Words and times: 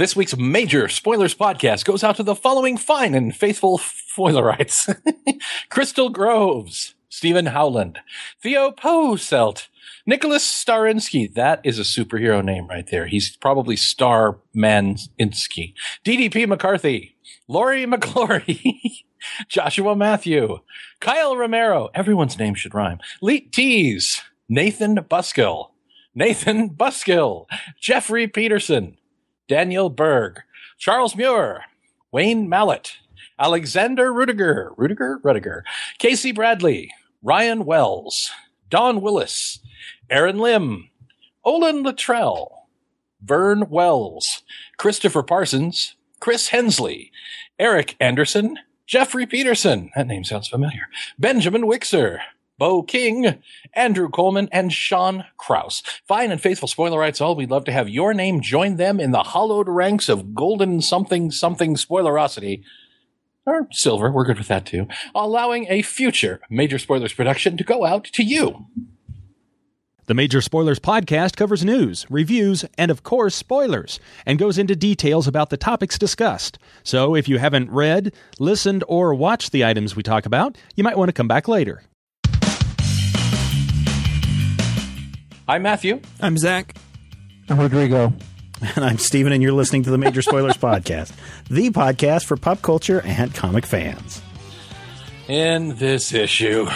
This 0.00 0.16
week's 0.16 0.34
major 0.34 0.88
spoilers 0.88 1.34
podcast 1.34 1.84
goes 1.84 2.02
out 2.02 2.16
to 2.16 2.22
the 2.22 2.34
following 2.34 2.78
fine 2.78 3.14
and 3.14 3.36
faithful 3.36 3.76
spoilerites 3.76 4.98
Crystal 5.68 6.08
Groves, 6.08 6.94
Stephen 7.10 7.44
Howland, 7.44 7.98
Theo 8.42 8.70
Poselt, 8.70 9.68
Nicholas 10.06 10.42
Starinsky. 10.42 11.30
That 11.34 11.60
is 11.64 11.78
a 11.78 11.82
superhero 11.82 12.42
name 12.42 12.66
right 12.66 12.86
there. 12.90 13.08
He's 13.08 13.36
probably 13.36 13.76
Star 13.76 14.38
Maninsky. 14.56 15.74
DDP 16.02 16.48
McCarthy, 16.48 17.18
Laurie 17.46 17.84
McClory, 17.84 19.04
Joshua 19.48 19.94
Matthew, 19.94 20.60
Kyle 21.00 21.36
Romero. 21.36 21.90
Everyone's 21.92 22.38
name 22.38 22.54
should 22.54 22.74
rhyme. 22.74 23.00
Leet 23.20 23.52
Tees, 23.52 24.22
Nathan 24.48 24.96
Buskill, 24.96 25.72
Nathan 26.14 26.70
Buskill, 26.70 27.44
Jeffrey 27.78 28.26
Peterson, 28.26 28.96
Daniel 29.50 29.90
Berg, 29.90 30.42
Charles 30.78 31.16
Muir, 31.16 31.62
Wayne 32.12 32.48
Mallet, 32.48 32.98
Alexander 33.36 34.12
Rudiger, 34.12 34.70
Rudiger, 34.76 35.18
Rudiger, 35.24 35.64
Casey 35.98 36.30
Bradley, 36.30 36.92
Ryan 37.20 37.64
Wells, 37.64 38.30
Don 38.68 39.00
Willis, 39.00 39.58
Aaron 40.08 40.38
Lim, 40.38 40.88
Olin 41.44 41.82
Luttrell, 41.82 42.68
Vern 43.20 43.68
Wells, 43.68 44.44
Christopher 44.76 45.24
Parsons, 45.24 45.96
Chris 46.20 46.50
Hensley, 46.50 47.10
Eric 47.58 47.96
Anderson, 47.98 48.56
Jeffrey 48.86 49.26
Peterson, 49.26 49.90
that 49.96 50.06
name 50.06 50.22
sounds 50.22 50.46
familiar, 50.46 50.86
Benjamin 51.18 51.62
Wixer, 51.62 52.20
Bo 52.60 52.82
King, 52.82 53.42
Andrew 53.72 54.10
Coleman, 54.10 54.50
and 54.52 54.70
Sean 54.70 55.24
Kraus. 55.38 55.82
Fine 56.06 56.30
and 56.30 56.38
faithful 56.38 56.68
spoilerites 56.68 57.18
all, 57.18 57.34
we'd 57.34 57.50
love 57.50 57.64
to 57.64 57.72
have 57.72 57.88
your 57.88 58.12
name 58.12 58.42
join 58.42 58.76
them 58.76 59.00
in 59.00 59.12
the 59.12 59.22
hollowed 59.22 59.66
ranks 59.66 60.10
of 60.10 60.34
golden 60.34 60.82
something 60.82 61.30
something 61.30 61.74
spoilerosity. 61.74 62.62
Or 63.46 63.66
silver, 63.72 64.12
we're 64.12 64.26
good 64.26 64.36
with 64.36 64.48
that 64.48 64.66
too. 64.66 64.88
Allowing 65.14 65.68
a 65.70 65.80
future 65.80 66.42
major 66.50 66.78
spoilers 66.78 67.14
production 67.14 67.56
to 67.56 67.64
go 67.64 67.86
out 67.86 68.04
to 68.12 68.22
you. 68.22 68.66
The 70.04 70.14
Major 70.14 70.42
Spoilers 70.42 70.80
podcast 70.80 71.36
covers 71.36 71.64
news, 71.64 72.04
reviews, 72.10 72.64
and 72.76 72.90
of 72.90 73.04
course, 73.04 73.34
spoilers, 73.34 74.00
and 74.26 74.40
goes 74.40 74.58
into 74.58 74.74
details 74.76 75.26
about 75.28 75.48
the 75.50 75.56
topics 75.56 75.96
discussed. 75.96 76.58
So 76.82 77.14
if 77.14 77.28
you 77.28 77.38
haven't 77.38 77.70
read, 77.70 78.12
listened, 78.38 78.82
or 78.88 79.14
watched 79.14 79.52
the 79.52 79.64
items 79.64 79.94
we 79.96 80.02
talk 80.02 80.26
about, 80.26 80.58
you 80.74 80.82
might 80.82 80.98
want 80.98 81.08
to 81.10 81.14
come 81.14 81.28
back 81.28 81.46
later. 81.46 81.84
I'm 85.50 85.62
Matthew. 85.62 86.00
I'm 86.20 86.38
Zach. 86.38 86.76
I'm 87.48 87.58
Rodrigo. 87.58 88.12
And 88.76 88.84
I'm 88.84 88.98
Steven, 88.98 89.32
and 89.32 89.42
you're 89.42 89.50
listening 89.50 89.82
to 89.82 89.90
the 89.90 89.98
Major 89.98 90.22
Spoilers 90.22 90.56
Podcast, 90.56 91.12
the 91.48 91.70
podcast 91.70 92.26
for 92.26 92.36
pop 92.36 92.62
culture 92.62 93.02
and 93.04 93.34
comic 93.34 93.66
fans. 93.66 94.22
In 95.26 95.74
this 95.74 96.14
issue, 96.14 96.68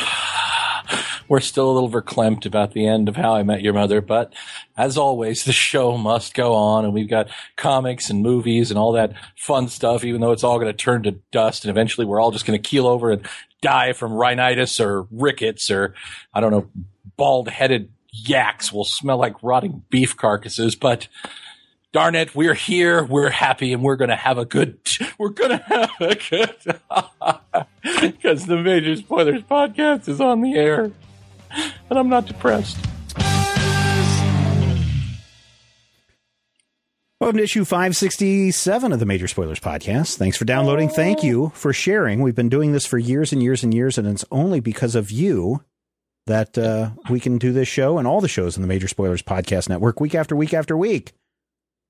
we're 1.28 1.38
still 1.38 1.70
a 1.70 1.72
little 1.72 1.88
verklempt 1.88 2.46
about 2.46 2.72
the 2.72 2.84
end 2.84 3.08
of 3.08 3.14
How 3.14 3.36
I 3.36 3.44
Met 3.44 3.62
Your 3.62 3.74
Mother, 3.74 4.00
but 4.00 4.32
as 4.76 4.98
always, 4.98 5.44
the 5.44 5.52
show 5.52 5.96
must 5.96 6.34
go 6.34 6.54
on, 6.54 6.84
and 6.84 6.92
we've 6.92 7.08
got 7.08 7.28
comics 7.54 8.10
and 8.10 8.24
movies 8.24 8.72
and 8.72 8.78
all 8.78 8.90
that 8.94 9.12
fun 9.36 9.68
stuff, 9.68 10.02
even 10.02 10.20
though 10.20 10.32
it's 10.32 10.42
all 10.42 10.58
going 10.58 10.66
to 10.66 10.76
turn 10.76 11.04
to 11.04 11.12
dust, 11.30 11.64
and 11.64 11.70
eventually 11.70 12.08
we're 12.08 12.20
all 12.20 12.32
just 12.32 12.44
going 12.44 12.60
to 12.60 12.68
keel 12.68 12.88
over 12.88 13.12
and 13.12 13.24
die 13.60 13.92
from 13.92 14.14
rhinitis 14.14 14.80
or 14.80 15.06
rickets 15.12 15.70
or, 15.70 15.94
I 16.34 16.40
don't 16.40 16.50
know, 16.50 16.68
bald 17.16 17.48
headed 17.48 17.90
yaks 18.14 18.72
will 18.72 18.84
smell 18.84 19.18
like 19.18 19.34
rotting 19.42 19.82
beef 19.90 20.16
carcasses, 20.16 20.76
but 20.76 21.08
darn 21.92 22.14
it, 22.14 22.34
we're 22.34 22.54
here, 22.54 23.04
we're 23.04 23.30
happy, 23.30 23.72
and 23.72 23.82
we're 23.82 23.96
gonna 23.96 24.16
have 24.16 24.38
a 24.38 24.44
good, 24.44 24.78
we're 25.18 25.30
gonna 25.30 25.62
have 25.66 25.90
a 26.00 26.14
good, 26.14 26.54
because 28.00 28.46
the 28.46 28.56
Major 28.56 28.96
Spoilers 28.96 29.42
podcast 29.42 30.08
is 30.08 30.20
on 30.20 30.40
the 30.40 30.54
air, 30.54 30.92
and 31.90 31.98
I'm 31.98 32.08
not 32.08 32.26
depressed. 32.26 32.78
Welcome 37.20 37.38
to 37.38 37.44
issue 37.44 37.64
567 37.64 38.92
of 38.92 39.00
the 39.00 39.06
Major 39.06 39.26
Spoilers 39.26 39.60
Podcast. 39.60 40.16
Thanks 40.16 40.36
for 40.36 40.44
downloading. 40.44 40.90
Thank 40.90 41.22
you 41.22 41.52
for 41.54 41.72
sharing. 41.72 42.20
We've 42.20 42.34
been 42.34 42.50
doing 42.50 42.72
this 42.72 42.84
for 42.84 42.98
years 42.98 43.32
and 43.32 43.42
years 43.42 43.62
and 43.62 43.72
years, 43.72 43.96
and 43.96 44.06
it's 44.06 44.26
only 44.30 44.60
because 44.60 44.94
of 44.94 45.10
you 45.10 45.62
that 46.26 46.56
uh, 46.56 46.90
we 47.10 47.20
can 47.20 47.38
do 47.38 47.52
this 47.52 47.68
show 47.68 47.98
and 47.98 48.06
all 48.06 48.20
the 48.20 48.28
shows 48.28 48.56
in 48.56 48.62
the 48.62 48.68
Major 48.68 48.88
Spoilers 48.88 49.22
Podcast 49.22 49.68
Network 49.68 50.00
week 50.00 50.14
after 50.14 50.34
week 50.34 50.54
after 50.54 50.76
week. 50.76 51.12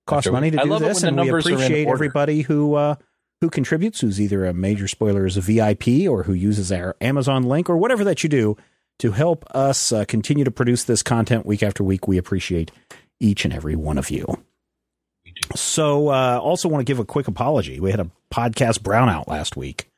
Costs 0.07 0.31
money 0.31 0.51
to 0.51 0.59
do 0.59 0.79
this, 0.79 1.03
and 1.03 1.17
we 1.17 1.25
numbers 1.25 1.47
are 1.47 1.51
in 1.51 1.55
appreciate 1.55 1.89
everybody 1.89 2.43
who 2.43 2.75
uh, 2.75 2.97
who 3.41 3.49
contributes, 3.49 4.01
who's 4.01 4.21
either 4.21 4.45
a 4.45 4.53
Major 4.53 4.87
Spoilers 4.87 5.37
VIP 5.37 6.09
or 6.09 6.25
who 6.25 6.35
uses 6.35 6.71
our 6.71 6.95
Amazon 7.01 7.45
link 7.45 7.71
or 7.71 7.77
whatever 7.77 8.05
that 8.05 8.23
you 8.23 8.29
do 8.29 8.57
to 8.99 9.13
help 9.13 9.45
us 9.55 9.93
uh, 9.93 10.05
continue 10.05 10.45
to 10.45 10.51
produce 10.51 10.85
this 10.85 11.03
content 11.03 11.47
week 11.47 11.63
after 11.63 11.83
week. 11.83 12.07
We 12.07 12.19
appreciate 12.19 12.71
each 13.21 13.45
and 13.45 13.55
every 13.55 13.77
one 13.77 13.99
of 13.99 14.11
you. 14.11 14.43
So, 15.57 16.09
uh, 16.09 16.39
also 16.41 16.69
want 16.69 16.81
to 16.81 16.91
give 16.91 16.99
a 16.99 17.05
quick 17.05 17.27
apology. 17.27 17.81
We 17.81 17.91
had 17.91 18.01
a 18.01 18.11
podcast 18.33 18.81
brownout 18.81 19.27
last 19.27 19.57
week. 19.57 19.91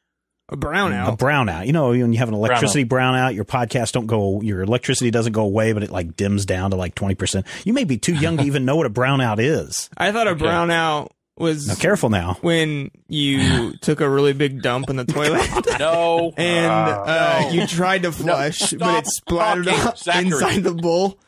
A 0.48 0.56
brownout. 0.56 1.12
A 1.12 1.16
brownout. 1.16 1.66
You 1.66 1.72
know, 1.72 1.88
when 1.88 2.12
you 2.12 2.18
have 2.20 2.28
an 2.28 2.34
electricity 2.34 2.84
brownout, 2.84 3.34
your 3.34 3.44
podcast 3.44 3.92
don't 3.92 4.06
go, 4.06 4.40
your 4.42 4.62
electricity 4.62 5.10
doesn't 5.10 5.32
go 5.32 5.42
away, 5.42 5.72
but 5.72 5.82
it 5.82 5.90
like 5.90 6.14
dims 6.16 6.46
down 6.46 6.70
to 6.70 6.76
like 6.76 6.94
20%. 6.94 7.44
You 7.64 7.72
may 7.72 7.82
be 7.84 7.98
too 7.98 8.14
young 8.14 8.36
to 8.36 8.44
even 8.44 8.64
know 8.64 8.76
what 8.76 8.86
a 8.86 8.90
brownout 8.90 9.38
is. 9.40 9.90
I 9.96 10.12
thought 10.12 10.28
a 10.28 10.36
brownout 10.36 11.08
was 11.36 11.66
Now, 11.66 11.74
careful 11.74 12.10
now. 12.10 12.38
when 12.42 12.92
you 13.08 13.72
took 13.80 14.00
a 14.00 14.08
really 14.08 14.32
big 14.34 14.62
dump 14.62 14.88
in 14.88 14.94
the 14.96 15.04
toilet 15.04 15.50
No, 15.80 16.32
and 16.36 16.66
uh, 16.66 17.40
no. 17.42 17.50
you 17.50 17.66
tried 17.66 18.02
to 18.04 18.12
flush, 18.12 18.72
but 18.74 19.04
it 19.04 19.06
splattered 19.08 19.66
up 19.68 19.96
inside 20.16 20.62
the 20.62 20.74
bowl. 20.74 21.18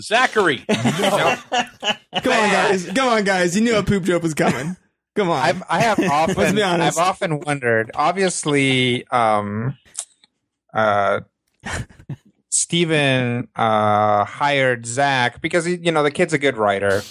Zachary. 0.00 0.64
No. 0.68 1.36
Come 1.50 2.32
on, 2.32 2.50
guys. 2.50 2.86
Come 2.94 3.08
on, 3.08 3.24
guys. 3.24 3.56
You 3.56 3.62
knew 3.62 3.76
a 3.76 3.82
poop 3.82 4.04
joke 4.04 4.22
was 4.22 4.34
coming. 4.34 4.76
Come 5.16 5.30
on. 5.30 5.42
I've, 5.42 5.62
I 5.68 5.80
have 5.80 5.98
often. 6.10 6.58
I've 6.58 6.98
often 6.98 7.40
wondered. 7.40 7.90
Obviously, 7.94 9.06
um, 9.08 9.76
uh, 10.74 11.20
Steven 12.50 13.48
uh, 13.56 14.24
hired 14.26 14.86
Zach 14.86 15.40
because 15.40 15.64
he, 15.64 15.76
you 15.76 15.90
know 15.90 16.02
the 16.02 16.10
kid's 16.10 16.34
a 16.34 16.38
good 16.38 16.58
writer, 16.58 17.02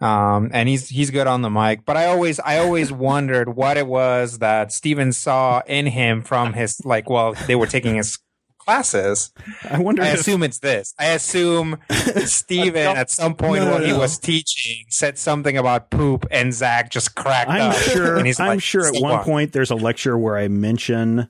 um, 0.00 0.50
and 0.52 0.68
he's 0.68 0.90
he's 0.90 1.10
good 1.10 1.26
on 1.26 1.40
the 1.40 1.50
mic. 1.50 1.86
But 1.86 1.96
I 1.96 2.06
always 2.06 2.38
I 2.40 2.58
always 2.58 2.92
wondered 3.08 3.56
what 3.56 3.78
it 3.78 3.86
was 3.86 4.38
that 4.38 4.70
Steven 4.70 5.12
saw 5.12 5.62
in 5.66 5.86
him 5.86 6.22
from 6.22 6.52
his 6.52 6.84
like. 6.84 7.08
Well, 7.08 7.34
they 7.46 7.56
were 7.56 7.66
taking 7.66 7.96
his 7.96 8.18
classes. 8.66 9.32
I 9.70 9.78
wonder 9.78 10.02
I 10.02 10.08
if, 10.08 10.20
assume 10.20 10.42
it's 10.42 10.58
this. 10.58 10.92
I 10.98 11.06
assume 11.10 11.78
Steven 11.90 12.96
at 12.96 13.10
some 13.10 13.34
point 13.34 13.64
No, 13.64 13.70
while 13.70 13.82
he 13.84 13.92
was 13.92 14.18
teaching 14.18 14.84
said 14.90 15.16
something 15.18 15.56
about 15.56 15.90
poop 15.90 16.26
and 16.30 16.52
Zach 16.52 16.90
just 16.90 17.14
cracked 17.14 17.48
I'm 17.50 17.70
up. 17.70 17.76
sure, 17.76 18.16
And 18.16 18.26
he's 18.26 18.40
I'm 18.40 18.48
like, 18.48 18.62
sure 18.62 18.86
at 18.86 18.94
"So 18.94 19.00
one 19.00 19.12
what?" 19.18 19.24
point 19.24 19.52
there's 19.52 19.70
a 19.70 19.76
lecture 19.76 20.18
where 20.18 20.36
I 20.36 20.48
mention, 20.48 21.28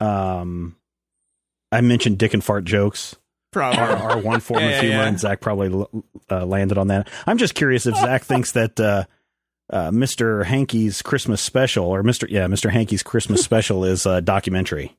um, 0.00 0.76
I 1.70 1.80
mentioned 1.80 2.18
dick 2.18 2.34
and 2.34 2.42
fart 2.44 2.64
jokes. 2.64 3.16
Probably. 3.52 3.80
our, 3.80 3.96
our 4.12 4.18
one 4.18 4.40
form 4.40 4.60
Yeah, 4.62 4.68
of 4.70 4.80
humor, 4.80 4.96
yeah. 4.96 5.06
and 5.08 5.20
Zach 5.20 5.40
probably 5.40 5.86
uh, 6.30 6.46
landed 6.46 6.78
on 6.78 6.88
that. 6.88 7.08
I'm 7.26 7.38
just 7.38 7.54
curious 7.54 7.86
if 7.86 7.94
Zach 7.96 8.24
thinks 8.24 8.52
that 8.52 8.80
uh, 8.80 9.04
uh, 9.70 9.90
Mr. 9.90 10.44
Hankey's 10.44 11.02
Christmas 11.02 11.40
special, 11.42 11.84
or 11.86 12.02
Mr. 12.02 12.26
Yeah, 12.30 12.46
Mr. 12.46 12.70
Hankey's 12.70 13.02
Christmas 13.02 13.42
special 13.44 13.84
is 13.84 14.06
a 14.06 14.20
documentary. 14.22 14.96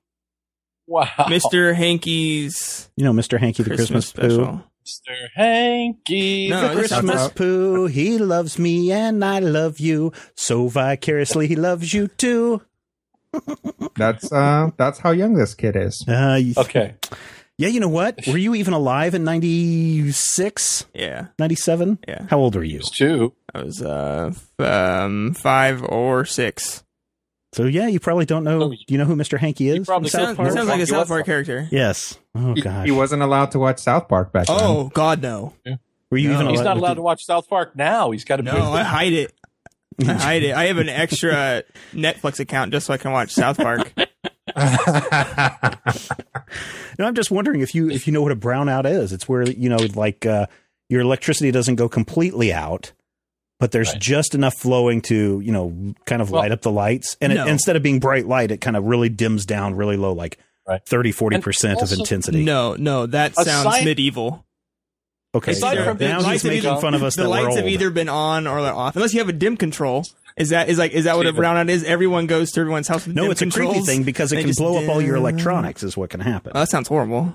Wow. 0.88 1.08
Mr. 1.30 1.74
Hankey's 1.74 2.90
You 2.96 3.06
know, 3.06 3.14
Mr. 3.14 3.40
Hankey, 3.40 3.64
the 3.64 3.76
Christmas, 3.76 4.12
Christmas, 4.12 4.38
poo. 4.38 4.62
Mr. 4.86 5.28
Hankey. 5.36 6.50
No, 6.50 6.70
the 6.70 6.76
Christmas- 6.76 7.00
Christmas 7.12 7.32
poo, 7.34 7.86
he 7.88 8.18
loves 8.18 8.60
me 8.60 8.92
and 8.92 9.24
I 9.24 9.40
love 9.40 9.80
you. 9.80 10.12
So 10.36 10.68
vicariously, 10.68 11.48
he 11.48 11.56
loves 11.56 11.94
you 11.94 12.08
too. 12.10 12.62
That's 13.96 14.32
uh 14.32 14.70
that's 14.78 15.00
how 15.00 15.10
young 15.12 15.34
this 15.34 15.56
kid 15.56 15.76
is. 15.76 16.06
Uh, 16.08 16.40
Okay. 16.58 16.96
Yeah, 17.58 17.68
you 17.70 17.80
know 17.80 17.88
what? 17.90 18.20
Were 18.28 18.38
you 18.38 18.54
even 18.56 18.74
alive 18.74 19.14
in 19.16 19.24
96, 19.24 20.86
Yeah, 20.94 21.28
97? 21.40 22.00
Yeah. 22.08 22.26
How 22.30 22.40
old 22.40 22.56
were 22.56 22.64
you? 22.64 22.80
It's 22.80 22.90
two. 22.90 23.34
I 23.54 23.62
was 23.64 23.82
uh 23.82 24.32
f- 24.34 24.66
um 24.68 25.34
five 25.34 25.84
or 25.84 26.26
six. 26.26 26.84
So 27.54 27.66
yeah, 27.66 27.88
you 27.88 28.00
probably 28.00 28.26
don't 28.26 28.44
know. 28.44 28.70
Do 28.70 28.78
you 28.88 28.98
know 28.98 29.06
who 29.06 29.16
Mr. 29.16 29.38
Hankey 29.38 29.70
is? 29.70 29.86
probably 29.86 30.10
South 30.10 30.22
Sounds, 30.22 30.38
Park? 30.38 30.52
sounds 30.52 30.68
like 30.70 30.82
a 30.82 30.88
South 30.88 31.08
Park 31.08 31.26
character. 31.26 31.68
Yes. 31.72 32.18
Oh 32.36 32.54
He, 32.56 32.62
gosh. 32.62 32.86
he 32.86 32.92
wasn't 32.92 33.22
allowed 33.22 33.52
to 33.52 33.60
watch 33.60 33.80
South 33.80 34.08
Park 34.08 34.32
back 34.34 34.48
then. 34.48 34.58
Oh 34.60 34.90
God, 34.94 35.22
no, 35.22 35.54
were 36.10 36.18
you 36.18 36.30
No. 36.30 36.36
even 36.36 36.48
He's 36.50 36.60
alive? 36.60 36.66
not 36.66 36.78
allowed 36.78 36.94
to 36.96 37.02
watch 37.04 37.26
South 37.26 37.48
Park 37.48 37.76
now. 37.76 38.12
He's 38.12 38.24
got 38.26 38.38
to 38.38 38.44
no, 38.44 38.72
I 38.74 38.84
hide 38.84 39.14
it. 39.14 39.34
I 40.06 40.14
hide 40.14 40.44
it. 40.44 40.56
I 40.56 40.66
have 40.66 40.78
an 40.78 40.90
extra 40.90 41.64
Netflix 41.94 42.40
account 42.40 42.72
just 42.72 42.88
so 42.88 42.94
I 42.94 42.98
can 42.98 43.12
watch 43.12 43.32
South 43.32 43.58
Park. 43.58 43.94
No, 47.00 47.06
I'm 47.08 47.16
just 47.16 47.32
wondering 47.32 47.62
if 47.62 47.74
you 47.74 47.90
if 47.90 48.06
you 48.06 48.14
know 48.14 48.22
what 48.22 48.32
a 48.32 48.36
brownout 48.36 48.86
is. 48.86 49.14
It's 49.14 49.28
where 49.28 49.42
you 49.50 49.68
know 49.70 49.78
like 49.96 50.26
uh, 50.28 50.46
your 50.90 51.02
electricity 51.02 51.50
doesn't 51.52 51.76
go 51.76 51.90
completely 51.90 52.54
out, 52.54 52.92
but 53.64 53.72
there's 53.72 53.94
Right. 53.94 54.02
just 54.02 54.36
enough 54.36 54.56
flowing 54.58 55.00
to 55.04 55.40
you 55.40 55.54
know 55.54 55.94
kind 56.06 56.22
of 56.22 56.32
Well, 56.32 56.42
light 56.42 56.52
up 56.52 56.64
the 56.64 56.70
lights, 56.72 57.16
and 57.22 57.34
no. 57.34 57.46
it, 57.46 57.50
instead 57.50 57.78
of 57.78 57.82
being 57.82 58.00
bright 58.02 58.28
light, 58.28 58.52
it 58.52 58.60
kind 58.60 58.76
of 58.76 58.84
really 58.84 59.08
dims 59.08 59.46
down 59.46 59.76
really 59.76 59.96
low, 59.96 60.12
like 60.12 60.38
Right. 60.68 60.82
30, 60.86 61.14
40 61.14 61.36
And 61.36 61.44
percent 61.44 61.82
of 61.82 61.90
intensity. 61.94 62.44
No, 62.44 62.76
no, 62.78 63.06
that 63.06 63.36
sounds 63.36 63.48
Aside- 63.66 63.86
medieval. 63.86 64.44
okay, 65.34 65.54
Aside 65.54 65.78
so 65.78 65.84
from 65.86 65.98
the 65.98 66.08
now 66.10 66.18
lights 66.20 66.28
he's 66.32 66.42
have 66.44 66.52
making 66.52 66.70
either- 66.72 66.82
fun 66.82 66.94
of 66.94 67.04
us 67.04 67.16
the 67.16 67.22
that 67.24 67.30
we're 67.30 67.42
lights 67.44 67.56
have 67.56 67.68
either 67.70 67.90
been 67.90 68.10
on 68.10 68.48
or 68.48 68.62
they're 68.62 68.74
off, 68.76 68.98
unless 68.98 69.14
you 69.14 69.20
have 69.20 69.30
a 69.30 69.34
dim 69.34 69.56
control. 69.56 70.06
Is 70.36 70.50
that 70.50 70.68
is 70.68 70.78
like 70.78 70.92
is 70.92 71.06
that 71.06 71.16
what 71.16 71.26
a 71.26 71.32
See, 71.32 71.38
brownout 71.38 71.70
is? 71.70 71.86
Everyone 71.86 72.28
goes 72.28 72.52
to 72.52 72.60
everyone's 72.60 72.90
house 72.90 73.06
with 73.08 73.16
no, 73.16 73.22
dim 73.24 73.32
it's 73.32 73.42
a 73.42 73.50
creepy 73.50 73.80
thing 73.82 74.04
because 74.04 74.32
it 74.34 74.38
can 74.40 74.48
just 74.48 74.60
blow 74.60 74.82
up 74.84 74.90
all 74.90 75.00
your 75.02 75.16
electronics. 75.16 75.84
Is 75.84 75.96
what 75.96 76.10
can 76.10 76.20
happen. 76.22 76.52
Oh, 76.54 76.60
that 76.60 76.70
sounds 76.70 76.88
horrible. 76.90 77.34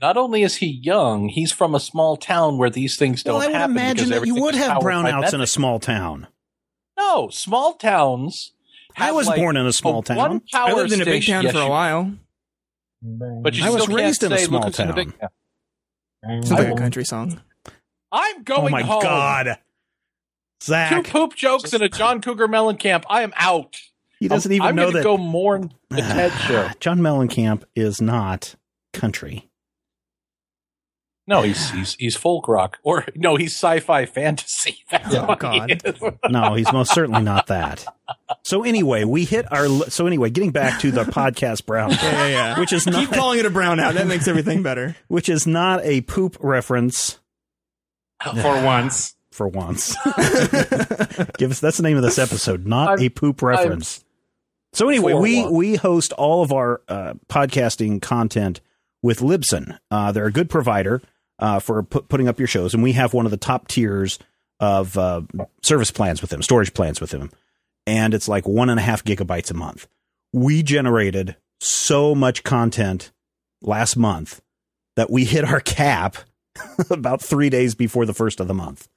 Not 0.00 0.16
only 0.16 0.42
is 0.42 0.56
he 0.56 0.66
young, 0.66 1.28
he's 1.28 1.52
from 1.52 1.74
a 1.74 1.80
small 1.80 2.16
town 2.16 2.58
where 2.58 2.68
these 2.70 2.96
things 2.96 3.22
don't 3.22 3.40
happen. 3.40 3.52
well, 3.52 3.60
I 3.62 3.66
would 3.66 3.70
happen. 3.72 3.76
imagine 3.76 4.08
that 4.10 4.26
you 4.26 4.34
would 4.34 4.54
have 4.54 4.82
brownouts 4.82 5.32
in 5.32 5.40
a 5.40 5.46
small 5.46 5.78
town. 5.78 6.26
No, 6.98 7.28
small 7.30 7.74
towns. 7.74 8.52
I 8.96 9.12
was 9.12 9.26
like, 9.26 9.36
born 9.38 9.56
in 9.56 9.66
a 9.66 9.72
small 9.72 10.00
a 10.00 10.04
town. 10.04 10.16
One 10.16 10.40
power 10.52 10.68
I 10.70 10.72
lived 10.72 10.92
in 10.92 11.00
a 11.00 11.04
big 11.04 11.22
station. 11.22 11.34
town 11.34 11.44
Yes, 11.44 11.52
for 11.54 11.60
a 11.60 11.68
while. 11.68 12.12
But 13.02 13.54
you 13.54 13.64
I 13.64 13.70
was 13.70 13.88
raised 13.88 14.22
in 14.22 14.32
a 14.32 14.38
small 14.38 14.60
"Look 14.60 14.68
who's 14.76 14.80
a 14.80 14.84
town." 14.86 14.94
big 14.94 15.18
town." 15.18 15.28
Sounds 16.24 16.50
like 16.50 16.60
I 16.60 16.64
a 16.64 16.68
will- 16.70 16.76
country 16.78 17.04
song. 17.04 17.40
I'm 18.12 18.36
oh 18.38 18.42
going 18.42 18.66
oh 18.66 18.68
my 18.70 18.82
home. 18.82 19.02
god, 19.02 19.58
Two 20.60 21.02
poop 21.02 21.34
jokes 21.34 21.72
in 21.74 21.82
a 21.82 21.88
John 21.88 22.20
Cougar 22.22 22.48
Mellencamp. 22.48 23.04
I 23.10 23.22
am 23.22 23.32
out. 23.36 23.76
He 24.20 24.28
doesn't 24.28 24.50
I'm, 24.50 24.54
even 24.56 24.66
I'm 24.68 24.76
know 24.76 24.84
gonna 24.86 24.98
that 24.98 25.04
go 25.04 25.18
mourn 25.18 25.72
the 25.90 26.00
Ted 26.00 26.32
show. 26.46 26.68
John 26.80 27.00
Mellencamp 27.00 27.64
is 27.74 28.00
not 28.00 28.54
country. 28.94 29.50
No, 31.28 31.42
he's 31.42 31.70
he's 31.70 31.94
he's 31.98 32.16
folk 32.16 32.46
rock, 32.46 32.78
or 32.84 33.04
no, 33.16 33.34
he's 33.34 33.52
sci-fi 33.52 34.06
fantasy. 34.06 34.78
That's 34.90 35.12
Yeah. 35.12 35.26
what 35.26 35.40
God. 35.40 35.70
he 35.70 35.76
is. 35.84 36.00
No, 36.30 36.54
he's 36.54 36.72
most 36.72 36.94
certainly 36.94 37.22
not 37.22 37.48
that. 37.48 37.84
So 38.44 38.62
anyway, 38.62 39.02
we 39.04 39.24
hit 39.24 39.50
our. 39.52 39.66
So 39.90 40.06
anyway, 40.06 40.30
getting 40.30 40.52
back 40.52 40.80
to 40.82 40.92
the 40.92 41.02
podcast 41.04 41.66
brown, 41.66 41.90
Yeah, 41.90 41.98
yeah, 42.12 42.26
yeah. 42.28 42.60
which 42.60 42.72
is 42.72 42.84
Keep 42.84 42.92
not 42.92 43.12
calling 43.12 43.40
it 43.40 43.46
a 43.46 43.50
brownout. 43.50 43.94
That 43.94 44.06
makes 44.06 44.28
everything 44.28 44.62
better. 44.62 44.94
which 45.08 45.28
is 45.28 45.46
not 45.48 45.84
a 45.84 46.02
poop 46.02 46.36
reference 46.40 47.18
For 48.22 48.34
once. 48.64 49.16
for 49.32 49.48
once. 49.48 49.96
Give 51.38 51.50
us 51.50 51.58
that's 51.60 51.76
the 51.78 51.82
name 51.82 51.96
of 51.96 52.02
this 52.04 52.18
episode, 52.18 52.66
not 52.66 52.90
I'm- 52.90 53.00
a 53.00 53.08
poop 53.08 53.42
reference. 53.42 54.04
So 54.72 54.88
anyway, 54.88 55.14
we 55.14 55.40
once. 55.42 55.52
we 55.52 55.74
host 55.76 56.12
all 56.12 56.42
of 56.42 56.52
our 56.52 56.82
uh, 56.86 57.14
podcasting 57.28 58.00
content 58.02 58.60
with 59.02 59.20
Libsyn. 59.20 59.78
Uh, 59.90 60.12
they're 60.12 60.26
a 60.26 60.32
good 60.32 60.50
provider 60.50 61.00
uh, 61.38 61.58
for 61.58 61.82
pu- 61.82 62.02
putting 62.02 62.28
up 62.28 62.38
your 62.38 62.48
shows, 62.48 62.74
and 62.74 62.82
we 62.82 62.92
have 62.92 63.14
one 63.14 63.26
of 63.26 63.30
the 63.30 63.36
top 63.36 63.68
tiers 63.68 64.18
of 64.60 64.96
uh, 64.96 65.22
service 65.62 65.90
plans 65.90 66.20
with 66.20 66.30
them, 66.30 66.42
storage 66.42 66.72
plans 66.74 67.00
with 67.00 67.10
them, 67.10 67.30
and 67.86 68.14
it's 68.14 68.28
like 68.28 68.46
one 68.46 68.70
and 68.70 68.80
a 68.80 68.82
half 68.82 69.04
gigabytes 69.04 69.50
a 69.50 69.54
month. 69.54 69.86
We 70.32 70.62
generated 70.62 71.36
so 71.60 72.14
much 72.14 72.42
content 72.42 73.12
last 73.62 73.96
month 73.96 74.40
that 74.96 75.10
we 75.10 75.24
hit 75.24 75.44
our 75.44 75.60
cap 75.60 76.16
about 76.90 77.20
three 77.20 77.50
days 77.50 77.74
before 77.74 78.06
the 78.06 78.14
first 78.14 78.40
of 78.40 78.48
the 78.48 78.54
month. 78.54 78.88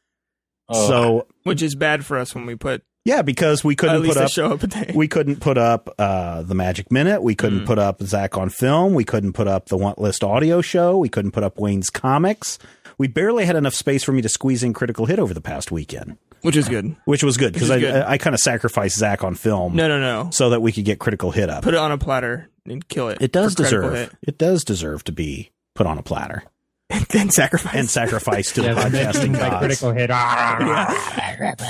Oh. 0.70 0.88
So 0.88 1.28
Which 1.44 1.62
is 1.62 1.76
bad 1.76 2.06
for 2.06 2.18
us 2.18 2.34
when 2.36 2.46
we 2.46 2.56
put 2.56 2.84
yeah, 3.06 3.22
because 3.22 3.64
we 3.64 3.76
couldn't 3.76 4.02
least 4.04 4.16
put 4.16 4.24
up 4.26 4.32
show 4.32 4.52
up 4.54 4.64
a 4.64 4.68
day. 4.68 4.92
we 4.96 5.08
couldn't 5.08 5.38
put 5.38 5.58
up 5.58 5.90
uh, 5.98 6.44
the 6.44 6.56
Magic 6.56 6.92
Minute. 6.92 7.22
We 7.24 7.36
couldn't 7.36 7.62
Mm. 7.62 7.66
put 7.66 7.80
up 7.80 8.02
Zach 8.04 8.38
on 8.38 8.50
film. 8.50 8.94
We 8.94 9.04
couldn't 9.06 9.34
put 9.34 9.48
up 9.48 9.68
the 9.70 9.78
Want 9.78 10.00
List 10.00 10.24
audio 10.24 10.62
show. 10.62 10.98
We 10.98 11.10
couldn't 11.10 11.32
put 11.32 11.44
up 11.44 11.58
Wayne's 11.60 11.90
comics. 11.90 12.60
We 12.98 13.08
barely 13.08 13.46
had 13.46 13.56
enough 13.56 13.74
space 13.74 14.04
for 14.04 14.12
me 14.12 14.22
to 14.22 14.30
squeeze 14.30 14.62
in 14.64 14.74
Critical 14.74 15.06
Hit 15.06 15.20
over 15.20 15.34
the 15.34 15.40
past 15.42 15.72
weekend, 15.72 16.18
which 16.42 16.58
is 16.58 16.68
good. 16.68 16.96
which 17.06 17.24
was 17.24 17.38
good 17.38 17.54
because 17.54 17.72
I. 17.72 17.78
I, 17.78 18.12
I 18.12 18.18
kind 18.18 18.34
of 18.34 18.40
sacrificed 18.42 18.98
Zach 18.98 19.24
on 19.24 19.36
film 19.36 19.76
No, 19.76 19.88
no, 19.88 20.00
no. 20.00 20.30
so 20.32 20.50
that 20.50 20.62
we 20.62 20.72
could 20.74 20.84
get 20.86 21.00
Critical 21.00 21.32
Hit 21.32 21.50
up. 21.50 21.64
Put 21.64 21.74
it 21.74 21.80
on 21.80 21.92
a 21.94 21.98
platter 21.98 22.50
and 22.66 22.86
kill 22.90 23.08
it. 23.10 23.20
it 23.22 23.32
does 23.32 23.56
deserve. 23.56 24.14
It 24.22 24.38
does 24.38 24.64
deserve 24.66 25.04
to 25.06 25.12
be 25.14 25.52
put 25.76 25.88
on 25.88 25.98
a 25.98 26.04
platter 26.04 26.44
hit. 26.90 27.10
then 27.10 27.30
sacrifice. 27.30 27.76
and 27.76 27.90
sacrificed 27.90 28.56
to 28.56 28.64
Yeah, 28.64 28.74
the 28.74 28.82
podcasting 28.82 29.32
my 29.34 29.40
gods. 29.40 29.60
critical 29.60 29.92
hit. 29.92 30.10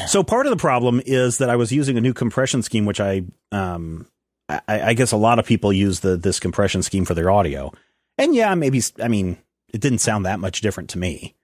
So 0.10 0.24
part 0.24 0.45
of 0.45 0.50
the 0.51 0.57
problem 0.57 1.01
is 1.06 1.38
that 1.39 1.50
I 1.50 1.56
was 1.56 1.71
using 1.71 1.98
a 1.98 2.01
new 2.01 2.13
compression 2.13 2.62
scheme, 2.62 2.86
which 2.86 3.00
I, 3.00 3.24
um, 3.51 4.07
I, 4.48 4.62
I 4.68 4.94
guess 4.94 5.12
a 5.12 5.18
lot 5.18 5.39
of 5.39 5.45
people 5.45 5.71
use 5.71 6.00
the 6.00 6.18
this 6.18 6.39
compression 6.39 6.81
scheme 6.81 7.06
for 7.06 7.13
their 7.13 7.30
audio, 7.30 7.71
and 8.18 8.33
yeah, 8.33 8.56
maybe 8.56 8.81
I 9.01 9.07
mean 9.07 9.38
it 9.71 9.81
didn't 9.81 10.00
sound 10.00 10.25
that 10.25 10.39
much 10.39 10.62
different 10.62 10.89
to 10.92 10.98
me, 10.98 11.36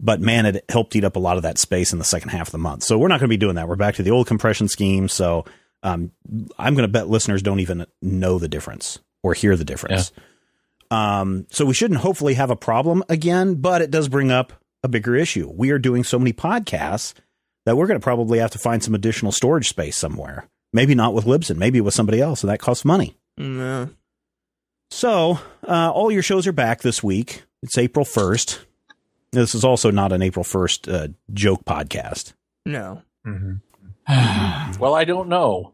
but 0.00 0.20
man, 0.20 0.46
it 0.46 0.64
helped 0.68 0.94
eat 0.94 1.02
up 1.04 1.16
a 1.16 1.20
lot 1.20 1.36
of 1.36 1.42
that 1.42 1.58
space 1.58 1.92
in 1.92 1.98
the 1.98 2.04
second 2.04 2.28
half 2.28 2.46
of 2.48 2.52
the 2.52 2.58
month. 2.58 2.84
So 2.84 2.96
we're 2.96 3.08
not 3.08 3.18
going 3.18 3.28
to 3.28 3.32
be 3.32 3.36
doing 3.36 3.56
that. 3.56 3.66
We're 3.66 3.74
back 3.74 3.96
to 3.96 4.04
the 4.04 4.12
old 4.12 4.28
compression 4.28 4.68
scheme. 4.68 5.08
So 5.08 5.44
um, 5.82 6.12
I'm 6.56 6.74
going 6.74 6.86
to 6.86 6.92
bet 6.92 7.08
listeners 7.08 7.42
don't 7.42 7.58
even 7.58 7.86
know 8.00 8.38
the 8.38 8.46
difference 8.48 9.00
or 9.24 9.34
hear 9.34 9.56
the 9.56 9.64
difference. 9.64 10.12
Um, 10.90 11.46
so 11.50 11.64
we 11.64 11.74
shouldn't 11.74 12.00
hopefully 12.00 12.34
have 12.34 12.50
a 12.50 12.56
problem 12.56 13.02
again, 13.08 13.56
but 13.56 13.82
it 13.82 13.90
does 13.90 14.08
bring 14.08 14.30
up 14.30 14.52
a 14.82 14.88
bigger 14.88 15.16
issue. 15.16 15.50
We 15.54 15.70
are 15.70 15.78
doing 15.78 16.04
so 16.04 16.18
many 16.18 16.32
podcasts 16.32 17.14
that 17.66 17.76
we're 17.76 17.86
going 17.86 17.98
to 17.98 18.04
probably 18.04 18.38
have 18.38 18.50
to 18.52 18.58
find 18.58 18.82
some 18.82 18.94
additional 18.94 19.32
storage 19.32 19.68
space 19.68 19.96
somewhere. 19.96 20.48
Maybe 20.72 20.94
not 20.94 21.14
with 21.14 21.24
Libsyn, 21.24 21.56
maybe 21.56 21.80
with 21.80 21.94
somebody 21.94 22.20
else, 22.20 22.42
and 22.42 22.50
that 22.50 22.58
costs 22.58 22.84
money. 22.84 23.16
No. 23.38 23.88
So, 24.90 25.38
uh, 25.66 25.90
all 25.92 26.10
your 26.10 26.22
shows 26.22 26.46
are 26.46 26.52
back 26.52 26.82
this 26.82 27.02
week. 27.02 27.44
It's 27.62 27.78
April 27.78 28.04
1st. 28.04 28.60
This 29.32 29.54
is 29.54 29.64
also 29.64 29.90
not 29.90 30.12
an 30.12 30.20
April 30.22 30.44
1st 30.44 30.92
uh, 30.92 31.08
joke 31.32 31.64
podcast. 31.64 32.34
No. 32.66 33.02
Mhm. 33.26 33.60
well, 34.78 34.94
I 34.94 35.04
don't 35.04 35.28
know. 35.28 35.72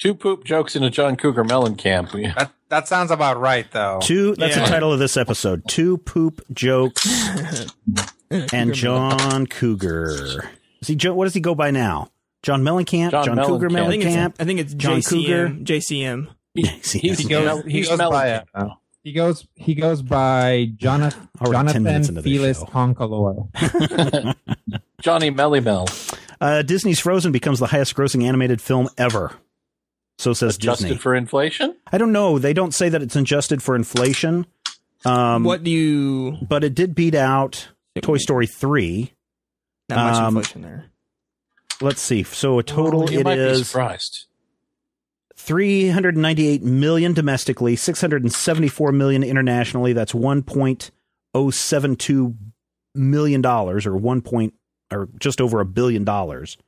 Two 0.00 0.14
poop 0.14 0.44
jokes 0.44 0.76
in 0.76 0.82
a 0.82 0.90
John 0.90 1.16
Cougar 1.16 1.44
Mellencamp. 1.44 2.12
We- 2.12 2.26
That, 2.28 2.52
that 2.70 2.88
sounds 2.88 3.10
about 3.10 3.38
right, 3.38 3.70
though. 3.70 3.98
Two, 4.02 4.34
that's 4.36 4.56
Yeah. 4.56 4.64
the 4.64 4.68
title 4.70 4.92
of 4.92 4.98
this 4.98 5.16
episode. 5.16 5.62
Two 5.68 5.98
poop 5.98 6.42
jokes 6.52 7.06
and 8.30 8.72
John 8.74 9.46
Cougar. 9.46 10.50
Is 10.80 10.88
he, 10.88 10.96
what 11.08 11.24
does 11.24 11.34
he 11.34 11.40
go 11.40 11.54
by 11.54 11.70
now? 11.70 12.10
John 12.42 12.62
Mellencamp? 12.62 13.10
John 13.10 13.24
John, 13.26 13.44
Cougar 13.44 13.68
Mellencamp. 13.68 13.84
I 13.86 13.90
think 13.90 14.04
it's 14.04 14.40
I 14.40 14.44
think 14.44 14.60
it's 14.60 14.74
John 14.74 15.02
Cougar. 15.02 15.48
JCM. 15.48 15.64
JCM. 15.64 16.28
Yes, 16.54 16.92
He's, 16.92 17.18
He 17.18 17.28
goes- 17.28 17.62
he 17.64 17.70
he's 17.72 17.88
goes 17.88 17.98
by 17.98 18.44
Mellencamp. 18.54 18.76
He 19.02 19.12
goes. 19.12 19.46
He 19.54 19.74
goes 19.74 20.02
by 20.02 20.72
Jonathan. 20.76 21.28
Already 21.40 21.72
10 21.72 21.82
minutes 21.82 22.08
Jonathan 22.08 22.16
into 22.18 22.22
this 22.22 22.24
Felix 22.24 22.58
show. 22.58 22.64
Concolor. 22.66 24.34
Johnny 25.00 25.30
Mellymel. 25.30 26.16
Uh, 26.40 26.62
Disney's 26.62 27.00
Frozen 27.00 27.32
becomes 27.32 27.58
the 27.60 27.66
highest 27.66 27.94
grossing 27.94 28.24
animated 28.26 28.60
film 28.60 28.88
ever. 28.98 29.32
So 30.20 30.34
says 30.34 30.56
Adjusted 30.56 30.88
Disney. 30.88 30.98
for 30.98 31.14
inflation? 31.14 31.74
I 31.90 31.96
don't 31.96 32.12
know. 32.12 32.38
They 32.38 32.52
don't 32.52 32.74
say 32.74 32.90
that 32.90 33.00
it's 33.00 33.16
adjusted 33.16 33.62
for 33.62 33.74
inflation. 33.74 34.44
Um, 35.06 35.44
what 35.44 35.64
do 35.64 35.70
you? 35.70 36.36
But 36.46 36.62
it 36.62 36.74
did 36.74 36.94
beat 36.94 37.14
out 37.14 37.68
Toy 38.02 38.18
Story 38.18 38.46
3. 38.46 39.14
Not 39.88 39.96
much 39.96 40.16
um, 40.16 40.36
inflation 40.36 40.60
there. 40.60 40.90
Let's 41.80 42.02
see. 42.02 42.22
So 42.22 42.58
a 42.58 42.62
total 42.62 43.10
you 43.10 43.20
it 43.20 43.24
might 43.24 43.36
be 43.36 43.40
is 43.40 43.70
surprised. 43.70 44.26
398 45.36 46.62
million 46.64 47.14
domestically, 47.14 47.74
674 47.74 48.92
million 48.92 49.22
internationally. 49.22 49.94
That's 49.94 50.12
1.072 50.12 52.34
million 52.94 53.40
dollars 53.40 53.86
or 53.86 53.96
1 53.96 54.20
point 54.20 54.52
or 54.92 55.08
just 55.18 55.40
over 55.40 55.60
a 55.60 55.64
billion 55.64 56.04
dollars 56.04 56.58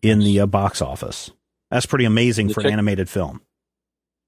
in 0.00 0.20
the 0.20 0.38
uh, 0.38 0.46
box 0.46 0.80
office. 0.80 1.32
That's 1.72 1.86
pretty 1.86 2.04
amazing 2.04 2.48
The 2.48 2.54
for 2.54 2.60
tic- 2.60 2.68
an 2.68 2.74
animated 2.74 3.08
film. 3.08 3.40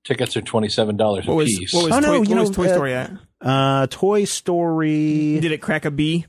Tickets 0.05 0.37
are 0.37 0.43
$27 0.43 1.27
a 1.29 1.33
was 1.35 1.47
piece. 1.47 1.73
what 1.73 1.85
was, 1.85 1.93
Oh, 1.93 2.01
no, 2.01 2.07
Toy, 2.09 2.13
you 2.15 2.19
what 2.21 2.29
know, 2.31 2.41
was 2.41 2.51
Toy 2.51 2.67
uh, 2.69 2.73
Story 2.75 2.95
at? 2.95 3.11
Uh, 3.41 3.87
Toy 3.89 4.25
Story. 4.25 5.39
Did 5.41 5.53
it 5.53 5.63
crack 5.63 5.85
a 5.85 5.91
B? 5.93 6.27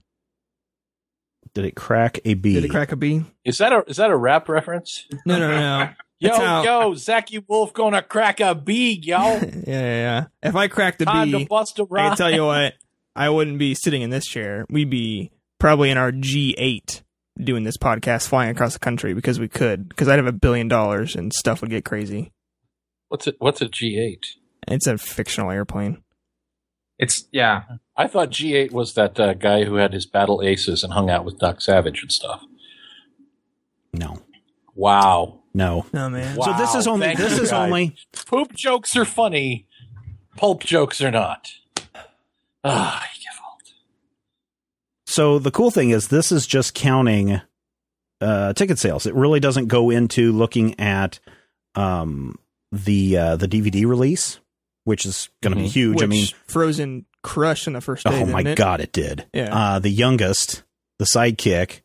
Did 1.53 1.65
it 1.65 1.75
crack 1.75 2.19
a 2.25 2.33
B? 2.35 2.53
Did 2.53 2.65
it 2.65 2.69
crack 2.69 2.91
a 2.91 2.95
B? 2.95 3.23
is 3.45 3.57
that 3.59 3.71
a 3.71 3.83
is 3.87 3.97
that 3.97 4.09
a 4.09 4.15
rap 4.17 4.49
reference? 4.49 5.05
No, 5.25 5.39
no, 5.39 5.47
no. 5.49 5.89
Yo, 6.19 6.33
how- 6.33 6.63
yo, 6.63 6.95
Zachy 6.95 7.39
Wolf 7.47 7.73
gonna 7.73 8.01
crack 8.01 8.39
a 8.39 8.55
bead, 8.55 9.03
yo. 9.05 9.17
yeah, 9.17 9.41
yeah, 9.65 9.65
yeah. 9.65 10.25
If 10.41 10.55
I 10.55 10.67
cracked 10.69 10.99
the 10.99 11.05
Time 11.05 11.29
bee, 11.31 11.39
to 11.43 11.45
bust 11.45 11.77
a 11.79 11.83
I 11.83 11.85
rhyme. 11.89 12.07
can 12.11 12.17
tell 12.17 12.31
you 12.31 12.45
what, 12.45 12.73
I 13.15 13.29
wouldn't 13.29 13.59
be 13.59 13.75
sitting 13.75 14.01
in 14.01 14.09
this 14.11 14.25
chair. 14.25 14.65
We'd 14.69 14.89
be 14.89 15.31
probably 15.59 15.89
in 15.89 15.97
our 15.97 16.11
G8 16.13 17.01
doing 17.37 17.63
this 17.63 17.77
podcast, 17.77 18.27
flying 18.27 18.49
across 18.51 18.73
the 18.73 18.79
country 18.79 19.13
because 19.13 19.39
we 19.39 19.47
could. 19.47 19.89
Because 19.89 20.07
I'd 20.07 20.17
have 20.19 20.27
a 20.27 20.31
billion 20.31 20.67
dollars 20.67 21.15
and 21.15 21.33
stuff 21.33 21.61
would 21.61 21.69
get 21.69 21.85
crazy. 21.85 22.31
What's 23.09 23.27
it? 23.27 23.35
What's 23.39 23.61
a 23.61 23.65
G8? 23.67 24.19
It's 24.67 24.87
a 24.87 24.97
fictional 24.97 25.51
airplane. 25.51 26.01
It's 26.97 27.25
yeah. 27.31 27.63
I 27.97 28.07
thought 28.07 28.29
G8 28.31 28.71
was 28.71 28.93
that 28.95 29.19
uh, 29.19 29.33
guy 29.33 29.63
who 29.65 29.75
had 29.75 29.93
his 29.93 30.05
battle 30.05 30.41
aces 30.43 30.83
and 30.83 30.93
hung 30.93 31.09
out 31.09 31.25
with 31.25 31.37
Doc 31.39 31.61
Savage 31.61 32.01
and 32.01 32.11
stuff. 32.11 32.43
No, 33.93 34.21
Wow. 34.73 35.41
no. 35.53 35.85
No 35.93 36.09
man. 36.09 36.35
Wow. 36.35 36.45
so 36.47 36.53
this 36.57 36.75
is 36.75 36.87
only 36.87 37.05
thank 37.07 37.19
this 37.19 37.37
is 37.39 37.51
guys. 37.51 37.65
only 37.65 37.95
Poop 38.25 38.53
jokes 38.53 38.95
are 38.97 39.05
funny. 39.05 39.67
Pulp 40.35 40.63
jokes 40.63 40.99
are 41.01 41.11
not. 41.11 41.51
Ah, 42.63 43.05
you 43.05 43.07
fault. 43.07 43.14
So 45.15 45.39
the 45.39 45.49
cool 45.49 45.71
thing 45.71 45.91
is 45.91 46.09
this 46.09 46.29
is 46.33 46.45
just 46.45 46.73
counting 46.73 47.39
uh, 48.19 48.51
ticket 48.51 48.77
sales. 48.79 49.05
It 49.05 49.15
really 49.15 49.39
doesn't 49.39 49.67
go 49.67 49.89
into 49.89 50.33
looking 50.33 50.77
at 50.77 51.21
um, 51.75 52.37
the 52.73 53.15
uh, 53.17 53.35
the 53.37 53.47
DVD 53.47 53.85
release, 53.87 54.41
which 54.83 55.05
is 55.05 55.29
going 55.41 55.55
to 55.55 55.61
be 55.63 55.69
Mhm. 55.69 55.71
huge. 55.71 56.03
I 56.03 56.07
mean, 56.07 56.27
Frozen 56.47 57.05
crushed 57.23 57.65
in 57.65 57.71
the 57.71 57.79
first 57.79 58.03
day. 58.05 58.21
oh 58.21 58.25
my 58.25 58.41
it? 58.41 58.57
god, 58.57 58.81
it 58.81 58.91
did. 58.91 59.25
Yeah. 59.33 59.55
Uh, 59.57 59.79
the 59.79 59.89
youngest, 59.89 60.63
the 60.99 61.05
sidekick, 61.05 61.79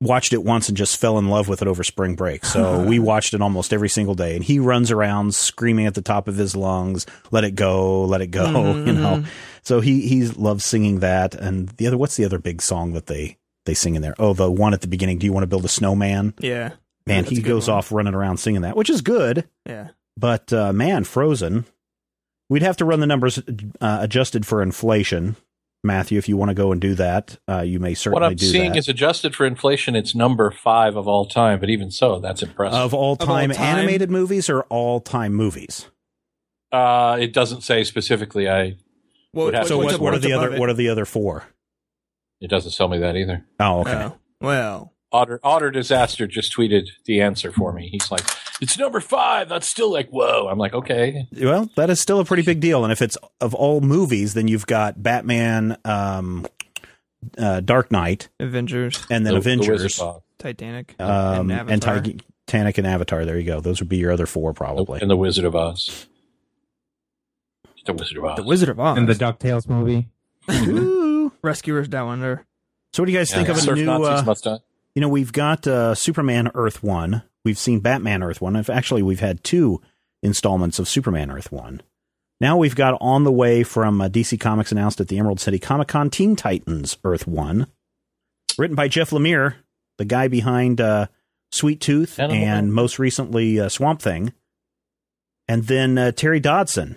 watched 0.00 0.32
it 0.32 0.42
once 0.42 0.68
and 0.68 0.76
just 0.76 0.96
fell 1.00 1.18
in 1.18 1.28
love 1.28 1.46
with 1.46 1.62
it 1.62 1.68
over 1.68 1.84
spring 1.84 2.16
break. 2.16 2.44
So 2.44 2.82
we 2.88 2.98
watched 2.98 3.34
it 3.34 3.42
almost 3.42 3.72
every 3.72 3.88
single 3.88 4.16
day, 4.16 4.34
and 4.34 4.42
he 4.42 4.58
runs 4.58 4.90
around 4.90 5.36
screaming 5.36 5.86
at 5.86 5.94
the 5.94 6.02
top 6.02 6.26
of 6.26 6.36
his 6.36 6.56
lungs, 6.56 7.06
"Let 7.30 7.44
it 7.44 7.52
go, 7.54 8.04
let 8.06 8.22
it 8.22 8.32
go!" 8.32 8.46
Mhm, 8.46 8.86
You 8.88 8.92
know. 8.92 9.24
So 9.64 9.80
he 9.80 10.06
he 10.06 10.26
loves 10.26 10.64
singing 10.64 11.00
that, 11.00 11.34
and 11.34 11.68
the 11.70 11.86
other 11.86 11.96
what's 11.96 12.16
the 12.16 12.24
other 12.24 12.38
big 12.38 12.60
song 12.60 12.92
that 12.92 13.06
they 13.06 13.38
they 13.64 13.74
sing 13.74 13.94
in 13.94 14.02
there? 14.02 14.14
Oh, 14.18 14.34
the 14.34 14.50
one 14.50 14.74
at 14.74 14.82
the 14.82 14.88
beginning. 14.88 15.18
Do 15.18 15.26
you 15.26 15.32
want 15.32 15.44
to 15.44 15.48
build 15.48 15.64
a 15.64 15.68
snowman? 15.68 16.34
Yeah. 16.38 16.72
Man, 17.06 17.24
That's 17.24 17.36
he 17.36 17.42
goes 17.42 17.68
one. 17.68 17.78
off 17.78 17.92
running 17.92 18.14
around 18.14 18.38
singing 18.38 18.62
that, 18.62 18.76
which 18.76 18.90
is 18.90 19.00
good. 19.02 19.48
Yeah. 19.66 19.88
But 20.16 20.52
uh, 20.52 20.72
man, 20.72 21.04
Frozen. 21.04 21.64
We'd 22.50 22.62
have 22.62 22.76
to 22.78 22.84
run 22.84 23.00
the 23.00 23.06
numbers 23.06 23.38
uh, 23.38 23.98
adjusted 24.02 24.46
for 24.46 24.62
inflation, 24.62 25.36
Matthew. 25.82 26.18
If 26.18 26.28
you 26.28 26.36
want 26.36 26.50
to 26.50 26.54
go 26.54 26.72
and 26.72 26.80
do 26.80 26.94
that, 26.96 27.38
uh, 27.48 27.62
you 27.62 27.80
may 27.80 27.94
certainly. 27.94 28.20
What 28.20 28.30
I'm 28.30 28.36
do 28.36 28.44
seeing 28.46 28.72
that. 28.72 28.78
is 28.78 28.88
adjusted 28.88 29.34
for 29.34 29.46
inflation. 29.46 29.96
It's 29.96 30.14
number 30.14 30.50
five 30.50 30.94
of 30.96 31.08
all 31.08 31.24
time, 31.24 31.58
but 31.58 31.70
even 31.70 31.90
so, 31.90 32.20
that's 32.20 32.42
impressive. 32.42 32.78
of 32.78 32.92
all 32.92 33.02
all 33.02 33.16
time 33.16 33.50
time? 33.50 33.78
animated 33.78 34.10
movies 34.10 34.50
or 34.50 34.62
all 34.64 35.00
time 35.00 35.32
movies. 35.32 35.86
uh, 36.70 37.16
it 37.18 37.32
doesn't 37.32 37.62
say 37.62 37.82
specifically. 37.82 38.48
I. 38.48 38.76
What, 39.34 39.52
what- 39.54 39.66
So 39.68 39.78
what's 39.78 39.92
what, 39.94 40.00
what 40.00 40.14
are 40.14 40.18
the 40.18 40.32
other 40.32 40.52
it? 40.54 40.58
what 40.58 40.68
are 40.68 40.74
the 40.74 40.88
other 40.88 41.04
four? 41.04 41.44
It 42.40 42.48
doesn't 42.48 42.74
tell 42.74 42.88
me 42.88 42.98
that 42.98 43.16
either. 43.16 43.44
Oh, 43.60 43.80
okay. 43.80 43.92
Oh, 44.10 44.16
well, 44.40 44.92
Otter 45.12 45.40
Otter 45.42 45.70
Disaster 45.70 46.26
just 46.26 46.54
tweeted 46.56 46.88
the 47.06 47.20
answer 47.20 47.52
for 47.52 47.72
me. 47.72 47.88
He's 47.90 48.10
like, 48.10 48.22
"It's 48.60 48.76
number 48.76 49.00
five. 49.00 49.48
That's 49.48 49.68
still 49.68 49.90
like 49.92 50.10
whoa." 50.10 50.48
I'm 50.48 50.58
like, 50.58 50.74
okay. 50.74 51.26
Well, 51.40 51.70
that 51.76 51.88
is 51.90 52.00
still 52.00 52.18
a 52.20 52.24
pretty 52.24 52.42
big 52.42 52.60
deal. 52.60 52.82
And 52.84 52.92
if 52.92 53.00
it's 53.00 53.16
of 53.40 53.54
all 53.54 53.80
movies, 53.80 54.34
then 54.34 54.48
you've 54.48 54.66
got 54.66 55.02
Batman, 55.02 55.78
um, 55.84 56.46
uh, 57.38 57.60
Dark 57.60 57.90
Knight, 57.92 58.28
Avengers, 58.40 59.06
and 59.08 59.24
then 59.24 59.34
The- 59.34 59.40
the 59.40 59.50
Avengers, 59.52 60.00
of 60.00 60.06
Oz. 60.16 60.22
Titanic, 60.38 60.94
um, 61.00 61.50
and 61.50 61.70
and 61.70 61.80
Titanic 61.80 62.76
and 62.78 62.86
Avatar. 62.86 63.24
There 63.24 63.38
you 63.38 63.46
go. 63.46 63.60
Those 63.60 63.80
would 63.80 63.88
be 63.88 63.96
your 63.98 64.10
other 64.12 64.26
four, 64.26 64.52
probably. 64.52 65.00
and 65.00 65.08
the 65.10 65.16
Wizard 65.16 65.44
of 65.46 65.54
Oz. 65.56 66.06
The 67.84 67.92
Wizard 67.92 68.18
of 68.18 68.24
Oz. 68.24 68.36
the 68.36 68.42
Wizard 68.44 68.68
of 68.70 68.80
Oz, 68.80 68.98
And 68.98 69.08
the 69.08 69.14
Ducktales 69.14 69.68
movie. 69.68 70.08
Ooh. 70.50 71.32
Rescuers 71.42 71.88
Down 71.88 72.08
Under. 72.08 72.44
So, 72.92 73.02
what 73.02 73.06
do 73.06 73.12
you 73.12 73.18
guys 73.18 73.30
think 73.32 73.48
Yeah. 73.48 73.54
of 73.54 73.68
a 73.68 73.74
new? 73.74 73.84
Nazis 73.84 74.20
Uh, 74.20 74.24
must 74.24 74.44
die. 74.44 74.58
you 74.94 75.00
know, 75.00 75.08
we've 75.08 75.32
got 75.32 75.66
uh, 75.66 75.94
Superman 75.94 76.50
Earth 76.54 76.82
One. 76.82 77.22
We've 77.44 77.58
seen 77.58 77.80
Batman 77.80 78.22
Earth 78.22 78.40
One. 78.40 78.56
If 78.56 78.70
actually, 78.70 79.02
we've 79.02 79.20
had 79.20 79.42
two 79.44 79.80
installments 80.22 80.78
of 80.78 80.88
Superman 80.88 81.30
Earth 81.30 81.50
One. 81.52 81.82
Now 82.40 82.56
we've 82.56 82.74
got 82.74 82.96
on 83.00 83.24
the 83.24 83.32
way 83.32 83.62
from 83.62 84.00
uh, 84.00 84.08
DC 84.08 84.38
Comics 84.40 84.72
announced 84.72 85.00
at 85.00 85.08
the 85.08 85.18
Emerald 85.18 85.40
City 85.40 85.58
Comic 85.58 85.88
Con 85.88 86.10
Teen 86.10 86.36
Titans 86.36 86.96
Earth 87.04 87.26
One, 87.26 87.66
written 88.58 88.74
by 88.76 88.88
Jeff 88.88 89.10
Lemire, 89.10 89.54
the 89.98 90.04
guy 90.04 90.28
behind 90.28 90.80
uh, 90.80 91.06
Sweet 91.52 91.80
Tooth 91.80 92.18
Animal 92.18 92.42
and 92.42 92.66
Man. 92.68 92.72
most 92.72 92.98
recently 92.98 93.60
uh, 93.60 93.68
Swamp 93.68 94.00
Thing, 94.02 94.32
and 95.48 95.64
then 95.64 95.96
uh, 95.98 96.12
Terry 96.12 96.40
Dodson. 96.40 96.96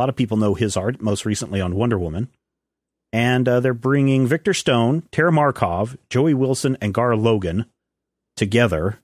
A 0.00 0.04
lot 0.04 0.08
of 0.08 0.16
people 0.16 0.38
know 0.38 0.54
his 0.54 0.78
art, 0.78 1.02
most 1.02 1.26
recently 1.26 1.60
on 1.60 1.74
Wonder 1.74 1.98
Woman. 1.98 2.28
And 3.12 3.46
uh, 3.46 3.60
they're 3.60 3.74
bringing 3.74 4.26
Victor 4.26 4.54
Stone, 4.54 5.02
Tara 5.12 5.30
Markov, 5.30 5.98
Joey 6.08 6.32
Wilson, 6.32 6.78
and 6.80 6.94
Gar 6.94 7.14
Logan 7.16 7.66
together 8.34 8.98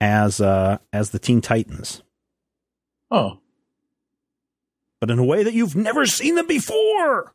as 0.00 0.40
uh, 0.40 0.78
as 0.92 1.10
the 1.10 1.18
Teen 1.18 1.40
Titans, 1.40 2.04
Oh, 3.10 3.40
but 5.00 5.10
in 5.10 5.18
a 5.18 5.24
way 5.24 5.42
that 5.42 5.52
you've 5.52 5.74
never 5.74 6.06
seen 6.06 6.36
them 6.36 6.46
before. 6.46 7.34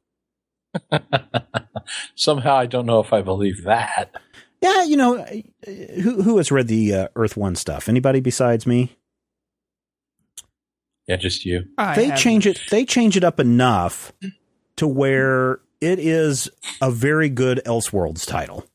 somehow 2.16 2.56
I 2.56 2.66
don't 2.66 2.86
know 2.86 3.02
if 3.02 3.12
I 3.12 3.22
believe 3.22 3.66
that. 3.66 4.12
Yeah, 4.62 4.84
you 4.84 4.96
know, 4.96 5.25
who 5.66 6.22
who 6.22 6.38
has 6.38 6.50
read 6.50 6.70
the 6.70 6.94
uh, 6.96 7.08
Earth 7.18 7.36
One 7.36 7.56
stuff? 7.56 7.90
Anybody 7.90 8.22
besides 8.22 8.66
me? 8.66 8.96
Yeah, 11.08 11.18
just 11.18 11.46
you. 11.46 11.66
I 11.78 11.96
they 11.96 12.06
haven't. 12.06 12.20
change 12.20 12.48
it. 12.48 12.60
They 12.72 12.86
change 12.86 13.16
it 13.16 13.24
up 13.24 13.40
enough 13.40 14.12
to 14.78 14.88
where 14.88 15.60
it 15.82 16.00
is 16.00 16.50
a 16.82 16.90
very 16.92 17.30
good 17.30 17.62
Elseworlds 17.66 18.26
title. 18.26 18.66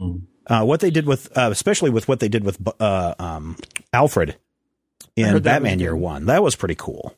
Mm. 0.00 0.22
Uh, 0.46 0.64
what 0.64 0.80
they 0.80 0.90
did 0.90 1.06
with, 1.06 1.36
uh, 1.36 1.50
especially 1.52 1.90
with 1.90 2.08
what 2.08 2.20
they 2.20 2.28
did 2.28 2.44
with 2.44 2.58
uh, 2.80 3.14
um, 3.18 3.56
Alfred 3.92 4.36
in 5.16 5.26
heard 5.26 5.42
that 5.44 5.60
was 5.60 5.64
Batman 5.64 5.80
Year. 5.80 5.94
One, 5.94 6.26
that 6.26 6.42
was 6.42 6.56
pretty 6.56 6.76
cool. 6.76 7.14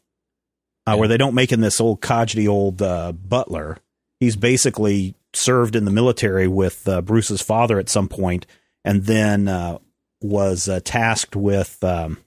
Uh, 0.87 0.93
Yeah. 0.93 0.95
Where 0.97 1.09
they 1.09 1.17
don't 1.17 1.35
make 1.35 1.53
him 1.53 1.61
this 1.61 1.81
old 1.81 2.01
codgety 2.01 2.49
old 2.49 2.83
uh, 2.83 3.13
butler. 3.13 3.79
He's 4.19 4.35
basically 4.35 5.15
served 5.33 5.77
in 5.77 5.85
the 5.85 5.91
military 5.93 6.49
with 6.49 6.89
uh, 6.89 7.03
Bruce's 7.03 7.43
father 7.43 7.79
at 7.79 7.89
some 7.89 8.09
point, 8.09 8.47
and 8.85 9.05
then 9.05 9.47
uh, 9.47 9.79
was 10.21 10.69
uh, 10.69 10.81
tasked 10.83 11.37
with 11.37 11.83
um, 11.85 12.19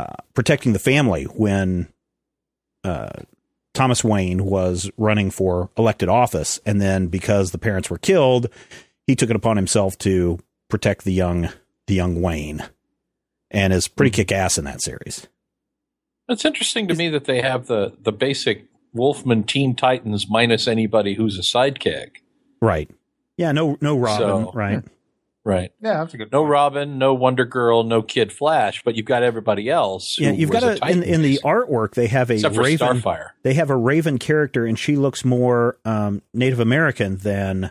uh, 0.00 0.14
protecting 0.34 0.72
the 0.72 0.78
family 0.78 1.24
when 1.24 1.88
uh, 2.84 3.10
Thomas 3.74 4.02
Wayne 4.02 4.44
was 4.44 4.90
running 4.96 5.30
for 5.30 5.70
elected 5.76 6.08
office, 6.08 6.60
and 6.64 6.80
then 6.80 7.08
because 7.08 7.50
the 7.50 7.58
parents 7.58 7.90
were 7.90 7.98
killed, 7.98 8.48
he 9.06 9.14
took 9.14 9.30
it 9.30 9.36
upon 9.36 9.56
himself 9.56 9.98
to 9.98 10.38
protect 10.68 11.04
the 11.04 11.12
young 11.12 11.50
the 11.86 11.94
young 11.94 12.22
Wayne, 12.22 12.64
and 13.50 13.72
is 13.72 13.88
pretty 13.88 14.10
kick 14.10 14.32
ass 14.32 14.56
in 14.56 14.64
that 14.64 14.82
series. 14.82 15.26
It's 16.28 16.44
interesting 16.44 16.86
to 16.88 16.94
me 16.94 17.08
that 17.08 17.24
they 17.24 17.42
have 17.42 17.66
the 17.66 17.92
the 18.00 18.12
basic 18.12 18.66
Wolfman 18.92 19.44
Teen 19.44 19.74
Titans 19.74 20.28
minus 20.28 20.66
anybody 20.66 21.14
who's 21.14 21.38
a 21.38 21.42
sidekick. 21.42 22.18
Right? 22.62 22.90
Yeah. 23.36 23.52
No. 23.52 23.76
No 23.80 23.98
Robin. 23.98 24.46
So- 24.46 24.52
right. 24.52 24.84
Right. 25.44 25.72
Yeah, 25.80 25.94
that's 26.02 26.12
a 26.12 26.18
good. 26.18 26.30
No 26.32 26.40
point. 26.42 26.50
Robin, 26.50 26.98
no 26.98 27.14
Wonder 27.14 27.46
Girl, 27.46 27.82
no 27.82 28.02
Kid 28.02 28.30
Flash, 28.32 28.82
but 28.84 28.94
you've 28.94 29.06
got 29.06 29.22
everybody 29.22 29.70
else. 29.70 30.18
Yeah. 30.18 30.32
You've 30.32 30.50
got 30.50 30.62
a 30.62 30.84
a, 30.84 30.90
in 30.90 31.02
in 31.02 31.22
the 31.22 31.40
artwork 31.42 31.94
they 31.94 32.08
have 32.08 32.28
a 32.30 32.34
except 32.34 32.54
for 32.54 32.62
raven. 32.62 33.00
Starfire. 33.00 33.30
They 33.42 33.54
have 33.54 33.70
a 33.70 33.76
raven 33.76 34.18
character, 34.18 34.66
and 34.66 34.78
she 34.78 34.96
looks 34.96 35.24
more 35.24 35.78
um, 35.86 36.20
Native 36.34 36.60
American 36.60 37.16
than 37.16 37.70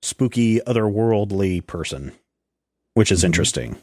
spooky 0.00 0.60
otherworldly 0.60 1.66
person, 1.66 2.12
which 2.94 3.12
is 3.12 3.20
Mhm. 3.20 3.24
interesting. 3.26 3.76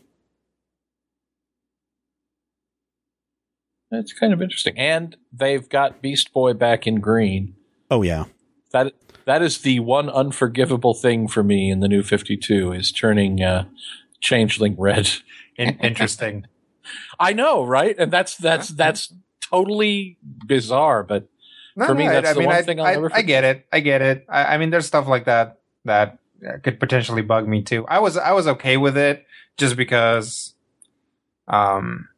That's 3.92 4.14
kind 4.14 4.32
of 4.34 4.42
interesting, 4.42 4.78
and 4.78 5.16
they've 5.34 5.68
got 5.68 6.02
Beast 6.02 6.32
Boy 6.34 6.54
back 6.54 6.88
in 6.88 7.02
green. 7.02 7.56
Oh 7.90 8.02
yeah. 8.04 8.26
That 8.72 8.94
that 9.26 9.42
is 9.42 9.60
the 9.60 9.80
one 9.80 10.10
unforgivable 10.10 10.94
thing 10.94 11.28
for 11.28 11.44
me 11.44 11.70
in 11.70 11.80
the 11.80 11.88
new 11.88 12.04
Fifty 12.04 12.38
Two 12.38 12.72
is 12.72 12.92
turning 12.92 13.42
uh, 13.42 13.66
Changeling 14.20 14.76
red. 14.78 15.10
In- 15.58 15.80
interesting. 15.80 16.46
I 17.20 17.34
know, 17.34 17.64
right? 17.64 17.96
And 17.98 18.12
that's 18.12 18.36
that's 18.38 18.70
that's 18.70 19.14
totally 19.42 20.18
bizarre, 20.22 21.04
but 21.04 21.28
No, 21.76 21.86
For 21.86 21.96
me, 21.96 22.06
no, 22.06 22.22
that's 22.22 22.38
the 22.38 22.46
one 22.46 22.56
I, 22.56 22.62
thing 22.62 22.80
I'll 22.80 22.86
I, 22.86 22.94
never 22.94 23.14
I 23.14 23.22
get 23.22 23.44
it. 23.44 23.66
I 23.72 23.80
get 23.80 24.02
it. 24.02 24.26
I, 24.30 24.56
I 24.56 24.58
mean, 24.58 24.70
there's 24.70 24.86
stuff 24.86 25.08
like 25.08 25.26
that 25.26 25.60
that 25.86 26.20
uh, 26.48 26.58
could 26.64 26.80
potentially 26.80 27.22
bug 27.22 27.48
me 27.48 27.62
too. 27.62 27.86
I 27.88 28.00
was 28.00 28.18
I 28.18 28.32
was 28.32 28.48
okay 28.48 28.78
with 28.78 28.98
it 28.98 29.26
just 29.58 29.76
because, 29.76 30.54
um, 31.48 32.10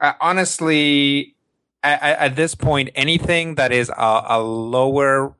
I, 0.00 0.14
honestly, 0.20 1.34
at, 1.82 2.02
at 2.02 2.36
this 2.36 2.54
point, 2.54 2.90
anything 2.94 3.56
that 3.56 3.72
is 3.72 3.88
a, 3.90 4.22
a 4.28 4.42
lower 4.42 5.34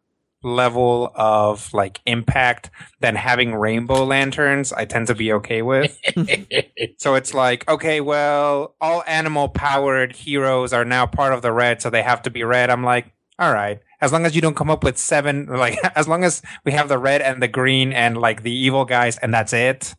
level 0.45 1.11
of 1.15 1.73
like 1.73 2.01
impact 2.07 2.71
than 3.01 3.17
having 3.17 3.55
rainbow 3.55 4.05
lanterns, 4.05 4.73
I 4.73 4.85
tend 4.85 5.07
to 5.09 5.15
be 5.15 5.33
okay 5.33 5.63
with. 5.63 5.99
so 6.99 7.15
it's 7.15 7.35
like, 7.35 7.69
okay, 7.69 8.01
well, 8.01 8.75
all 8.81 9.03
animal 9.07 9.49
powered 9.49 10.15
heroes 10.15 10.73
are 10.73 10.85
now 10.85 11.07
part 11.07 11.33
of 11.33 11.43
the 11.43 11.53
red, 11.53 11.81
so 11.83 11.91
they 11.91 12.03
have 12.03 12.23
to 12.23 12.31
be 12.31 12.45
red. 12.45 12.71
I'm 12.71 12.85
like, 12.85 13.13
all 13.39 13.53
right. 13.53 13.81
As 14.01 14.13
long 14.13 14.27
as 14.27 14.35
you 14.37 14.43
don't 14.43 14.55
come 14.57 14.71
up 14.71 14.85
with 14.85 14.99
seven, 14.99 15.47
like, 15.49 15.79
as 15.97 16.07
long 16.07 16.25
as 16.25 16.43
we 16.65 16.73
have 16.73 16.89
the 16.89 16.99
red 16.99 17.23
and 17.23 17.43
the 17.43 17.49
green 17.49 17.93
and 17.93 18.17
like 18.17 18.43
the 18.43 18.53
evil 18.53 18.85
guys 18.85 19.17
and 19.19 19.33
that's 19.33 19.53
it. 19.53 19.95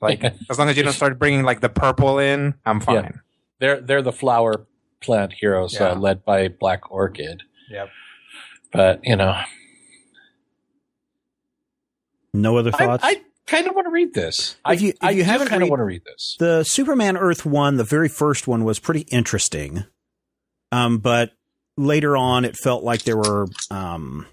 Like, 0.00 0.22
as 0.50 0.58
long 0.58 0.68
as 0.68 0.76
you 0.76 0.82
don't 0.82 0.92
start 0.92 1.18
bringing 1.18 1.42
like 1.42 1.60
the 1.60 1.68
purple 1.68 2.18
in, 2.18 2.54
I'm 2.64 2.80
fine. 2.80 2.94
Yeah. 3.04 3.10
They're 3.58 3.80
they're 3.80 4.02
the 4.02 4.12
flower 4.12 4.66
plant 5.02 5.34
heroes 5.38 5.74
Yeah. 5.74 5.90
uh, 5.90 5.94
led 5.96 6.24
by 6.24 6.48
Black 6.48 6.90
Orchid. 6.90 7.42
Yep. 7.70 7.88
But 8.72 9.00
you 9.02 9.16
know, 9.16 9.38
No 12.32 12.56
other 12.56 12.70
thoughts? 12.72 13.02
I 13.04 13.20
kind 13.46 13.66
of 13.66 13.74
want 13.74 13.86
to 13.86 13.90
read 13.90 14.14
this. 14.14 14.56
I, 14.64 14.74
If 14.74 14.82
you- 14.82 14.88
if 14.90 14.96
I 15.00 15.10
you 15.10 15.22
do 15.22 15.30
haven't 15.30 15.48
kind 15.48 15.62
of 15.62 15.68
want 15.68 15.80
to 15.80 15.84
read 15.84 16.02
this. 16.04 16.36
the 16.38 16.62
Superman 16.64 17.16
Earth 17.16 17.44
one, 17.44 17.76
the 17.76 17.84
very 17.84 18.08
first 18.08 18.46
one, 18.46 18.64
was 18.64 18.78
pretty 18.78 19.02
interesting. 19.10 19.84
Um, 20.72 20.98
but 20.98 21.32
later 21.76 22.16
on, 22.16 22.44
it 22.44 22.56
felt 22.56 22.84
like 22.84 23.02
there 23.02 23.16
were, 23.16 23.46
um, 23.70 24.26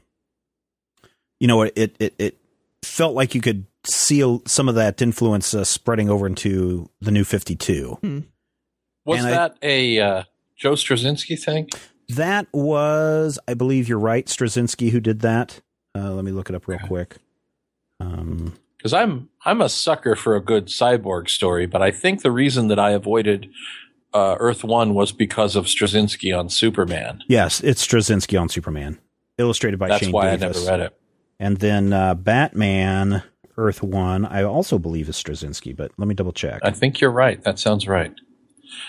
you 1.40 1.48
know, 1.48 1.64
it 1.64 1.76
it 2.00 2.14
it 2.20 2.38
felt 2.84 3.16
like 3.16 3.34
you 3.34 3.42
could 3.42 3.66
see 3.86 4.40
some 4.46 4.70
of 4.70 4.76
that 4.76 5.02
influence 5.02 5.54
uh, 5.54 5.64
spreading 5.64 6.10
over 6.10 6.28
into 6.28 6.90
the 7.02 7.10
New 7.12 7.24
Fifty 7.24 7.56
Two. 7.56 7.98
Was 9.06 9.24
and 9.24 9.28
that 9.34 9.58
a 9.64 10.00
uh, 10.00 10.24
Joe 10.56 10.74
Straczynski 10.74 11.42
thing? 11.42 11.70
That 12.10 12.48
was, 12.54 13.40
I 13.48 13.54
believe, 13.54 13.88
you're 13.90 14.00
right, 14.00 14.26
Straczynski 14.26 14.92
who 14.92 15.00
did 15.00 15.22
that. 15.22 15.62
Uh, 15.96 16.12
let 16.14 16.24
me 16.24 16.32
look 16.32 16.50
it 16.50 16.56
up 16.56 16.68
real 16.68 16.80
quick. 16.80 17.16
Um, 18.00 18.54
Because 18.78 18.94
I'm 18.94 19.30
I'm 19.46 19.62
a 19.62 19.70
sucker 19.70 20.16
for 20.16 20.36
a 20.36 20.42
good 20.42 20.68
cyborg 20.68 21.30
story, 21.30 21.66
but 21.66 21.82
I 21.82 21.92
think 21.92 22.22
the 22.22 22.32
reason 22.32 22.68
that 22.68 22.80
I 22.80 22.92
avoided 22.92 23.50
uh, 24.14 24.36
Earth 24.40 24.64
One 24.64 24.94
was 24.94 25.12
because 25.12 25.56
of 25.56 25.66
Straczynski 25.66 26.38
on 26.38 26.50
Superman. 26.50 27.24
yes, 27.28 27.62
it's 27.62 27.86
Straczynski 27.86 28.40
on 28.40 28.50
Superman, 28.50 29.00
illustrated 29.38 29.78
by 29.80 29.88
That's 29.90 30.04
Shane 30.04 30.12
why 30.12 30.36
Davis. 30.36 30.58
I 30.58 30.60
never 30.62 30.72
read 30.72 30.88
it. 30.88 31.00
And 31.40 31.58
then 31.58 31.94
uh, 31.94 32.14
Batman 32.16 33.24
Earth 33.58 33.82
One, 33.84 34.26
I 34.26 34.44
also 34.44 34.78
believe 34.80 35.10
is 35.10 35.16
Straczynski, 35.18 35.76
but 35.76 35.92
let 35.98 36.08
me 36.08 36.16
double 36.16 36.32
check. 36.34 36.62
I 36.64 36.72
think 36.72 37.00
you're 37.02 37.12
right. 37.12 37.44
That 37.44 37.60
sounds 37.60 37.88
right. 37.88 38.14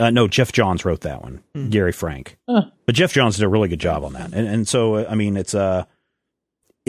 Uh, 0.01 0.11
no, 0.11 0.27
Geoff 0.29 0.53
Johns 0.53 0.85
wrote 0.85 1.03
that 1.03 1.23
one. 1.23 1.43
Gary 1.71 1.93
Frank, 1.93 2.37
Huh. 2.49 2.65
but 2.85 2.95
Geoff 2.95 3.13
Johns 3.13 3.37
did 3.37 3.45
a 3.45 3.49
really 3.49 3.69
good 3.69 3.81
job 3.81 4.05
on 4.05 4.13
that. 4.15 4.33
And 4.35 4.47
and 4.49 4.67
so 4.69 4.97
uh, 4.97 5.07
I 5.09 5.15
mean, 5.15 5.37
it's 5.37 5.55
a, 5.55 5.87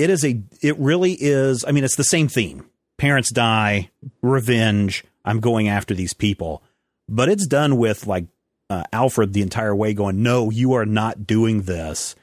it 0.01 0.09
is 0.09 0.23
a, 0.25 0.41
it 0.61 0.77
really 0.77 1.13
is. 1.13 1.65
I 1.67 1.71
mean, 1.71 1.83
it's 1.83 1.95
the 1.95 2.03
same 2.03 2.27
theme: 2.27 2.65
parents 2.97 3.31
die, 3.31 3.89
revenge. 4.21 5.03
I'm 5.25 5.39
going 5.39 5.67
after 5.67 5.93
these 5.93 6.13
people, 6.13 6.63
but 7.07 7.29
it's 7.29 7.45
done 7.45 7.77
with 7.77 8.07
like 8.07 8.25
uh, 8.69 8.83
Alfred 8.93 9.33
the 9.33 9.41
entire 9.41 9.75
way 9.75 9.93
going, 9.93 10.23
no, 10.23 10.49
you 10.49 10.73
are 10.73 10.85
not 10.85 11.27
doing 11.27 11.63
this, 11.63 12.15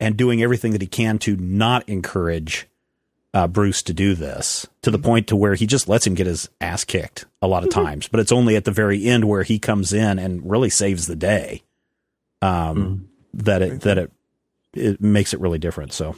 and 0.00 0.16
doing 0.16 0.42
everything 0.42 0.72
that 0.72 0.80
he 0.80 0.86
can 0.86 1.18
to 1.20 1.36
not 1.36 1.88
encourage 1.88 2.66
uh, 3.32 3.48
Bruce 3.48 3.82
to 3.82 3.92
do 3.92 4.14
this 4.14 4.66
to 4.82 4.90
the 4.90 4.98
point 4.98 5.26
to 5.26 5.36
where 5.36 5.54
he 5.54 5.66
just 5.66 5.88
lets 5.88 6.06
him 6.06 6.14
get 6.14 6.26
his 6.26 6.48
ass 6.60 6.84
kicked 6.84 7.24
a 7.42 7.48
lot 7.48 7.64
of 7.64 7.70
times. 7.70 8.06
But 8.06 8.20
it's 8.20 8.32
only 8.32 8.54
at 8.54 8.64
the 8.64 8.70
very 8.70 9.04
end 9.04 9.24
where 9.24 9.42
he 9.42 9.58
comes 9.58 9.92
in 9.92 10.18
and 10.18 10.48
really 10.48 10.70
saves 10.70 11.06
the 11.06 11.16
day. 11.16 11.62
Um, 12.40 13.08
that 13.32 13.62
it 13.62 13.80
that 13.80 13.98
it 13.98 14.12
it 14.72 15.00
makes 15.00 15.34
it 15.34 15.40
really 15.40 15.58
different. 15.58 15.92
So 15.92 16.16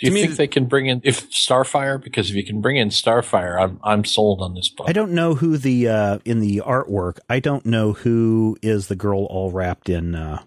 Do 0.00 0.06
you 0.06 0.12
To 0.12 0.18
think 0.20 0.30
th- 0.30 0.38
they 0.38 0.46
can 0.46 0.66
bring 0.66 0.86
in 0.86 1.00
if 1.02 1.28
Starfire? 1.30 2.00
Because 2.02 2.30
if 2.30 2.36
you 2.36 2.44
can 2.44 2.60
bring 2.60 2.76
in 2.76 2.88
Starfire, 2.90 3.60
I'm 3.60 3.80
I'm 3.82 4.04
sold 4.04 4.40
on 4.40 4.54
this 4.54 4.68
book. 4.68 4.88
I 4.88 4.92
don't 4.92 5.10
know 5.12 5.34
who 5.34 5.56
the 5.58 5.88
uh, 5.88 6.18
in 6.24 6.38
the 6.40 6.62
artwork. 6.64 7.18
I 7.28 7.40
don't 7.40 7.66
know 7.66 7.94
who 7.94 8.56
is 8.62 8.86
the 8.86 8.94
girl 8.96 9.24
all 9.24 9.50
wrapped 9.50 9.88
in 9.88 10.14
uh, 10.14 10.42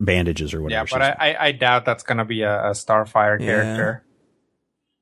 bandages 0.00 0.52
or 0.52 0.60
whatever. 0.62 0.86
Yeah, 0.90 0.98
but 0.98 1.20
I, 1.20 1.30
I, 1.32 1.46
I 1.46 1.52
doubt 1.52 1.84
that's 1.86 2.02
going 2.02 2.18
to 2.18 2.24
be 2.26 2.42
a, 2.42 2.66
a 2.68 2.70
Starfire 2.72 3.40
Yeah. 3.40 3.46
character. 3.46 4.04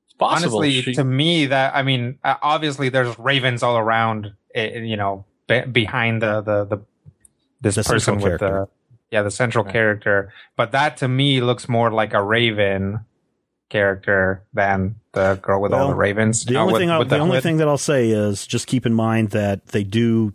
It's 0.05 0.13
possible. 0.13 0.59
Honestly, 0.59 0.81
She- 0.81 0.93
to 0.93 1.03
me, 1.03 1.47
that 1.47 1.75
I 1.75 1.83
mean, 1.83 2.19
uh, 2.23 2.35
obviously, 2.41 2.87
there's 2.89 3.17
ravens 3.19 3.63
all 3.63 3.77
around. 3.77 4.31
uh, 4.55 4.61
You 4.61 4.95
know, 4.95 5.25
be, 5.47 5.61
behind 5.61 6.21
the 6.21 6.39
the 6.41 6.63
the 6.65 6.81
this 7.59 7.75
The 7.75 7.83
person 7.83 8.15
with 8.15 8.23
character. 8.39 8.47
the 8.49 8.67
yeah 9.11 9.23
the 9.23 9.31
central 9.31 9.65
Right. 9.65 9.73
character. 9.73 10.31
But 10.55 10.71
that 10.71 10.95
to 10.97 11.09
me 11.09 11.41
looks 11.41 11.67
more 11.67 11.91
like 11.91 12.13
a 12.13 12.23
raven 12.23 13.01
character 13.69 14.43
than 14.53 14.95
the 15.13 15.35
girl 15.41 15.61
with 15.61 15.73
all 15.73 15.89
the 15.89 15.95
ravens. 15.95 16.45
the 16.45 16.55
only 16.57 16.73
with- 16.73 16.79
thing 16.81 16.91
I'll, 16.91 16.99
with 16.99 17.09
the 17.09 17.19
only 17.19 17.41
thing 17.41 17.57
that 17.57 17.67
I'll 17.67 17.77
say 17.77 18.09
is 18.09 18.47
just 18.47 18.67
keep 18.67 18.85
in 18.85 18.93
mind 18.93 19.29
that 19.31 19.67
they 19.67 19.83
do 19.83 20.33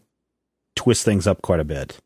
twist 0.77 1.05
things 1.05 1.27
up 1.27 1.42
quite 1.42 1.61
a 1.61 1.64
bit. 1.64 1.99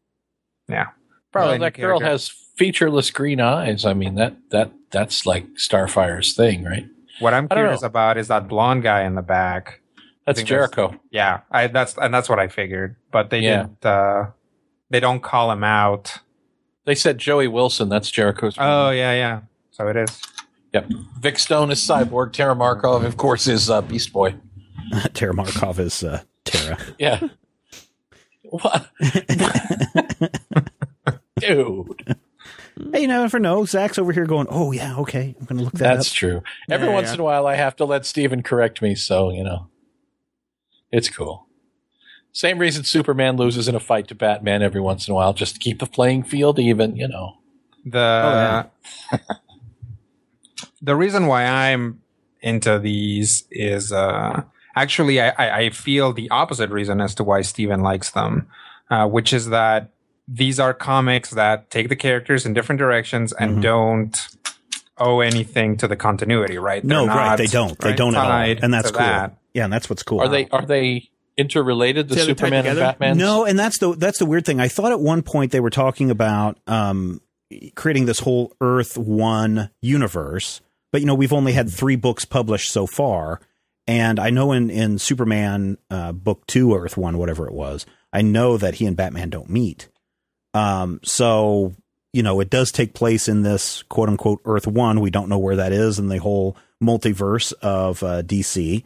yeah, 0.69 0.85
well, 0.87 0.93
probably 1.33 1.59
that 1.59 1.77
new 1.79 1.85
girl 1.85 2.01
has 2.01 2.29
featureless 2.57 3.11
green 3.11 3.41
eyes. 3.41 3.85
I 3.85 3.95
mean 3.95 4.15
that 4.17 4.37
that 4.51 4.71
that's 4.91 5.27
like 5.27 5.47
Starfire's 5.57 6.35
thing, 6.35 6.65
right? 6.65 6.87
What 7.19 7.35
I'm 7.35 7.49
curious 7.49 7.83
know. 7.83 7.87
about 7.87 8.19
is 8.19 8.29
that 8.29 8.47
blonde 8.49 8.83
guy 8.83 9.03
in 9.05 9.15
the 9.15 9.23
back. 9.23 9.81
That's 10.27 10.39
think 10.39 10.49
that's- 10.49 10.71
Jericho. 10.71 11.01
Yeah, 11.11 11.41
I 11.51 11.67
that's 11.69 11.97
and 11.99 12.13
that's 12.13 12.29
what 12.29 12.39
I 12.39 12.49
figured. 12.49 12.97
But 13.11 13.31
they 13.31 13.41
Yeah. 13.41 13.63
didn't. 13.63 13.85
Uh, 13.87 14.25
they 14.91 15.01
don't 15.01 15.23
call 15.23 15.51
him 15.51 15.65
out. 15.65 16.19
They 16.85 16.95
said 16.95 17.19
Joey 17.19 17.49
Wilson. 17.49 17.89
That's 17.89 18.11
Jericho's. 18.11 18.55
Oh 18.59 18.91
yeah, 18.91 19.13
yeah. 19.13 19.41
So 19.71 19.89
it 19.89 19.97
is. 19.97 20.21
Yep. 20.77 20.91
Vic 21.21 21.39
Stone 21.39 21.71
is 21.71 21.81
Cyborg. 21.81 22.35
Tara 22.35 22.55
Markov, 22.55 23.03
of 23.05 23.17
course, 23.17 23.47
is 23.47 23.71
uh, 23.71 23.81
Beast 23.81 24.13
Boy. 24.13 24.35
Tara 25.15 25.33
Markov 25.33 25.81
is 25.81 26.03
uh, 26.05 26.21
Terra. 26.45 26.77
Yeah. 26.99 27.21
what? 28.43 28.91
Dude, 31.41 32.17
hey, 32.93 33.01
you 33.01 33.09
never 33.09 33.39
know. 33.39 33.65
Zach's 33.65 33.99
over 33.99 34.13
here 34.13 34.27
going, 34.27 34.47
"Oh 34.51 34.73
yeah, 34.73 34.97
okay, 34.99 35.35
I'm 35.41 35.47
going 35.47 35.59
to 35.59 35.65
look 35.65 35.73
that 35.75 35.91
up. 35.93 35.97
that's 35.97 36.11
up." 36.11 36.15
true. 36.15 36.43
Every 36.71 36.89
Yeah, 36.89 36.95
once 36.95 37.09
yeah. 37.09 37.15
in 37.15 37.21
a 37.21 37.25
while, 37.25 37.47
I 37.47 37.55
have 37.55 37.75
to 37.77 37.85
let 37.87 38.05
Steven 38.05 38.43
correct 38.43 38.83
me, 38.83 38.95
so 38.95 39.31
you 39.31 39.43
know, 39.45 39.69
it's 40.93 41.09
cool. 41.09 41.47
Same 42.33 42.59
reason 42.59 42.85
Superman 42.85 43.37
loses 43.37 43.67
in 43.67 43.75
a 43.75 43.81
fight 43.81 44.09
to 44.09 44.15
Batman 44.15 44.63
every 44.63 44.81
once 44.81 45.09
in 45.09 45.13
a 45.13 45.15
while, 45.15 45.33
just 45.33 45.55
to 45.55 45.61
keep 45.61 45.79
the 45.79 45.87
playing 45.87 46.23
field 46.25 46.59
even. 46.59 46.97
You 46.97 47.09
know. 47.09 47.39
The 47.85 48.69
the 50.87 50.97
reason 50.97 51.27
why 51.27 51.45
I'm 51.45 52.01
into 52.41 52.79
these 52.79 53.45
is 53.51 53.93
uh, 53.93 54.43
actually 54.75 55.21
I, 55.21 55.29
I, 55.31 55.57
I 55.65 55.71
feel 55.71 56.13
the 56.13 56.31
opposite 56.31 56.71
reason 56.71 57.01
as 57.01 57.15
to 57.17 57.25
why 57.25 57.43
Steven 57.43 57.81
likes 57.83 58.11
them, 58.11 58.47
uh, 58.91 59.07
which 59.09 59.33
is 59.33 59.49
that 59.51 59.91
these 60.29 60.59
are 60.59 60.73
comics 60.75 61.31
that 61.31 61.71
take 61.71 61.89
the 61.89 61.97
characters 61.97 62.47
in 62.47 62.55
different 62.55 62.79
directions 62.79 63.33
and 63.33 63.59
Mhm. 63.59 63.63
don't 63.63 64.29
owe 64.99 65.21
anything 65.21 65.77
to 65.77 65.87
the 65.89 65.97
continuity, 65.97 66.59
right? 66.59 66.83
No, 66.85 67.01
They're 67.07 67.15
right? 67.15 67.27
not, 67.31 67.39
They 67.39 67.47
don't. 67.47 67.79
They 67.79 67.93
don't 67.95 68.15
at 68.17 68.25
all, 68.25 68.65
and 68.65 68.73
that's 68.73 68.91
cool. 68.91 69.01
that. 69.01 69.37
Yeah, 69.55 69.65
and 69.65 69.73
that's 69.73 69.89
what's 69.91 70.03
cool. 70.03 70.21
Are 70.21 70.29
they 70.29 70.49
are 70.49 70.65
they 70.65 71.11
interrelated? 71.37 72.09
The 72.09 72.15
So 72.17 72.25
they're 72.27 72.35
tied 72.35 72.39
Superman 72.47 72.67
and? 72.67 72.79
Batman? 72.79 73.19
No, 73.19 73.45
and 73.45 73.59
that's 73.59 73.79
the 73.79 73.95
that's 73.95 74.19
the 74.19 74.27
weird 74.27 74.45
thing. 74.47 74.59
I 74.61 74.69
thought 74.69 74.93
at 74.93 75.01
one 75.01 75.23
point 75.23 75.53
they 75.53 75.61
were 75.61 75.71
talking 75.71 76.11
about 76.11 76.59
um, 76.67 77.21
creating 77.75 78.07
this 78.07 78.21
whole 78.21 78.55
Earth 78.61 78.97
One 78.99 79.71
universe, 79.83 80.61
but 80.93 81.01
you 81.01 81.07
know 81.07 81.15
we've 81.15 81.33
only 81.33 81.53
had 81.53 81.71
three 81.71 81.97
books 81.97 82.25
published 82.25 82.71
so 82.71 82.87
far, 82.87 83.41
and 83.87 84.19
I 84.19 84.31
know 84.31 84.53
in 84.53 84.71
in 84.71 84.99
Superman 84.99 85.79
uh, 85.91 86.13
book 86.13 86.47
two, 86.47 86.75
Earth 86.75 86.97
One, 86.97 87.19
whatever 87.19 87.47
it 87.47 87.55
was, 87.55 87.87
I 88.13 88.23
know 88.23 88.57
that 88.57 88.77
he 88.77 88.87
and 88.87 88.97
Batman 88.97 89.31
don't 89.31 89.51
meet. 89.51 89.89
Um, 90.55 91.01
so 91.03 91.75
you 92.13 92.23
know 92.23 92.41
it 92.41 92.51
does 92.51 92.73
take 92.73 92.95
place 92.95 93.29
in 93.29 93.43
this 93.43 93.83
quote 93.85 94.09
unquote 94.09 94.41
Earth 94.45 94.67
One. 94.67 95.01
We 95.01 95.11
don't 95.11 95.29
know 95.29 95.39
where 95.39 95.57
that 95.57 95.73
is 95.73 95.99
in 95.99 96.09
the 96.09 96.19
whole 96.19 96.57
multiverse 96.83 97.53
of 97.63 98.03
uh, 98.03 98.23
DC. 98.23 98.85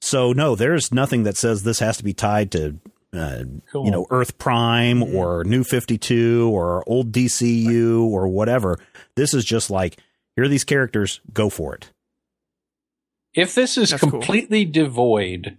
So 0.00 0.32
no, 0.32 0.54
there's 0.54 0.92
nothing 0.92 1.24
that 1.24 1.36
says 1.36 1.62
this 1.62 1.80
has 1.80 1.96
to 1.98 2.04
be 2.04 2.14
tied 2.14 2.52
to 2.52 2.78
uh, 3.12 3.42
Cool. 3.72 3.84
you 3.84 3.90
know 3.90 4.06
Earth 4.10 4.38
Prime 4.38 5.02
or 5.02 5.42
New 5.44 5.64
52 5.64 6.50
or 6.52 6.84
old 6.86 7.10
DCU 7.12 8.02
or 8.04 8.28
whatever. 8.28 8.78
This 9.16 9.34
is 9.34 9.44
just 9.44 9.70
like 9.70 9.98
here 10.38 10.44
are 10.44 10.48
these 10.48 10.62
characters, 10.62 11.20
go 11.32 11.50
for 11.50 11.74
it. 11.74 11.90
if 13.34 13.56
this 13.56 13.76
is 13.76 13.90
That's 13.90 14.00
cool. 14.00 14.10
completely 14.10 14.64
devoid 14.64 15.58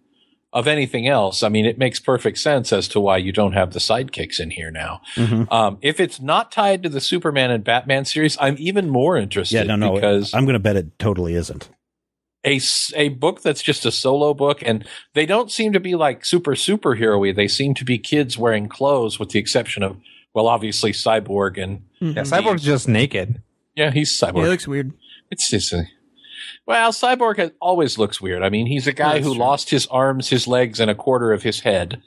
of 0.54 0.68
anything 0.70 1.06
else, 1.06 1.44
I 1.44 1.50
mean, 1.50 1.65
it 1.65 1.78
makes 1.78 2.00
perfect 2.00 2.38
sense 2.38 2.72
as 2.72 2.88
to 2.89 3.00
why 3.02 3.18
you 3.18 3.34
don't 3.34 3.52
have 3.52 3.74
the 3.74 3.80
sidekicks 3.80 4.39
in 4.39 4.52
here 4.52 4.72
now. 4.72 5.02
Mhm. 5.15 5.52
Um, 5.52 5.78
if 5.82 6.00
it's 6.00 6.22
not 6.22 6.50
tied 6.50 6.82
to 6.84 6.89
the 6.89 7.02
Superman 7.02 7.52
and 7.52 7.62
Batman 7.62 8.06
series, 8.06 8.38
I'm 8.39 8.56
even 8.58 8.88
more 8.89 9.18
interested. 9.18 9.58
Yeah, 9.58 9.63
no, 9.63 9.76
no, 9.76 9.96
because 9.96 10.34
I'm 10.34 10.46
going 10.46 10.54
to 10.54 10.60
bet 10.60 10.78
it 10.78 10.98
totally 10.98 11.34
isn't. 11.36 11.68
A, 12.46 12.62
a 12.96 13.10
book 13.10 13.42
that's 13.42 13.62
just 13.62 13.86
a 13.86 13.92
solo 13.92 14.34
book, 14.34 14.63
and 14.65 14.86
they 15.13 15.26
don't 15.26 15.52
seem 15.52 15.74
to 15.74 15.80
be 15.82 15.96
like 15.96 16.24
super 16.26 16.56
superhero-y. 16.56 17.34
They 17.34 17.50
seem 17.50 17.74
to 17.76 17.84
be 17.84 17.98
kids 17.98 18.38
wearing 18.38 18.70
clothes, 18.70 19.20
with 19.20 19.32
the 19.32 19.39
exception 19.39 19.84
of 19.84 19.98
well, 20.34 20.48
obviously 20.48 20.94
Cyborg 20.94 21.62
and 21.62 21.82
Yeah, 22.00 22.22
Cyborg's 22.24 22.63
just 22.63 22.88
naked. 22.88 23.42
Yeah, 23.80 23.92
he's 23.92 24.20
Yeah, 24.22 24.30
Cyborg. 24.32 24.46
it 24.46 24.50
looks 24.50 24.68
weird. 24.68 24.94
it's 25.32 25.50
just 25.50 25.74
a, 25.74 25.84
Well, 26.68 26.92
Cyborg 26.92 27.38
has, 27.38 27.52
always 27.62 27.98
looks 27.98 28.20
weird. 28.22 28.44
I 28.44 28.50
mean, 28.50 28.68
he's 28.68 28.88
a 28.88 28.94
guy 28.94 29.13
That's 29.13 29.26
who 29.26 29.34
true. 29.34 29.39
lost 29.39 29.70
his 29.72 29.88
arms, 29.88 30.30
his 30.30 30.48
legs, 30.48 30.80
and 30.80 30.89
a 30.92 30.96
quarter 30.96 31.32
of 31.34 31.44
his 31.44 31.62
head. 31.62 32.02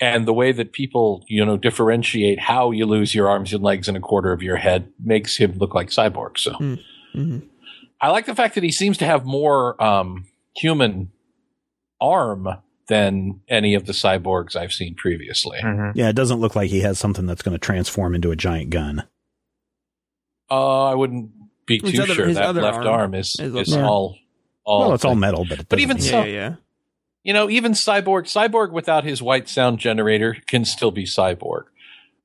And 0.00 0.26
the 0.26 0.32
way 0.32 0.50
that 0.52 0.72
people, 0.72 1.24
you 1.28 1.44
know, 1.44 1.56
differentiate 1.56 2.40
how 2.40 2.72
you 2.72 2.86
lose 2.86 3.14
your 3.14 3.28
arms 3.28 3.52
and 3.52 3.62
legs 3.62 3.86
and 3.88 3.96
a 3.96 4.00
quarter 4.00 4.32
of 4.32 4.42
your 4.42 4.56
head 4.56 4.92
makes 5.02 5.36
him 5.36 5.52
look 5.58 5.74
like 5.74 5.88
Cyborg. 5.90 6.38
So 6.38 6.52
hmm 7.12 7.38
I 8.00 8.08
like 8.10 8.26
the 8.26 8.34
fact 8.34 8.56
that 8.56 8.64
he 8.64 8.72
seems 8.72 8.98
to 8.98 9.04
have 9.04 9.24
more 9.24 9.80
um, 9.80 10.26
human 10.56 11.12
arm 12.00 12.48
than 12.88 13.40
any 13.48 13.74
of 13.74 13.86
the 13.86 13.92
cyborgs 13.92 14.56
I've 14.56 14.72
seen 14.72 14.96
previously. 14.96 15.58
Mhm. 15.62 15.92
Yeah, 15.94 16.08
it 16.08 16.16
doesn't 16.16 16.40
look 16.40 16.56
like 16.56 16.68
he 16.70 16.80
has 16.80 16.98
something 16.98 17.26
that's 17.26 17.42
going 17.42 17.54
to 17.54 17.60
transform 17.64 18.16
into 18.16 18.32
a 18.32 18.36
giant 18.36 18.70
gun. 18.70 19.04
Uh, 20.52 20.84
I 20.90 20.94
wouldn't 20.94 21.30
be 21.66 21.80
His 21.82 21.92
too 21.92 22.02
other- 22.02 22.14
sure 22.14 22.26
his 22.26 22.36
that 22.36 22.44
other 22.46 22.60
left 22.62 22.78
arm 22.78 22.86
arm, 22.86 23.14
is, 23.14 23.34
is 23.40 23.54
is 23.54 23.74
Yeah. 23.74 23.86
all, 23.86 24.16
all. 24.64 24.80
well, 24.80 24.94
it's 24.94 25.04
all 25.04 25.14
metal, 25.14 25.46
but 25.48 25.60
it 25.60 25.68
But 25.68 25.78
even 25.80 25.96
mean- 25.96 26.02
so- 26.06 26.24
yeah, 26.24 26.32
yeah. 26.32 26.54
you 27.24 27.32
know, 27.32 27.48
even 27.48 27.72
Cyborg, 27.72 28.24
Cyborg 28.24 28.70
without 28.72 29.04
his 29.04 29.22
white 29.22 29.48
sound 29.48 29.78
generator 29.78 30.36
can 30.46 30.64
still 30.64 30.90
be 30.90 31.04
Cyborg. 31.04 31.64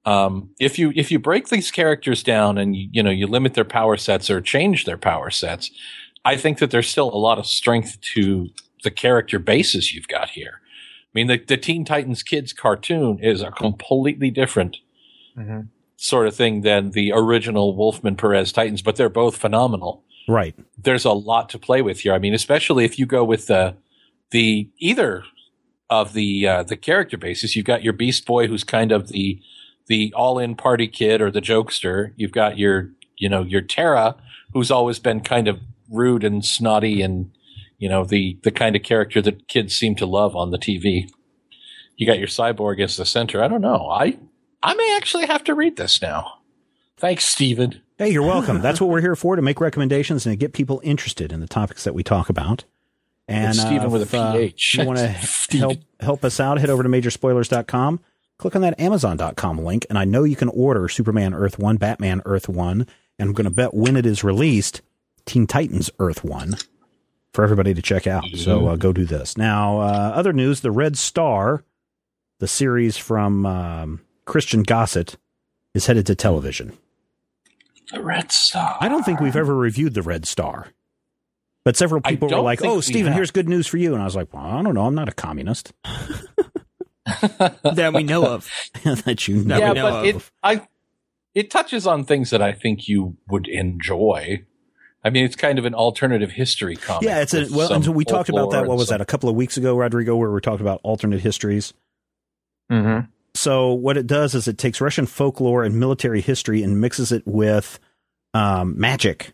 Um, 0.06 0.52
if 0.60 0.80
you 0.80 0.92
if 0.96 1.12
you 1.12 1.20
break 1.20 1.50
these 1.50 1.70
characters 1.72 2.24
down 2.24 2.58
and 2.58 2.76
you, 2.76 2.90
you 2.92 3.04
know 3.04 3.10
you 3.12 3.28
limit 3.28 3.54
their 3.56 3.66
power 3.66 3.98
sets 3.98 4.30
or 4.30 4.40
change 4.42 4.86
their 4.86 4.98
power 4.98 5.30
sets, 5.30 5.70
I 6.26 6.36
think 6.38 6.60
that 6.60 6.72
there's 6.72 6.88
still 6.90 7.10
a 7.14 7.18
lot 7.20 7.40
of 7.40 7.46
strength 7.46 8.00
to 8.14 8.50
the 8.84 8.92
character 8.92 9.38
bases 9.40 9.94
you've 9.94 10.08
got 10.08 10.30
here. 10.32 10.62
I 10.62 11.12
mean, 11.14 11.28
the, 11.28 11.38
the 11.38 11.58
Teen 11.58 11.84
Titans 11.84 12.24
Kids 12.24 12.54
cartoon 12.54 13.20
is 13.22 13.42
a 13.42 13.52
completely 13.52 14.30
different 14.32 14.78
Mhm. 15.38 15.68
Sort 15.98 16.28
of 16.28 16.36
thing 16.36 16.62
than 16.62 16.92
the 16.92 17.12
original 17.14 17.76
Wolfman 17.76 18.16
Perez 18.16 18.52
Titans, 18.52 18.82
but 18.82 18.96
they're 18.96 19.10
both 19.10 19.36
phenomenal 19.36 20.04
right. 20.28 20.56
there's 20.78 21.06
a 21.06 21.12
lot 21.12 21.50
to 21.50 21.60
play 21.60 21.82
with 21.82 22.02
here. 22.02 22.14
I 22.14 22.20
mean, 22.20 22.34
especially 22.34 22.86
if 22.86 22.98
you 22.98 23.06
go 23.06 23.24
with 23.24 23.48
the 23.48 23.76
the 24.32 24.70
either 24.80 25.24
of 25.90 26.14
the 26.14 26.48
uh, 26.48 26.64
the 26.64 26.78
character 26.78 27.18
bases. 27.18 27.56
You've 27.56 27.66
got 27.66 27.84
your 27.84 27.94
Beast 27.94 28.26
Boy, 28.26 28.48
who's 28.48 28.64
kind 28.64 28.92
of 28.92 29.10
the 29.10 29.42
the 29.88 30.14
all 30.16 30.40
in 30.40 30.56
party 30.56 30.88
kid 30.88 31.22
or 31.22 31.32
the 31.32 31.42
jokester. 31.42 32.14
You've 32.16 32.32
got 32.32 32.58
your 32.58 32.92
you 33.18 33.30
know 33.30 33.44
your 33.44 33.62
Terra, 33.62 34.16
who's 34.54 34.72
always 34.72 35.00
been 35.00 35.22
kind 35.22 35.48
of 35.48 35.60
rude 35.90 36.24
and 36.24 36.44
snotty 36.44 37.02
and 37.02 37.32
you 37.78 37.88
know 37.88 38.04
the 38.04 38.38
the 38.44 38.52
kind 38.52 38.76
of 38.76 38.84
character 38.84 39.22
that 39.22 39.48
kids 39.48 39.76
seem 39.76 39.96
to 39.96 40.06
love 40.06 40.36
on 40.36 40.52
the 40.52 40.60
TV. 40.60 41.10
You 41.96 42.06
got 42.06 42.20
your 42.20 42.28
Cyborg 42.28 42.82
as 42.84 42.98
the 42.98 43.06
center. 43.06 43.44
I 43.44 43.48
don't 43.48 43.62
know. 43.62 43.90
I 43.90 44.18
I 44.62 44.74
may 44.74 44.96
actually 44.98 45.26
have 45.28 45.44
to 45.46 45.54
read 45.54 45.78
this 45.78 46.02
now. 46.02 46.40
Thanks, 46.98 47.26
Steven. 47.26 47.82
Hey, 47.98 48.10
you're 48.12 48.26
welcome. 48.26 48.62
That's 48.62 48.82
what 48.82 48.90
we're 48.90 49.02
here 49.02 49.16
for 49.16 49.36
to 49.36 49.42
make 49.42 49.62
recommendations 49.62 50.26
and 50.26 50.34
to 50.34 50.38
get 50.38 50.54
people 50.54 50.82
interested 50.84 51.32
in 51.32 51.40
the 51.40 51.48
topics 51.48 51.84
that 51.84 51.94
we 51.94 52.04
talk 52.04 52.30
about. 52.30 52.64
And 53.28 53.50
It's 53.50 53.60
Steven 53.60 53.88
uh, 53.88 53.90
with 53.90 54.02
a 54.02 54.06
if, 54.06 54.14
uh, 54.14 54.32
PH. 54.34 54.76
you 54.76 54.86
want 54.86 55.00
to 55.50 55.58
help 55.58 55.78
help 56.00 56.24
us 56.24 56.40
out, 56.40 56.60
head 56.60 56.70
over 56.70 56.82
to 56.84 56.90
majorspoilers.com, 56.90 58.00
click 58.38 58.56
on 58.56 58.62
that 58.62 58.80
amazon.com 58.80 59.58
link, 59.60 59.86
and 59.90 59.98
I 59.98 60.06
know 60.06 60.24
you 60.24 60.36
can 60.36 60.50
order 60.50 60.88
Superman 60.88 61.34
Earth 61.34 61.60
1, 61.60 61.78
Batman 61.78 62.22
Earth 62.26 62.48
1, 62.48 62.88
and 63.20 63.30
I'm 63.30 63.34
going 63.34 63.46
to 63.46 63.52
bet 63.52 63.74
when 63.74 63.96
it 63.98 64.06
is 64.06 64.24
released, 64.24 64.82
Teen 65.26 65.46
Titans 65.46 65.90
Earth 66.00 66.24
1 66.24 66.56
for 67.34 67.44
everybody 67.44 67.74
to 67.74 67.82
check 67.82 68.08
out. 68.08 68.24
So 68.36 68.68
uh, 68.68 68.76
go 68.78 68.94
do 68.94 69.06
this. 69.06 69.38
Now, 69.38 69.82
uh, 69.82 70.12
other 70.16 70.34
news, 70.34 70.62
the 70.62 70.72
Red 70.72 70.98
Star, 70.98 71.64
the 72.40 72.48
series 72.48 72.96
from 72.98 73.46
um, 73.46 74.02
Christian 74.28 74.62
Gossett, 74.62 75.18
is 75.74 75.88
headed 75.88 76.06
to 76.06 76.16
television. 76.16 76.78
The 77.92 78.02
Red 78.04 78.32
Star. 78.32 78.78
I 78.80 78.90
don't 78.90 79.04
think 79.04 79.20
we've 79.22 79.36
ever 79.36 79.56
reviewed 79.56 79.94
the 79.94 80.02
Red 80.04 80.28
Star. 80.28 80.68
But 81.64 81.76
several 81.76 82.02
people 82.02 82.30
were 82.30 82.40
like, 82.42 82.64
"Oh, 82.64 82.76
we 82.76 82.82
Stephen, 82.82 83.14
here's 83.14 83.32
good 83.32 83.50
news 83.50 83.66
for 83.68 83.78
you," 83.78 83.94
and 83.94 84.02
I 84.02 84.06
was 84.06 84.16
like, 84.16 84.34
"Well, 84.34 84.44
I 84.44 84.62
don't 84.62 84.74
know. 84.74 84.86
I'm 84.86 84.96
not 84.96 85.10
a 85.10 85.14
communist 85.14 85.74
that 87.06 87.92
we 87.94 88.04
know 88.04 88.26
of. 88.26 88.50
that 88.84 89.28
you 89.28 89.36
know." 89.44 89.44
That 89.44 89.60
yeah, 89.60 89.70
we 89.70 89.76
know 89.76 89.90
but 89.92 90.06
it 90.06 90.16
of. 90.16 90.32
I 90.44 90.68
it 91.34 91.50
touches 91.52 91.86
on 91.88 92.04
things 92.06 92.30
that 92.30 92.42
I 92.42 92.52
think 92.54 92.88
you 92.88 93.18
would 93.30 93.48
enjoy. 93.48 94.46
I 95.04 95.10
mean, 95.10 95.24
it's 95.26 95.36
kind 95.36 95.60
of 95.60 95.66
an 95.66 95.74
alternative 95.74 96.32
history 96.32 96.76
comic. 96.76 97.04
yeah, 97.04 97.22
it's 97.22 97.34
a 97.34 97.48
well. 97.52 97.72
And 97.72 97.84
so 97.84 97.92
we 97.92 98.06
talked 98.06 98.30
about 98.30 98.52
that. 98.52 98.66
What 98.66 98.78
was 98.78 98.88
some- 98.88 98.98
that? 98.98 99.02
A 99.02 99.06
couple 99.06 99.30
of 99.30 99.36
weeks 99.36 99.58
ago, 99.58 99.76
Rodrigo, 99.78 100.16
where 100.16 100.32
we 100.32 100.40
talked 100.42 100.62
about 100.62 100.80
alternate 100.84 101.22
histories. 101.22 101.74
Mhm. 102.72 103.08
So 103.38 103.72
what 103.74 103.98
it 103.98 104.08
does 104.08 104.34
is 104.36 104.48
it 104.48 104.58
takes 104.58 104.82
Russian 104.82 105.06
folklore 105.06 105.64
and 105.64 105.80
military 105.80 106.22
history 106.22 106.64
and 106.64 106.82
mixes 106.82 107.12
it 107.12 107.24
with 107.26 107.80
um, 108.34 108.78
magic 108.80 109.34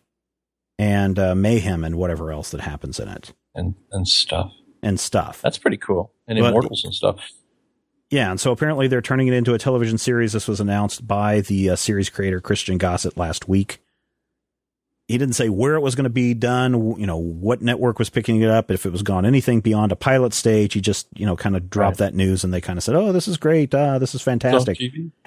and 0.78 1.18
uh, 1.18 1.34
mayhem 1.34 1.84
and 1.84 1.96
whatever 1.96 2.30
else 2.32 2.50
that 2.50 2.60
happens 2.60 2.98
in 3.00 3.08
it 3.08 3.32
and 3.54 3.74
and 3.92 4.06
stuff. 4.06 4.52
and 4.82 4.98
stuff. 5.00 5.40
That's 5.42 5.58
pretty 5.58 5.76
cool. 5.78 6.12
And 6.26 6.38
But- 6.38 6.48
immortals 6.48 6.82
and 6.84 6.94
stuff. 6.94 7.18
Yeah, 8.10 8.30
and 8.30 8.38
so 8.38 8.52
apparently 8.52 8.86
they're 8.86 9.00
turning 9.00 9.26
it 9.28 9.34
into 9.34 9.54
a 9.54 9.58
television 9.58 9.98
series. 9.98 10.34
This 10.34 10.46
was 10.46 10.60
announced 10.60 11.04
by 11.06 11.40
the 11.40 11.70
uh, 11.70 11.76
series 11.76 12.10
creator 12.10 12.40
Christian 12.40 12.78
Gossett 12.78 13.16
last 13.16 13.48
week. 13.48 13.80
He 15.06 15.18
didn't 15.18 15.34
say 15.34 15.50
where 15.50 15.74
it 15.74 15.80
was 15.80 15.94
going 15.94 16.04
to 16.04 16.10
be 16.10 16.32
done, 16.32 16.98
you 16.98 17.06
know, 17.06 17.18
what 17.18 17.60
network 17.60 17.98
was 17.98 18.08
picking 18.08 18.40
it 18.40 18.48
up, 18.48 18.70
if 18.70 18.86
it 18.86 18.90
was 18.90 19.02
gone 19.02 19.26
anything 19.26 19.60
beyond 19.60 19.92
a 19.92 19.96
pilot 19.96 20.32
stage. 20.32 20.72
He 20.72 20.80
just, 20.80 21.06
you 21.14 21.26
know, 21.26 21.36
kind 21.36 21.54
of 21.56 21.68
dropped 21.68 21.98
that 21.98 22.14
news 22.14 22.42
and 22.42 22.54
they 22.54 22.60
kind 22.62 22.78
of 22.78 22.82
said, 22.82 22.94
"Oh, 22.94 23.12
this 23.12 23.28
is 23.28 23.36
great. 23.36 23.74
Uh, 23.74 23.98
this 23.98 24.14
is 24.14 24.22
fantastic." 24.22 24.78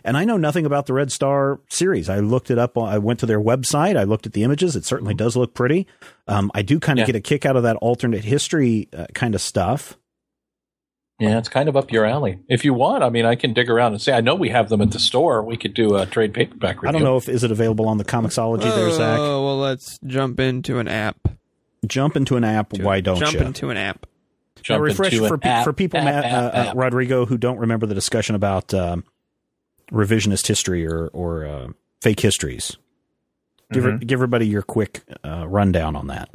And 0.03 0.17
I 0.17 0.25
know 0.25 0.37
nothing 0.37 0.65
about 0.65 0.87
the 0.87 0.93
Red 0.93 1.11
Star 1.11 1.59
series. 1.69 2.09
I 2.09 2.19
looked 2.21 2.49
it 2.49 2.57
up. 2.57 2.75
I 2.75 2.97
went 2.97 3.19
to 3.19 3.27
their 3.27 3.39
website. 3.39 3.97
I 3.97 4.03
looked 4.03 4.25
at 4.25 4.33
the 4.33 4.43
images. 4.43 4.75
It 4.75 4.83
certainly 4.83 5.13
does 5.13 5.35
look 5.37 5.53
pretty. 5.53 5.85
Um, 6.27 6.49
I 6.55 6.63
do 6.63 6.79
kind 6.79 6.97
of 6.97 7.01
Yeah. 7.03 7.07
get 7.13 7.15
a 7.17 7.21
kick 7.21 7.45
out 7.45 7.55
of 7.55 7.61
that 7.63 7.75
alternate 7.75 8.23
history 8.23 8.89
uh, 8.97 9.05
kind 9.13 9.35
of 9.35 9.41
stuff. 9.41 9.95
Yeah, 11.19 11.39
it's 11.39 11.49
kind 11.49 11.67
of 11.67 11.75
up 11.75 11.91
your 11.91 12.05
alley. 12.05 12.39
If 12.47 12.63
you 12.63 12.75
want, 12.75 13.03
I 13.03 13.09
mean, 13.09 13.25
I 13.25 13.35
can 13.35 13.53
dig 13.53 13.69
around 13.71 13.93
and 13.93 14.01
say, 14.01 14.13
I 14.13 14.21
know 14.21 14.35
we 14.35 14.49
have 14.49 14.69
them 14.69 14.81
at 14.81 14.91
the 14.91 14.99
store. 14.99 15.43
We 15.43 15.57
could 15.57 15.73
do 15.73 15.95
a 15.95 16.05
trade 16.05 16.31
paperback 16.33 16.75
review. 16.83 16.89
I 16.89 16.91
don't 16.91 17.03
know 17.03 17.17
if 17.17 17.27
is 17.27 17.43
it 17.43 17.49
available 17.49 17.87
on 17.87 17.97
the 17.97 18.05
Comixology 18.05 18.61
there, 18.63 18.91
Zach. 18.91 19.17
Oh, 19.19 19.43
well, 19.43 19.57
let's 19.57 19.97
jump 20.05 20.39
into 20.39 20.77
an 20.77 20.87
app. 20.87 21.27
Jump 21.87 22.15
into 22.17 22.35
an 22.37 22.43
app. 22.43 22.69
To- 22.73 22.83
Why 22.83 23.01
don't 23.01 23.17
jump 23.17 23.33
you? 23.33 23.39
Jump 23.39 23.47
into 23.47 23.69
an 23.71 23.77
app? 23.77 24.05
Now 24.69 24.77
refresh 24.79 25.13
into 25.13 25.27
for 25.27 25.35
an 25.35 25.39
pe- 25.39 25.49
app, 25.49 25.63
for 25.63 25.73
people, 25.73 25.97
app, 25.99 26.05
Matt, 26.05 26.25
app, 26.25 26.33
uh, 26.33 26.57
uh, 26.57 26.59
app. 26.71 26.75
Rodrigo, 26.75 27.25
who 27.25 27.37
don't 27.37 27.57
remember 27.57 27.85
the 27.87 27.95
discussion 27.95 28.35
about 28.35 28.73
um, 28.73 29.03
revisionist 29.91 30.45
history 30.47 30.85
or 30.85 31.07
or 31.13 31.45
uh, 31.45 31.67
fake 32.01 32.19
histories. 32.19 32.75
Give 33.71 33.83
Mm-hmm. 33.83 33.91
her- 33.93 33.97
give 33.99 34.17
everybody 34.17 34.47
your 34.47 34.61
quick 34.61 35.01
uh, 35.25 35.47
rundown 35.47 35.95
on 35.95 36.07
that. 36.07 36.29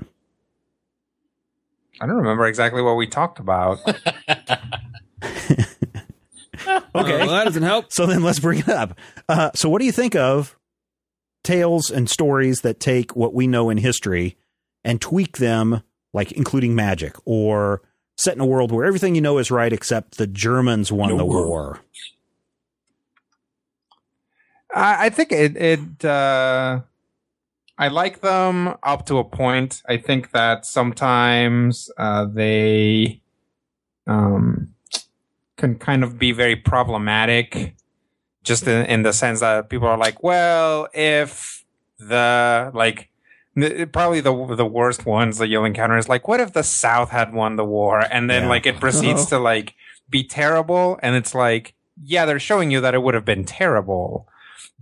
I 2.01 2.07
don't 2.07 2.17
remember 2.17 2.47
exactly 2.47 2.83
what 2.83 2.97
we 2.97 3.07
talked 3.07 3.39
about. 3.39 3.79
Oh, 6.95 7.03
well, 7.03 7.29
that 7.29 7.45
doesn't 7.45 7.63
help. 7.63 7.93
So 7.93 8.07
then 8.07 8.23
let's 8.23 8.39
bring 8.39 8.61
it 8.61 8.69
up. 8.69 8.97
Uh, 9.29 9.51
so 9.55 9.69
what 9.69 9.81
do 9.81 9.87
you 9.87 9.93
think 9.93 10.15
of 10.15 10.57
tales 11.43 11.91
and 11.91 12.09
stories 12.09 12.61
that 12.61 12.79
take 12.79 13.17
what 13.17 13.35
we 13.35 13.47
know 13.47 13.71
in 13.71 13.79
history 13.79 14.37
and 14.85 15.01
tweak 15.01 15.39
them, 15.39 15.83
like 16.13 16.31
including 16.33 16.75
magic, 16.75 17.17
or 17.25 17.83
set 18.17 18.35
in 18.35 18.41
a 18.41 18.47
world 18.47 18.71
where 18.71 18.85
everything 18.85 19.15
you 19.15 19.21
know 19.23 19.39
is 19.39 19.51
right 19.51 19.73
except 19.73 20.19
the 20.19 20.27
Germans 20.27 20.93
won 20.93 21.09
No 21.09 21.17
the 21.17 21.25
world. 21.25 21.49
war? 21.49 21.81
I, 24.75 25.07
I 25.07 25.11
think 25.11 25.33
it. 25.33 25.57
it 25.57 26.05
uh, 26.05 26.81
I 27.85 27.89
like 27.89 28.17
them 28.21 28.55
up 28.93 29.01
to 29.07 29.15
a 29.19 29.25
point. 29.25 29.83
I 29.95 29.97
think 30.07 30.31
that 30.39 30.65
sometimes 30.67 31.91
uh, 31.99 32.25
they 32.27 33.21
um, 34.07 34.75
can 35.57 35.73
kind 35.79 36.03
of 36.05 36.19
be 36.19 36.33
very 36.33 36.57
problematic, 36.57 37.75
just 38.45 38.67
in, 38.67 38.87
in 38.87 39.03
the 39.03 39.13
sense 39.13 39.41
that 39.41 39.69
people 39.69 39.89
are 39.89 39.99
like, 40.07 40.23
well, 40.23 40.89
if 40.95 41.65
the 41.99 42.71
like. 42.83 43.09
the- 43.57 43.85
Probably 43.99 44.21
the 44.29 44.35
the 44.57 44.71
worst 44.81 45.05
ones 45.05 45.37
that 45.39 45.49
you'll 45.49 45.67
encounter 45.67 45.99
is 45.99 46.09
like, 46.09 46.27
what 46.29 46.41
if 46.41 46.51
the 46.53 46.63
South 46.63 47.11
had 47.11 47.29
won 47.35 47.57
the 47.57 47.65
war, 47.77 48.01
and 48.15 48.31
then 48.31 48.43
Yeah. 48.45 48.49
like 48.55 48.65
it 48.71 48.81
proceeds 48.81 49.27
to 49.33 49.39
like 49.39 49.75
be 50.09 50.23
terrible, 50.25 50.99
and 51.03 51.15
it's 51.21 51.35
like, 51.35 51.75
yeah, 52.03 52.25
they're 52.27 52.41
showing 52.51 52.71
you 52.71 52.81
that 52.81 52.95
it 52.95 53.03
would 53.05 53.15
have 53.15 53.27
been 53.27 53.45
terrible, 53.45 54.27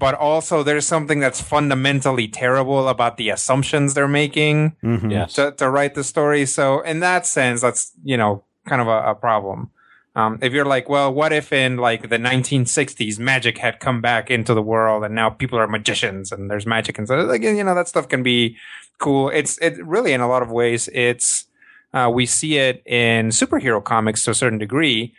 but 0.00 0.14
also 0.14 0.62
there's 0.64 0.86
something 0.86 1.20
that's 1.20 1.40
fundamentally 1.40 2.26
terrible 2.42 2.88
about 2.88 3.16
the 3.18 3.28
assumptions 3.36 3.94
they're 3.94 4.08
making 4.24 4.74
Mhm. 4.82 5.10
Yes. 5.12 5.34
to, 5.34 5.52
to 5.60 5.68
write 5.70 5.94
the 5.94 6.02
story. 6.04 6.46
So 6.46 6.80
in 6.80 7.00
that 7.00 7.26
sense, 7.26 7.60
that's, 7.60 7.92
you 8.02 8.16
know, 8.16 8.42
kind 8.66 8.80
of 8.82 8.88
a, 8.88 9.10
a 9.12 9.14
problem. 9.14 9.70
Um, 10.16 10.38
if 10.42 10.52
you're 10.52 10.64
like, 10.76 10.88
well, 10.88 11.12
what 11.14 11.32
if 11.32 11.52
in 11.52 11.76
like 11.76 12.08
the 12.08 12.18
1960s 12.18 13.18
magic 13.18 13.58
had 13.58 13.78
come 13.78 14.00
back 14.00 14.30
into 14.30 14.54
the 14.54 14.62
world 14.62 15.04
and 15.04 15.14
now 15.14 15.30
people 15.30 15.58
are 15.58 15.68
magicians 15.68 16.32
and 16.32 16.50
there's 16.50 16.66
magic 16.66 16.98
and 16.98 17.06
so 17.06 17.14
like, 17.20 17.42
you 17.42 17.62
know, 17.62 17.74
that 17.74 17.88
stuff 17.88 18.08
can 18.08 18.22
be 18.22 18.56
cool. 18.98 19.28
It's, 19.30 19.56
it 19.58 19.74
really 19.86 20.12
in 20.12 20.20
a 20.20 20.28
lot 20.28 20.42
of 20.42 20.50
ways, 20.50 20.88
it's, 20.92 21.46
uh, 21.94 22.10
we 22.12 22.26
see 22.26 22.56
it 22.58 22.82
in 22.86 23.28
superhero 23.30 23.82
comics 23.82 24.24
to 24.24 24.30
a 24.30 24.34
certain 24.34 24.58
degree. 24.58 25.12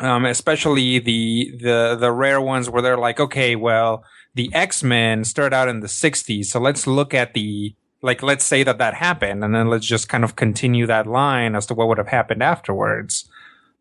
Um, 0.00 0.24
especially 0.24 0.98
the, 0.98 1.52
the, 1.56 1.96
the 1.98 2.10
rare 2.10 2.40
ones 2.40 2.68
where 2.68 2.82
they're 2.82 2.98
like, 2.98 3.20
okay, 3.20 3.54
well, 3.54 4.04
the 4.34 4.52
X-Men 4.52 5.22
start 5.22 5.52
out 5.52 5.68
in 5.68 5.80
the 5.80 5.86
60s. 5.86 6.46
So 6.46 6.58
let's 6.58 6.88
look 6.88 7.14
at 7.14 7.32
the 7.34 7.76
like 8.04 8.22
let's 8.22 8.44
say 8.44 8.62
that 8.62 8.76
that 8.76 8.92
happened 8.92 9.42
and 9.42 9.54
then 9.54 9.68
let's 9.68 9.86
just 9.86 10.10
kind 10.10 10.24
of 10.24 10.36
continue 10.36 10.86
that 10.86 11.06
line 11.06 11.56
as 11.56 11.64
to 11.64 11.74
what 11.74 11.88
would 11.88 11.96
have 11.96 12.08
happened 12.08 12.42
afterwards 12.42 13.28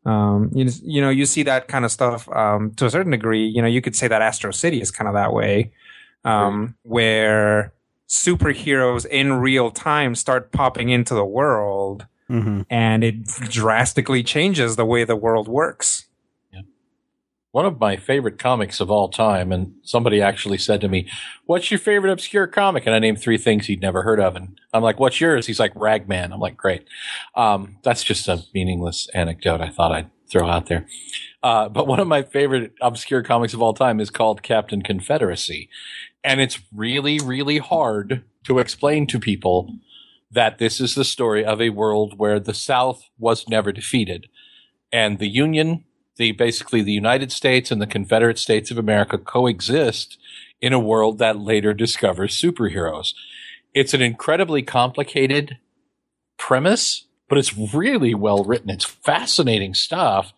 um, 0.06 0.50
you, 0.54 0.70
you 0.82 1.02
know 1.02 1.10
you 1.10 1.26
see 1.26 1.44
that 1.44 1.68
kind 1.68 1.84
of 1.84 1.92
stuff 1.92 2.30
um, 2.30 2.72
to 2.76 2.86
a 2.86 2.90
certain 2.90 3.12
degree 3.12 3.46
you 3.46 3.62
know 3.62 3.68
you 3.68 3.82
could 3.82 3.96
say 3.96 4.08
that 4.08 4.22
astro 4.22 4.50
city 4.52 4.82
is 4.82 4.92
kind 4.92 5.10
of 5.10 5.14
that 5.14 5.34
way 5.34 5.72
um, 6.24 6.74
where 6.84 7.74
superheroes 8.08 9.06
in 9.06 9.34
real 9.34 9.70
time 9.70 10.16
start 10.16 10.54
popping 10.54 10.88
into 10.90 11.14
the 11.14 11.26
world 11.26 12.06
hmm 12.34 12.62
and 12.70 13.04
it 13.04 13.26
drastically 13.26 14.24
changes 14.24 14.76
the 14.76 14.86
way 14.86 15.06
the 15.06 15.16
world 15.16 15.48
works 15.48 16.08
One 17.52 17.68
of 17.68 17.80
my 17.80 17.98
favorite 17.98 18.40
comics 18.40 18.80
of 18.80 18.90
all 18.90 19.10
time, 19.10 19.52
and 19.52 19.76
somebody 19.84 20.22
actually 20.22 20.58
said 20.58 20.82
to 20.82 20.88
me, 20.90 21.08
What's 21.46 21.70
your 21.70 21.80
favorite 21.80 22.12
obscure 22.12 22.48
comic? 22.48 22.88
And 22.88 22.96
I 22.96 23.00
named 23.00 23.22
three 23.22 23.38
things 23.38 23.68
he'd 23.68 23.82
never 23.82 24.02
heard 24.02 24.20
of. 24.20 24.36
And 24.36 24.60
I'm 24.74 24.82
like, 24.82 25.00
What's 25.00 25.22
yours? 25.22 25.46
He's 25.46 25.60
like, 25.60 25.72
Ragman. 25.76 26.34
I'm 26.34 26.40
like, 26.40 26.58
Great. 26.58 26.88
Um, 27.36 27.78
that's 27.84 28.04
just 28.04 28.28
a 28.28 28.44
meaningless 28.56 29.10
anecdote 29.14 29.62
I 29.62 29.70
thought 29.70 29.92
I'd 29.92 30.10
throw 30.28 30.50
out 30.50 30.68
there. 30.68 30.88
Uh, 31.44 31.70
but 31.70 31.88
one 31.88 32.00
of 32.00 32.08
my 32.08 32.24
favorite 32.24 32.74
obscure 32.82 33.22
comics 33.24 33.54
of 33.54 33.62
all 33.62 33.76
time 33.76 34.00
is 34.00 34.12
called 34.12 34.42
Captain 34.44 34.82
Confederacy. 34.82 35.70
And 36.24 36.42
it's 36.42 36.60
really, 36.76 37.20
really 37.20 37.60
hard 37.60 38.24
to 38.46 38.60
explain 38.60 39.08
to 39.08 39.20
people 39.20 39.76
that 40.34 40.58
this 40.58 40.82
is 40.82 40.96
the 40.96 41.06
story 41.06 41.46
of 41.46 41.62
a 41.62 41.70
world 41.70 42.18
where 42.18 42.40
the 42.40 42.54
South 42.54 43.10
was 43.18 43.48
never 43.48 43.72
defeated. 43.72 44.28
And 44.92 45.20
the 45.20 45.30
Union 45.30 45.86
the 46.18 46.32
basically 46.34 46.82
the 46.82 46.92
United 46.92 47.32
States 47.32 47.72
and 47.72 47.82
the 47.82 47.88
Confederate 47.88 48.38
States 48.38 48.72
of 48.72 48.78
America 48.78 49.18
coexist 49.18 50.18
in 50.62 50.74
a 50.74 50.80
world 50.80 51.18
that 51.18 51.40
later 51.40 51.74
discovers 51.74 52.40
superheroes. 52.40 53.14
It's 53.74 53.94
an 53.94 54.02
incredibly 54.02 54.62
complicated 54.62 55.58
premise, 56.38 57.08
but 57.28 57.38
it's 57.38 57.58
really 57.58 58.14
well 58.14 58.44
written. 58.44 58.70
It's 58.70 58.86
fascinating 58.86 59.74
stuff. 59.74 60.34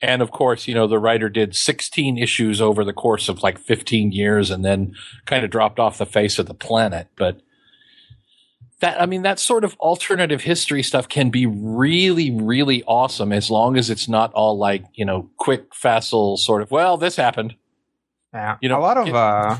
And 0.00 0.20
of 0.22 0.32
course, 0.32 0.66
you 0.66 0.74
know, 0.74 0.86
the 0.86 0.98
writer 0.98 1.28
did 1.28 1.54
16 1.54 2.18
issues 2.18 2.60
over 2.60 2.84
the 2.84 2.92
course 2.92 3.28
of 3.28 3.42
like 3.42 3.58
15 3.58 4.10
years 4.10 4.50
and 4.50 4.64
then 4.64 4.94
kind 5.26 5.44
of 5.44 5.50
dropped 5.50 5.78
off 5.78 5.98
the 5.98 6.06
face 6.06 6.38
of 6.38 6.46
the 6.46 6.54
planet. 6.54 7.08
But 7.16 7.40
that, 8.82 9.00
I 9.00 9.06
mean, 9.06 9.22
that 9.22 9.38
sort 9.40 9.64
of 9.64 9.74
alternative 9.80 10.42
history 10.42 10.82
stuff 10.82 11.08
can 11.08 11.30
be 11.30 11.46
really, 11.46 12.30
really 12.30 12.84
awesome 12.84 13.32
as 13.32 13.50
long 13.50 13.76
as 13.78 13.88
it's 13.90 14.08
not 14.08 14.32
all 14.34 14.56
like, 14.58 14.84
you 14.94 15.04
know, 15.04 15.30
quick, 15.38 15.74
facile 15.74 16.36
sort 16.36 16.60
of, 16.62 16.70
well, 16.70 16.96
this 16.98 17.16
happened. 17.16 17.54
yeah 18.34 18.56
You 18.60 18.68
know, 18.68 18.78
a 18.78 18.84
lot 18.88 18.96
of 18.98 19.08
it- 19.08 19.14
uh 19.14 19.56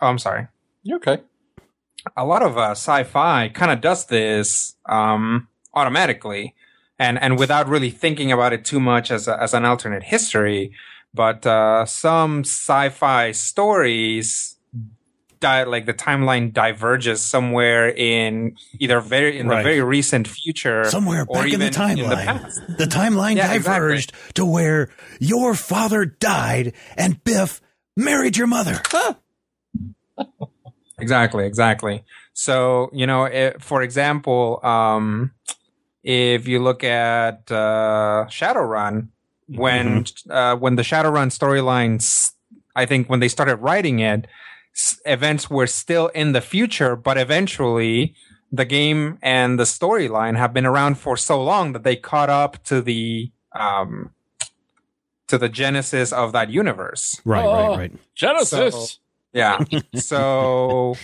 oh 0.00 0.06
i'm 0.08 0.18
sorry 0.18 0.46
You're 0.82 0.96
okay. 0.98 1.18
a 2.16 2.24
lot 2.24 2.42
of 2.42 2.56
uh, 2.56 2.70
sci-fi 2.72 3.48
kind 3.48 3.70
of 3.70 3.80
does 3.80 4.06
this 4.06 4.74
um, 4.88 5.48
automatically 5.74 6.54
and 6.98 7.18
and 7.22 7.38
without 7.38 7.68
really 7.68 7.90
thinking 7.90 8.30
about 8.32 8.52
it 8.52 8.64
too 8.64 8.80
much 8.80 9.10
as 9.10 9.28
a, 9.28 9.34
as 9.42 9.54
an 9.54 9.64
alternate 9.64 10.02
history. 10.04 10.72
But 11.14 11.46
uh, 11.46 11.84
some 11.86 12.40
sci-fi 12.40 13.32
stories, 13.32 14.56
di- 15.42 15.64
like 15.64 15.84
the 15.84 15.92
timeline 15.92 16.52
diverges 16.54 17.20
somewhere 17.20 17.88
in 17.90 18.56
either 18.80 19.00
very 19.00 19.38
in 19.38 19.46
Right. 19.48 19.58
the 19.58 19.62
very 19.64 19.82
recent 19.82 20.26
future, 20.26 20.84
Somewhere 20.86 21.26
or 21.28 21.42
back 21.42 21.52
in 21.52 21.60
the 21.60 21.68
timeline, 21.68 22.04
in 22.04 22.08
the 22.08 22.16
past. 22.16 22.60
the 22.78 22.86
timeline 22.86 23.36
Yeah, 23.36 23.52
exactly. 23.52 23.58
diverged 23.58 24.12
to 24.34 24.46
where 24.46 24.88
your 25.20 25.54
father 25.54 26.06
died 26.06 26.72
and 26.96 27.22
Biff 27.24 27.60
married 27.96 28.36
your 28.38 28.46
mother. 28.46 28.80
Exactly, 30.98 31.46
exactly. 31.46 32.04
So, 32.32 32.88
you 32.92 33.06
know, 33.06 33.24
i 33.26 33.54
for 33.58 33.82
example, 33.82 34.60
um, 34.64 35.32
if 36.04 36.46
you 36.46 36.58
look 36.62 36.84
at 36.84 37.50
uh, 37.50 38.26
Shadowrun, 38.28 39.08
when 39.48 40.04
uh, 40.30 40.56
when 40.56 40.76
the 40.76 40.82
Shadowrun 40.82 41.28
storylines, 41.30 42.32
I 42.76 42.86
think 42.86 43.08
when 43.10 43.20
they 43.20 43.28
started 43.28 43.56
writing 43.56 43.98
it, 43.98 44.26
events 45.04 45.50
were 45.50 45.66
still 45.66 46.08
in 46.08 46.32
the 46.32 46.40
future, 46.40 46.96
but 46.96 47.18
eventually 47.18 48.14
the 48.50 48.64
game 48.64 49.18
and 49.22 49.58
the 49.58 49.64
storyline 49.64 50.36
have 50.36 50.52
been 50.52 50.66
around 50.66 50.96
for 50.98 51.16
so 51.16 51.42
long 51.42 51.72
that 51.72 51.84
they 51.84 51.96
caught 51.96 52.28
up 52.30 52.62
to 52.64 52.80
the 52.82 53.30
um, 53.52 54.10
to 55.28 55.38
the 55.38 55.48
genesis 55.48 56.12
of 56.12 56.32
that 56.32 56.50
universe. 56.50 57.20
Right, 57.24 57.44
Oh. 57.44 57.52
right, 57.70 57.78
right. 57.78 57.92
Genesis. 58.14 58.74
So- 58.74 58.98
Yeah. 59.32 59.64
so 59.94 60.96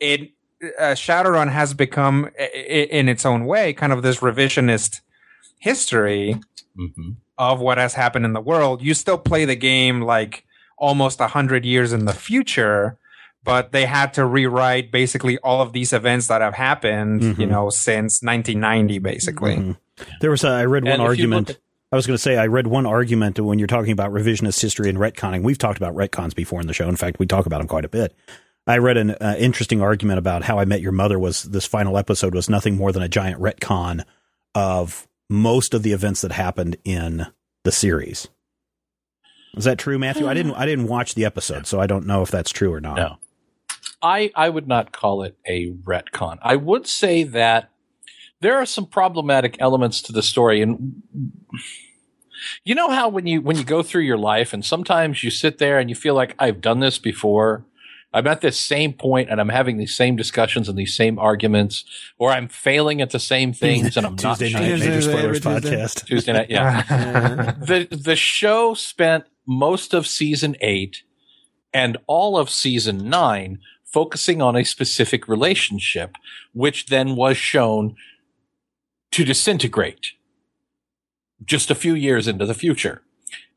it 0.00 0.32
uh, 0.80 0.94
Shadowrun 0.94 1.50
has 1.52 1.74
become 1.74 2.28
i- 2.40 2.42
i- 2.54 2.88
in 2.98 3.08
its 3.08 3.24
own 3.26 3.44
way 3.44 3.72
kind 3.72 3.92
of 3.92 4.02
this 4.02 4.18
revisionist 4.18 5.00
history 5.58 6.40
hmm 6.74 7.10
of 7.38 7.60
what 7.60 7.76
has 7.76 7.92
happened 7.92 8.24
in 8.24 8.32
the 8.32 8.40
world. 8.40 8.80
You 8.80 8.94
still 8.94 9.18
play 9.18 9.44
the 9.44 9.54
game 9.56 10.00
like 10.00 10.44
almost 10.78 11.20
a 11.20 11.26
hundred 11.28 11.66
years 11.66 11.92
in 11.92 12.06
the 12.06 12.14
future, 12.14 12.96
but 13.46 13.72
they 13.72 13.86
had 13.86 14.12
to 14.14 14.26
rewrite 14.26 14.90
basically 14.92 15.38
all 15.38 15.62
of 15.62 15.72
these 15.72 15.92
events 15.94 16.26
that 16.26 16.42
have 16.42 16.54
happened, 16.54 17.22
you 17.22 17.34
Mhm. 17.34 17.48
know, 17.48 17.70
since 17.70 18.22
1990, 18.22 18.98
basically. 18.98 19.56
Mhm. 19.56 19.76
There 20.20 20.30
was 20.30 20.44
a, 20.44 20.48
I 20.48 20.64
read 20.66 20.84
one 20.84 20.92
And 20.92 21.02
if 21.02 21.08
argument. 21.08 21.50
at- 21.50 21.58
I 21.92 21.96
was 21.96 22.06
going 22.06 22.16
to 22.16 22.22
say 22.22 22.36
I 22.36 22.46
read 22.48 22.66
one 22.66 22.84
argument 22.84 23.38
when 23.40 23.58
you're 23.58 23.68
talking 23.68 23.92
about 23.92 24.12
revisionist 24.12 24.60
history 24.60 24.90
and 24.90 24.98
retconning. 24.98 25.42
We've 25.42 25.56
talked 25.56 25.78
about 25.78 25.94
retcons 25.94 26.34
before 26.34 26.60
in 26.60 26.66
the 26.66 26.74
show. 26.74 26.88
In 26.88 26.96
fact, 26.96 27.18
we 27.20 27.26
talk 27.26 27.46
about 27.46 27.58
them 27.58 27.68
quite 27.68 27.84
a 27.84 27.88
bit. 27.88 28.12
I 28.66 28.78
read 28.78 28.96
an 28.96 29.12
uh, 29.12 29.36
interesting 29.38 29.80
argument 29.80 30.18
about 30.18 30.42
how 30.42 30.58
I 30.58 30.64
Met 30.64 30.80
Your 30.80 30.90
Mother 30.90 31.16
was 31.18 31.44
this 31.44 31.64
final 31.64 31.96
episode 31.96 32.34
was 32.34 32.50
nothing 32.50 32.76
more 32.76 32.90
than 32.90 33.02
a 33.04 33.08
giant 33.08 33.40
retcon 33.40 34.02
of 34.56 35.06
most 35.30 35.72
of 35.72 35.84
the 35.84 35.92
events 35.92 36.20
that 36.22 36.32
happened 36.32 36.76
in 36.84 37.26
the 37.62 37.70
series. 37.70 38.26
Is 39.56 39.64
that 39.64 39.78
true, 39.78 39.98
Matthew? 39.98 40.26
I 40.28 40.34
didn't 40.34 40.54
I 40.54 40.66
didn't 40.66 40.88
watch 40.88 41.14
the 41.14 41.24
episode, 41.24 41.66
so 41.66 41.80
I 41.80 41.86
don't 41.86 42.06
know 42.06 42.22
if 42.22 42.30
that's 42.30 42.50
true 42.50 42.72
or 42.74 42.80
not. 42.80 42.96
No. 42.96 43.16
I 44.02 44.30
I 44.34 44.48
would 44.48 44.68
not 44.68 44.92
call 44.92 45.22
it 45.22 45.36
a 45.46 45.72
retcon. 45.72 46.38
I 46.42 46.56
would 46.56 46.86
say 46.86 47.22
that 47.24 47.70
there 48.40 48.56
are 48.56 48.66
some 48.66 48.86
problematic 48.86 49.56
elements 49.60 50.02
to 50.02 50.12
the 50.12 50.22
story 50.22 50.60
and 50.60 51.02
you 52.64 52.74
know 52.74 52.90
how 52.90 53.08
when 53.08 53.26
you 53.26 53.40
when 53.40 53.56
you 53.56 53.64
go 53.64 53.82
through 53.82 54.02
your 54.02 54.18
life 54.18 54.52
and 54.52 54.64
sometimes 54.64 55.22
you 55.24 55.30
sit 55.30 55.58
there 55.58 55.78
and 55.78 55.88
you 55.88 55.96
feel 55.96 56.14
like 56.14 56.34
I've 56.38 56.60
done 56.60 56.80
this 56.80 56.98
before. 56.98 57.64
I'm 58.12 58.26
at 58.26 58.40
this 58.40 58.58
same 58.58 58.94
point 58.94 59.28
and 59.30 59.40
I'm 59.40 59.50
having 59.50 59.76
these 59.76 59.94
same 59.94 60.16
discussions 60.16 60.70
and 60.70 60.78
these 60.78 60.96
same 60.96 61.18
arguments 61.18 61.84
or 62.18 62.30
I'm 62.30 62.48
failing 62.48 63.02
at 63.02 63.10
the 63.10 63.18
same 63.18 63.52
things 63.52 63.96
and 63.96 64.06
I'm 64.06 64.16
not 64.16 64.38
Tuesday 64.38 64.48
sure. 64.48 64.60
night 64.60 64.68
Tuesday, 64.68 64.88
major 64.88 65.02
spoilers 65.02 65.40
Tuesday. 65.40 65.76
podcast. 65.76 66.06
Tuesday 66.06 66.32
night, 66.32 66.50
yeah. 66.50 66.82
the 67.60 67.88
the 67.90 68.16
show 68.16 68.74
spent 68.74 69.24
most 69.46 69.92
of 69.92 70.06
season 70.06 70.56
eight 70.60 71.02
and 71.74 71.98
all 72.06 72.38
of 72.38 72.48
season 72.48 73.10
nine 73.10 73.58
focusing 73.96 74.42
on 74.42 74.54
a 74.56 74.62
specific 74.62 75.26
relationship, 75.26 76.16
which 76.52 76.88
then 76.88 77.16
was 77.16 77.34
shown 77.34 77.96
to 79.10 79.24
disintegrate 79.24 80.08
just 81.42 81.70
a 81.70 81.74
few 81.74 81.94
years 81.94 82.28
into 82.28 82.44
the 82.44 82.52
future. 82.52 83.00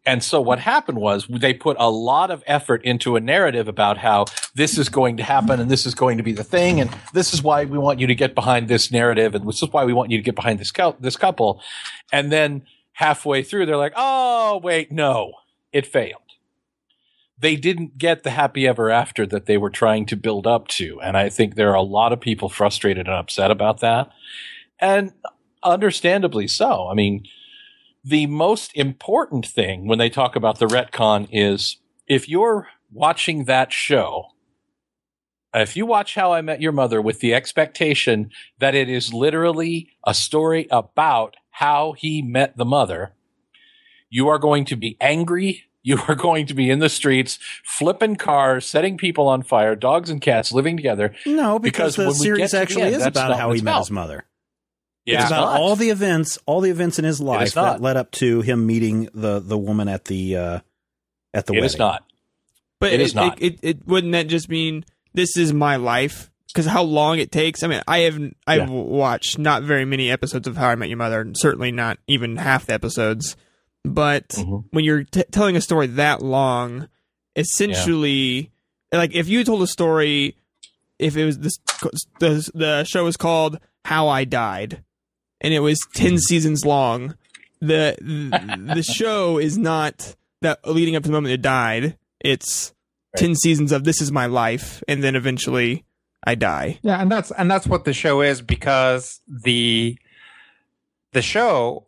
And 0.05 0.23
so 0.23 0.39
what 0.39 0.59
happened 0.59 0.97
was 0.99 1.27
they 1.27 1.53
put 1.53 1.75
a 1.77 1.91
lot 1.91 2.31
of 2.31 2.41
effort 2.47 2.81
into 2.85 3.17
a 3.17 3.19
narrative 3.19 3.67
about 3.67 3.97
how 3.97 4.27
this 4.55 4.77
is 4.77 4.87
going 4.87 5.17
to 5.17 5.23
happen 5.23 5.59
and 5.59 5.69
this 5.69 5.85
is 5.85 5.93
going 5.93 6.15
to 6.15 6.23
be 6.23 6.31
the 6.31 6.45
thing 6.45 6.79
and 6.79 6.89
this 7.13 7.33
is 7.33 7.43
why 7.43 7.65
we 7.65 7.77
want 7.77 7.99
you 7.99 8.07
to 8.07 8.15
get 8.15 8.33
behind 8.33 8.69
this 8.69 8.93
narrative 8.93 9.35
and 9.35 9.45
this 9.45 9.61
is 9.61 9.73
why 9.73 9.83
we 9.83 9.91
want 9.91 10.09
you 10.09 10.17
to 10.17 10.23
get 10.23 10.35
behind 10.35 10.57
this 10.57 10.71
this 11.01 11.17
couple. 11.17 11.61
And 12.13 12.31
then 12.31 12.63
halfway 12.93 13.43
through 13.43 13.65
they're 13.65 13.75
like, 13.75 13.97
"Oh, 13.97 14.61
wait, 14.63 14.89
no. 14.89 15.33
It 15.73 15.85
failed." 15.85 16.28
They 17.41 17.55
didn't 17.55 17.97
get 17.97 18.23
the 18.23 18.31
happy 18.31 18.67
ever 18.67 18.89
after 18.89 19.25
that 19.27 19.45
they 19.45 19.57
were 19.57 19.69
trying 19.69 20.05
to 20.07 20.17
build 20.17 20.45
up 20.45 20.67
to, 20.69 20.99
and 21.01 21.15
I 21.15 21.29
think 21.29 21.55
there 21.55 21.71
are 21.71 21.75
a 21.75 21.81
lot 21.81 22.11
of 22.11 22.19
people 22.19 22.49
frustrated 22.49 23.07
and 23.07 23.15
upset 23.15 23.49
about 23.51 23.79
that. 23.79 24.11
And 24.79 25.13
understandably 25.63 26.47
so. 26.47 26.87
I 26.89 26.93
mean, 26.93 27.25
the 28.03 28.27
most 28.27 28.75
important 28.75 29.45
thing 29.45 29.87
when 29.87 29.99
they 29.99 30.09
talk 30.09 30.35
about 30.35 30.59
the 30.59 30.67
retcon 30.67 31.27
is 31.31 31.77
if 32.07 32.29
you're 32.29 32.67
watching 32.91 33.45
that 33.45 33.71
show, 33.71 34.27
if 35.53 35.75
you 35.75 35.85
watch 35.85 36.15
How 36.15 36.33
I 36.33 36.41
Met 36.41 36.61
Your 36.61 36.71
Mother 36.71 37.01
with 37.01 37.19
the 37.19 37.33
expectation 37.33 38.29
that 38.59 38.75
it 38.75 38.89
is 38.89 39.13
literally 39.13 39.89
a 40.05 40.13
story 40.13 40.67
about 40.71 41.35
how 41.51 41.93
he 41.93 42.21
met 42.21 42.55
the 42.55 42.65
mother, 42.65 43.13
you 44.09 44.27
are 44.27 44.39
going 44.39 44.65
to 44.65 44.75
be 44.75 44.95
angry. 45.01 45.65
You 45.89 45.99
are 46.07 46.15
going 46.15 46.45
to 46.47 46.53
be 46.53 46.69
in 46.69 46.79
the 46.79 46.89
streets, 46.89 47.39
flipping 47.63 48.15
cars, 48.15 48.67
setting 48.67 48.97
people 48.97 49.27
on 49.27 49.41
fire, 49.43 49.75
dogs 49.75 50.09
and 50.09 50.21
cats 50.21 50.51
living 50.51 50.77
together. 50.77 51.15
No, 51.25 51.57
because, 51.59 51.95
Because 51.95 51.95
the 51.95 52.01
when 52.03 52.35
we 52.35 52.39
get 52.39 52.49
series 52.49 52.51
to 52.51 52.55
the 52.57 52.61
actually 52.61 52.83
end, 52.93 52.95
is 52.97 53.05
about 53.07 53.37
how 53.37 53.51
he 53.51 53.61
met 53.61 53.71
about. 53.71 53.79
his 53.79 53.91
mother. 53.91 54.25
It 55.05 55.13
it's 55.15 55.25
about 55.27 55.53
not. 55.53 55.59
all 55.59 55.75
the 55.75 55.89
events, 55.89 56.37
all 56.45 56.61
the 56.61 56.69
events 56.69 56.99
in 56.99 57.05
his 57.05 57.19
life 57.19 57.53
that 57.53 57.61
not. 57.61 57.81
led 57.81 57.97
up 57.97 58.11
to 58.11 58.41
him 58.41 58.67
meeting 58.67 59.09
the 59.15 59.39
the 59.39 59.57
woman 59.57 59.87
at 59.87 60.05
the 60.05 60.35
uh, 60.37 60.59
at 61.33 61.47
the 61.47 61.53
It 61.53 61.55
wedding. 61.55 61.63
It 61.63 61.65
is 61.65 61.77
not. 61.79 62.03
But 62.79 62.93
It 62.93 63.01
is 63.01 63.15
not. 63.15 63.41
It, 63.41 63.59
it, 63.63 63.87
wouldn't 63.87 64.13
that 64.13 64.27
just 64.27 64.47
mean 64.49 64.85
this 65.13 65.35
is 65.35 65.51
my 65.51 65.77
life 65.77 66.29
because 66.47 66.65
how 66.67 66.83
long 66.83 67.17
it 67.19 67.31
takes. 67.31 67.63
I 67.63 67.67
mean, 67.67 67.81
I 67.87 67.99
have 67.99 68.19
I've 68.45 68.69
Yeah. 68.69 68.69
watched 68.69 69.39
not 69.39 69.63
very 69.63 69.85
many 69.85 70.11
episodes 70.11 70.47
of 70.47 70.55
How 70.57 70.67
I 70.69 70.75
Met 70.75 70.89
Your 70.89 70.97
Mother, 70.97 71.21
and 71.21 71.35
certainly 71.37 71.71
not 71.71 71.97
even 72.07 72.35
half 72.37 72.67
the 72.67 72.73
episodes. 72.73 73.35
But 73.85 74.29
Mhm. 74.29 74.65
when 74.71 74.83
you're 74.83 75.03
t- 75.03 75.23
telling 75.31 75.55
a 75.55 75.61
story 75.61 75.87
that 75.87 76.21
long, 76.21 76.89
essentially, 77.35 78.51
like 78.91 79.13
if 79.15 79.27
you 79.27 79.43
told 79.43 79.61
a 79.61 79.67
story, 79.67 80.35
if 80.97 81.15
it 81.17 81.25
was 81.25 81.39
this 81.39 81.57
the 82.19 82.49
the 82.53 82.83
show 82.83 83.03
was 83.05 83.17
called 83.17 83.59
How 83.85 84.07
I 84.07 84.23
Died, 84.25 84.83
and 85.41 85.53
it 85.53 85.59
was 85.59 85.79
ten 85.93 86.17
seasons 86.17 86.65
long, 86.65 87.15
the 87.61 87.95
the, 88.01 88.73
the 88.75 88.83
show 88.99 89.37
is 89.37 89.57
not 89.57 90.15
that 90.41 90.59
leading 90.67 90.95
up 90.95 91.03
to 91.03 91.09
the 91.09 91.13
moment 91.13 91.33
it 91.33 91.41
died. 91.41 91.97
It's 92.19 92.73
ten 93.15 93.35
seasons 93.35 93.71
of 93.71 93.83
this 93.85 94.01
is 94.01 94.11
my 94.11 94.25
life, 94.25 94.83
and 94.87 95.03
then 95.03 95.15
eventually 95.15 95.85
I 96.23 96.35
die. 96.35 96.79
Yeah, 96.81 97.01
and 97.01 97.09
that's 97.11 97.31
and 97.31 97.49
that's 97.49 97.65
what 97.67 97.85
the 97.85 97.93
show 97.93 98.21
is 98.21 98.41
because 98.41 99.21
the 99.27 99.97
the 101.13 101.21
show 101.21 101.85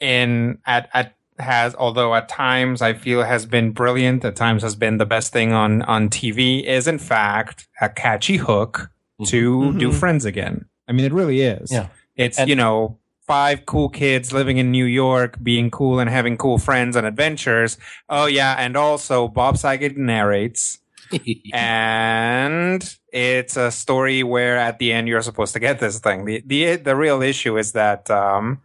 in 0.00 0.58
at 0.66 0.88
at 0.92 1.14
has 1.40 1.74
although 1.76 2.14
at 2.14 2.28
times 2.28 2.82
I 2.82 2.92
feel 2.94 3.22
has 3.22 3.46
been 3.46 3.72
brilliant, 3.72 4.24
at 4.24 4.36
times 4.36 4.62
has 4.62 4.74
been 4.76 4.98
the 4.98 5.06
best 5.06 5.32
thing 5.32 5.52
on 5.52 5.82
on 5.82 6.08
TV 6.08 6.64
is 6.64 6.86
in 6.86 6.98
fact 6.98 7.68
a 7.80 7.88
catchy 7.88 8.36
hook 8.36 8.90
to 9.26 9.72
do 9.78 9.90
Mhm. 9.90 9.94
Friends 9.94 10.24
again. 10.24 10.64
I 10.88 10.92
mean, 10.92 11.04
it 11.04 11.12
really 11.12 11.40
is. 11.42 11.70
Yeah. 11.72 11.86
it's 12.16 12.38
And- 12.38 12.48
you 12.48 12.56
know 12.56 12.98
five 13.26 13.64
cool 13.64 13.88
kids 13.88 14.32
living 14.32 14.56
in 14.58 14.72
New 14.72 14.84
York, 14.86 15.36
being 15.40 15.70
cool 15.70 16.00
and 16.00 16.10
having 16.10 16.36
cool 16.36 16.58
friends 16.58 16.96
and 16.96 17.06
adventures. 17.06 17.78
Oh 18.08 18.26
yeah, 18.26 18.56
and 18.58 18.76
also 18.76 19.28
Bob 19.28 19.56
Saget 19.56 19.96
narrates 19.96 20.78
and 21.52 22.96
it's 23.12 23.56
a 23.56 23.70
story 23.70 24.22
where 24.22 24.56
at 24.58 24.78
the 24.78 24.92
end 24.92 25.08
you're 25.08 25.22
supposed 25.22 25.52
to 25.54 25.60
get 25.60 25.78
this 25.78 25.98
thing. 26.00 26.24
The 26.24 26.42
the 26.46 26.76
the 26.76 26.96
real 26.96 27.22
issue 27.22 27.56
is 27.58 27.72
that 27.72 28.10
um, 28.10 28.60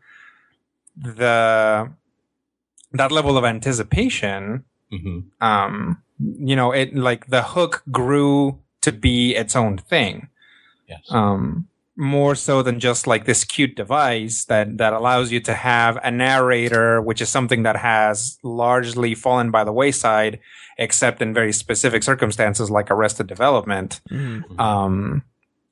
the 0.95 1.89
that 2.97 3.11
level 3.11 3.37
of 3.37 3.43
anticipation, 3.45 4.63
Mhm. 4.91 5.23
um, 5.41 6.01
you 6.19 6.55
know, 6.55 6.71
it 6.71 6.95
like 6.95 7.27
the 7.27 7.41
hook 7.43 7.83
grew 7.91 8.59
to 8.81 8.91
be 8.91 9.35
its 9.35 9.55
own 9.55 9.77
thing. 9.77 10.27
Yes. 10.87 11.01
Um, 11.09 11.67
more 11.97 12.35
so 12.35 12.61
than 12.61 12.79
just 12.79 13.07
like 13.07 13.23
this 13.25 13.45
cute 13.45 13.75
device 13.75 14.43
that 14.45 14.77
that 14.77 14.91
allows 14.93 15.31
you 15.31 15.39
to 15.39 15.53
have 15.53 15.97
a 16.03 16.11
narrator, 16.11 17.01
which 17.01 17.21
is 17.21 17.29
something 17.29 17.63
that 17.63 17.77
has 17.77 18.37
largely 18.43 19.15
fallen 19.15 19.49
by 19.49 19.63
the 19.63 19.71
wayside, 19.71 20.39
except 20.77 21.21
in 21.21 21.33
very 21.33 21.53
specific 21.53 22.03
circumstances 22.03 22.69
like 22.69 22.91
Arrested 22.91 23.27
Development. 23.27 24.01
Um, 24.59 25.23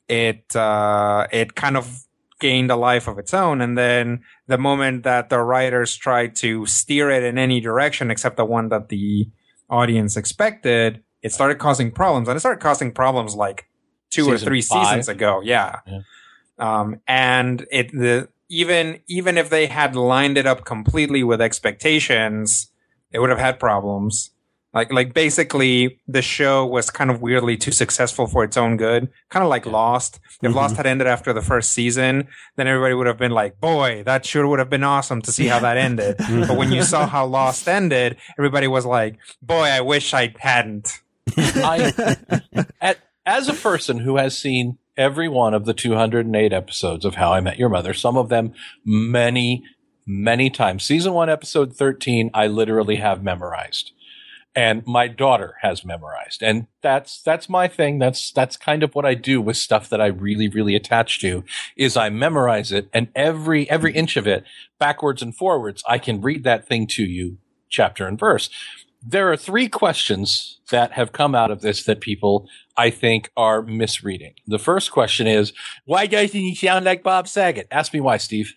it 0.08 0.56
uh, 0.56 1.28
it 1.32 1.56
kind 1.56 1.76
of 1.78 2.03
gained 2.44 2.70
a 2.70 2.76
life 2.76 3.08
of 3.08 3.18
its 3.18 3.34
own, 3.34 3.62
and 3.62 3.78
then 3.78 4.22
the 4.48 4.58
moment 4.58 5.04
that 5.04 5.30
the 5.30 5.40
writers 5.40 5.96
tried 5.96 6.36
to 6.36 6.66
steer 6.66 7.10
it 7.10 7.24
in 7.24 7.38
any 7.38 7.62
direction 7.62 8.12
except 8.12 8.36
the 8.36 8.44
one 8.44 8.68
that 8.68 8.90
the 8.90 9.30
audience 9.70 10.18
expected, 10.18 11.02
it 11.22 11.32
started 11.32 11.58
causing 11.58 11.90
problems, 11.90 12.28
and 12.28 12.36
it 12.36 12.42
started 12.42 12.62
causing 12.62 12.92
problems 12.92 13.34
like 13.34 13.70
two 14.10 14.30
or 14.30 14.38
three 14.38 14.62
five. 14.62 14.88
seasons 14.88 15.08
ago. 15.08 15.42
Yeah. 15.42 15.80
Yeah. 15.88 16.02
Um, 16.60 17.00
and 17.08 17.66
it 17.72 17.94
the 17.94 18.28
even 18.50 19.00
even 19.08 19.38
if 19.38 19.50
they 19.50 19.68
had 19.68 19.96
lined 19.96 20.38
it 20.38 20.46
up 20.46 20.66
completely 20.66 21.24
with 21.24 21.40
expectations, 21.40 22.72
they 23.12 23.20
would 23.20 23.30
have 23.30 23.40
had 23.40 23.58
problems. 23.58 24.32
Like 24.74 24.92
like 24.92 25.14
basically 25.14 26.00
the 26.08 26.22
show 26.22 26.66
was 26.66 26.90
kind 26.90 27.12
of 27.12 27.22
weirdly 27.22 27.58
too 27.58 27.72
successful 27.72 28.26
for 28.28 28.44
its 28.44 28.58
own 28.58 28.76
good. 28.78 29.10
Kind 29.30 29.44
of 29.44 29.50
like 29.50 29.66
Lost. 29.66 30.20
If 30.42 30.52
Mhm. 30.52 30.56
Lost 30.56 30.78
had 30.78 30.88
ended 30.88 31.06
after 31.08 31.32
the 31.32 31.42
first 31.44 31.72
season, 31.74 32.28
then 32.56 32.68
everybody 32.68 32.96
would 32.96 33.08
have 33.08 33.20
been 33.20 33.32
like, 33.32 33.60
"Boy, 33.60 34.02
that 34.06 34.26
sure 34.26 34.48
would 34.48 34.60
have 34.60 34.70
been 34.72 34.84
awesome 34.84 35.22
to 35.22 35.32
see 35.32 35.46
how 35.48 35.60
that 35.60 35.78
ended." 35.78 36.16
but 36.48 36.58
when 36.58 36.72
you 36.72 36.84
saw 36.84 37.06
how 37.08 37.26
Lost 37.26 37.68
ended, 37.70 38.18
everybody 38.38 38.68
was 38.68 38.86
like, 38.86 39.18
"Boy, 39.42 39.64
I 39.66 39.82
wish 39.82 40.14
I 40.14 40.34
hadn't." 40.40 41.00
I, 41.38 41.94
at, 42.82 42.98
as 43.26 43.48
a 43.48 43.54
person 43.54 44.00
who 44.00 44.18
has 44.18 44.38
seen 44.38 44.78
every 44.98 45.30
one 45.30 45.54
of 45.54 45.66
the 45.66 45.74
208 45.74 46.52
episodes 46.52 47.06
of 47.06 47.16
How 47.16 47.32
I 47.32 47.40
Met 47.40 47.58
Your 47.58 47.70
Mother, 47.70 47.94
some 47.94 48.18
of 48.18 48.30
them 48.30 48.54
many, 48.86 49.64
many 50.06 50.50
times. 50.50 50.84
Season 50.84 51.14
one, 51.14 51.30
episode 51.30 51.74
13, 51.76 52.30
I 52.34 52.48
literally 52.48 52.98
have 52.98 53.24
memorized. 53.24 53.93
And 54.56 54.86
my 54.86 55.08
daughter 55.08 55.56
has 55.62 55.84
memorized. 55.84 56.44
And 56.44 56.68
that's, 56.82 57.22
that's 57.24 57.50
my 57.50 57.68
thing. 57.68 57.98
That's, 57.98 58.32
that's 58.32 58.56
kind 58.56 58.84
of 58.84 58.94
what 58.94 59.06
I 59.06 59.16
do 59.16 59.42
with 59.42 59.58
stuff 59.58 59.90
that 59.90 60.00
I 60.00 60.08
really, 60.08 60.48
really 60.48 60.76
attach 60.76 61.20
to 61.22 61.44
is 61.76 61.98
I 61.98 62.10
memorize 62.10 62.72
it 62.72 62.88
and 62.94 63.08
every, 63.16 63.68
every 63.70 63.94
inch 63.94 64.16
of 64.16 64.28
it 64.28 64.44
backwards 64.78 65.24
and 65.24 65.36
forwards, 65.36 65.84
I 65.88 65.98
can 65.98 66.22
read 66.22 66.44
that 66.44 66.68
thing 66.68 66.86
to 66.92 67.04
you 67.04 67.40
chapter 67.70 68.08
and 68.08 68.20
verse. 68.20 68.50
There 69.06 69.32
are 69.32 69.38
three 69.38 69.68
questions 69.68 70.60
that 70.70 70.94
have 70.94 71.12
come 71.12 71.36
out 71.36 71.52
of 71.52 71.62
this 71.62 71.84
that 71.86 72.00
people 72.00 72.48
I 72.78 72.90
think 72.90 73.32
are 73.36 73.62
misreading. 73.62 74.36
The 74.48 74.60
first 74.60 74.92
question 74.92 75.28
is, 75.28 75.52
why 75.86 76.06
doesn't 76.06 76.40
he 76.40 76.56
sound 76.56 76.86
like 76.86 77.04
Bob 77.04 77.28
Saget? 77.28 77.68
Ask 77.70 77.94
me 77.94 78.00
why, 78.00 78.18
Steve. 78.18 78.54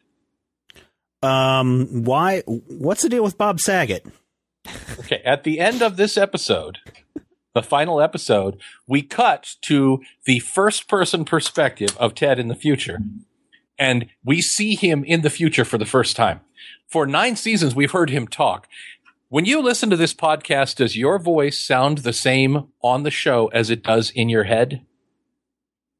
Um, 1.22 2.04
why? 2.04 2.42
What's 2.46 3.02
the 3.02 3.08
deal 3.08 3.24
with 3.24 3.38
Bob 3.38 3.58
Saget? 3.58 4.06
Okay, 5.00 5.22
at 5.24 5.44
the 5.44 5.60
end 5.60 5.82
of 5.82 5.96
this 5.96 6.16
episode, 6.16 6.78
the 7.54 7.62
final 7.62 8.00
episode, 8.00 8.58
we 8.86 9.02
cut 9.02 9.54
to 9.62 10.00
the 10.24 10.40
first 10.40 10.88
person 10.88 11.24
perspective 11.24 11.96
of 11.98 12.14
Ted 12.14 12.38
in 12.38 12.48
the 12.48 12.54
future. 12.54 12.98
And 13.78 14.06
we 14.24 14.40
see 14.40 14.74
him 14.74 15.04
in 15.04 15.20
the 15.22 15.30
future 15.30 15.64
for 15.64 15.78
the 15.78 15.84
first 15.86 16.16
time. 16.16 16.40
For 16.88 17.06
nine 17.06 17.36
seasons, 17.36 17.74
we've 17.74 17.90
heard 17.92 18.10
him 18.10 18.26
talk. 18.26 18.68
When 19.28 19.44
you 19.44 19.60
listen 19.60 19.90
to 19.90 19.96
this 19.96 20.14
podcast, 20.14 20.76
does 20.76 20.96
your 20.96 21.18
voice 21.18 21.58
sound 21.62 21.98
the 21.98 22.12
same 22.12 22.68
on 22.82 23.02
the 23.02 23.10
show 23.10 23.48
as 23.48 23.70
it 23.70 23.82
does 23.82 24.10
in 24.10 24.28
your 24.28 24.44
head? 24.44 24.82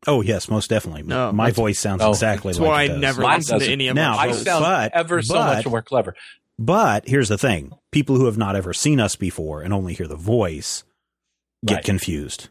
Oh 0.07 0.21
yes, 0.21 0.49
most 0.49 0.71
definitely. 0.71 1.03
No, 1.03 1.33
My 1.33 1.51
voice 1.51 1.79
sounds 1.81 2.03
Oh, 2.03 2.11
exactly 2.11 2.53
That's 2.53 2.61
like 2.61 2.69
why 2.69 2.83
it 2.85 2.93
I 2.93 2.97
never 2.99 3.23
Mine 3.23 3.39
listen 3.39 3.59
to 3.61 3.67
any 3.73 3.89
of 3.89 3.97
Now, 3.97 4.13
my 4.13 4.19
I 4.19 4.27
but- 4.29 4.35
shows. 4.35 4.45
sound 4.45 4.63
but- 4.65 4.93
ever 4.95 5.21
so 5.23 5.35
but- 5.35 5.57
much 5.57 5.67
more 5.67 5.83
clever. 5.83 6.15
But 6.59 7.09
here's 7.09 7.29
the 7.29 7.39
thing: 7.39 7.73
people 7.93 8.17
who 8.17 8.27
have 8.27 8.39
not 8.39 8.57
ever 8.57 8.73
seen 8.73 9.01
us 9.01 9.17
before 9.17 9.63
and 9.63 9.73
only 9.75 9.95
hear 9.95 10.07
the 10.09 10.17
voice 10.17 10.85
get 11.65 11.77
Right. 11.77 11.85
confused. 11.85 12.49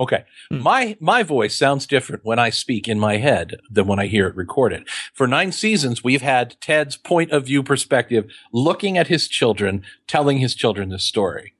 Okay. 0.00 0.24
Hmm. 0.50 0.62
My 0.62 0.96
my 1.00 1.22
voice 1.24 1.56
sounds 1.56 1.86
different 1.86 2.24
when 2.24 2.38
I 2.38 2.50
speak 2.50 2.86
in 2.88 3.00
my 3.00 3.16
head 3.16 3.60
than 3.68 3.86
when 3.88 3.98
I 3.98 4.06
hear 4.06 4.28
it 4.28 4.36
recorded. 4.36 4.86
For 5.12 5.26
9 5.26 5.50
seasons 5.50 6.04
we've 6.04 6.22
had 6.22 6.56
Ted's 6.60 6.96
point 6.96 7.32
of 7.32 7.46
view 7.46 7.62
perspective 7.64 8.30
looking 8.52 8.96
at 8.96 9.08
his 9.08 9.26
children, 9.26 9.82
telling 10.06 10.38
his 10.38 10.54
children 10.54 10.90
this 10.90 11.02
story. 11.04 11.52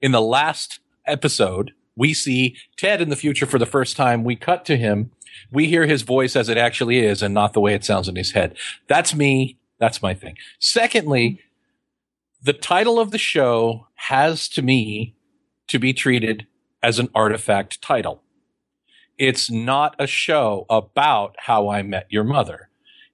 In 0.00 0.12
the 0.12 0.22
last 0.22 0.80
episode, 1.06 1.72
we 1.94 2.14
see 2.14 2.56
Ted 2.78 3.02
in 3.02 3.10
the 3.10 3.16
future 3.16 3.46
for 3.46 3.58
the 3.58 3.66
first 3.66 3.96
time. 3.96 4.24
We 4.24 4.36
cut 4.36 4.64
to 4.66 4.76
him. 4.78 5.10
We 5.52 5.66
hear 5.66 5.84
his 5.86 6.02
voice 6.02 6.36
as 6.36 6.48
it 6.48 6.56
actually 6.56 6.98
is 7.00 7.22
and 7.22 7.34
not 7.34 7.52
the 7.52 7.60
way 7.60 7.74
it 7.74 7.84
sounds 7.84 8.08
in 8.08 8.16
his 8.16 8.32
head. 8.32 8.56
That's 8.88 9.14
me. 9.14 9.58
That's 9.78 10.02
my 10.02 10.14
thing. 10.14 10.36
Secondly, 10.58 11.30
mm-hmm. 11.30 12.44
the 12.44 12.52
title 12.52 12.98
of 12.98 13.10
the 13.10 13.18
show 13.18 13.88
has 13.94 14.48
to 14.50 14.62
me 14.62 15.16
to 15.68 15.78
be 15.78 15.92
treated 15.92 16.46
as 16.82 16.98
an 16.98 17.08
artifact 17.14 17.80
title. 17.80 18.22
It's 19.18 19.50
not 19.50 19.94
a 19.98 20.06
show 20.06 20.66
about 20.68 21.36
how 21.38 21.68
I 21.68 21.82
met 21.82 22.06
your 22.10 22.24
mother. 22.24 22.68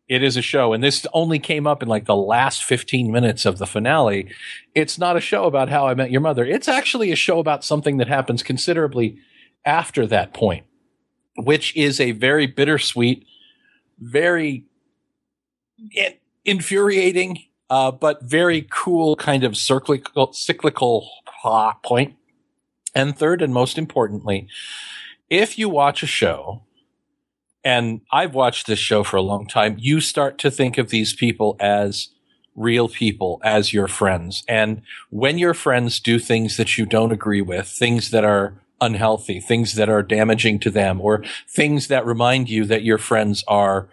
It 0.09 0.25
is 0.25 0.37
a 0.37 0.43
show, 0.43 0.73
and 0.73 0.83
this 0.83 1.07
only 1.13 1.39
came 1.39 1.69
up 1.69 1.85
in 1.85 1.89
like 1.89 2.07
the 2.07 2.17
last 2.17 2.65
15 2.65 3.13
minutes 3.13 3.47
of 3.47 3.59
the 3.59 3.67
finale. 3.67 4.29
It's 4.75 4.99
not 4.99 5.17
a 5.17 5.21
show 5.21 5.45
about 5.45 5.69
how 5.69 5.87
I 5.87 5.95
met 5.95 6.11
your 6.11 6.21
mother. 6.21 6.45
It's 6.45 6.67
actually 6.67 7.13
a 7.13 7.17
show 7.17 7.39
about 7.39 7.63
something 7.63 7.99
that 7.99 8.09
happens 8.09 8.43
considerably 8.43 9.19
after 9.65 10.09
that 10.09 10.35
point, 10.35 10.67
which 11.37 11.77
is 11.77 12.01
a 12.01 12.11
very 12.11 12.47
bittersweet, 12.47 13.25
very 14.01 14.65
in- 15.93 16.15
infuriating, 16.45 17.45
uh, 17.69 17.91
but 17.91 18.23
very 18.23 18.67
cool 18.71 19.17
kind 19.17 19.45
of 19.45 19.57
cyclical, 19.57 20.33
cyclical 20.33 21.09
point. 21.85 22.17
And 22.95 23.17
third, 23.17 23.41
and 23.43 23.55
most 23.55 23.79
importantly, 23.79 24.49
if 25.29 25.59
you 25.59 25.69
watch 25.69 26.03
a 26.03 26.07
show, 26.07 26.63
and 27.63 28.01
I've 28.11 28.35
watched 28.35 28.67
this 28.67 28.79
show 28.79 29.05
for 29.05 29.17
a 29.17 29.23
long 29.23 29.47
time, 29.47 29.77
you 29.79 30.01
start 30.01 30.39
to 30.39 30.51
think 30.51 30.79
of 30.79 30.91
these 30.91 31.15
people 31.15 31.57
as 31.61 32.09
real 32.57 32.89
people, 32.89 33.41
as 33.45 33.73
your 33.73 33.87
friends. 33.87 34.43
And 34.49 34.83
when 35.11 35.39
your 35.39 35.55
friends 35.55 36.01
do 36.01 36.19
things 36.19 36.57
that 36.57 36.77
you 36.77 36.87
don't 36.87 37.13
agree 37.13 37.43
with, 37.43 37.69
things 37.69 38.11
that 38.11 38.25
are 38.25 38.55
unhealthy, 38.81 39.41
things 39.41 39.75
that 39.75 39.89
are 39.89 40.03
damaging 40.03 40.59
to 40.61 40.71
them, 40.71 41.01
or 41.01 41.23
things 41.49 41.89
that 41.89 42.05
remind 42.05 42.49
you 42.49 42.65
that 42.65 42.83
your 42.83 42.99
friends 42.99 43.45
are 43.47 43.89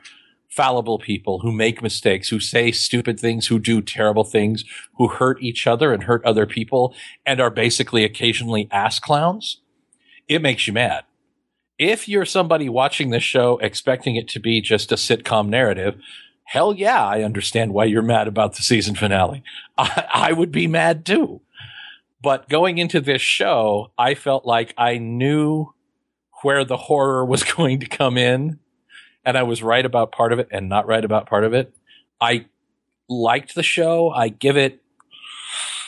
fallible 0.57 0.97
people 0.97 1.41
who 1.41 1.51
make 1.51 1.83
mistakes, 1.83 2.29
who 2.29 2.39
say 2.39 2.71
stupid 2.71 3.19
things, 3.19 3.45
who 3.45 3.59
do 3.59 3.79
terrible 3.79 4.23
things, 4.23 4.65
who 4.95 5.07
hurt 5.07 5.39
each 5.39 5.67
other 5.67 5.93
and 5.93 6.05
hurt 6.05 6.25
other 6.25 6.47
people, 6.47 6.95
and 7.27 7.39
are 7.39 7.51
basically 7.51 8.03
occasionally 8.03 8.67
ass 8.71 8.99
clowns, 8.99 9.61
it 10.27 10.41
makes 10.41 10.65
you 10.65 10.73
mad. 10.73 11.03
if 11.77 12.07
you're 12.09 12.25
somebody 12.25 12.67
watching 12.67 13.11
this 13.11 13.21
show 13.21 13.59
expecting 13.59 14.15
it 14.15 14.27
to 14.27 14.39
be 14.39 14.59
just 14.59 14.91
a 14.91 14.95
sitcom 14.95 15.47
narrative, 15.47 15.95
hell 16.45 16.73
yeah, 16.73 17.05
I 17.05 17.21
understand 17.21 17.71
why 17.71 17.85
you're 17.85 18.01
mad 18.01 18.27
about 18.27 18.55
the 18.55 18.63
season 18.63 18.95
finale. 18.95 19.43
I, 19.77 20.05
I 20.11 20.33
would 20.33 20.51
be 20.51 20.65
mad 20.65 21.05
too. 21.05 21.41
But 22.19 22.49
going 22.49 22.79
into 22.79 22.99
this 22.99 23.21
show, 23.21 23.91
I 23.95 24.15
felt 24.15 24.43
like 24.43 24.73
I 24.75 24.97
knew 24.97 25.75
where 26.41 26.65
the 26.65 26.77
horror 26.77 27.23
was 27.23 27.43
going 27.55 27.79
to 27.81 27.87
come 27.87 28.17
in, 28.17 28.59
and 29.27 29.37
I 29.37 29.43
was 29.43 29.61
right 29.61 29.85
about 29.85 30.13
part 30.13 30.31
of 30.31 30.39
it 30.39 30.47
and 30.51 30.69
not 30.69 30.87
right 30.87 31.03
about 31.03 31.27
part 31.27 31.43
of 31.43 31.53
it. 31.53 31.75
I 32.21 32.45
liked 33.09 33.55
the 33.55 33.61
show. 33.61 34.09
I 34.09 34.29
give 34.29 34.55
it 34.55 34.81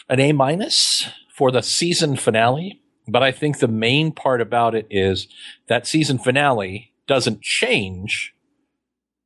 an 0.10 0.20
A 0.20 0.34
minus 0.34 1.08
for 1.34 1.50
the 1.50 1.62
season 1.64 2.18
finale. 2.18 2.82
But 3.08 3.24
I 3.24 3.32
think 3.32 3.58
the 3.60 3.68
main 3.70 4.12
part 4.12 4.42
about 4.42 4.76
it 4.76 4.86
is 4.92 5.28
that 5.68 5.88
season 5.88 6.20
finale 6.20 6.92
doesn't 7.08 7.42
change 7.42 8.36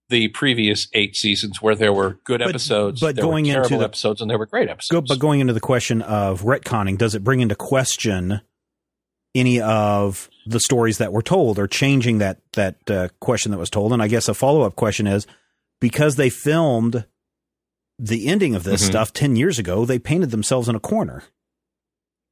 the 0.09 0.27
previous 0.29 0.87
eight 0.93 1.15
seasons 1.15 1.59
where 1.61 1.75
there 1.75 1.91
were 1.91 2.19
good 2.23 2.39
But- 2.39 2.49
episodes, 2.49 3.01
but 3.01 3.15
there 3.15 3.23
going 3.25 3.47
were 3.47 3.63
into 3.63 3.77
the- 3.79 3.83
episodes, 3.83 4.21
and 4.21 4.29
there 4.29 4.37
were 4.37 4.45
great 4.45 4.69
episodes. 4.69 4.91
Go, 4.91 5.01
but 5.01 5.19
going 5.19 5.39
into 5.41 5.53
the 5.53 5.59
question 5.59 6.01
of 6.03 6.43
retconning, 6.43 6.97
does 6.99 7.15
it 7.15 7.23
bring 7.23 7.39
into 7.41 7.55
question 7.55 8.41
any 9.35 9.59
of 9.61 10.29
the 10.45 10.59
stories 10.59 10.97
that 10.99 11.11
were 11.13 11.21
told, 11.21 11.57
or 11.59 11.67
changing 11.67 12.17
that 12.19 12.39
that 12.53 12.75
uh, 12.89 13.07
question 13.19 13.51
that 13.51 13.57
was 13.57 13.69
told? 13.69 13.93
And 13.93 14.01
I 14.01 14.07
guess 14.07 14.27
a 14.27 14.33
follow 14.33 14.61
up 14.61 14.75
question 14.75 15.07
is 15.07 15.25
because 15.79 16.15
they 16.15 16.29
filmed 16.29 17.05
the 17.99 18.27
ending 18.27 18.55
of 18.55 18.63
this 18.63 18.83
Mhm. 18.83 18.87
stuff 18.87 19.13
ten 19.13 19.35
years 19.35 19.59
ago, 19.59 19.85
they 19.85 19.99
painted 19.99 20.31
themselves 20.31 20.67
in 20.69 20.75
a 20.75 20.79
corner. 20.79 21.23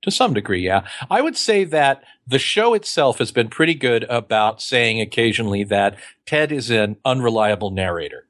To 0.04 0.10
some 0.12 0.34
degree, 0.34 0.62
yeah. 0.66 0.82
I 1.12 1.22
would 1.22 1.38
say 1.38 1.64
that 1.66 2.04
the 2.26 2.39
show 2.39 2.74
itself 2.74 3.20
has 3.20 3.32
been 3.32 3.49
pretty 3.49 3.76
good 3.76 4.04
about 4.06 4.60
saying 4.60 4.99
occasionally 4.99 5.64
that 5.66 5.95
Ted 6.26 6.52
is 6.52 6.72
an 6.72 6.97
unreliable 7.06 7.70
narrator. 7.70 8.26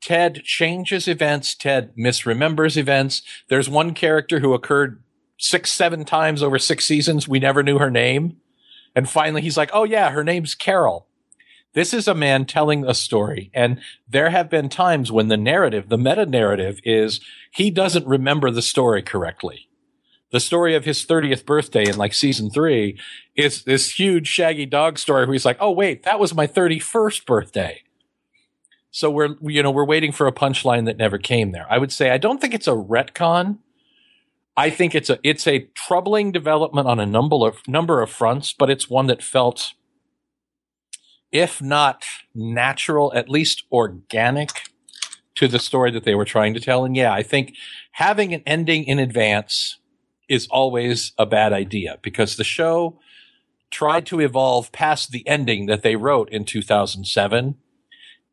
Ted 0.00 0.42
changes 0.42 1.06
events. 1.06 1.54
Ted 1.54 1.94
misremembers 1.96 2.78
events. 2.78 3.20
There's 3.48 3.68
one 3.68 3.92
character 3.92 4.40
who 4.40 4.54
occurred 4.54 5.02
six, 5.42 5.72
seven 5.72 6.04
times 6.04 6.42
over 6.42 6.58
six 6.58 6.84
seasons. 6.84 7.28
We 7.28 7.38
never 7.38 7.62
knew 7.62 7.78
her 7.78 7.90
name. 7.90 8.36
And 8.94 9.08
finally 9.08 9.42
he's 9.42 9.56
like, 9.56 9.70
oh 9.72 9.84
yeah, 9.84 10.10
her 10.10 10.24
name's 10.24 10.54
Carol. 10.54 11.06
This 11.74 11.94
is 11.94 12.06
a 12.06 12.14
man 12.14 12.44
telling 12.44 12.84
a 12.84 12.92
story. 12.92 13.50
And 13.54 13.80
there 14.06 14.28
have 14.28 14.50
been 14.50 14.68
times 14.68 15.10
when 15.10 15.28
the 15.28 15.38
narrative, 15.38 15.88
the 15.88 15.96
meta 15.96 16.26
narrative 16.26 16.78
is 16.84 17.20
he 17.50 17.70
doesn't 17.70 18.06
remember 18.06 18.50
the 18.50 18.60
story 18.60 19.02
correctly 19.02 19.68
the 20.32 20.40
story 20.40 20.74
of 20.74 20.84
his 20.84 21.04
30th 21.04 21.44
birthday 21.44 21.86
in 21.86 21.96
like 21.96 22.14
season 22.14 22.50
three 22.50 22.98
is 23.36 23.64
this 23.64 23.98
huge 23.98 24.26
shaggy 24.26 24.66
dog 24.66 24.98
story 24.98 25.26
where 25.26 25.34
he's 25.34 25.44
like, 25.44 25.58
oh, 25.60 25.70
wait, 25.70 26.02
that 26.02 26.18
was 26.18 26.34
my 26.34 26.46
31st 26.46 27.26
birthday. 27.26 27.82
So 28.90 29.10
we're, 29.10 29.36
you 29.42 29.62
know, 29.62 29.70
we're 29.70 29.84
waiting 29.84 30.10
for 30.10 30.26
a 30.26 30.32
punchline 30.32 30.86
that 30.86 30.96
never 30.96 31.18
came 31.18 31.52
there. 31.52 31.66
I 31.70 31.78
would 31.78 31.92
say 31.92 32.10
I 32.10 32.18
don't 32.18 32.40
think 32.40 32.54
it's 32.54 32.66
a 32.66 32.72
retcon. 32.72 33.58
I 34.56 34.70
think 34.70 34.94
it's 34.94 35.08
a, 35.08 35.18
it's 35.22 35.46
a 35.46 35.68
troubling 35.74 36.30
development 36.30 36.86
on 36.86 37.00
a 37.00 37.06
number 37.06 37.46
of, 37.46 37.66
number 37.66 38.02
of 38.02 38.10
fronts, 38.10 38.52
but 38.52 38.68
it's 38.68 38.88
one 38.88 39.06
that 39.06 39.22
felt, 39.22 39.72
if 41.30 41.62
not 41.62 42.04
natural, 42.34 43.12
at 43.14 43.30
least 43.30 43.64
organic 43.72 44.50
to 45.36 45.48
the 45.48 45.58
story 45.58 45.90
that 45.90 46.04
they 46.04 46.14
were 46.14 46.26
trying 46.26 46.52
to 46.54 46.60
tell. 46.60 46.84
And 46.84 46.94
yeah, 46.94 47.12
I 47.12 47.22
think 47.22 47.54
having 47.92 48.34
an 48.34 48.42
ending 48.46 48.84
in 48.84 48.98
advance 48.98 49.78
is 50.28 50.46
always 50.50 51.12
a 51.18 51.26
bad 51.26 51.52
idea 51.52 51.98
because 52.02 52.36
the 52.36 52.44
show 52.44 52.98
tried 53.70 54.06
to 54.06 54.20
evolve 54.20 54.70
past 54.72 55.10
the 55.10 55.26
ending 55.26 55.66
that 55.66 55.82
they 55.82 55.96
wrote 55.96 56.28
in 56.30 56.44
2007 56.44 57.56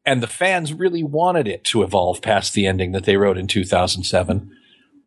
and 0.05 0.23
the 0.23 0.27
fans 0.27 0.73
really 0.73 1.03
wanted 1.03 1.47
it 1.47 1.63
to 1.63 1.83
evolve 1.83 2.21
past 2.21 2.53
the 2.53 2.65
ending 2.65 2.91
that 2.91 3.05
they 3.05 3.17
wrote 3.17 3.37
in 3.37 3.47
2007 3.47 4.51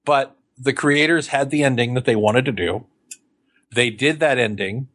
but 0.05 0.37
the 0.65 0.73
creators 0.73 1.29
had 1.29 1.51
the 1.51 1.63
ending 1.65 1.95
that 1.95 2.05
they 2.05 2.17
wanted 2.17 2.45
to 2.45 2.53
do 2.53 2.87
they 3.75 3.91
did 3.91 4.21
that 4.21 4.39
ending 4.39 4.89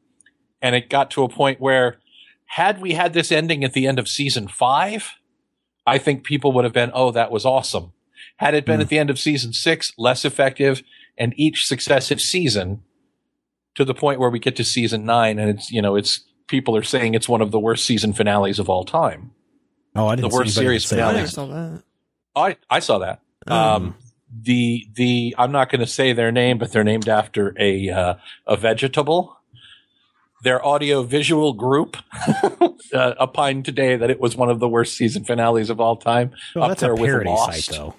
and 0.62 0.76
it 0.76 0.90
got 0.90 1.10
to 1.12 1.24
a 1.24 1.30
point 1.30 1.60
where 1.60 1.98
had 2.52 2.80
we 2.80 2.94
had 2.94 3.14
this 3.14 3.32
ending 3.32 3.64
at 3.64 3.74
the 3.74 3.86
end 3.88 4.00
of 4.00 4.08
season 4.08 4.48
5 4.48 5.14
i 5.86 5.98
think 5.98 6.24
people 6.24 6.52
would 6.54 6.64
have 6.64 6.74
been 6.74 6.92
oh 6.94 7.12
that 7.12 7.32
was 7.32 7.46
awesome 7.46 7.92
had 8.38 8.54
it 8.54 8.66
been 8.66 8.80
Mm. 8.80 8.84
at 8.84 8.90
the 8.90 9.00
end 9.00 9.10
of 9.10 9.20
season 9.20 9.52
6 9.54 9.94
less 9.98 10.24
effective 10.26 10.84
and 11.18 11.34
each 11.38 11.66
successive 11.68 12.22
season 12.22 12.82
to 13.76 13.84
the 13.84 13.94
point 13.94 14.20
where 14.20 14.30
we 14.30 14.40
get 14.40 14.56
to 14.56 14.64
season 14.64 15.06
nine 15.06 15.38
and 15.40 15.50
it's 15.50 15.72
you 15.72 15.82
know 15.82 15.96
it's 15.96 16.22
people 16.48 16.76
are 16.78 16.84
saying 16.84 17.14
it's 17.16 17.28
one 17.28 17.42
of 17.42 17.52
the 17.52 17.60
worst 17.60 17.84
season 17.86 18.14
finales 18.14 18.60
of 18.60 18.70
all 18.70 18.84
time 18.86 19.32
Oh, 19.96 20.08
I 20.08 20.16
didn't. 20.16 20.30
The 20.30 20.36
worst 20.38 20.54
see 20.54 20.62
series 20.62 20.86
say 20.86 21.02
I 21.02 21.08
finale. 21.10 21.28
saw 21.28 21.46
that. 21.48 21.84
i 22.36 22.56
i 22.70 22.80
saw 22.80 23.00
that 23.00 23.20
um 23.48 23.96
the 24.30 24.86
the 24.96 25.34
i'm 25.38 25.52
not 25.52 25.70
going 25.70 25.80
to 25.82 25.88
say 25.88 26.12
their 26.14 26.32
name 26.32 26.58
but 26.58 26.72
they're 26.72 26.84
named 26.84 27.08
after 27.08 27.54
a 27.60 27.90
uh, 27.90 28.14
a 28.46 28.58
vegetable 28.58 29.38
their 30.44 30.64
audio 30.66 31.02
visual 31.04 31.54
group 31.54 31.98
uh, 32.94 33.14
opined 33.20 33.64
today 33.66 33.96
that 33.96 34.10
it 34.10 34.20
was 34.20 34.36
one 34.36 34.50
of 34.50 34.60
the 34.60 34.68
worst 34.68 34.96
season 34.98 35.24
finales 35.24 35.70
of 35.70 35.80
all 35.80 35.96
time 35.96 36.32
Well, 36.56 36.66
up 36.66 36.70
that's 36.72 36.82
there 36.82 36.92
a 36.92 36.96
with 36.96 37.26
Lost. 37.26 37.66
site, 37.66 37.76
though. 37.76 37.96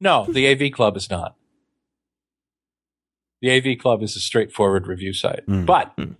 no 0.00 0.26
the 0.26 0.50
av 0.50 0.72
club 0.72 0.96
is 0.96 1.10
not 1.10 1.36
the 3.42 3.50
av 3.56 3.78
club 3.78 4.02
is 4.02 4.16
a 4.16 4.20
straightforward 4.20 4.86
review 4.86 5.12
site 5.12 5.46
Mm. 5.46 5.66
but 5.66 5.94
Mm. 5.96 6.16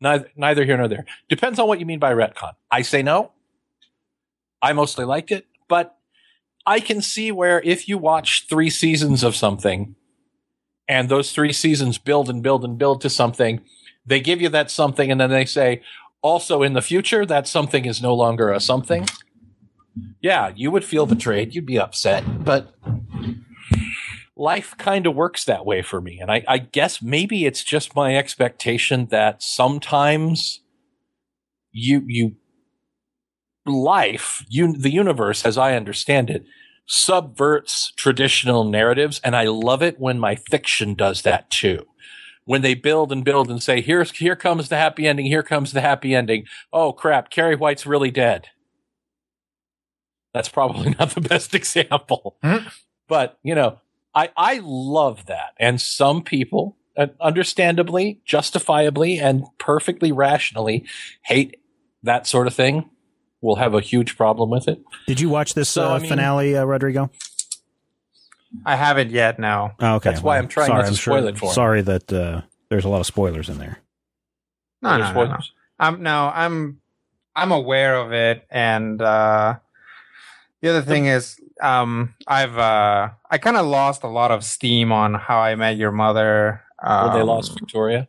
neither 0.00 0.28
neither 0.36 0.64
here 0.64 0.76
nor 0.76 0.88
there 0.88 1.04
depends 1.28 1.58
on 1.58 1.66
what 1.66 1.80
you 1.80 1.86
mean 1.86 1.98
by 1.98 2.12
retcon 2.12 2.52
i 2.70 2.82
say 2.82 3.02
no 3.02 3.32
i 4.60 4.72
mostly 4.72 5.04
liked 5.04 5.30
it 5.32 5.46
but 5.68 5.96
i 6.66 6.80
can 6.80 7.00
see 7.02 7.30
where 7.32 7.60
if 7.62 7.88
you 7.88 7.98
watch 7.98 8.46
three 8.48 8.70
seasons 8.70 9.22
of 9.22 9.36
something 9.36 9.94
and 10.88 11.08
those 11.08 11.32
three 11.32 11.52
seasons 11.52 11.98
build 11.98 12.28
and 12.28 12.42
build 12.42 12.64
and 12.64 12.78
build 12.78 13.00
to 13.00 13.10
something 13.10 13.60
they 14.04 14.20
give 14.20 14.40
you 14.40 14.48
that 14.48 14.70
something 14.70 15.10
and 15.10 15.20
then 15.20 15.30
they 15.30 15.44
say 15.44 15.80
also 16.22 16.62
in 16.62 16.72
the 16.72 16.82
future 16.82 17.26
that 17.26 17.48
something 17.48 17.84
is 17.84 18.00
no 18.00 18.14
longer 18.14 18.50
a 18.50 18.60
something. 18.60 19.06
Yeah 20.20 20.52
you 20.54 20.70
would 20.70 20.84
feel 20.84 21.04
betrayed. 21.06 21.54
You'd 21.54 21.66
be 21.66 21.78
upset. 21.78 22.44
But 22.44 22.74
life 24.36 24.74
kind 24.78 25.06
of 25.06 25.14
works 25.14 25.44
that 25.44 25.66
way 25.66 25.82
for 25.82 26.00
me. 26.00 26.18
And 26.20 26.30
I, 26.30 26.44
I 26.48 26.58
guess 26.58 27.02
maybe 27.02 27.44
it's 27.44 27.62
just 27.62 27.94
my 27.94 28.16
expectation 28.16 29.06
that 29.06 29.42
sometimes 29.42 30.60
you, 31.70 32.02
you, 32.06 32.36
life, 33.66 34.44
you, 34.48 34.72
the 34.72 34.90
universe, 34.92 35.44
as 35.44 35.56
I 35.58 35.74
understand 35.76 36.30
it, 36.30 36.44
subverts 36.86 37.92
traditional 37.96 38.64
narratives. 38.64 39.20
And 39.24 39.36
I 39.36 39.44
love 39.44 39.82
it 39.82 40.00
when 40.00 40.18
my 40.18 40.34
fiction 40.36 40.94
does 40.94 41.22
that 41.22 41.50
too. 41.50 41.86
When 42.44 42.62
they 42.62 42.74
build 42.74 43.12
and 43.12 43.24
build 43.24 43.50
and 43.50 43.62
say, 43.62 43.80
here's, 43.80 44.10
here 44.10 44.34
comes 44.34 44.68
the 44.68 44.76
happy 44.76 45.06
ending. 45.06 45.26
Here 45.26 45.44
comes 45.44 45.72
the 45.72 45.80
happy 45.80 46.14
ending. 46.14 46.46
Oh 46.72 46.92
crap. 46.92 47.30
Carrie 47.30 47.54
White's 47.56 47.86
really 47.86 48.10
dead. 48.10 48.48
That's 50.34 50.48
probably 50.48 50.90
not 50.98 51.10
the 51.10 51.20
best 51.20 51.54
example, 51.54 52.36
Hmm. 52.42 52.66
but 53.08 53.38
you 53.42 53.54
know, 53.54 53.78
I, 54.14 54.30
I 54.36 54.60
love 54.62 55.26
that. 55.26 55.54
And 55.58 55.80
some 55.80 56.22
people, 56.22 56.76
uh, 56.96 57.06
understandably, 57.20 58.20
justifiably, 58.24 59.18
and 59.18 59.44
perfectly 59.58 60.12
rationally 60.12 60.84
hate 61.22 61.56
that 62.02 62.26
sort 62.26 62.46
of 62.46 62.54
thing. 62.54 62.90
Will 63.42 63.56
have 63.56 63.74
a 63.74 63.80
huge 63.80 64.16
problem 64.16 64.48
with 64.50 64.68
it. 64.68 64.80
Did 65.06 65.20
you 65.20 65.28
watch 65.28 65.52
this 65.54 65.68
So, 65.68 65.90
uh, 65.90 65.94
I 65.96 65.98
mean- 65.98 66.08
finale, 66.08 66.56
uh, 66.56 66.64
Rodrigo? 66.64 67.10
I 68.64 68.76
haven't 68.76 69.10
yet. 69.10 69.38
No. 69.38 69.72
Oh, 69.80 69.96
okay. 69.96 70.10
That's 70.10 70.22
why 70.22 70.38
I'm 70.38 70.46
trying 70.48 70.66
sorry, 70.68 70.78
not 70.78 70.82
to 70.84 70.88
I'm 70.88 70.94
spoil 70.94 71.26
it 71.26 71.38
for 71.38 71.46
him. 71.46 71.52
Sorry 71.52 71.82
that 71.82 72.12
uh, 72.12 72.42
there's 72.68 72.84
a 72.84 72.88
lot 72.88 73.00
of 73.00 73.06
spoilers 73.06 73.48
in 73.48 73.58
there. 73.58 73.78
No, 74.80 74.96
no, 74.98 75.12
no, 75.12 75.24
no. 75.24 75.38
I'm 75.80 76.02
no, 76.02 76.30
I'm 76.34 76.80
I'm 77.34 77.50
aware 77.50 77.96
of 77.96 78.12
it, 78.12 78.46
and 78.50 79.00
uh, 79.00 79.56
the 80.60 80.68
other 80.68 80.82
thing 80.82 81.06
is, 81.06 81.40
um, 81.62 82.14
I've 82.26 82.56
uh, 82.58 83.08
I 83.30 83.38
kind 83.38 83.56
of 83.56 83.66
lost 83.66 84.02
a 84.02 84.08
lot 84.08 84.30
of 84.30 84.44
steam 84.44 84.92
on 84.92 85.14
How 85.14 85.38
I 85.38 85.54
Met 85.54 85.76
Your 85.76 85.90
Mother. 85.92 86.62
Um, 86.82 87.08
When 87.08 87.16
they 87.18 87.22
lost 87.22 87.58
Victoria. 87.58 88.06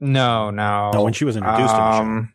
No, 0.00 0.50
no. 0.50 0.90
No, 0.92 1.02
when 1.04 1.12
she 1.12 1.24
was 1.24 1.36
introduced 1.36 1.72
in 1.72 1.80
the. 1.80 1.86
Um, 1.86 2.33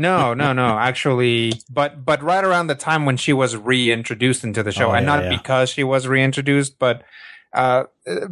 No, 0.00 0.32
no, 0.34 0.52
no. 0.52 0.78
Actually, 0.78 1.52
but 1.68 2.04
but 2.04 2.22
right 2.22 2.42
around 2.44 2.68
the 2.68 2.74
time 2.74 3.04
when 3.04 3.16
she 3.16 3.32
was 3.32 3.56
reintroduced 3.56 4.42
into 4.44 4.62
the 4.62 4.72
show, 4.72 4.88
Oh, 4.90 4.92
and 4.92 5.04
yeah, 5.06 5.14
not 5.16 5.24
yeah. 5.24 5.36
because 5.36 5.68
she 5.68 5.84
was 5.84 6.06
reintroduced, 6.08 6.78
but 6.78 7.02
uh, 7.52 7.84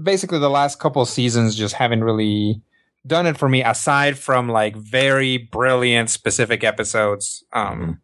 basically 0.02 0.38
the 0.38 0.48
last 0.48 0.78
couple 0.78 1.04
seasons 1.04 1.54
just 1.56 1.74
haven't 1.74 2.02
really 2.04 2.62
done 3.06 3.26
it 3.26 3.36
for 3.36 3.48
me. 3.48 3.62
Aside 3.62 4.16
from 4.18 4.48
like 4.48 4.76
very 4.76 5.36
brilliant 5.36 6.08
specific 6.10 6.64
episodes, 6.64 7.44
um, 7.52 8.00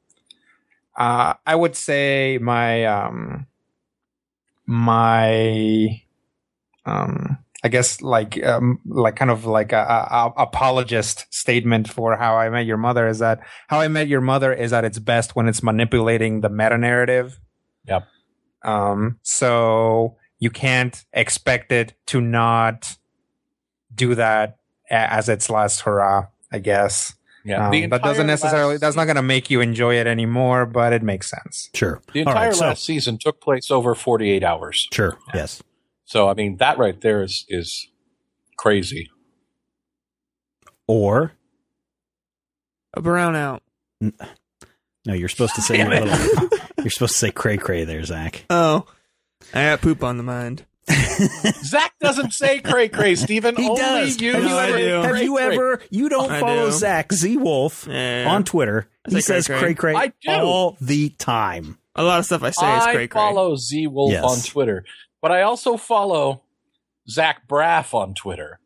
uh, 0.97 1.35
I 1.47 1.55
would 1.55 1.75
say 1.75 2.39
my 2.43 2.85
um, 2.85 3.47
my 4.67 6.03
um, 6.85 7.39
I 7.65 7.69
guess 7.69 8.03
like 8.03 8.41
um, 8.45 8.79
like 8.85 9.17
kind 9.17 9.31
of 9.31 9.47
like 9.47 9.73
a, 9.73 9.79
a, 9.79 10.33
a 10.39 10.43
apologist 10.43 11.25
statement 11.31 11.89
for 11.91 12.15
How 12.17 12.37
I 12.37 12.51
Met 12.51 12.67
Your 12.67 12.77
Mother 12.77 13.09
is 13.09 13.21
that 13.21 13.41
How 13.69 13.81
I 13.81 13.89
Met 13.89 14.07
Your 14.07 14.21
Mother 14.21 14.53
is 14.53 14.73
at 14.75 14.85
its 14.85 14.99
best 14.99 15.35
when 15.35 15.49
it's 15.49 15.63
manipulating 15.63 16.43
the 16.43 16.51
meta 16.51 16.77
narrative. 16.77 17.41
Yep. 17.89 18.07
Um, 18.63 19.19
so 19.23 20.17
you 20.39 20.51
can't 20.51 21.05
expect 21.15 21.73
it 21.73 21.95
to 22.07 22.21
not 22.21 22.97
do 23.95 24.15
that 24.15 24.59
a- 24.91 24.95
as 25.13 25.29
its 25.31 25.49
last 25.49 25.81
hurrah, 25.83 26.27
I 26.53 26.59
guess. 26.59 27.15
Yeah, 27.47 27.67
Um, 27.67 27.71
the 27.73 27.87
that 27.87 28.03
doesn't 28.03 28.27
necessarily 28.27 28.75
last 28.75 28.81
that's 28.81 28.97
not 28.97 29.05
going 29.05 29.17
to 29.17 29.23
make 29.23 29.51
you 29.51 29.61
enjoy 29.61 29.97
it 29.97 30.07
anymore, 30.07 30.65
but 30.67 30.93
it 30.93 31.03
makes 31.03 31.31
sense. 31.31 31.69
Sure. 31.75 32.01
The 32.13 32.21
entire 32.21 32.49
right, 32.49 32.55
so- 32.55 32.67
last 32.67 32.85
season 32.85 33.17
took 33.19 33.41
place 33.41 33.71
over 33.71 33.95
48 33.95 34.43
hours. 34.45 34.87
Sure. 34.93 35.17
Yes. 35.35 35.63
So, 36.05 36.29
I 36.29 36.35
mean, 36.35 36.57
that 36.59 36.79
right 36.79 37.01
there 37.01 37.23
is 37.23 37.45
is 37.49 37.89
crazy. 38.57 39.11
Or 40.87 41.33
A 42.95 43.01
brownout. 43.03 43.61
no, 44.01 44.13
you're 45.15 45.29
supposed 45.29 45.55
to 45.55 45.63
say 45.63 45.79
Damn 45.79 45.93
a 45.93 46.01
little. 46.05 46.49
You're 46.79 46.91
supposed 46.91 47.15
to 47.15 47.19
say 47.19 47.31
cray 47.31 47.57
cray 47.57 47.85
there, 47.85 48.05
Zach. 48.05 48.45
Oh, 48.51 48.85
I 49.55 49.63
got 49.65 49.81
poop 49.81 50.05
on 50.05 50.19
the 50.19 50.23
mind. 50.23 50.67
Zach 51.65 51.95
doesn't 51.99 52.33
say 52.35 52.61
cray 52.61 52.91
cray, 52.91 53.15
Stephen. 53.15 53.57
He 53.57 53.67
Only 53.67 53.81
does. 53.81 54.21
You 54.21 54.35
have 54.35 54.43
you 54.43 54.49
No, 54.51 54.59
I 54.59 54.67
ever? 54.69 54.79
do. 54.79 54.85
Have 55.09 55.23
you 55.23 55.35
Cray-cray. 55.37 55.55
ever? 55.55 55.81
You 55.89 56.09
don't 56.11 56.31
I 56.31 56.41
follow 56.41 56.67
do. 56.67 56.73
Zach 56.73 57.11
Z 57.11 57.39
Wolf 57.39 57.87
Yeah. 57.91 58.27
on 58.29 58.45
Twitter. 58.45 58.87
He 59.09 59.15
say 59.23 59.41
says 59.41 59.47
cray 59.47 59.59
cray-cray. 59.75 59.95
I 59.95 60.09
do. 60.21 60.31
all 60.45 60.77
the 60.83 61.09
time. 61.11 61.79
A 61.97 62.03
lot 62.03 62.19
of 62.19 62.27
stuff 62.27 62.43
I 62.43 62.51
say 62.51 62.77
is 62.77 62.83
I 62.85 62.93
cray 62.93 63.09
cray. 63.09 63.19
follow 63.19 63.57
Z 63.57 63.87
Wolf 63.87 64.13
Yes. 64.13 64.25
on 64.25 64.41
Twitter, 64.53 64.85
but 65.25 65.33
I 65.33 65.41
also 65.41 65.79
follow 65.79 66.43
Zach 67.09 67.49
Braff 67.49 67.95
on 67.95 68.13
Twitter. 68.13 68.59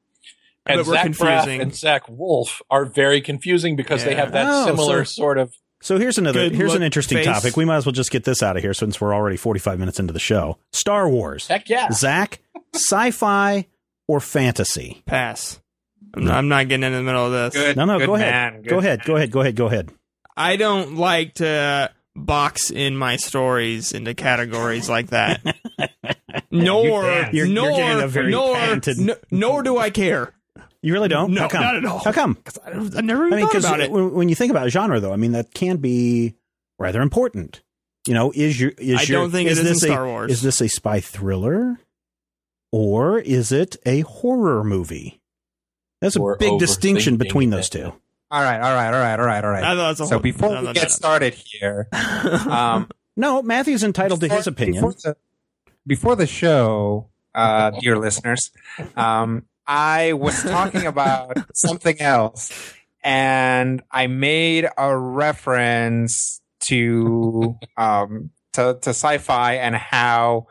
And 0.67 0.79
But 0.81 0.87
we're 0.89 0.95
Zach 0.95 1.07
Braff 1.13 1.61
and 1.63 1.73
Zach 1.73 2.09
Wolf 2.09 2.61
are 2.69 2.85
very 2.85 3.21
confusing 3.21 3.77
because 3.77 4.03
they 4.03 4.17
have 4.17 4.33
that 4.33 4.49
Oh, 4.51 4.67
similar 4.67 5.05
so- 5.05 5.21
sort 5.23 5.39
of. 5.39 5.55
So 5.83 5.99
here's 5.99 6.19
another. 6.19 6.51
Here's 6.51 6.75
an 6.75 6.83
interesting 6.83 7.19
face. 7.19 7.27
topic. 7.27 7.57
We 7.57 7.65
might 7.65 7.77
as 7.77 7.87
well 7.87 7.93
just 7.93 8.11
get 8.11 8.25
this 8.25 8.43
out 8.43 8.57
of 8.57 8.63
here 8.65 8.75
since 8.75 9.01
we're 9.01 9.15
already 9.15 9.37
45 9.37 9.79
minutes 9.79 10.01
into 10.01 10.13
the 10.13 10.19
show. 10.19 10.59
Star 10.73 11.09
Wars. 11.09 11.47
Heck 11.47 11.69
yeah. 11.69 11.93
Zach, 11.93 12.41
sci-fi 12.75 13.69
or 14.09 14.19
fantasy? 14.19 15.05
Pass. 15.07 15.61
I'm 16.13 16.25
not, 16.25 16.35
I'm 16.39 16.49
not 16.49 16.67
getting 16.67 16.83
in 16.83 16.93
the 16.93 17.03
middle 17.05 17.27
of 17.27 17.53
this. 17.53 17.55
Good. 17.55 17.77
No, 17.77 17.85
no. 17.85 17.99
good 18.01 18.07
go 18.07 18.15
ahead. 18.17 18.33
man, 18.33 18.63
good 18.63 18.71
Go 18.71 18.79
ahead. 18.79 19.05
Go 19.05 19.15
ahead. 19.15 19.31
Go 19.31 19.41
ahead. 19.43 19.55
Go 19.55 19.67
ahead. 19.67 19.93
I 20.37 20.57
don't 20.57 20.97
like 20.97 21.35
to 21.35 21.93
box 22.19 22.71
in 22.71 22.97
my 22.97 23.17
stories 23.17 23.93
into 23.93 24.15
categories 24.15 24.89
like 24.89 25.09
that. 25.09 25.43
nor, 26.51 27.03
can. 27.03 27.35
You're- 27.35 27.37
you're 27.37 27.47
nor, 27.47 27.77
getting 27.77 28.03
a 28.03 28.09
very 28.09 28.31
nor, 28.31 28.55
patented- 28.55 28.99
n- 29.11 29.17
nor 29.31 29.63
do 29.63 29.79
I 29.79 29.91
care. 29.91 30.35
You 30.83 30.93
really 30.93 31.09
don't? 31.09 31.33
No, 31.33 31.43
How 31.43 31.49
come? 31.49 31.63
not 31.63 31.77
at 31.77 31.85
all. 31.85 31.99
How 31.99 32.13
come? 32.13 32.35
'Cause 32.45 32.59
I, 32.65 32.71
don't- 32.71 32.97
I 32.97 33.01
never 33.01 33.27
even 33.27 33.33
I 33.33 33.37
mean, 33.37 33.47
thought 33.47 33.53
because 33.53 33.65
about 33.65 33.81
it. 33.81 33.91
when 33.91 34.13
when 34.15 34.29
you 34.29 34.35
think 34.35 34.51
about 34.53 34.69
genre, 34.71 35.01
though, 35.01 35.13
I 35.13 35.17
mean 35.17 35.33
that 35.33 35.53
can 35.53 35.79
be 35.79 36.35
rather 36.79 37.01
important. 37.03 37.63
You 38.07 38.15
know, 38.15 38.33
is 38.35 38.61
your 38.61 38.71
is 38.79 39.01
I 39.01 39.03
your, 39.03 39.23
don't 39.23 39.31
think 39.33 39.49
it 39.49 39.53
is 39.53 39.59
is 39.59 39.67
in 39.67 39.73
this 39.73 39.83
Star 39.83 40.05
a, 40.05 40.09
Wars. 40.09 40.31
Is 40.33 40.43
this 40.43 40.61
a 40.61 40.69
spy 40.69 41.01
thriller, 41.01 41.79
or 42.73 43.19
is 43.19 43.51
it 43.53 43.77
a 43.85 44.01
horror 44.03 44.63
movie? 44.63 45.21
That's 46.01 46.15
a 46.15 46.21
Or 46.21 46.37
big 46.37 46.59
distinction 46.61 47.17
between 47.17 47.51
those 47.51 47.69
two. 47.69 47.93
All 48.31 48.43
right, 48.43 48.61
all 48.61 48.75
right, 48.75 48.93
all 48.93 49.01
right, 49.01 49.19
all 49.19 49.27
right, 49.27 49.45
all 49.45 49.51
right. 49.51 49.65
I 49.65 49.75
thought 49.75 49.87
it 49.87 49.89
was 49.89 50.01
a 50.01 50.07
so 50.07 50.19
before 50.19 50.51
no, 50.51 50.61
we 50.61 50.73
get 50.75 50.85
no. 50.85 50.89
started 50.89 51.35
here, 51.35 51.89
um, 51.93 52.91
No, 53.17 53.43
Matthew's 53.43 53.83
entitled 53.83 54.21
to 54.21 54.29
his 54.29 54.47
opinion. 54.47 54.85
Before 54.85 54.93
the, 54.93 55.17
before 55.87 56.17
the 56.17 56.27
show, 56.27 57.09
uh, 57.35 57.71
dear 57.71 57.97
listeners, 57.97 58.51
um, 58.97 59.47
I 59.67 60.13
was 60.13 60.43
talking 60.43 60.87
about 60.95 61.39
something 61.55 62.01
else, 62.01 62.53
and 63.03 63.83
I 63.91 64.09
made 64.09 64.69
a 64.77 64.97
reference 64.97 66.43
to 66.61 67.59
um, 67.79 68.31
to, 68.53 68.79
to 68.83 68.91
sci-fi 68.91 69.55
and 69.55 69.75
how 69.75 70.49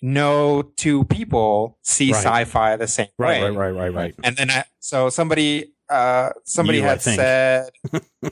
no 0.00 0.62
two 0.76 1.04
people 1.04 1.78
see 1.82 2.12
Right. 2.12 2.18
sci-fi 2.24 2.76
the 2.76 2.86
same 2.88 3.08
Right, 3.18 3.42
way. 3.42 3.50
right, 3.50 3.56
right, 3.56 3.74
right, 3.74 3.94
right. 3.94 4.14
And 4.22 4.36
then 4.36 4.50
I, 4.50 4.64
so 4.80 5.08
somebody 5.10 5.72
uh 5.90 6.30
somebody 6.44 6.78
You, 6.78 6.84
had 6.84 7.00
said 7.02 7.70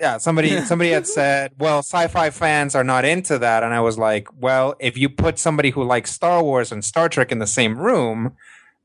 Yeah, 0.00 0.18
somebody 0.18 0.60
somebody 0.62 0.90
had 0.90 1.06
said, 1.18 1.52
"Well, 1.58 1.78
sci-fi 1.80 2.30
fans 2.30 2.76
are 2.76 2.84
not 2.84 3.04
into 3.04 3.36
that." 3.40 3.64
And 3.64 3.74
I 3.74 3.80
was 3.80 3.98
like, 3.98 4.28
"Well, 4.40 4.76
if 4.78 4.96
you 4.96 5.08
put 5.08 5.40
somebody 5.40 5.70
who 5.70 5.82
likes 5.82 6.12
Star 6.12 6.40
Wars 6.42 6.70
and 6.70 6.84
Star 6.84 7.08
Trek 7.08 7.32
in 7.32 7.40
the 7.40 7.48
same 7.48 7.76
room, 7.76 8.36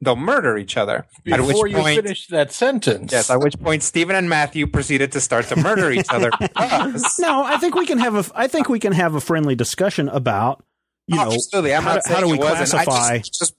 they'll 0.02 0.16
murder 0.16 0.58
each 0.58 0.76
other." 0.76 1.06
at 1.32 1.38
Before 1.38 1.66
which 1.66 1.72
you 1.72 1.78
point 1.78 1.96
finish 2.02 2.26
that 2.28 2.52
sentence. 2.52 3.12
Yes, 3.12 3.30
at 3.30 3.40
which 3.42 3.60
point 3.60 3.84
Stephen 3.84 4.16
and 4.16 4.28
Matthew 4.28 4.66
proceeded 4.66 5.12
to 5.12 5.22
start 5.22 5.46
to 5.50 5.56
murder 5.56 5.92
each 5.92 6.08
other 6.10 6.32
No, 7.20 7.44
I 7.44 7.58
think 7.60 7.76
we 7.76 7.86
can 7.86 8.00
have 8.00 8.16
a. 8.16 8.26
I 8.36 8.48
think 8.48 8.68
we 8.68 8.80
can 8.80 8.94
have 8.94 9.14
a 9.14 9.22
friendly 9.22 9.54
discussion 9.54 10.10
about 10.10 10.66
you 11.08 11.20
Oh, 11.20 11.26
know 11.26 11.32
absolutely. 11.34 11.74
I'm 11.76 11.84
how, 11.84 11.96
not 11.96 12.04
do- 12.06 12.14
how 12.14 12.20
do 12.22 12.28
we 12.28 12.34
it 12.34 12.40
wasn't. 12.40 12.74
I 12.82 12.86
classify? 12.86 13.18
just, 13.20 13.40
just 13.40 13.54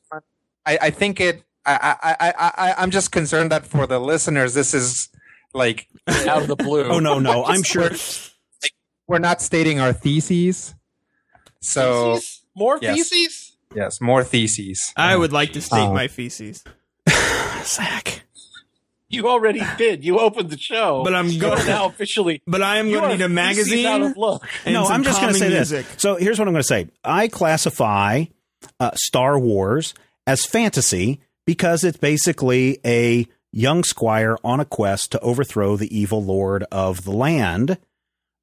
I, 0.67 0.79
I 0.83 0.91
think 0.91 1.21
it. 1.21 1.43
I, 1.67 1.97
I, 2.03 2.17
I, 2.29 2.53
I, 2.71 2.75
I'm 2.83 2.91
just 2.91 3.11
concerned 3.11 3.51
that 3.51 3.67
for 3.67 3.87
the 3.87 3.99
listeners, 3.99 4.53
this 4.55 4.75
is 4.75 5.09
like 5.55 5.89
out 6.09 6.43
of 6.43 6.49
the 6.49 6.57
blue. 6.57 6.85
oh 6.85 6.99
no, 7.01 7.19
no, 7.19 7.45
I'm 7.45 7.63
sure. 7.63 7.91
we're 9.07 9.19
not 9.19 9.41
stating 9.41 9.81
our 9.81 9.93
theses. 9.95 10.75
So 11.61 12.17
Feces? 12.17 12.43
More 12.55 12.79
Yes. 12.83 12.97
feces? 13.09 13.57
yes, 13.75 14.01
more 14.01 14.23
theses. 14.25 14.93
I 14.97 15.17
would 15.17 15.33
like 15.33 15.53
to 15.55 15.61
state 15.63 15.81
Um, 15.81 15.95
my 15.95 16.09
feces. 16.09 16.63
Zach. 17.65 18.24
You 19.15 19.29
already 19.29 19.63
did. 19.79 20.05
You 20.05 20.19
opened 20.19 20.51
the 20.51 20.59
show. 20.59 21.03
But 21.05 21.15
I'm 21.15 21.37
going- 21.39 21.61
are 21.61 21.67
now 21.67 21.87
officially. 21.87 22.43
But 22.47 22.63
I 22.63 22.79
am 22.79 22.89
you 22.89 22.99
going 23.01 23.11
to 23.11 23.17
need 23.17 23.25
a 23.25 23.29
feces 23.29 23.85
out 23.87 24.01
magazine. 24.01 24.03
of 24.03 24.17
luck. 24.17 24.49
no, 24.67 24.85
I'm 24.87 25.03
just 25.05 25.21
going 25.21 25.33
to 25.33 25.39
say 25.39 25.49
music. 25.49 25.87
this. 25.89 26.03
So 26.03 26.17
here's 26.17 26.39
what 26.39 26.49
I'm 26.49 26.55
going 26.55 26.63
to 26.63 26.67
say. 26.69 26.89
I 27.05 27.29
classify 27.29 28.25
uh, 28.81 28.91
Star 28.95 29.39
Wars 29.39 29.95
as 30.27 30.45
fantasy 30.45 31.21
because 31.47 31.85
it's 31.85 31.99
basically 31.99 32.79
a 32.85 33.27
young 33.53 33.85
squire 33.85 34.37
on 34.43 34.59
a 34.61 34.65
quest 34.65 35.13
to 35.13 35.21
overthrow 35.21 35.77
the 35.77 35.97
evil 35.97 36.23
lord 36.25 36.65
of 36.73 37.05
the 37.05 37.13
land. 37.13 37.79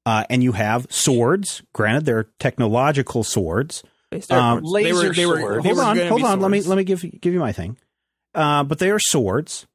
Uh, 0.06 0.24
and 0.30 0.42
you 0.42 0.52
have 0.52 0.86
swords. 0.90 1.62
Granted, 1.72 2.04
they're 2.06 2.24
technological 2.40 3.22
swords. 3.22 3.82
They 4.10 4.20
start- 4.20 4.42
Um, 4.42 4.56
they 4.58 4.92
were, 4.92 4.98
laser 5.00 5.12
they 5.14 5.26
were, 5.26 5.38
swords. 5.38 5.66
hold 5.66 5.78
on, 5.78 5.98
hold 6.08 6.20
be 6.20 6.26
on. 6.26 6.40
Let 6.40 6.50
me 6.50 6.60
let 6.62 6.76
me 6.76 6.84
give 6.84 7.02
give 7.20 7.32
you 7.32 7.40
my 7.40 7.52
thing. 7.52 7.76
Uh, 8.34 8.64
but 8.64 8.78
they 8.78 8.90
are 8.90 8.98
swords, 8.98 9.66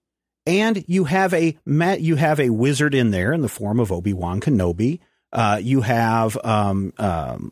and 0.48 0.84
you 0.88 1.04
have 1.04 1.34
a 1.34 1.58
you 2.00 2.16
have 2.16 2.40
a 2.40 2.50
wizard 2.50 2.96
in 2.96 3.12
there 3.12 3.34
in 3.34 3.42
the 3.42 3.50
form 3.50 3.80
of 3.80 3.92
Obi 3.92 4.14
Wan 4.14 4.40
Kenobi. 4.40 5.00
Uh, 5.34 5.60
you 5.62 5.82
have 5.82 6.38
um, 6.44 6.94
um, 6.98 7.52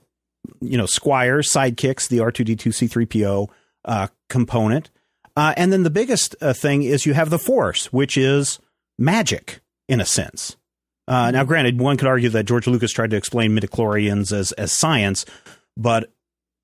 you 0.62 0.78
know 0.78 0.86
squires, 0.86 1.50
sidekicks, 1.52 2.08
the 2.08 2.22
R 2.22 2.32
two 2.32 2.46
D 2.46 2.56
two 2.56 2.72
C 2.72 2.88
three 2.88 3.06
PO 3.06 3.50
uh, 3.84 4.08
component, 4.30 4.90
uh, 5.36 5.54
and 5.58 5.72
then 5.72 5.84
the 5.84 5.90
biggest 5.90 6.36
uh, 6.42 6.54
thing 6.54 6.84
is 6.84 7.06
you 7.06 7.14
have 7.14 7.30
the 7.30 7.38
Force, 7.38 7.92
which 7.92 8.18
is 8.18 8.60
magic 8.98 9.60
in 9.90 10.00
a 10.00 10.06
sense. 10.06 10.56
Uh, 11.08 11.30
now, 11.30 11.44
granted, 11.44 11.80
one 11.80 11.98
could 11.98 12.08
argue 12.08 12.30
that 12.30 12.46
George 12.46 12.66
Lucas 12.66 12.92
tried 12.92 13.12
to 13.12 13.18
explain 13.18 13.52
midichlorians 13.52 14.32
as 14.32 14.54
as 14.54 14.72
science, 14.72 15.26
but 15.76 16.12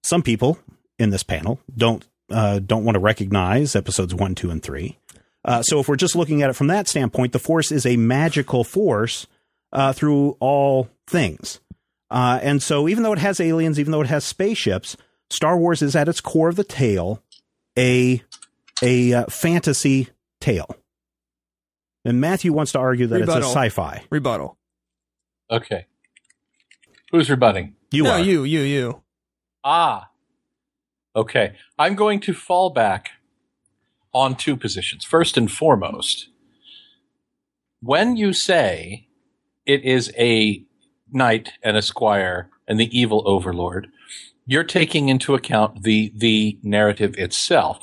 some 0.04 0.24
people 0.24 0.58
in 0.98 1.10
this 1.10 1.24
panel 1.24 1.60
don't 1.76 2.08
uh, 2.32 2.60
don't 2.60 2.86
want 2.86 2.96
to 2.96 3.00
recognize 3.00 3.76
episodes 3.76 4.16
one, 4.16 4.34
two, 4.34 4.50
and 4.50 4.64
three. 4.64 4.98
Uh, 5.44 5.62
so 5.64 5.80
if 5.80 5.88
we're 5.88 5.96
just 5.96 6.16
looking 6.16 6.42
at 6.42 6.50
it 6.50 6.54
from 6.54 6.68
that 6.68 6.88
standpoint, 6.88 7.34
the 7.34 7.40
Force 7.40 7.72
is 7.72 7.86
a 7.86 7.98
magical 7.98 8.64
force 8.64 9.26
uh, 9.72 9.94
through 9.94 10.38
all 10.40 10.90
things. 11.08 11.60
Uh, 12.10 12.40
and 12.42 12.62
so 12.62 12.88
even 12.88 13.04
though 13.04 13.14
it 13.14 13.20
has 13.20 13.40
aliens, 13.40 13.80
even 13.80 13.92
though 13.92 14.02
it 14.02 14.08
has 14.08 14.24
spaceships, 14.24 14.98
Star 15.30 15.58
Wars 15.58 15.82
is 15.82 15.96
at 15.96 16.10
its 16.10 16.22
core 16.22 16.50
of 16.50 16.58
the 16.58 16.64
tale 16.64 17.24
a 17.78 18.22
a 18.82 19.14
uh, 19.14 19.26
fantasy 19.28 20.10
tale. 20.40 20.76
And 22.04 22.20
Matthew 22.20 22.52
wants 22.52 22.72
to 22.74 22.80
argue 22.80 23.08
that 23.08 23.22
it's 23.22 23.32
a 23.32 23.44
sci-fi. 23.44 24.04
rebuttal. 24.10 24.58
Okay. 25.50 25.86
Who's 27.12 27.30
rebutting? 27.30 27.76
You 27.92 28.04
no, 28.04 28.12
are. 28.12 28.20
you, 28.20 28.44
you, 28.44 28.62
you. 28.62 29.04
Ah. 29.64 30.10
Okay. 31.16 31.56
I'm 31.78 31.96
going 31.96 32.20
to 32.22 32.34
fall 32.34 32.72
back 32.72 33.12
on 34.14 34.36
two 34.36 34.56
positions. 34.58 35.06
First 35.06 35.38
and 35.38 35.52
foremost, 35.52 36.30
when 37.82 38.16
you 38.16 38.34
say 38.34 39.08
it 39.66 39.84
is 39.84 40.12
a 40.18 40.64
knight 41.12 41.54
and 41.64 41.78
a 41.78 41.82
squire 41.82 42.50
and 42.68 42.80
the 42.80 42.98
evil 42.98 43.24
overlord, 43.26 43.88
you're 44.46 44.64
taking 44.64 45.10
into 45.10 45.34
account 45.34 45.84
the 45.84 46.12
the 46.16 46.58
narrative 46.64 47.16
itself. 47.18 47.80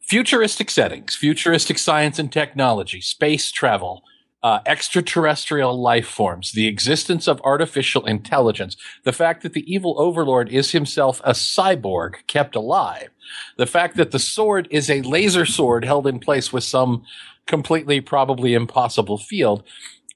Futuristic 0.00 0.70
settings, 0.70 1.14
futuristic 1.14 1.78
science 1.78 2.18
and 2.18 2.32
technology, 2.32 3.00
space 3.00 3.50
travel, 3.50 4.02
uh, 4.42 4.60
extraterrestrial 4.66 5.80
life 5.80 6.06
forms, 6.06 6.52
the 6.52 6.68
existence 6.68 7.26
of 7.26 7.40
artificial 7.42 8.06
intelligence, 8.06 8.76
the 9.04 9.12
fact 9.12 9.42
that 9.42 9.52
the 9.52 9.72
evil 9.72 9.94
overlord 9.98 10.48
is 10.48 10.70
himself 10.70 11.20
a 11.24 11.32
cyborg 11.32 12.14
kept 12.26 12.54
alive, 12.54 13.08
the 13.56 13.66
fact 13.66 13.96
that 13.96 14.12
the 14.12 14.18
sword 14.18 14.68
is 14.70 14.88
a 14.88 15.02
laser 15.02 15.44
sword 15.44 15.84
held 15.84 16.06
in 16.06 16.20
place 16.20 16.52
with 16.52 16.64
some 16.64 17.02
completely 17.46 18.00
probably 18.00 18.54
impossible 18.54 19.18
field, 19.18 19.64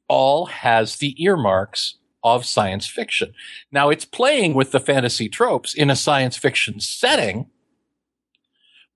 all 0.09 0.47
has 0.47 0.97
the 0.97 1.21
earmarks 1.23 1.99
of 2.23 2.47
science 2.47 2.87
fiction. 2.87 3.33
Now 3.73 3.91
it's 3.91 4.05
playing 4.05 4.55
with 4.55 4.71
the 4.71 4.79
fantasy 4.79 5.29
tropes 5.29 5.75
in 5.75 5.91
a 5.91 5.97
science 5.97 6.37
fiction 6.37 6.79
setting 6.79 7.47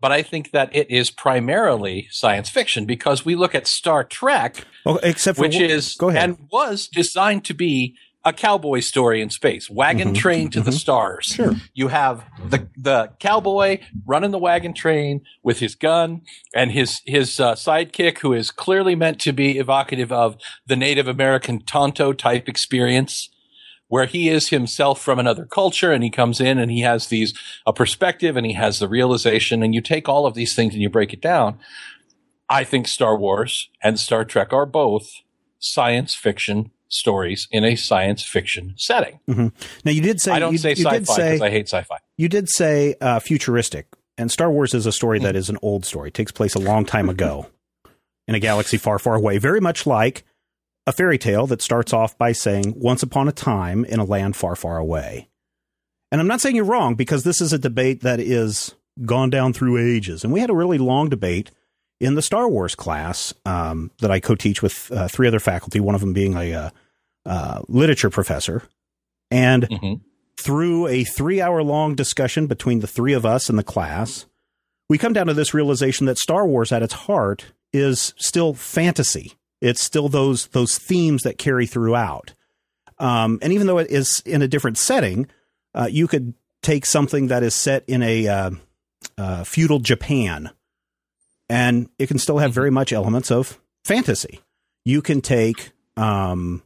but 0.01 0.13
I 0.13 0.23
think 0.23 0.51
that 0.53 0.75
it 0.75 0.91
is 0.91 1.11
primarily 1.11 2.09
science 2.11 2.49
fiction 2.49 2.85
because 2.87 3.25
we 3.25 3.35
look 3.35 3.55
at 3.55 3.67
Star 3.67 4.05
Trek, 4.05 4.65
well, 4.85 4.99
except 5.03 5.37
for, 5.37 5.43
which 5.43 5.59
is 5.59 5.95
go 5.97 6.09
ahead. 6.11 6.23
and 6.23 6.39
was 6.51 6.89
designed 6.89 7.45
to 7.47 7.55
be 7.55 7.97
a 8.25 8.33
cowboy 8.33 8.81
story 8.81 9.23
in 9.23 9.31
space, 9.31 9.71
wagon 9.71 10.13
Mhm, 10.13 10.17
train 10.17 10.51
to 10.51 10.61
the 10.61 10.73
mhm. 10.73 10.79
stars. 10.81 11.27
Sure. 11.27 11.55
You 11.75 11.89
have 11.89 12.25
the 12.49 12.69
the 12.77 13.13
cowboy 13.21 13.79
running 14.05 14.33
the 14.33 14.39
wagon 14.39 14.75
train 14.75 15.21
with 15.45 15.61
his 15.61 15.77
gun 15.77 16.23
and 16.53 16.73
his 16.73 17.03
his 17.07 17.39
uh, 17.39 17.55
sidekick, 17.55 18.19
who 18.19 18.33
is 18.33 18.51
clearly 18.51 18.97
meant 18.97 19.21
to 19.21 19.33
be 19.33 19.59
evocative 19.59 20.11
of 20.11 20.37
the 20.67 20.75
Native 20.75 21.07
American 21.07 21.61
Tonto 21.61 22.13
type 22.13 22.49
experience 22.49 23.29
where 23.89 24.07
he 24.07 24.29
is 24.29 24.49
himself 24.49 25.01
from 25.01 25.19
another 25.19 25.45
culture 25.45 25.93
and 25.93 26.03
he 26.03 26.11
comes 26.11 26.41
in 26.41 26.59
and 26.59 26.71
he 26.71 26.81
has 26.81 27.09
these 27.09 27.33
a 27.67 27.73
perspective 27.73 28.37
and 28.37 28.47
he 28.47 28.53
has 28.55 28.79
the 28.79 28.89
realization 28.89 29.63
and 29.63 29.75
you 29.75 29.81
take 29.81 30.09
all 30.09 30.27
of 30.27 30.35
these 30.35 30.55
things 30.55 30.73
and 30.75 30.83
you 30.83 30.91
break 30.91 31.13
it 31.13 31.21
down 31.21 31.59
i 32.49 32.65
think 32.65 32.89
star 32.89 33.17
wars 33.17 33.69
and 33.83 33.99
star 33.99 34.25
trek 34.25 34.53
are 34.53 34.67
both 34.67 35.09
science 35.59 36.15
fiction 36.15 36.71
stories 36.89 37.49
in 37.51 37.65
a 37.65 37.75
science 37.75 38.23
fiction 38.23 38.75
setting 38.77 39.19
now 39.85 39.91
you 39.91 40.03
did 40.03 40.21
say 40.21 40.33
i 40.33 40.39
don't 40.39 40.53
you, 40.53 40.59
say 40.59 40.71
you 40.71 40.85
sci-fi 40.85 40.97
because 40.99 41.41
i 41.41 41.51
hate 41.51 41.69
sci-fi 41.69 41.99
you 42.17 42.29
did 42.29 42.49
say 42.49 42.95
uh, 43.01 43.19
futuristic, 43.21 43.89
and 44.17 44.31
Star 44.31 44.51
Wars 44.51 44.73
is 44.73 44.87
a 44.87 44.93
story 44.93 45.19
that 45.19 45.37
is 45.37 45.51
an 45.51 45.59
old 45.61 45.85
story. 45.85 46.09
It 46.09 46.15
takes 46.15 46.33
place 46.33 46.55
a 46.55 46.59
long 46.59 46.87
time 46.87 47.09
ago 47.09 47.47
in 48.27 48.35
a 48.35 48.41
galaxy 48.41 48.79
far, 48.79 48.99
far 48.99 49.15
away. 49.15 49.39
Very 49.39 49.61
much 49.61 49.87
like 49.87 50.25
a 50.87 50.93
fairy 50.93 51.19
tale 51.19 51.47
that 51.49 51.63
starts 51.63 51.93
off 51.93 52.17
by 52.17 52.33
saying 52.33 52.75
"Once 52.77 53.03
upon 53.03 53.29
a 53.29 53.33
time 53.33 53.85
in 53.85 53.99
a 54.01 54.05
land 54.05 54.37
far, 54.37 54.57
far 54.57 54.79
away." 54.79 55.29
And 56.13 56.21
I'm 56.21 56.29
not 56.29 56.41
saying 56.41 56.55
you're 56.57 56.65
wrong 56.65 56.95
because 56.95 57.25
this 57.25 57.41
is 57.41 57.53
a 57.53 57.59
debate 57.59 58.03
that 58.03 58.21
is 58.21 58.75
gone 59.05 59.29
down 59.31 59.53
through 59.53 59.79
ages, 59.79 60.25
and 60.25 60.33
we 60.33 60.41
had 60.41 60.51
a 60.51 60.55
really 60.55 60.79
long 60.79 61.09
debate 61.09 61.51
in 62.01 62.15
the 62.15 62.23
Star 62.23 62.49
Wars 62.49 62.75
class 62.75 63.33
um, 63.45 63.91
that 64.01 64.11
I 64.11 64.21
co-teach 64.21 64.63
with 64.63 64.91
uh, 64.93 65.09
three 65.09 65.27
other 65.27 65.41
faculty. 65.41 65.81
One 65.81 65.95
of 65.95 66.01
them 66.01 66.13
being 66.13 66.35
a 66.37 66.53
uh, 66.55 66.71
uh, 67.25 67.63
literature 67.69 68.11
professor, 68.11 68.63
and 69.31 69.65
Mhm. 69.69 70.01
through 70.39 70.87
a 70.87 71.03
three 71.05 71.41
hour 71.41 71.63
long 71.63 71.95
discussion 71.95 72.47
between 72.47 72.81
the 72.81 72.87
three 72.87 73.13
of 73.15 73.27
us 73.27 73.51
in 73.51 73.57
the 73.57 73.63
class, 73.65 74.27
we 74.89 74.99
come 74.99 75.13
down 75.13 75.27
to 75.27 75.35
this 75.35 75.53
realization 75.55 76.07
that 76.07 76.19
Star 76.19 76.47
Wars 76.47 76.71
at 76.71 76.83
its 76.83 76.93
heart 76.95 77.47
is 77.73 78.15
still 78.17 78.55
fantasy. 78.55 79.33
It's 79.61 79.83
still 79.83 80.09
those 80.09 80.49
those 80.49 80.79
themes 80.79 81.23
that 81.23 81.39
carry 81.39 81.67
throughout. 81.67 82.35
Um, 82.99 83.39
and 83.43 83.53
even 83.53 83.67
though 83.67 83.79
it 83.79 83.91
is 83.91 84.23
in 84.25 84.43
a 84.43 84.49
different 84.49 84.79
setting, 84.79 85.29
uh, 85.75 85.89
you 85.91 86.07
could 86.09 86.35
take 86.63 86.87
something 86.87 87.29
that 87.29 87.43
is 87.43 87.55
set 87.55 87.85
in 87.87 88.03
a 88.03 88.27
uh, 88.27 88.51
uh, 89.19 89.45
feudal 89.45 89.79
Japan, 89.79 90.51
and 91.49 91.89
it 91.99 92.07
can 92.09 92.19
still 92.19 92.39
have 92.39 92.53
very 92.53 92.71
much 92.71 92.93
elements 92.93 93.31
of 93.31 93.61
fantasy. 93.85 94.41
You 94.85 95.03
can 95.03 95.21
take 95.21 95.73
um, 95.97 96.63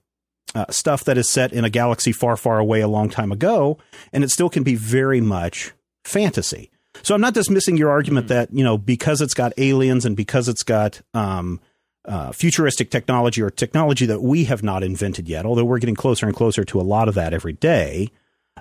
uh, 0.55 0.67
stuff 0.71 1.05
that 1.05 1.19
is 1.19 1.29
set 1.29 1.53
in 1.53 1.65
a 1.65 1.71
galaxy 1.71 2.13
far, 2.13 2.37
far 2.37 2.59
away 2.59 2.81
a 2.81 2.89
long 2.89 3.09
time 3.09 3.33
ago, 3.33 3.79
and 4.13 4.25
it 4.25 4.31
still 4.31 4.51
can 4.51 4.63
be 4.63 4.75
very 4.75 5.21
much 5.21 5.73
fantasy. 6.05 6.71
So 7.03 7.15
I'm 7.15 7.21
not 7.21 7.35
dismissing 7.35 7.77
your 7.77 7.91
argument 7.91 8.29
that 8.29 8.53
you 8.53 8.65
know 8.65 8.77
because 8.77 9.21
it's 9.21 9.35
got 9.35 9.53
aliens 9.59 10.05
and 10.05 10.17
because 10.17 10.49
it's 10.49 10.63
got 10.63 11.01
um, 11.15 11.61
uh, 12.07 12.33
futuristic 12.33 12.91
technology 12.91 13.43
or 13.43 13.51
technology 13.51 14.07
that 14.07 14.23
we 14.23 14.45
have 14.45 14.63
not 14.63 14.83
invented 14.83 15.29
yet, 15.29 15.45
although 15.47 15.65
we're 15.65 15.79
getting 15.79 15.95
closer 15.95 16.27
and 16.27 16.35
closer 16.35 16.65
to 16.65 16.81
a 16.81 16.83
lot 16.83 17.09
of 17.09 17.15
that 17.15 17.33
every 17.35 17.53
day. 17.53 18.09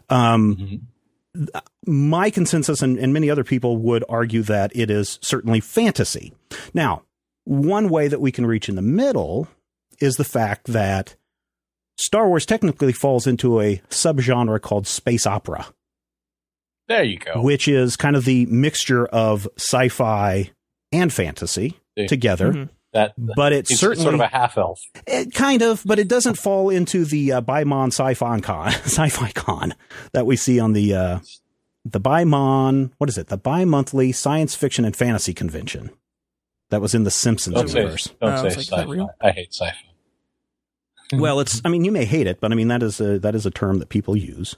Um, 0.09 0.55
Mhm. 1.35 1.61
my 1.85 2.29
consensus 2.29 2.81
and, 2.81 2.97
and 2.97 3.13
many 3.13 3.29
other 3.29 3.43
people 3.43 3.77
would 3.77 4.03
argue 4.09 4.41
that 4.43 4.71
it 4.75 4.89
is 4.89 5.19
certainly 5.21 5.59
fantasy. 5.59 6.33
Now, 6.73 7.03
one 7.45 7.87
way 7.89 8.07
that 8.07 8.19
we 8.21 8.31
can 8.31 8.45
reach 8.45 8.67
in 8.67 8.75
the 8.75 8.81
middle 8.81 9.47
is 10.01 10.15
the 10.15 10.23
fact 10.23 10.65
that 10.67 11.15
Star 11.97 12.27
Wars 12.27 12.45
technically 12.45 12.93
falls 12.93 13.27
into 13.27 13.59
a 13.61 13.81
subgenre 13.89 14.59
called 14.61 14.87
space 14.87 15.25
opera, 15.27 15.67
there 16.87 17.03
you 17.03 17.19
go 17.19 17.41
which 17.41 17.67
is 17.67 17.95
kind 17.95 18.15
of 18.15 18.25
the 18.25 18.45
mixture 18.47 19.05
of 19.07 19.47
sci-fi 19.57 20.49
and 20.91 21.13
fantasy 21.13 21.77
Yeah. 21.95 22.07
together. 22.07 22.51
Mhm. 22.53 22.69
That 22.93 23.13
But 23.17 23.53
it 23.53 23.69
it's 23.69 23.79
certainly 23.79 24.03
sort 24.03 24.15
of 24.15 24.21
a 24.21 24.27
half 24.27 24.57
elf 24.57 24.79
it 25.05 25.33
kind 25.33 25.61
of, 25.61 25.83
but 25.85 25.99
it 25.99 26.07
doesn't 26.07 26.35
fall 26.37 26.69
into 26.69 27.05
the 27.05 27.33
uh, 27.33 27.41
Bimon 27.41 27.87
Sci-Fi 27.87 28.39
Con, 28.41 28.67
Sci-Fi 28.71 29.31
Con 29.31 29.75
that 30.13 30.25
we 30.25 30.35
see 30.35 30.59
on 30.59 30.73
the 30.73 30.93
uh, 30.95 31.19
the 31.85 31.99
Bimon. 32.01 32.91
What 32.97 33.09
is 33.09 33.17
it? 33.17 33.27
The 33.27 33.37
bi-monthly 33.37 34.11
science 34.11 34.55
fiction 34.55 34.85
and 34.85 34.95
fantasy 34.95 35.33
convention 35.33 35.91
that 36.71 36.81
was 36.81 36.93
in 36.95 37.03
the 37.03 37.11
Simpsons 37.11 37.55
don't 37.55 37.67
say, 37.67 37.79
universe. 37.79 38.09
don't 38.21 38.33
Oh, 38.33 38.37
say 38.37 38.43
like, 38.43 38.53
that 38.55 38.63
sci-fi 38.65 38.83
real? 38.85 39.09
i 39.21 39.31
hate 39.31 39.53
sci-fi 39.53 39.75
Well, 41.17 41.39
it's. 41.39 41.61
I 41.65 41.69
mean, 41.69 41.83
you 41.85 41.91
may 41.91 42.05
hate 42.05 42.27
it, 42.27 42.39
but 42.39 42.51
I 42.51 42.55
mean 42.55 42.67
that 42.69 42.83
is 42.83 42.99
a 42.99 43.17
that 43.19 43.35
is 43.35 43.45
a 43.45 43.51
term 43.51 43.79
that 43.79 43.89
people 43.89 44.15
use. 44.17 44.55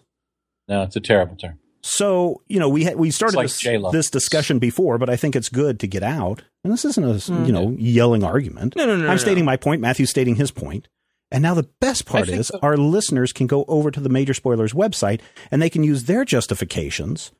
no 0.68 0.84
it's 0.84 0.96
a 0.96 1.00
terrible 1.02 1.36
term 1.36 1.60
So 1.84 2.42
you 2.48 2.60
know 2.60 2.70
we 2.70 2.84
had 2.84 2.96
we 2.96 3.12
started 3.12 3.38
like 3.38 3.48
this, 3.50 3.62
this 3.92 4.10
discussion 4.10 4.60
before, 4.60 4.98
but 4.98 5.10
I 5.10 5.16
think 5.16 5.36
it's 5.36 5.50
good 5.50 5.80
to 5.80 5.88
get 5.88 6.04
out. 6.04 6.44
And 6.64 6.72
this 6.72 6.86
isn't 6.86 7.04
a 7.04 7.14
Mm. 7.16 7.48
you 7.48 7.52
know 7.54 7.76
yelling 7.78 8.24
argument. 8.24 8.76
No, 8.76 8.86
no, 8.86 8.96
no. 8.96 9.04
I'm 9.06 9.12
no, 9.12 9.18
stating 9.18 9.46
no. 9.46 9.52
my 9.52 9.58
point. 9.58 9.82
Matthew's 9.82 10.10
stating 10.12 10.36
his 10.36 10.52
point. 10.52 10.88
And 11.34 11.42
now 11.42 11.54
the 11.54 11.70
best 11.80 12.06
part 12.06 12.26
think 12.28 12.40
is 12.40 12.50
the- 12.50 12.60
our 12.62 12.76
listeners 12.78 13.32
can 13.34 13.48
go 13.48 13.64
over 13.68 13.90
to 13.90 14.00
the 14.02 14.10
Major 14.10 14.34
Spoilers 14.34 14.74
website 14.74 15.22
and 15.50 15.62
they 15.62 15.70
can 15.70 15.82
use 15.84 16.04
their 16.04 16.26
justifications 16.26 17.32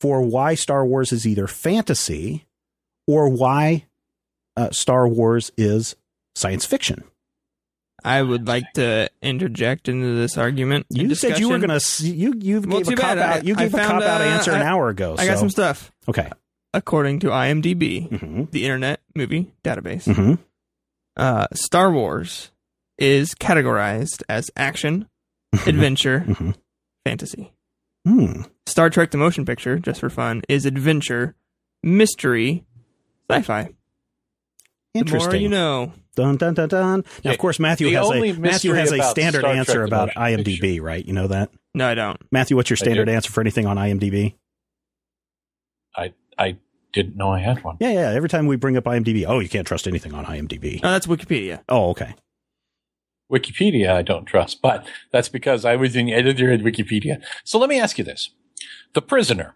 for 0.00 0.20
why 0.20 0.54
Star 0.54 0.84
Wars 0.84 1.12
is 1.12 1.26
either 1.26 1.46
fantasy 1.46 2.44
or 3.06 3.28
why 3.28 3.86
uh, 4.56 4.70
Star 4.70 5.06
Wars 5.06 5.52
is 5.56 5.94
science 6.34 6.64
fiction. 6.66 7.04
I 8.06 8.22
would 8.22 8.46
like 8.46 8.72
to 8.74 9.10
interject 9.20 9.88
into 9.88 10.14
this 10.14 10.38
argument. 10.38 10.86
You 10.90 11.14
said 11.14 11.38
you 11.40 11.48
were 11.48 11.58
going 11.58 11.78
to 11.78 12.06
you 12.06 12.32
you 12.40 12.60
Well, 12.60 12.80
gave 12.80 12.88
a 12.92 12.96
cop 12.96 13.16
bad. 13.16 13.18
out 13.18 13.36
I- 13.38 13.40
you 13.40 13.54
I 13.54 13.58
gave 13.64 13.74
a 13.74 13.76
found, 13.76 13.90
cop 13.90 14.02
out 14.02 14.20
uh, 14.20 14.24
answer 14.24 14.52
an 14.52 14.62
hour 14.62 14.88
ago. 14.88 15.16
I 15.18 15.26
got 15.26 15.38
some 15.38 15.50
stuff. 15.50 15.90
okay. 16.08 16.30
According 16.72 17.20
to 17.20 17.28
IMDb, 17.28 18.08
hmm 18.20 18.44
the 18.52 18.64
Internet 18.64 19.00
Movie 19.14 19.52
Database, 19.64 20.12
hmm 20.14 20.34
uh, 21.16 21.46
Star 21.54 21.90
Wars 21.90 22.50
is 22.98 23.34
categorized 23.34 24.22
as 24.28 24.50
action, 24.56 25.08
adventure, 25.66 26.20
Mhm. 26.26 26.54
fantasy. 27.04 27.52
Hmm. 28.06 28.42
Star 28.66 28.88
Trek: 28.90 29.10
The 29.10 29.18
Motion 29.18 29.44
Picture, 29.44 29.78
just 29.78 30.00
for 30.00 30.10
fun, 30.10 30.42
is 30.48 30.64
adventure, 30.66 31.34
mystery, 31.82 32.64
sci-fi. 33.30 33.70
The 34.94 35.00
Interesting. 35.00 35.30
more 35.32 35.40
you 35.40 35.48
know. 35.48 35.92
Dun 36.16 36.36
dun 36.36 36.54
dun 36.54 36.68
dun. 36.68 37.00
Now, 37.00 37.04
Yeah, 37.22 37.30
of 37.32 37.38
course, 37.38 37.60
Matthew 37.60 37.88
the 37.88 37.94
has 37.94 38.06
only 38.06 38.30
a 38.30 38.34
Matthew 38.34 38.72
mystery 38.72 38.78
has 38.78 38.90
a 38.92 38.94
about 38.96 39.10
standard 39.10 39.38
Star 39.40 39.50
Trek 39.52 39.58
answer 39.58 39.78
the 39.80 39.84
about 39.84 40.08
motion 40.16 40.22
IMDb, 40.44 40.60
picture. 40.60 40.82
right? 40.82 41.04
You 41.06 41.12
know 41.12 41.26
that, 41.28 41.50
No, 41.74 41.86
I 41.88 41.94
don't. 41.94 42.20
Matthew. 42.32 42.56
What's 42.56 42.70
your 42.70 42.76
standard 42.78 43.04
do. 43.06 43.12
answer 43.12 43.30
for 43.30 43.40
anything 43.42 43.66
on 43.66 43.76
IMDb? 43.76 44.34
i 45.94 46.12
i 46.38 46.56
didn't 46.92 47.16
know 47.16 47.30
i 47.30 47.40
had 47.40 47.62
one 47.64 47.76
Yeah, 47.80 47.90
yeah. 47.92 48.10
Every 48.10 48.28
time 48.28 48.46
we 48.46 48.56
bring 48.56 48.76
up 48.76 48.84
IMDb, 48.84 49.24
oh, 49.26 49.38
you 49.38 49.48
can't 49.48 49.66
trust 49.66 49.86
anything 49.86 50.14
on 50.14 50.24
IMDb. 50.24 50.82
No, 50.82 50.90
that's 50.92 51.06
Wikipedia. 51.06 51.62
Oh, 51.68 51.90
okay. 51.90 52.14
Wikipedia 53.30 53.90
I 53.90 54.02
don't 54.02 54.24
trust, 54.24 54.62
but 54.62 54.86
that's 55.12 55.28
because 55.28 55.64
I 55.64 55.76
was 55.76 55.96
an 55.96 56.08
editor 56.10 56.52
at 56.52 56.60
Wikipedia. 56.60 57.22
So 57.44 57.58
let 57.58 57.68
me 57.68 57.78
ask 57.80 57.98
you 57.98 58.04
this. 58.04 58.30
The 58.94 59.02
Prisoner. 59.02 59.54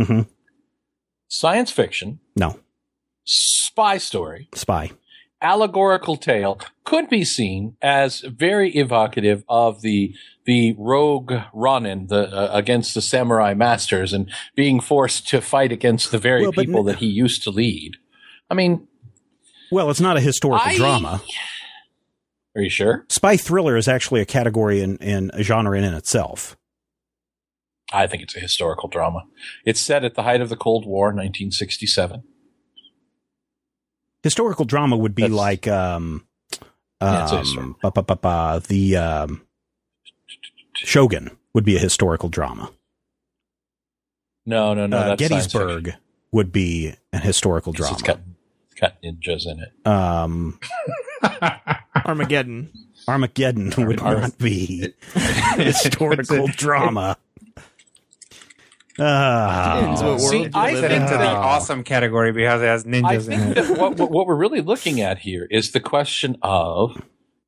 Mhm. 0.00 0.26
Science 1.28 1.70
fiction, 1.70 2.18
No, 2.36 2.58
spy 3.24 3.98
story, 3.98 4.48
spy. 4.54 4.90
Allegorical 5.42 6.16
tale 6.16 6.58
could 6.84 7.08
be 7.10 7.24
seen 7.24 7.76
as 7.82 8.20
very 8.20 8.70
evocative 8.76 9.44
of 9.48 9.82
the 9.82 10.14
the 10.46 10.74
rogue 10.78 11.32
Ronin 11.52 12.06
the 12.08 12.28
uh, 12.28 12.50
against 12.52 12.94
the 12.94 13.00
samurai 13.02 13.54
masters 13.54 14.12
and 14.12 14.30
being 14.56 14.80
forced 14.80 15.28
to 15.28 15.40
fight 15.40 15.72
against 15.72 16.10
the 16.10 16.18
very 16.18 16.42
Well, 16.42 16.52
people 16.52 16.80
n- 16.80 16.86
that 16.86 16.98
he 16.98 17.06
used 17.06 17.42
to 17.44 17.50
lead. 17.50 17.92
I 18.50 18.54
mean, 18.54 18.86
Well, 19.70 19.90
it's 19.90 20.00
not 20.00 20.16
a 20.16 20.20
historical 20.20 20.68
I- 20.70 20.76
drama. 20.76 21.22
are 22.56 22.62
you 22.62 22.70
sure? 22.70 23.06
Spy 23.08 23.36
thriller 23.36 23.76
is 23.76 23.88
actually 23.88 24.20
a 24.20 24.26
category 24.26 24.80
in, 24.80 24.96
in 24.98 25.30
a 25.34 25.42
genre 25.42 25.76
in 25.78 25.84
itself. 25.84 26.56
I 27.92 28.06
think 28.06 28.22
it's 28.22 28.36
a 28.36 28.40
historical 28.40 28.88
drama. 28.88 29.24
It's 29.66 29.80
set 29.80 30.02
at 30.04 30.14
the 30.14 30.22
height 30.22 30.40
of 30.40 30.48
the 30.48 30.56
Cold 30.56 30.86
War, 30.86 31.08
1967. 31.08 32.22
Historical 34.22 34.64
drama 34.64 34.96
would 34.96 35.14
be 35.14 35.22
That's- 35.22 35.36
like 35.36 35.66
um, 35.68 36.24
Yeah, 37.00 37.22
it's 37.24 37.32
a 37.32 37.38
history. 37.38 37.62
Um, 37.62 37.76
ba, 37.82 37.90
ba, 37.90 38.02
ba, 38.02 38.16
ba, 38.16 38.62
the 38.68 38.96
um, 38.96 39.42
Shogun 40.74 41.30
would 41.54 41.64
be 41.64 41.76
a 41.76 41.80
historical 41.80 42.28
drama. 42.28 42.70
No, 44.46 44.74
no, 44.74 44.86
no. 44.86 44.96
uh, 44.96 45.04
that's 45.08 45.20
Gettysburg 45.20 45.94
would 46.32 46.50
be 46.52 46.94
a 47.12 47.18
historical 47.18 47.72
drama. 47.72 47.92
It's 47.94 48.02
got, 48.02 48.20
it's 48.70 48.80
got 48.80 49.02
ninjas 49.02 49.46
in 49.46 49.60
it. 49.60 49.86
um, 49.86 50.58
Armageddon. 52.06 52.70
Armageddon 53.08 53.72
would 53.86 54.00
Ar- 54.00 54.20
not 54.22 54.38
be 54.38 54.92
historical 55.56 56.46
drama. 56.48 57.16
Ah, 58.98 59.76
Depends 59.80 60.02
world 60.02 60.20
See, 60.20 60.48
I 60.54 60.72
live 60.74 60.84
It's 60.84 60.94
into 60.94 61.16
the 61.16 61.30
Oh. 61.30 61.34
awesome 61.36 61.82
category 61.82 62.32
because 62.32 62.60
it 62.62 62.66
has 62.66 62.84
I 62.84 62.88
ninjas 62.88 63.30
in 63.30 63.38
think 63.40 63.56
it. 63.56 63.66
that 63.68 63.78
what, 63.78 63.96
what 63.96 64.10
what 64.10 64.26
we're 64.26 64.34
really 64.36 64.60
looking 64.60 65.00
at 65.00 65.18
here 65.20 65.46
is 65.50 65.72
the 65.72 65.80
question 65.80 66.36
of 66.42 67.02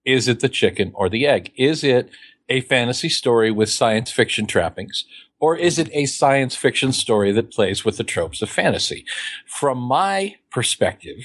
is 0.04 0.26
it 0.28 0.40
the 0.40 0.48
chicken 0.48 0.92
or 0.94 1.08
the 1.08 1.26
egg? 1.26 1.52
Is 1.56 1.84
it 1.84 2.10
a 2.48 2.60
fantasy 2.62 3.08
story 3.08 3.50
with 3.50 3.68
science 3.70 4.10
fiction 4.10 4.46
trappings? 4.46 5.04
Or 5.40 5.56
is 5.56 5.78
it 5.78 5.90
a 5.92 6.06
science 6.06 6.54
fiction 6.56 6.92
story 6.92 7.30
that 7.32 7.50
plays 7.50 7.84
with 7.84 7.96
the 7.98 8.04
tropes 8.04 8.40
of 8.40 8.48
fantasy? 8.48 9.04
From 9.46 9.78
my 9.78 10.36
perspective, 10.50 11.18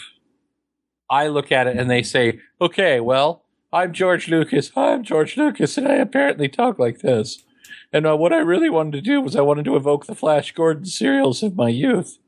I 1.10 1.28
look 1.28 1.52
at 1.52 1.68
it 1.68 1.78
and 1.78 1.90
they 1.90 2.04
say, 2.04 2.40
okay, 2.60 3.00
well, 3.00 3.44
I'm 3.72 3.94
George 3.94 4.28
Lucas. 4.28 4.72
I'm 4.76 5.04
George 5.04 5.38
Lucas, 5.38 5.78
and 5.78 5.88
I 5.88 5.94
apparently 5.96 6.50
talk 6.50 6.80
like 6.80 7.00
this. 7.00 7.44
And 7.92 8.06
uh, 8.06 8.16
what 8.16 8.34
I 8.34 8.38
really 8.38 8.70
wanted 8.70 8.94
to 8.94 9.02
do 9.02 9.20
was 9.22 9.36
I 9.36 9.42
wanted 9.42 9.66
to 9.66 9.76
evoke 9.76 10.06
the 10.06 10.16
Flash 10.16 10.52
Gordon 10.52 10.86
serials 10.86 11.42
of 11.42 11.56
my 11.56 11.70
youth 11.70 12.20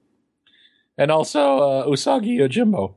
and 0.97 1.11
also 1.11 1.59
uh, 1.59 1.85
Usagi 1.85 2.37
Yojimbo. 2.39 2.95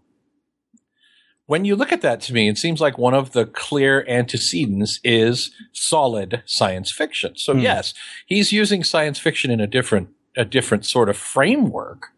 When 1.46 1.66
you 1.66 1.76
look 1.76 1.92
at 1.92 2.00
that 2.00 2.22
to 2.22 2.32
me, 2.32 2.48
it 2.48 2.56
seems 2.56 2.80
like 2.80 2.96
one 2.96 3.12
of 3.12 3.32
the 3.32 3.44
clear 3.44 4.02
antecedents 4.08 4.98
is 5.04 5.50
solid 5.72 6.42
science 6.46 6.90
fiction. 6.90 7.36
So 7.36 7.52
Hmm. 7.52 7.60
yes, 7.60 7.92
he's 8.26 8.50
using 8.50 8.82
science 8.82 9.18
fiction 9.18 9.50
in 9.50 9.60
a 9.60 9.66
different 9.66 10.08
a 10.36 10.44
different 10.44 10.84
sort 10.84 11.08
of 11.08 11.16
framework, 11.16 12.08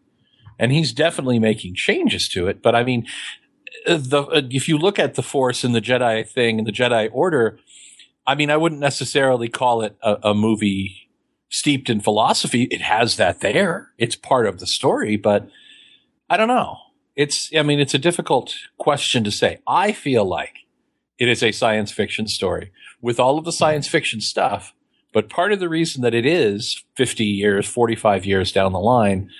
and 0.57 0.71
he's 0.71 0.91
definitely 0.91 1.37
making 1.39 1.75
changes 1.75 2.27
to 2.29 2.47
it. 2.47 2.63
But 2.63 2.73
I 2.73 2.83
mean, 2.83 3.05
uh, 3.85 3.97
the 4.01 4.23
uh, 4.23 4.41
if 4.49 4.67
you 4.67 4.77
look 4.77 4.97
at 4.97 5.15
the 5.15 5.21
Force 5.21 5.63
and 5.63 5.75
the 5.75 5.81
Jedi 5.81 6.27
thing 6.27 6.57
and 6.57 6.65
the 6.65 6.71
Jedi 6.71 7.09
Order, 7.11 7.59
I 8.27 8.35
mean, 8.35 8.51
I 8.51 8.57
wouldn't 8.57 8.81
necessarily 8.81 9.47
call 9.47 9.81
it 9.81 9.95
a, 10.03 10.29
a 10.29 10.33
movie 10.35 11.09
steeped 11.49 11.89
in 11.89 12.01
philosophy. 12.01 12.63
It 12.63 12.81
has 12.81 13.15
that 13.15 13.39
there; 13.39 13.93
it's 13.97 14.15
part 14.15 14.45
of 14.45 14.59
the 14.59 14.67
story, 14.67 15.15
but 15.15 15.49
I 16.29 16.37
don't 16.37 16.49
know. 16.49 16.77
It's, 17.15 17.49
I 17.57 17.63
mean, 17.63 17.79
it's 17.79 17.95
a 17.95 17.99
difficult 17.99 18.53
question 18.77 19.23
to 19.23 19.31
say. 19.31 19.57
I 19.65 19.91
feel 19.91 20.23
like 20.23 20.67
it 21.17 21.27
is 21.27 21.41
a 21.41 21.51
science 21.51 21.91
fiction 21.91 22.27
story 22.27 22.71
with 23.01 23.19
all 23.19 23.39
of 23.39 23.45
the 23.45 23.51
science 23.51 23.87
fiction 23.87 24.21
stuff. 24.21 24.73
But 25.13 25.29
part 25.29 25.51
of 25.51 25.59
the 25.59 25.69
reason 25.69 26.03
that 26.03 26.13
it 26.13 26.25
is 26.25 26.83
50 26.95 27.23
years, 27.25 27.67
45 27.67 28.25
years 28.25 28.51
down 28.51 28.73
the 28.73 28.79
line, 28.79 29.31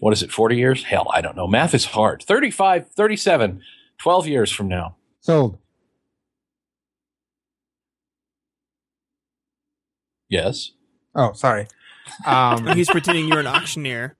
what 0.00 0.12
is 0.12 0.22
it, 0.22 0.30
40 0.30 0.56
years? 0.56 0.84
Hell, 0.84 1.10
I 1.12 1.20
don't 1.20 1.36
know. 1.36 1.46
Math 1.46 1.74
is 1.74 1.86
hard. 1.86 2.22
35, 2.22 2.90
37, 2.90 3.62
12 3.98 4.26
years 4.26 4.52
from 4.52 4.68
now. 4.68 4.96
Sold. 5.20 5.58
Yes. 10.28 10.72
Oh, 11.14 11.32
sorry. 11.32 11.68
Um, 12.24 12.66
He's 12.74 12.88
pretending 12.88 13.28
you're 13.28 13.40
an 13.40 13.46
auctioneer. 13.46 14.16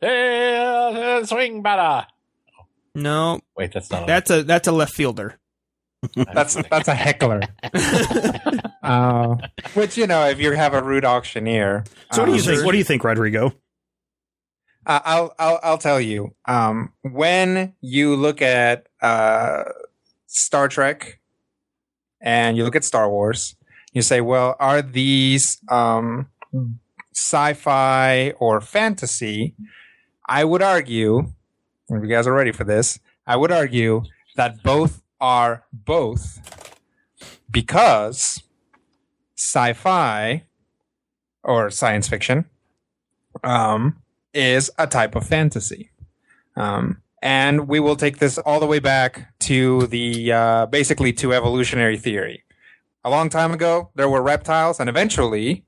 Hey, 0.00 0.56
uh, 0.56 1.24
swing 1.24 1.62
batter. 1.62 2.06
No, 2.94 3.40
Wait, 3.56 3.72
that's 3.72 3.90
not. 3.90 4.06
that's 4.06 4.30
a 4.30 4.42
that's 4.42 4.66
a 4.66 4.72
left 4.72 4.92
fielder. 4.92 5.38
that's 6.32 6.54
that's 6.70 6.88
a 6.88 6.94
heckler. 6.94 7.42
uh, 8.82 9.36
which 9.74 9.96
you 9.96 10.06
know, 10.06 10.26
if 10.28 10.40
you 10.40 10.52
have 10.52 10.74
a 10.74 10.82
rude 10.82 11.04
auctioneer. 11.04 11.84
so 12.12 12.22
what 12.22 12.26
do 12.26 12.32
you 12.32 12.38
um, 12.38 12.44
think? 12.44 12.64
What 12.64 12.72
do 12.72 12.78
you 12.78 12.84
think, 12.84 13.04
Rodrigo? 13.04 13.54
Uh, 14.86 15.00
I'll 15.04 15.34
I'll 15.38 15.60
I'll 15.62 15.78
tell 15.78 16.00
you. 16.00 16.34
Um, 16.46 16.92
when 17.02 17.74
you 17.80 18.16
look 18.16 18.40
at 18.40 18.88
uh, 19.02 19.64
Star 20.26 20.68
Trek 20.68 21.20
and 22.20 22.56
you 22.56 22.64
look 22.64 22.76
at 22.76 22.84
Star 22.84 23.08
Wars, 23.10 23.54
you 23.92 24.02
say, 24.02 24.20
well, 24.20 24.56
are 24.58 24.82
these 24.82 25.58
um, 25.68 26.28
sci-fi 27.14 28.30
or 28.38 28.60
fantasy? 28.60 29.54
I 30.28 30.44
would 30.44 30.62
argue, 30.62 31.32
if 31.88 32.02
you 32.02 32.08
guys 32.08 32.26
are 32.26 32.32
ready 32.32 32.52
for 32.52 32.64
this, 32.64 33.00
I 33.26 33.36
would 33.36 33.52
argue 33.52 34.02
that 34.36 34.62
both 34.62 35.02
are 35.20 35.64
both 35.72 36.74
because 37.50 38.42
sci-fi 39.36 40.44
or 41.42 41.70
science 41.70 42.08
fiction 42.08 42.44
um, 43.42 44.02
is 44.34 44.70
a 44.78 44.86
type 44.86 45.14
of 45.14 45.26
fantasy. 45.26 45.90
Um, 46.56 47.02
and 47.22 47.68
we 47.68 47.80
will 47.80 47.96
take 47.96 48.18
this 48.18 48.38
all 48.38 48.60
the 48.60 48.66
way 48.66 48.78
back 48.78 49.32
to 49.40 49.86
the 49.86 50.32
uh, 50.32 50.66
basically 50.66 51.12
to 51.14 51.32
evolutionary 51.32 51.96
theory. 51.96 52.44
A 53.04 53.10
long 53.10 53.30
time 53.30 53.52
ago, 53.52 53.90
there 53.94 54.08
were 54.08 54.22
reptiles, 54.22 54.80
and 54.80 54.88
eventually, 54.88 55.64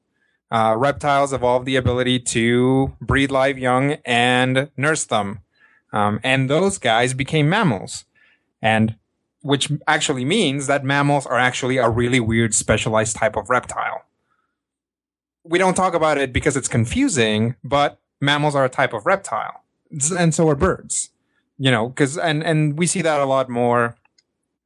uh, 0.51 0.74
reptiles 0.76 1.33
evolved 1.33 1.64
the 1.64 1.76
ability 1.76 2.18
to 2.18 2.97
breed 3.01 3.31
live 3.31 3.59
young 3.59 3.93
and 4.05 4.70
nurse 4.76 5.05
them. 5.05 5.41
Um, 5.93 6.20
and 6.22 6.51
those 6.51 6.78
guys 6.78 7.14
became 7.14 7.49
mammals. 7.49 8.05
And 8.61 8.97
which 9.43 9.72
actually 9.87 10.24
means 10.24 10.66
that 10.66 10.85
mammals 10.85 11.26
are 11.26 11.39
actually 11.39 11.78
a 11.78 11.89
really 11.89 12.20
weird 12.20 12.55
specialized 12.55 13.16
type 13.16 13.37
of 13.37 13.49
reptile. 13.49 14.05
We 15.45 15.59
don't 15.59 15.74
talk 15.74 15.95
about 15.95 16.18
it 16.18 16.33
because 16.33 16.57
it's 16.57 16.68
confusing, 16.68 17.57
but 17.64 17.99
mammals 18.20 18.55
are 18.55 18.64
a 18.64 18.68
type 18.68 18.93
of 18.93 19.07
reptile. 19.07 19.64
And 20.16 20.35
so 20.35 20.49
are 20.49 20.55
birds. 20.55 21.11
You 21.59 21.70
know, 21.70 21.91
cause, 21.91 22.18
and, 22.18 22.43
and 22.43 22.78
we 22.78 22.87
see 22.87 23.03
that 23.03 23.20
a 23.20 23.24
lot 23.24 23.49
more 23.49 23.97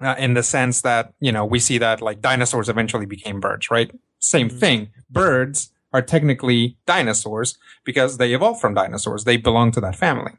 uh, 0.00 0.14
in 0.18 0.34
the 0.34 0.42
sense 0.42 0.82
that, 0.82 1.14
you 1.20 1.32
know, 1.32 1.44
we 1.44 1.58
see 1.58 1.78
that 1.78 2.00
like 2.00 2.20
dinosaurs 2.20 2.68
eventually 2.68 3.06
became 3.06 3.40
birds, 3.40 3.70
right? 3.70 3.90
Same 4.18 4.48
thing. 4.48 4.88
Birds 5.10 5.70
are 5.92 6.02
technically 6.02 6.76
dinosaurs 6.86 7.56
because 7.84 8.18
they 8.18 8.34
evolved 8.34 8.60
from 8.60 8.74
dinosaurs. 8.74 9.24
They 9.24 9.36
belong 9.36 9.70
to 9.72 9.80
that 9.80 9.96
family. 9.96 10.32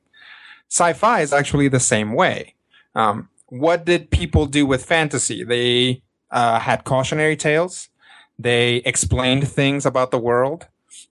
Sci-fi 0.69 1.21
is 1.21 1.31
actually 1.31 1.67
the 1.67 1.79
same 1.79 2.13
way. 2.13 2.55
Um, 2.95 3.29
what 3.47 3.85
did 3.85 4.11
people 4.11 4.45
do 4.45 4.65
with 4.65 4.83
fantasy? 4.83 5.43
They 5.43 6.01
uh, 6.31 6.59
had 6.59 6.83
cautionary 6.83 7.37
tales. 7.37 7.89
They 8.37 8.77
explained 8.77 9.47
things 9.47 9.85
about 9.85 10.11
the 10.11 10.19
world 10.19 10.67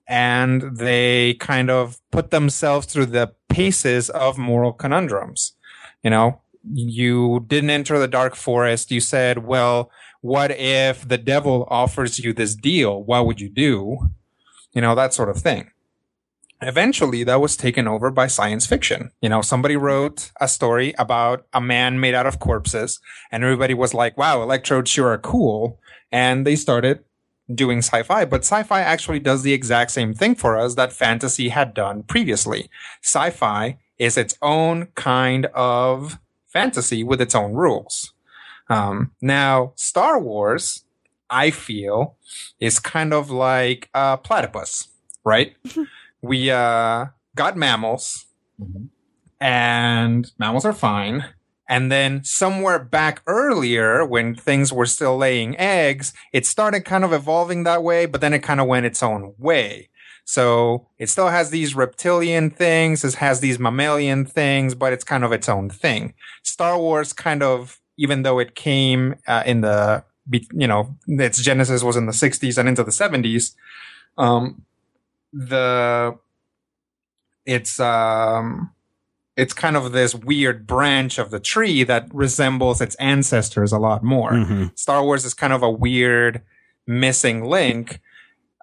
and 0.07 0.77
they 0.77 1.35
kind 1.35 1.71
of 1.71 1.99
put 2.11 2.31
themselves 2.31 2.87
through 2.87 3.07
the 3.07 3.33
paces 3.49 4.11
of 4.11 4.37
moral 4.37 4.73
conundrums. 4.73 5.53
You 6.03 6.11
know, 6.11 6.41
you 6.73 7.45
didn't 7.47 7.71
enter 7.71 7.99
the 7.99 8.09
dark 8.09 8.35
forest. 8.35 8.91
You 8.91 9.01
said, 9.01 9.45
well, 9.45 9.91
what 10.21 10.51
if 10.53 11.07
the 11.07 11.19
devil 11.19 11.67
offers 11.71 12.19
you 12.19 12.33
this 12.33 12.55
deal? 12.55 13.03
What 13.03 13.27
would 13.27 13.41
you 13.41 13.51
do? 13.51 14.11
You 14.73 14.81
know, 14.81 14.95
that 14.95 15.15
sort 15.15 15.29
of 15.29 15.39
thing. 15.39 15.71
Eventually, 16.63 17.25
that 17.25 17.41
was 17.41 17.57
taken 17.57 17.87
over 17.87 18.11
by 18.11 18.27
science 18.27 18.67
fiction. 18.67 19.11
You 19.21 19.29
know, 19.29 19.43
somebody 19.43 19.77
wrote 19.77 20.31
a 20.41 20.49
story 20.49 20.95
about 20.99 21.47
a 21.53 21.61
man 21.61 22.01
made 22.01 22.15
out 22.15 22.27
of 22.27 22.39
corpses, 22.39 23.01
and 23.31 23.45
everybody 23.45 23.75
was 23.75 23.93
like, 23.93 24.17
wow, 24.17 24.43
electrodes 24.43 24.91
sure 24.91 25.09
are 25.09 25.19
cool. 25.19 25.79
And 26.11 26.47
they 26.47 26.57
started 26.57 27.05
doing 27.53 27.79
sci-fi, 27.79 28.25
but 28.25 28.41
sci-fi 28.41 28.81
actually 28.81 29.19
does 29.19 29.43
the 29.43 29.53
exact 29.53 29.91
same 29.91 30.15
thing 30.15 30.35
for 30.35 30.57
us 30.59 30.75
that 30.77 30.93
fantasy 30.93 31.51
had 31.51 31.75
done 31.75 32.03
previously. 32.05 32.71
Sci-fi 33.03 33.77
is 33.99 34.17
its 34.17 34.39
own 34.41 34.87
kind 34.95 35.47
of 35.55 36.19
fantasy 36.55 37.05
with 37.05 37.21
its 37.21 37.35
own 37.35 37.53
rules. 37.53 38.15
Um, 38.71 39.11
now, 39.21 39.75
Star 39.77 40.19
Wars, 40.19 40.85
I 41.29 41.51
feel, 41.51 42.17
is 42.59 42.79
kind 42.79 43.13
of 43.13 43.31
like 43.31 43.91
a 43.93 44.17
platypus, 44.17 44.89
right? 45.23 45.55
we 46.23 46.51
uh, 46.51 47.07
got 47.35 47.59
mammals, 47.59 48.25
and 49.39 50.33
mammals 50.39 50.65
are 50.65 50.73
fine. 50.73 51.27
And 51.69 51.91
then 51.91 52.25
somewhere 52.25 52.79
back 52.79 53.23
earlier, 53.27 54.05
when 54.05 54.35
things 54.35 54.73
were 54.73 54.87
still 54.87 55.17
laying 55.17 55.59
eggs, 55.59 56.13
it 56.33 56.47
started 56.47 56.85
kind 56.85 57.05
of 57.05 57.13
evolving 57.13 57.65
that 57.65 57.83
way, 57.83 58.07
but 58.07 58.21
then 58.21 58.35
it 58.35 58.41
kind 58.41 58.61
of 58.61 58.67
went 58.67 58.87
its 58.87 59.03
own 59.03 59.35
way. 59.39 59.89
So 60.25 60.87
it 60.99 61.09
still 61.11 61.29
has 61.29 61.51
these 61.51 61.75
reptilian 61.75 62.51
things, 62.51 63.05
it 63.05 63.15
has 63.17 63.41
these 63.41 63.59
mammalian 63.59 64.25
things, 64.25 64.75
but 64.75 64.93
it's 64.93 65.05
kind 65.05 65.23
of 65.25 65.33
its 65.33 65.49
own 65.49 65.69
thing. 65.69 66.15
Star 66.43 66.79
Wars 66.79 67.13
kind 67.13 67.43
of, 67.43 67.81
even 67.99 68.23
though 68.23 68.39
it 68.39 68.55
came 68.55 69.17
uh, 69.27 69.43
in 69.45 69.61
the, 69.61 70.03
you 70.31 70.67
know, 70.67 70.97
its 71.07 71.43
genesis 71.43 71.83
was 71.83 71.97
in 71.97 72.07
the 72.07 72.13
60s 72.13 72.57
and 72.57 72.69
into 72.69 72.83
the 72.83 72.91
70s, 72.91 73.55
um, 74.17 74.65
the, 75.33 76.17
it's, 77.45 77.79
um, 77.79 78.71
it's 79.37 79.53
kind 79.53 79.77
of 79.77 79.93
this 79.93 80.15
weird 80.15 80.67
branch 80.67 81.19
of 81.19 81.31
the 81.31 81.41
tree 81.41 81.83
that 81.85 82.09
resembles 82.15 82.81
its 82.81 82.95
ancestors 82.97 83.73
a 83.73 83.79
lot 83.79 84.03
more. 84.03 84.31
Mhm. 84.31 84.79
Star 84.79 85.03
Wars 85.05 85.25
is 85.25 85.35
kind 85.35 85.53
of 85.53 85.63
a 85.63 85.71
weird 85.71 86.41
missing 86.87 87.45
link 87.45 88.01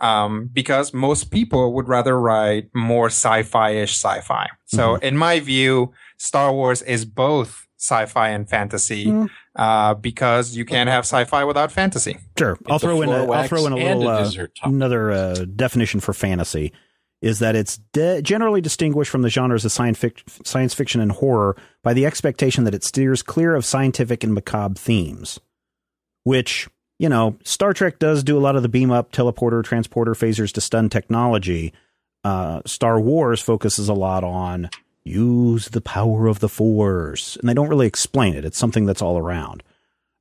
um, 0.01 0.49
because 0.51 0.93
most 0.93 1.31
people 1.31 1.73
would 1.73 1.87
rather 1.87 2.19
write 2.19 2.69
more 2.73 3.07
sci-fi-ish 3.07 3.91
sci-fi. 3.93 4.49
So 4.65 4.95
in 4.95 5.15
my 5.15 5.39
view, 5.39 5.93
Star 6.17 6.51
Wars 6.53 6.81
is 6.81 7.05
both 7.05 7.67
sci-fi 7.77 8.29
and 8.29 8.47
fantasy 8.49 9.05
Mm. 9.07 9.29
uh, 9.55 9.93
because 9.95 10.55
you 10.55 10.65
can't 10.65 10.89
have 10.89 11.03
sci-fi 11.05 11.43
without 11.45 11.71
fantasy. 11.71 12.17
Sure. 12.37 12.57
I'll 12.67 12.75
It's 12.75 12.83
throw 12.83 13.01
in 13.01 13.09
a, 13.09 13.25
floor 13.25 13.35
I'll 13.35 13.47
throw 13.47 13.65
in 13.65 13.73
a 13.73 13.75
little 13.75 14.07
a 14.09 14.21
uh, 14.21 14.47
another 14.63 15.11
uh, 15.11 15.45
definition 15.55 15.99
for 15.99 16.13
fantasy 16.13 16.71
is 17.21 17.37
that 17.39 17.55
it's 17.55 17.77
de- 17.93 18.21
generally 18.21 18.61
distinguished 18.61 19.11
from 19.11 19.21
the 19.21 19.29
genres 19.29 19.63
of 19.65 19.71
science, 19.71 19.99
fic- 19.99 20.23
science 20.45 20.73
fiction 20.73 21.01
and 21.01 21.11
horror 21.11 21.55
by 21.83 21.93
the 21.93 22.05
expectation 22.05 22.63
that 22.63 22.73
it 22.73 22.83
steers 22.83 23.21
clear 23.23 23.53
of 23.55 23.63
scientific 23.65 24.23
and 24.23 24.33
macabre 24.33 24.73
themes, 24.79 25.39
which 26.23 26.67
you 27.01 27.09
know 27.09 27.35
Star 27.43 27.73
Trek 27.73 27.97
does 27.97 28.23
do 28.23 28.37
a 28.37 28.39
lot 28.39 28.55
of 28.55 28.61
the 28.61 28.69
beam 28.69 28.91
up, 28.91 29.11
teleporter, 29.11 29.63
transporter, 29.63 30.13
phasers 30.13 30.51
to 30.53 30.61
stun 30.61 30.87
technology. 30.87 31.73
Uh, 32.23 32.61
Star 32.63 33.01
Wars 33.01 33.41
focuses 33.41 33.89
a 33.89 33.95
lot 33.95 34.23
on 34.23 34.69
use 35.03 35.69
the 35.69 35.81
power 35.81 36.27
of 36.27 36.39
the 36.39 36.47
Force, 36.47 37.37
and 37.37 37.49
they 37.49 37.55
don't 37.55 37.69
really 37.69 37.87
explain 37.87 38.35
it. 38.35 38.45
It's 38.45 38.59
something 38.59 38.85
that's 38.85 39.01
all 39.01 39.17
around. 39.17 39.63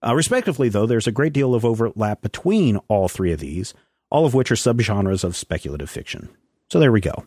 Uh, 0.03 0.15
respectively, 0.15 0.71
though, 0.71 0.87
there's 0.87 1.07
a 1.07 1.13
great 1.13 1.35
deal 1.35 1.55
of 1.55 1.67
overlap 1.67 2.23
between 2.23 2.79
all 2.89 3.09
three 3.09 3.33
of 3.33 3.41
these, 3.41 3.75
all 4.09 4.25
of 4.25 4.33
which 4.33 4.51
are 4.51 4.55
subgenres 4.55 5.23
of 5.23 5.37
speculative 5.37 5.91
fiction. 5.91 6.31
So 6.71 6.81
there 6.81 6.93
we 6.93 7.03
go. 7.03 7.27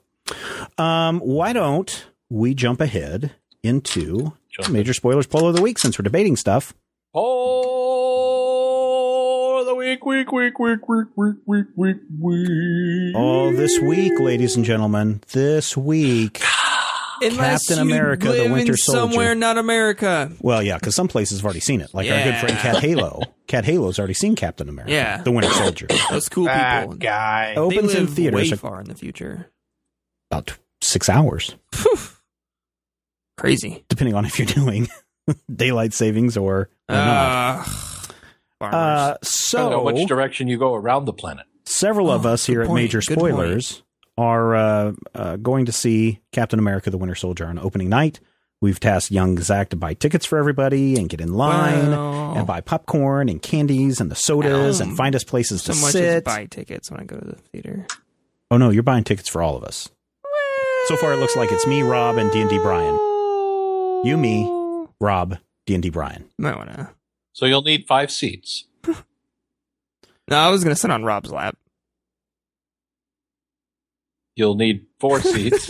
Um, 0.80 1.20
why 1.20 1.54
don't 1.54 2.08
we 2.28 2.56
jump 2.56 2.82
ahead 2.82 3.34
into 3.62 4.34
Jump 4.50 4.72
major 4.72 4.94
spoilers 4.94 5.28
poll 5.28 5.48
of 5.48 5.56
the 5.56 5.62
week 5.62 5.78
since 5.78 6.00
we're 6.00 6.04
debating 6.04 6.36
stuff? 6.36 6.74
Oh, 7.14 7.54
the 7.54 8.13
week, 9.84 10.06
week, 10.06 10.32
week, 10.32 10.60
week, 10.60 10.88
week, 10.88 11.08
week, 11.18 11.36
week, 11.46 11.66
week, 11.76 11.98
week. 12.22 13.14
Oh, 13.16 13.52
this 13.54 13.80
week, 13.80 14.18
ladies 14.20 14.56
and 14.56 14.64
gentlemen, 14.64 15.22
this 15.34 15.76
week. 15.76 16.42
Unless 17.22 17.68
Captain 17.68 17.88
you 17.88 17.94
America, 17.94 18.28
the 18.32 18.50
Winter 18.52 18.72
in 18.74 18.78
Soldier. 18.78 19.12
somewhere 19.12 19.36
not 19.36 19.58
America. 19.58 20.32
Well, 20.40 20.64
yeah, 20.64 20.76
because 20.78 20.96
some 20.96 21.08
places 21.10 21.40
have 21.40 21.46
already 21.46 21.60
seen 21.60 21.82
it. 21.82 21.94
Like 21.94 22.10
our 22.10 22.24
good 22.24 22.36
friend 22.38 22.56
Yeah. 22.56 22.62
Cat 22.62 22.78
Halo. 22.82 23.22
Cat 23.48 23.66
Halo's 23.66 24.00
already 24.00 24.14
seen 24.14 24.36
Captain 24.36 24.68
America. 24.70 24.92
Yeah. 24.94 25.22
The 25.22 25.32
Winter 25.32 25.52
Soldier. 25.52 25.88
Those 26.10 26.28
cool 26.30 26.46
That 26.46 26.84
people. 26.84 26.96
guy. 26.96 27.54
They 27.56 27.60
Opens 27.60 27.94
in 27.94 28.08
theaters 28.08 28.50
way 28.50 28.54
at 28.54 28.60
far 28.60 28.80
in 28.82 28.88
the 28.88 28.96
future. 28.96 29.50
about 30.32 30.58
six 30.82 31.08
hours, 31.10 31.56
Crazy. 33.38 33.84
depending 33.90 34.16
on 34.16 34.26
if 34.26 34.38
you're 34.40 34.46
doing 34.46 34.88
daylight 35.54 35.94
savings 35.94 36.36
or, 36.38 36.70
or 36.90 36.96
not. 36.96 37.68
Uh, 38.72 38.78
Uh, 38.78 39.08
Depending 39.14 39.20
so 39.24 39.80
on 39.80 39.86
which 39.86 40.08
direction 40.08 40.48
you 40.48 40.58
go 40.58 40.74
around 40.74 41.06
the 41.06 41.14
planet. 41.14 41.46
several 41.66 42.12
of 42.12 42.26
Oh, 42.26 42.30
us 42.34 42.46
here 42.46 42.62
good 42.64 42.70
at 42.72 42.74
Major 42.76 43.00
good 43.02 43.18
point. 43.18 43.34
Spoilers 43.34 43.84
are 44.18 44.56
uh, 44.56 44.92
uh, 45.16 45.36
going 45.38 45.66
to 45.66 45.72
see 45.72 46.20
Captain 46.32 46.60
America: 46.60 46.90
The 46.90 46.98
Winter 46.98 47.16
Soldier 47.16 47.46
on 47.48 47.58
opening 47.60 47.90
night. 47.90 48.20
We've 48.62 48.80
tasked 48.80 49.12
young 49.12 49.38
Zach 49.40 49.70
to 49.72 49.76
buy 49.76 49.94
tickets 49.94 50.26
for 50.26 50.38
everybody 50.38 50.96
and 50.98 51.10
get 51.10 51.20
in 51.20 51.34
line 51.34 51.90
Well, 51.90 52.38
and 52.38 52.48
buy 52.48 52.62
popcorn 52.62 53.28
and 53.28 53.42
candies 53.42 54.00
and 54.00 54.10
the 54.10 54.16
sodas 54.16 54.80
Um, 54.80 54.88
and 54.90 54.98
find 54.98 55.16
us 55.16 55.26
places 55.26 55.64
so 55.64 55.74
to 55.74 55.80
much 55.80 55.88
as 55.90 55.94
sit. 55.94 56.24
buy 56.24 56.46
tickets 56.46 56.90
when 56.90 57.02
I 57.02 57.04
go 57.04 57.18
to 57.18 57.26
the 57.26 57.36
theater. 57.52 57.86
Oh 58.50 58.56
no, 58.58 58.70
you're 58.70 58.84
buying 58.84 59.04
tickets 59.04 59.28
for 59.28 59.42
all 59.42 59.58
of 59.58 59.64
us. 59.66 59.90
So 60.88 60.96
far, 60.98 61.12
it 61.14 61.18
looks 61.18 61.36
like 61.36 61.52
it's 61.52 61.66
me, 61.68 61.82
Rob, 61.82 62.18
and 62.18 62.32
D 62.32 62.40
and 62.42 62.50
D 62.50 62.58
Brian. 62.60 62.94
You, 64.06 64.16
me. 64.18 64.48
Rob, 65.02 65.38
D 65.66 65.74
and 65.74 65.84
D 65.84 65.90
Brian. 65.90 66.26
Might 66.38 66.56
wanna. 66.58 66.94
So 67.34 67.46
you'll 67.46 67.62
need 67.64 67.86
five 67.88 68.12
seats. 68.12 68.66
No, 70.30 70.38
I 70.38 70.50
was 70.50 70.64
gonna 70.64 70.76
sit 70.78 70.90
on 70.90 71.04
Rob's 71.04 71.32
lap. 71.32 71.58
You'll 74.38 74.56
need 74.56 74.86
four 75.00 75.20
seats. 75.22 75.70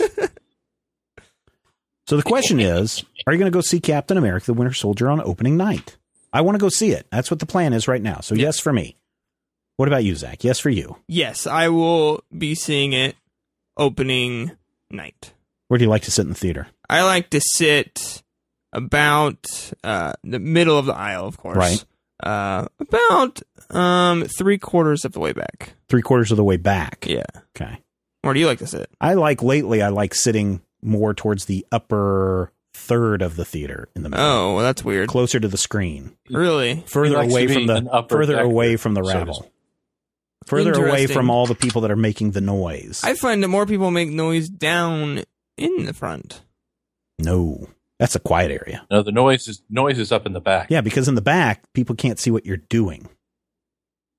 So 2.06 2.16
the 2.16 2.22
question 2.22 2.60
is, 2.60 3.02
are 3.26 3.32
you 3.32 3.38
going 3.38 3.50
to 3.50 3.56
go 3.56 3.60
see 3.60 3.80
Captain 3.80 4.16
America: 4.16 4.46
The 4.46 4.54
Winter 4.54 4.72
Soldier 4.74 5.10
on 5.10 5.20
opening 5.20 5.56
night? 5.56 5.96
I 6.32 6.42
want 6.42 6.54
to 6.54 6.60
go 6.60 6.68
see 6.68 6.92
it. 6.92 7.06
That's 7.10 7.30
what 7.30 7.40
the 7.40 7.46
plan 7.46 7.72
is 7.72 7.88
right 7.88 8.00
now. 8.02 8.20
So 8.20 8.34
yes 8.34 8.60
for 8.60 8.72
me. 8.72 8.96
What 9.76 9.88
about 9.88 10.04
you, 10.04 10.14
Zach? 10.14 10.44
Yes 10.44 10.60
for 10.60 10.70
you. 10.70 10.96
Yes, 11.08 11.46
I 11.46 11.68
will 11.68 12.22
be 12.36 12.54
seeing 12.54 12.92
it 12.92 13.16
opening 13.76 14.52
night. 14.90 15.32
Where 15.68 15.78
do 15.78 15.84
you 15.84 15.90
like 15.90 16.02
to 16.02 16.10
sit 16.10 16.22
in 16.22 16.28
the 16.28 16.34
theater? 16.36 16.68
I 16.88 17.02
like 17.02 17.30
to 17.30 17.40
sit 17.40 18.22
about 18.74 19.72
uh, 19.82 20.12
the 20.22 20.38
middle 20.38 20.78
of 20.78 20.86
the 20.86 20.94
aisle, 20.94 21.26
of 21.26 21.36
course. 21.38 21.56
Right. 21.56 21.84
Uh, 22.22 22.66
about 22.80 23.42
um 23.70 24.24
three 24.38 24.58
quarters 24.58 25.04
of 25.04 25.12
the 25.12 25.20
way 25.20 25.32
back. 25.32 25.74
Three 25.88 26.02
quarters 26.02 26.30
of 26.30 26.36
the 26.36 26.44
way 26.44 26.56
back. 26.56 27.06
Yeah. 27.08 27.24
Okay. 27.56 27.78
Where 28.22 28.32
do 28.34 28.40
you 28.40 28.46
like 28.46 28.58
to 28.60 28.66
sit? 28.66 28.88
I 29.00 29.14
like 29.14 29.42
lately. 29.42 29.82
I 29.82 29.88
like 29.88 30.14
sitting 30.14 30.62
more 30.80 31.12
towards 31.14 31.46
the 31.46 31.66
upper 31.72 32.52
third 32.72 33.20
of 33.22 33.36
the 33.36 33.44
theater 33.44 33.88
in 33.94 34.02
the 34.02 34.08
middle, 34.10 34.24
Oh, 34.24 34.54
well, 34.54 34.64
that's 34.64 34.84
weird. 34.84 35.08
closer 35.08 35.38
to 35.38 35.46
the 35.48 35.56
screen, 35.56 36.16
Really? 36.28 36.82
further 36.86 37.20
away 37.20 37.46
from 37.46 37.66
the 37.66 37.86
upper 37.90 38.16
further 38.16 38.34
decker, 38.34 38.44
away 38.46 38.76
from 38.76 38.94
the 38.94 39.02
so 39.04 39.08
rabble, 39.14 39.34
speak. 39.34 39.50
further 40.46 40.72
away 40.88 41.06
from 41.06 41.30
all 41.30 41.46
the 41.46 41.54
people 41.54 41.82
that 41.82 41.90
are 41.90 41.96
making 41.96 42.32
the 42.32 42.40
noise. 42.40 43.00
I 43.04 43.14
find 43.14 43.42
that 43.42 43.48
more 43.48 43.64
people 43.64 43.90
make 43.90 44.08
noise 44.10 44.48
down 44.48 45.22
in 45.56 45.84
the 45.86 45.94
front. 45.94 46.42
no, 47.18 47.68
that's 47.98 48.14
a 48.16 48.20
quiet 48.20 48.50
area. 48.50 48.86
No, 48.90 49.02
the 49.02 49.12
noise 49.12 49.46
is 49.48 49.62
noise 49.70 49.98
is 49.98 50.10
up 50.12 50.26
in 50.26 50.32
the 50.32 50.40
back. 50.40 50.68
Yeah, 50.70 50.80
because 50.80 51.08
in 51.08 51.14
the 51.14 51.22
back, 51.22 51.64
people 51.74 51.94
can't 51.94 52.18
see 52.18 52.30
what 52.30 52.44
you're 52.46 52.56
doing. 52.56 53.08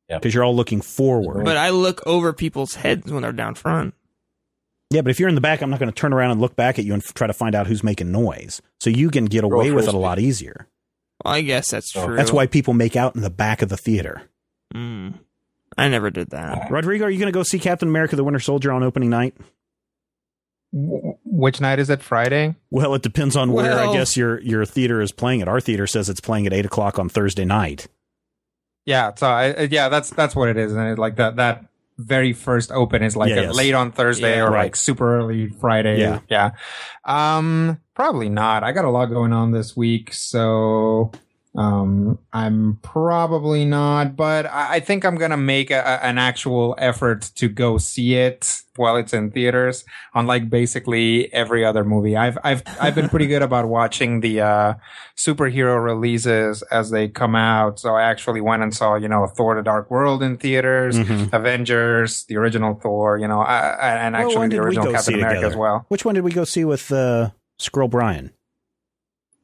Yeah. 0.10 0.20
Because 0.20 0.34
you're 0.34 0.44
all 0.44 0.56
looking 0.56 0.82
forward. 0.82 1.46
But 1.46 1.58
I 1.58 1.72
look 1.72 2.06
over 2.06 2.32
people's 2.34 2.76
heads 2.76 3.12
when 3.12 3.24
they're 3.24 3.32
down 3.32 3.56
front. 3.56 3.96
yeah, 4.92 5.02
but 5.02 5.10
if 5.10 5.20
you're 5.20 5.30
in 5.30 5.36
the 5.36 5.42
back, 5.42 5.62
I'm 5.62 5.70
not 5.72 5.80
going 5.80 5.92
to 5.92 5.96
turn 5.96 6.14
around 6.14 6.32
and 6.32 6.40
look 6.42 6.56
back 6.56 6.78
at 6.78 6.86
you 6.86 6.94
and 6.94 7.02
f- 7.04 7.14
try 7.16 7.26
to 7.28 7.34
find 7.34 7.56
out 7.56 7.66
who's 7.68 7.84
making 7.84 8.12
noise. 8.12 8.62
So 8.80 8.92
you 8.92 9.10
can 9.10 9.26
get 9.26 9.44
away 9.44 9.72
with 9.72 9.88
it 9.88 9.94
a 9.94 9.98
lot 9.98 10.20
easier. 10.20 10.68
Well, 11.24 11.34
I 11.34 11.42
guess 11.42 11.72
that's 11.72 11.96
Oh. 11.96 12.06
true. 12.06 12.16
That's 12.18 12.32
why 12.32 12.46
people 12.46 12.74
make 12.76 12.96
out 12.96 13.16
in 13.16 13.22
the 13.22 13.30
back 13.32 13.62
of 13.64 13.70
the 13.70 13.78
theater. 13.78 14.22
Mm. 14.76 15.16
I 15.78 15.88
never 15.90 16.12
did 16.12 16.30
that. 16.30 16.70
Rodrigo, 16.70 17.06
are 17.06 17.10
you 17.10 17.18
going 17.18 17.32
to 17.32 17.38
go 17.38 17.42
see 17.44 17.58
Captain 17.58 17.88
America: 17.90 18.16
The 18.16 18.24
Winter 18.24 18.40
Soldier 18.40 18.72
on 18.72 18.84
opening 18.84 19.10
night? 19.10 19.34
W- 20.76 21.18
Which 21.24 21.62
night 21.62 21.80
is 21.80 21.90
it? 21.90 22.04
Friday? 22.04 22.54
Well, 22.70 22.94
it 22.96 23.02
depends 23.02 23.36
on 23.38 23.54
where 23.54 23.80
I 23.80 23.94
guess 23.94 24.18
your 24.18 24.40
your 24.42 24.66
theater 24.66 25.02
is 25.02 25.12
playing 25.12 25.40
it. 25.40 25.48
Our 25.48 25.62
theater 25.62 25.88
says 25.88 26.10
it's 26.10 26.20
playing 26.20 26.46
at 26.48 26.54
eight 26.54 26.66
o'clock 26.66 27.00
on 27.00 27.08
Thursday 27.10 27.46
night. 27.46 27.88
Yeah. 28.86 29.14
So 29.16 29.28
I, 29.28 29.46
I- 29.54 29.62
yeah, 29.72 29.90
that's 29.90 30.10
that's 30.12 30.36
what 30.36 30.50
it 30.50 30.58
is, 30.58 30.74
and 30.74 30.90
it, 30.90 31.00
like 31.00 31.16
that 31.16 31.38
that 31.38 31.66
very 31.98 32.34
first 32.34 32.74
open 32.74 33.02
is 33.04 33.16
like 33.16 33.30
Yeah, 33.30 33.44
yes. 33.44 33.56
late 33.56 33.74
on 33.74 33.94
Thursday 33.94 34.36
Yeah. 34.36 34.44
or 34.44 34.52
Right. 34.52 34.64
like 34.66 34.76
super 34.76 35.18
early 35.18 35.48
Friday. 35.48 35.98
Yeah. 36.02 36.20
Yeah. 36.30 36.52
Um, 37.06 37.80
probably 37.94 38.28
not. 38.28 38.64
I 38.66 38.74
got 38.74 38.84
a 38.84 38.90
lot 38.90 39.06
going 39.06 39.32
on 39.32 39.52
this 39.52 39.78
week, 39.78 40.14
so 40.14 41.12
um, 41.58 42.20
I'm 42.34 42.80
probably 42.82 43.66
not. 43.66 44.16
But 44.16 44.46
I, 44.48 44.76
I 44.76 44.80
think 44.80 45.06
I'm 45.06 45.16
gonna 45.16 45.38
make 45.38 45.72
a, 45.72 45.80
a- 45.80 46.04
an 46.06 46.18
actual 46.18 46.76
effort 46.78 47.32
to 47.36 47.48
go 47.48 47.78
see 47.78 48.16
it 48.16 48.62
while 48.76 48.98
it's 48.98 49.14
in 49.14 49.32
theaters. 49.32 49.86
Unlike 50.14 50.50
basically 50.50 51.32
every 51.34 51.64
other 51.64 51.84
movie, 51.86 52.18
I've 52.18 52.38
I've 52.44 52.62
I've 52.82 52.96
been 52.96 53.08
pretty 53.10 53.28
good 53.28 53.42
about 53.42 53.68
watching 53.70 54.20
the 54.20 54.42
uh, 54.42 54.74
superhero 55.16 55.82
releases 55.84 56.62
as 56.64 56.90
they 56.90 57.08
come 57.08 57.36
out. 57.36 57.80
So 57.80 57.96
I 57.96 58.04
actually 58.04 58.42
went 58.42 58.62
and 58.64 58.74
saw, 58.76 58.96
you 58.96 59.08
know, 59.08 59.26
Thor: 59.28 59.56
The 59.56 59.62
Dark 59.64 59.90
World 59.90 60.22
in 60.24 60.38
theaters. 60.38 60.98
Mhm. 60.98 61.32
Avengers, 61.34 62.26
the 62.26 62.38
original 62.38 62.76
Thor, 62.76 63.18
you 63.18 63.28
know, 63.28 63.40
I, 63.42 63.70
I, 63.70 63.90
and 64.06 64.16
actually 64.16 64.38
when 64.38 64.50
the 64.50 64.58
original 64.60 64.92
Captain 64.92 65.14
America 65.16 65.36
together? 65.36 65.48
as 65.54 65.56
well. 65.58 65.86
Which 65.88 66.04
one 66.06 66.16
did 66.16 66.24
we 66.24 66.32
go 66.32 66.44
see 66.44 66.66
with 66.66 66.92
uh, 66.92 67.30
Skrull 67.60 67.90
Brian? 67.90 68.32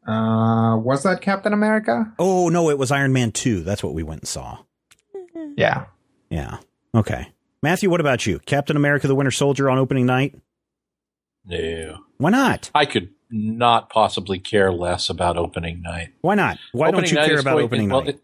Uh, 0.07 0.77
was 0.77 1.03
that 1.03 1.21
Captain 1.21 1.53
America? 1.53 2.11
Oh 2.17 2.49
no, 2.49 2.69
it 2.69 2.77
was 2.77 2.91
Iron 2.91 3.13
Man 3.13 3.31
two. 3.31 3.61
That's 3.61 3.83
what 3.83 3.93
we 3.93 4.03
went 4.03 4.21
and 4.21 4.27
saw. 4.27 4.57
Yeah. 5.55 5.85
Yeah. 6.29 6.57
Okay. 6.95 7.31
Matthew, 7.61 7.89
what 7.89 7.99
about 8.01 8.25
you? 8.25 8.39
Captain 8.39 8.75
America: 8.75 9.07
The 9.07 9.15
Winter 9.15 9.31
Soldier 9.31 9.69
on 9.69 9.77
opening 9.77 10.05
night? 10.05 10.35
No. 11.45 11.99
Why 12.17 12.29
not? 12.31 12.71
I 12.73 12.85
could 12.85 13.09
not 13.29 13.89
possibly 13.89 14.39
care 14.39 14.71
less 14.71 15.09
about 15.09 15.37
opening 15.37 15.81
night. 15.81 16.09
Why 16.21 16.35
not? 16.35 16.57
Why 16.71 16.87
Opening 16.89 17.13
don't 17.13 17.23
you 17.23 17.27
care 17.29 17.39
about 17.39 17.53
going- 17.53 17.65
opening 17.65 17.89
well, 17.89 18.01
night? 18.01 18.09
it- 18.15 18.23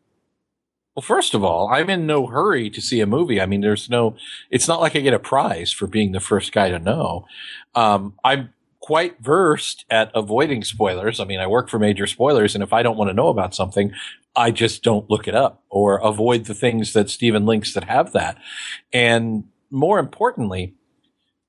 well, 0.95 1.03
first 1.03 1.34
of 1.36 1.43
all, 1.43 1.69
I'm 1.71 1.89
in 1.91 2.07
no 2.07 2.25
hurry 2.25 2.69
to 2.71 2.82
see 2.82 2.99
a 3.01 3.05
movie. 3.05 3.39
I 3.39 3.45
mean, 3.45 3.61
there's 3.61 3.88
no, 3.88 4.15
it's 4.49 4.67
not 4.67 4.82
like 4.82 4.95
I 4.95 4.99
get 5.01 5.13
a 5.13 5.19
prize 5.19 5.71
for 5.71 5.86
being 5.86 6.11
the 6.11 6.19
first 6.19 6.51
guy 6.51 6.69
to 6.71 6.80
know. 6.80 7.28
Um, 7.75 8.15
I'm 8.23 8.49
quite 8.80 9.19
versed 9.19 9.86
at 9.89 10.11
avoiding 10.13 10.63
spoilers. 10.63 11.19
I 11.19 11.25
mean, 11.25 11.39
I 11.39 11.47
work 11.47 11.69
for 11.69 11.80
major 11.80 12.07
spoilers, 12.07 12.55
and 12.55 12.63
if 12.63 12.73
I 12.73 12.84
don't 12.84 12.97
want 12.97 13.09
to 13.09 13.13
know 13.13 13.30
about 13.30 13.55
something, 13.55 13.91
I 14.36 14.51
just 14.51 14.84
don't 14.84 15.09
look 15.09 15.28
it 15.28 15.36
up 15.36 15.63
or 15.69 15.97
avoid 15.97 16.45
the 16.45 16.53
things 16.53 16.93
that 16.93 17.09
Stephen 17.09 17.45
links 17.45 17.73
that 17.73 17.86
have 17.86 18.13
that. 18.13 18.38
And 18.93 19.45
more 19.71 19.99
importantly, 19.99 20.75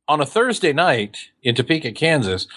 on 0.09 0.21
a 0.21 0.27
Thursday 0.27 0.73
night 0.73 1.19
in 1.43 1.55
Topeka, 1.55 1.93
Kansas, 1.93 2.49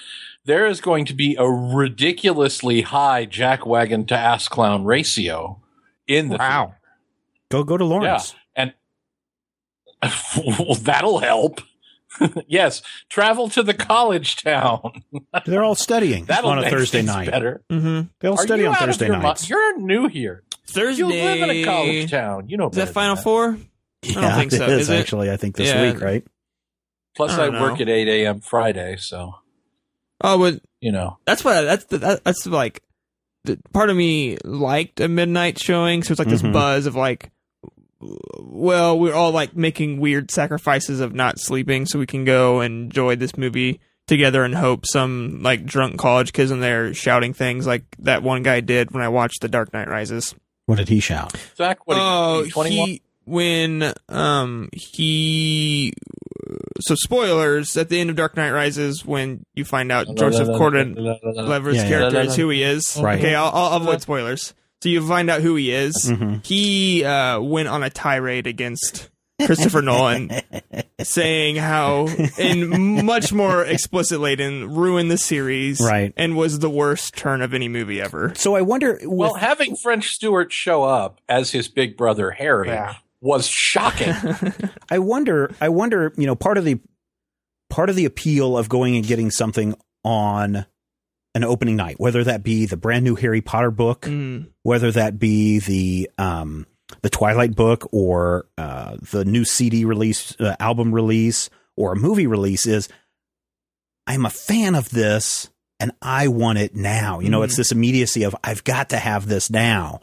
there 0.45 0.65
is 0.65 0.81
going 0.81 1.05
to 1.05 1.13
be 1.13 1.35
a 1.37 1.45
ridiculously 1.45 2.81
high 2.81 3.25
jackwagon 3.25 4.07
to 4.07 4.17
ass 4.17 4.47
clown 4.47 4.85
ratio 4.85 5.61
in 6.07 6.29
the 6.29 6.37
Wow. 6.37 6.75
Go 7.49 7.63
go 7.63 7.77
to 7.77 7.83
Lawrence. 7.85 8.33
and 8.55 8.73
well, 10.37 10.75
that'll 10.81 11.19
help. 11.19 11.61
yes, 12.47 12.81
travel 13.09 13.49
to 13.49 13.63
the 13.63 13.73
college 13.73 14.35
town. 14.37 15.03
They're 15.45 15.63
all 15.63 15.75
studying 15.75 16.25
That'll 16.25 16.49
on 16.51 16.59
a 16.59 16.69
Thursday 16.69 17.01
night. 17.01 17.29
better. 17.31 17.61
Mm-hmm. 17.71 18.07
They 18.19 18.27
all 18.27 18.39
Are 18.39 18.43
study 18.43 18.65
on 18.65 18.75
Thursday 18.75 19.07
your 19.07 19.17
mi- 19.17 19.23
nights. 19.23 19.49
You're 19.49 19.77
new 19.79 20.07
here. 20.07 20.43
Thursday. 20.67 20.99
You 21.03 21.07
live 21.07 21.41
in 21.41 21.49
a 21.49 21.63
college 21.63 22.11
town. 22.11 22.49
You 22.49 22.57
know 22.57 22.69
Is 22.69 22.75
that 22.75 22.89
Final 22.89 23.15
than 23.15 23.23
Four? 23.23 23.57
I 24.03 24.13
don't 24.13 24.35
think 24.35 24.51
so. 24.51 24.63
it 24.63 24.69
is, 24.69 24.81
Is 24.81 24.89
it? 24.89 24.99
actually. 24.99 25.29
I 25.31 25.37
think 25.37 25.55
this 25.55 25.69
Yeah. 25.69 25.91
week, 25.93 26.01
right? 26.01 26.23
Plus, 27.15 27.31
I 27.31 27.45
I, 27.47 27.61
work 27.61 27.79
at 27.81 27.89
8 27.89 28.07
a.m. 28.07 28.39
Friday, 28.39 28.95
so 28.97 29.35
Oh, 30.23 30.37
but 30.37 30.61
you 30.79 30.91
know. 30.91 31.17
that's 31.25 31.43
what 31.43 31.61
that's 31.63 31.85
the, 31.85 31.97
that, 31.99 32.23
that's 32.23 32.45
like. 32.45 32.81
The, 33.43 33.57
part 33.73 33.89
of 33.89 33.95
me 33.97 34.37
liked 34.43 34.99
a 34.99 35.07
midnight 35.07 35.57
showing, 35.59 36.03
so 36.03 36.11
it's 36.11 36.19
like 36.19 36.27
Mhm. 36.27 36.31
this 36.31 36.41
buzz 36.43 36.85
of 36.85 36.95
like, 36.95 37.31
well, 38.39 38.97
we're 38.99 39.13
all 39.13 39.31
like 39.31 39.55
making 39.55 39.99
weird 39.99 40.31
sacrifices 40.31 40.99
of 40.99 41.13
not 41.13 41.39
sleeping, 41.39 41.85
so 41.85 41.99
we 41.99 42.05
can 42.05 42.25
go 42.25 42.59
and 42.59 42.85
enjoy 42.85 43.15
this 43.15 43.37
movie 43.37 43.79
together 44.07 44.43
and 44.43 44.55
hope 44.55 44.85
some 44.85 45.41
like 45.41 45.65
drunk 45.65 45.97
college 45.97 46.33
kids 46.33 46.51
in 46.51 46.59
there 46.59 46.93
shouting 46.93 47.33
things 47.33 47.65
like 47.67 47.83
that 47.99 48.23
one 48.23 48.43
guy 48.43 48.59
did 48.59 48.91
when 48.91 49.03
I 49.03 49.09
watched 49.09 49.41
The 49.41 49.47
Dark 49.47 49.73
Knight 49.73 49.87
Rises. 49.87 50.35
What 50.65 50.77
did 50.77 50.89
he 50.89 50.99
shout? 50.99 51.35
Zach, 51.55 51.85
what 51.87 51.97
are 51.97 52.43
you, 52.43 52.51
he 52.65 53.01
when 53.25 53.93
um 54.09 54.69
he 54.73 55.93
so 56.81 56.95
spoilers 56.95 57.77
at 57.77 57.89
the 57.89 57.99
end 57.99 58.09
of 58.09 58.15
Dark 58.15 58.35
Knight 58.35 58.51
Rises 58.51 59.05
when 59.05 59.45
you 59.53 59.63
find 59.63 59.91
out 59.91 60.07
Joseph 60.15 60.47
Gordon-Levitt's 60.47 61.77
Yeah, 61.77 61.83
yeah. 61.83 61.87
character 61.87 62.21
is 62.21 62.35
who 62.35 62.49
he 62.49 62.63
is. 62.63 62.97
Right. 63.01 63.19
Okay, 63.19 63.35
I'll, 63.35 63.51
I'll 63.53 63.77
avoid 63.77 64.01
spoilers. 64.01 64.53
So 64.81 64.89
you 64.89 65.05
find 65.07 65.29
out 65.29 65.41
who 65.41 65.55
he 65.55 65.71
is. 65.71 65.95
Mhm. 66.09 66.45
He 66.45 67.03
uh, 67.03 67.39
went 67.39 67.67
on 67.67 67.83
a 67.83 67.89
tirade 67.89 68.47
against 68.47 69.09
Christopher 69.45 69.81
Nolan, 69.81 70.31
saying 71.01 71.55
how, 71.57 72.07
in 72.37 73.05
much 73.05 73.31
more 73.33 73.63
explicitly, 73.65 74.35
than 74.35 74.73
ruined 74.73 75.09
the 75.11 75.17
series, 75.17 75.79
Right. 75.81 76.13
and 76.17 76.35
was 76.35 76.59
the 76.59 76.69
worst 76.69 77.15
turn 77.15 77.41
of 77.41 77.53
any 77.53 77.67
movie 77.67 78.01
ever. 78.01 78.33
So 78.35 78.55
I 78.55 78.61
wonder. 78.61 78.99
Well, 79.05 79.33
with- 79.33 79.41
having 79.41 79.75
French 79.75 80.09
Stewart 80.09 80.51
show 80.51 80.83
up 80.83 81.19
as 81.29 81.51
his 81.51 81.67
big 81.67 81.95
brother 81.97 82.31
Harry 82.31 82.69
Yeah. 82.69 82.95
was 83.19 83.47
shocking. 83.47 84.13
I 84.89 84.99
wonder. 84.99 85.51
I 85.61 85.69
wonder. 85.69 86.11
You 86.17 86.25
know, 86.27 86.35
part 86.35 86.57
of 86.57 86.65
the 86.65 86.79
part 87.69 87.89
of 87.89 87.95
the 87.95 88.05
appeal 88.05 88.57
of 88.57 88.67
going 88.69 88.95
and 88.95 89.05
getting 89.05 89.31
something 89.31 89.75
on 90.03 90.65
an 91.33 91.43
opening 91.43 91.75
night, 91.77 91.95
whether 91.99 92.23
that 92.23 92.43
be 92.43 92.65
the 92.65 92.77
brand 92.77 93.03
new 93.05 93.15
Harry 93.15 93.41
Potter 93.41 93.71
book, 93.71 94.01
Mm. 94.01 94.47
whether 94.63 94.91
that 94.91 95.17
be 95.19 95.59
the 95.59 96.09
um, 96.17 96.65
the 97.01 97.09
Twilight 97.09 97.55
book 97.55 97.87
or 97.93 98.47
uh, 98.57 98.97
the 99.11 99.23
new 99.23 99.45
CD 99.45 99.85
release, 99.85 100.35
uh, 100.41 100.55
album 100.59 100.93
release, 100.93 101.49
or 101.77 101.93
a 101.93 101.95
movie 101.95 102.27
release, 102.27 102.65
is 102.65 102.89
I'm 104.07 104.25
a 104.25 104.29
fan 104.29 104.75
of 104.75 104.89
this 104.89 105.49
and 105.79 105.91
I 106.01 106.27
want 106.27 106.59
it 106.59 106.75
now. 106.75 107.19
You 107.21 107.29
know, 107.29 107.43
it's 107.43 107.55
this 107.55 107.71
immediacy 107.71 108.23
of 108.23 108.35
I've 108.43 108.63
got 108.63 108.89
to 108.89 108.97
have 108.97 109.25
this 109.27 109.49
now, 109.49 110.01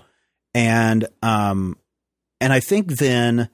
and 0.54 1.06
um, 1.22 1.76
and 2.40 2.52
I 2.52 2.60
think 2.60 2.96
then 2.96 3.50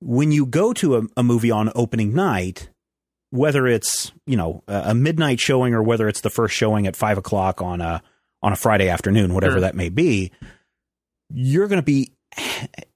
when 0.00 0.30
you 0.32 0.44
go 0.46 0.72
to 0.74 0.96
a, 0.96 1.02
a 1.16 1.22
movie 1.22 1.50
on 1.50 1.70
opening 1.74 2.12
night, 2.12 2.68
whether 3.32 3.66
it's 3.66 4.12
you 4.26 4.36
know 4.36 4.62
a, 4.68 4.94
midnight 4.94 5.40
showing 5.40 5.74
or 5.74 5.82
whether 5.82 6.06
it's 6.06 6.20
the 6.20 6.30
first 6.30 6.54
showing 6.54 6.86
at 6.86 6.94
five 6.94 7.18
o'clock 7.18 7.60
on 7.62 7.80
a 7.80 8.02
on 8.42 8.52
a 8.52 8.56
Friday 8.56 8.88
afternoon, 8.88 9.34
whatever 9.34 9.54
Sure. 9.54 9.60
that 9.62 9.74
may 9.74 9.88
be, 9.88 10.30
you're 11.30 11.68
going 11.68 11.80
to 11.80 11.84
be 11.84 12.12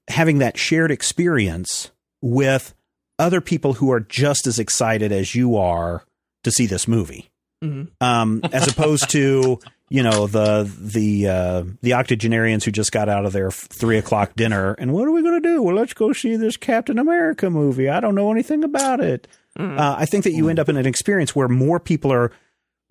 having 0.07 0.39
that 0.39 0.57
shared 0.57 0.91
experience 0.91 1.91
with 2.21 2.73
other 3.19 3.41
people 3.41 3.73
who 3.73 3.91
are 3.91 3.99
just 3.99 4.45
as 4.47 4.59
excited 4.59 5.11
as 5.11 5.33
you 5.35 5.55
are 5.57 6.03
to 6.43 6.51
see 6.51 6.65
this 6.65 6.87
movie 6.87 7.29
Mhm. 7.63 7.87
um, 8.01 8.41
as 8.53 8.67
opposed 8.67 9.09
to 9.11 9.59
you 9.89 10.03
know 10.03 10.27
the 10.27 10.69
the 10.79 11.27
uh, 11.27 11.63
the 11.81 11.93
octogenarians 11.93 12.63
who 12.65 12.71
just 12.71 12.91
got 12.91 13.09
out 13.09 13.25
of 13.25 13.33
their 13.33 13.49
three 13.51 13.97
o'clock 13.97 14.35
dinner 14.35 14.73
and 14.73 14.93
what 14.93 15.07
are 15.07 15.11
we 15.11 15.21
going 15.23 15.41
to 15.41 15.49
do? 15.49 15.63
Well, 15.63 15.75
let's 15.75 15.93
go 15.93 16.13
see 16.13 16.35
this 16.35 16.57
Captain 16.57 16.99
America 16.99 17.49
movie. 17.49 17.89
I 17.89 17.99
don't 18.01 18.13
know 18.15 18.31
anything 18.31 18.63
about 18.63 18.99
it. 18.99 19.27
Mm. 19.57 19.79
Uh, 19.79 19.95
I 19.97 20.05
think 20.05 20.23
that 20.25 20.33
you 20.33 20.49
end 20.49 20.59
up 20.59 20.69
in 20.69 20.77
an 20.77 20.85
experience 20.85 21.35
where 21.35 21.47
more 21.47 21.79
people 21.79 22.11
are 22.13 22.31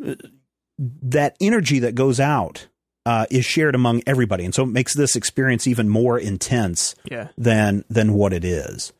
uh, 0.05 0.15
that 0.79 1.37
energy 1.41 1.79
that 1.81 1.95
goes 1.95 2.19
out 2.21 2.67
uh, 3.05 3.25
is 3.31 3.45
shared 3.45 3.75
among 3.75 4.03
everybody, 4.07 4.45
and 4.45 4.55
so 4.55 4.65
it 4.65 4.67
makes 4.67 4.95
this 4.95 5.15
experience 5.17 5.67
even 5.67 5.89
more 5.89 6.19
intense 6.19 6.95
Yeah. 7.11 7.29
than 7.39 7.85
than 7.89 8.15
what 8.15 8.33
it 8.33 8.45
is. 8.45 8.93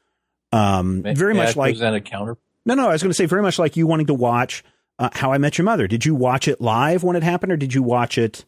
Um, 0.53 1.03
very 1.03 1.35
May 1.35 1.41
I 1.41 1.45
much 1.47 1.57
like 1.57 1.73
present 1.75 1.97
a 1.97 2.01
counter. 2.01 2.37
no, 2.65 2.75
no. 2.75 2.89
I 2.89 2.93
was 2.93 3.03
going 3.03 3.11
to 3.11 3.17
say 3.17 3.27
very 3.27 3.43
much 3.43 3.59
like 3.59 3.77
you 3.77 3.87
wanting 3.89 4.07
to 4.07 4.15
watch 4.15 4.63
uh, 4.99 5.11
How 5.13 5.33
I 5.33 5.39
Met 5.39 5.59
Your 5.59 5.65
Mother. 5.65 5.87
Did 5.89 6.07
you 6.07 6.15
watch 6.15 6.47
it 6.49 6.61
live 6.61 7.03
when 7.03 7.17
it 7.17 7.23
happened, 7.25 7.51
or 7.53 7.57
did 7.57 7.75
you 7.75 7.83
watch 7.83 8.17
it 8.17 8.45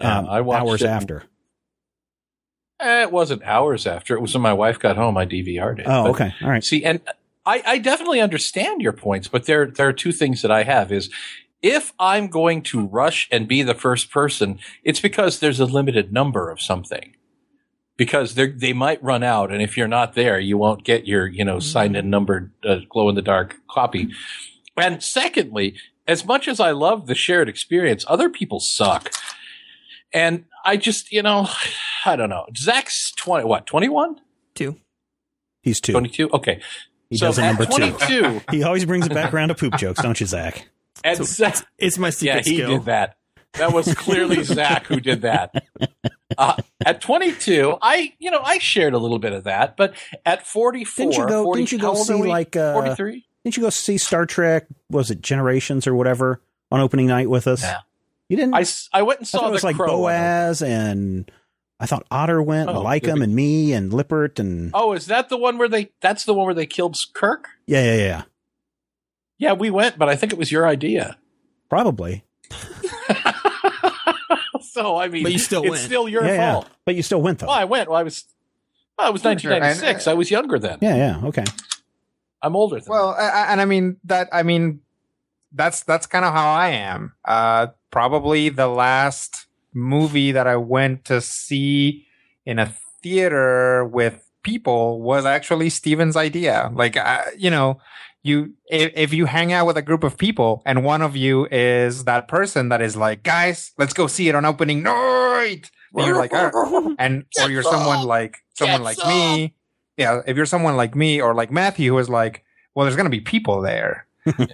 Yeah, 0.00 0.18
um, 0.18 0.26
I 0.28 0.40
watched 0.40 0.60
hours 0.66 0.82
it- 0.82 0.88
after? 0.88 1.22
Eh, 2.80 3.02
it 3.04 3.12
wasn't 3.12 3.42
hours 3.44 3.86
after. 3.86 4.14
It 4.16 4.20
was 4.20 4.34
when 4.34 4.42
my 4.42 4.52
wife 4.52 4.78
got 4.78 4.96
home. 4.96 5.16
I 5.16 5.24
DVR'd 5.24 5.78
it. 5.80 5.86
Oh, 5.88 6.02
But 6.04 6.10
okay, 6.10 6.34
all 6.42 6.50
right. 6.50 6.62
See, 6.62 6.84
and 6.84 7.00
I, 7.46 7.62
I 7.64 7.78
definitely 7.78 8.20
understand 8.20 8.82
your 8.82 8.92
points, 8.92 9.28
but 9.28 9.46
there 9.46 9.66
there 9.66 9.88
are 9.88 9.92
two 9.92 10.12
things 10.12 10.42
that 10.42 10.50
I 10.50 10.64
have 10.64 10.90
is 10.92 11.10
if 11.62 11.92
I'm 11.98 12.26
going 12.26 12.62
to 12.62 12.86
rush 12.86 13.28
and 13.30 13.48
be 13.48 13.62
the 13.62 13.74
first 13.74 14.10
person, 14.10 14.58
it's 14.84 15.00
because 15.00 15.38
there's 15.38 15.60
a 15.60 15.64
limited 15.64 16.12
number 16.12 16.50
of 16.50 16.60
something. 16.60 17.14
Because 17.96 18.34
they 18.34 18.48
they 18.48 18.72
might 18.74 19.02
run 19.02 19.22
out, 19.22 19.50
and 19.50 19.62
if 19.62 19.76
you're 19.76 19.88
not 19.88 20.14
there, 20.14 20.38
you 20.38 20.58
won't 20.58 20.84
get 20.84 21.06
your 21.06 21.26
you 21.26 21.44
know 21.44 21.60
signed 21.60 21.96
and 21.96 22.10
numbered 22.10 22.52
uh, 22.62 22.80
glow 22.90 23.08
in 23.08 23.14
the 23.14 23.22
dark 23.22 23.56
copy. 23.70 24.10
And 24.76 25.02
secondly, 25.02 25.76
as 26.06 26.24
much 26.24 26.46
as 26.48 26.60
I 26.60 26.72
love 26.72 27.06
the 27.06 27.14
shared 27.14 27.48
experience, 27.48 28.04
other 28.08 28.28
people 28.28 28.60
suck. 28.60 29.10
And 30.12 30.44
I 30.64 30.76
just, 30.76 31.12
you 31.12 31.22
know, 31.22 31.48
I 32.04 32.16
don't 32.16 32.30
know. 32.30 32.46
Zach's 32.56 33.12
20, 33.12 33.44
what, 33.44 33.66
21? 33.66 34.20
Two. 34.54 34.76
He's 35.62 35.80
two. 35.80 35.92
22? 35.92 36.30
Okay. 36.30 36.60
He 37.10 37.16
so 37.16 37.26
does 37.26 37.38
a 37.38 37.42
at 37.42 37.46
number 37.48 37.66
two. 37.66 37.92
22, 37.92 38.40
He 38.50 38.62
always 38.62 38.84
brings 38.84 39.06
it 39.06 39.14
back 39.14 39.32
around 39.32 39.48
to 39.48 39.54
poop 39.54 39.76
jokes, 39.76 40.02
don't 40.02 40.18
you, 40.20 40.26
Zach? 40.26 40.68
at 41.04 41.18
So 41.18 41.24
Zach, 41.24 41.66
It's 41.78 41.98
my 41.98 42.10
secret 42.10 42.46
yeah, 42.46 42.50
he 42.50 42.56
skill. 42.56 42.70
did 42.78 42.84
that. 42.86 43.16
That 43.54 43.72
was 43.72 43.92
clearly 43.94 44.42
Zach 44.44 44.86
who 44.86 45.00
did 45.00 45.22
that. 45.22 45.64
Uh, 46.36 46.56
at 46.84 47.00
22, 47.00 47.76
I, 47.80 48.12
you 48.18 48.30
know, 48.30 48.40
I 48.42 48.58
shared 48.58 48.92
a 48.92 48.98
little 48.98 49.18
bit 49.18 49.32
of 49.32 49.44
that, 49.44 49.76
but 49.76 49.94
at 50.26 50.46
44, 50.46 51.04
Didn't 51.04 51.16
you 51.16 51.26
go? 51.28 51.44
40, 51.44 51.60
didn't 51.60 51.72
you 51.72 51.78
go 51.78 51.94
see 51.94 52.12
are 52.12 52.18
we? 52.18 52.28
like? 52.28 52.56
Uh, 52.56 52.72
43? 52.74 53.24
didn't 53.44 53.56
you 53.56 53.62
go 53.62 53.70
see 53.70 53.96
Star 53.96 54.26
Trek? 54.26 54.66
Was 54.90 55.10
it 55.10 55.20
Generations 55.22 55.86
or 55.86 55.94
whatever 55.94 56.42
on 56.70 56.80
opening 56.80 57.06
night 57.06 57.30
with 57.30 57.46
us? 57.46 57.62
Yeah. 57.62 57.78
You 58.28 58.36
didn't. 58.36 58.54
I, 58.54 58.64
I 58.92 59.02
went 59.02 59.20
and 59.20 59.26
I 59.26 59.28
saw 59.28 59.38
thought 59.38 59.48
it 59.50 59.52
was 59.52 59.64
like 59.64 59.76
Crow 59.76 59.86
Boaz 59.86 60.60
and 60.60 61.30
I 61.78 61.86
thought 61.86 62.06
Otter 62.10 62.42
went, 62.42 62.70
and 62.70 62.78
Oh, 62.78 62.82
Lycum 62.82 63.22
and 63.22 63.34
me 63.34 63.72
and 63.74 63.92
Lippert 63.92 64.38
and 64.38 64.70
Oh, 64.72 64.92
is 64.94 65.06
that 65.06 65.28
the 65.28 65.36
one 65.36 65.58
where 65.58 65.68
they? 65.68 65.90
That's 66.00 66.24
the 66.24 66.32
one 66.34 66.46
where 66.46 66.54
they 66.54 66.66
killed 66.66 66.96
Kirk. 67.12 67.48
yeah, 67.66 67.84
yeah, 67.84 67.96
yeah, 67.96 68.22
Yeah, 69.38 69.52
we 69.52 69.68
went, 69.70 69.98
but 69.98 70.08
I 70.08 70.16
think 70.16 70.32
it 70.32 70.38
was 70.38 70.50
your 70.50 70.66
idea. 70.66 71.18
probably. 71.68 72.24
so 74.62 74.96
I 74.96 75.08
mean, 75.08 75.22
But 75.22 75.32
you 75.32 75.38
still 75.38 75.62
it's 75.62 75.70
went. 75.70 75.82
still 75.82 76.08
your 76.08 76.24
yeah, 76.24 76.34
yeah. 76.34 76.52
fault. 76.54 76.68
But 76.84 76.94
you 76.94 77.02
still 77.02 77.20
went 77.22 77.38
though. 77.40 77.46
Well, 77.48 77.56
I 77.56 77.64
went. 77.64 77.88
Well, 77.90 77.98
I 77.98 78.02
was. 78.02 78.24
Well, 78.98 79.08
it 79.08 79.12
was 79.12 79.24
1996. 79.24 80.06
and- 80.06 80.10
I 80.12 80.14
was 80.14 80.30
younger 80.30 80.58
then. 80.58 80.78
yeah, 80.80 80.96
yeah. 80.96 81.20
Okay. 81.26 81.44
I'm 82.42 82.56
older 82.56 82.80
than. 82.80 82.88
Well, 82.90 83.10
I, 83.10 83.28
I- 83.28 83.52
and 83.52 83.60
I 83.60 83.64
mean 83.64 83.96
that. 84.04 84.28
I 84.32 84.42
mean, 84.42 84.80
that's 85.52 85.82
that's 85.82 86.06
kind 86.06 86.24
of 86.24 86.32
how 86.32 86.48
I 86.52 86.68
am. 86.68 87.12
Uh, 87.24 87.68
probably 87.90 88.48
the 88.48 88.68
last 88.68 89.46
movie 89.76 90.32
that 90.32 90.46
I 90.46 90.56
went 90.56 91.04
to 91.06 91.20
see 91.20 92.06
in 92.44 92.58
a 92.58 92.74
theater 93.02 93.84
with 93.84 94.28
people 94.42 95.02
was 95.02 95.24
actually 95.24 95.70
Steven's 95.70 96.16
idea. 96.16 96.70
Like, 96.74 96.96
I, 96.96 97.26
you 97.36 97.50
know, 97.50 97.80
you 98.22 98.54
if, 98.68 98.92
if 98.94 99.14
you 99.14 99.26
hang 99.26 99.52
out 99.52 99.66
with 99.66 99.76
a 99.76 99.82
group 99.82 100.02
of 100.02 100.18
people 100.18 100.62
and 100.66 100.84
one 100.84 101.02
of 101.02 101.16
you 101.16 101.46
is 101.50 102.04
that 102.04 102.26
person 102.26 102.70
that 102.70 102.82
is 102.82 102.96
like, 102.96 103.22
guys, 103.22 103.72
let's 103.78 103.92
go 103.92 104.06
see 104.06 104.28
it 104.28 104.34
on 104.34 104.44
opening 104.44 104.82
night, 104.82 105.70
and 105.94 106.06
you're 106.06 106.16
like, 106.16 106.32
"Ah," 106.34 106.50
and 106.98 107.24
or 107.40 107.50
you're 107.50 107.62
someone 107.62 108.04
like 108.04 108.38
someone 108.54 108.82
like 108.82 108.98
me. 109.06 109.54
Yeah, 109.96 110.22
if 110.26 110.36
you're 110.36 110.46
someone 110.46 110.76
like 110.76 110.94
me 110.94 111.20
or 111.20 111.34
like 111.34 111.50
Matthew, 111.50 111.92
who 111.92 111.98
is 111.98 112.08
like, 112.08 112.44
well, 112.74 112.84
there's 112.84 112.96
gonna 112.96 113.10
be 113.10 113.20
people 113.20 113.62
there. 113.62 114.05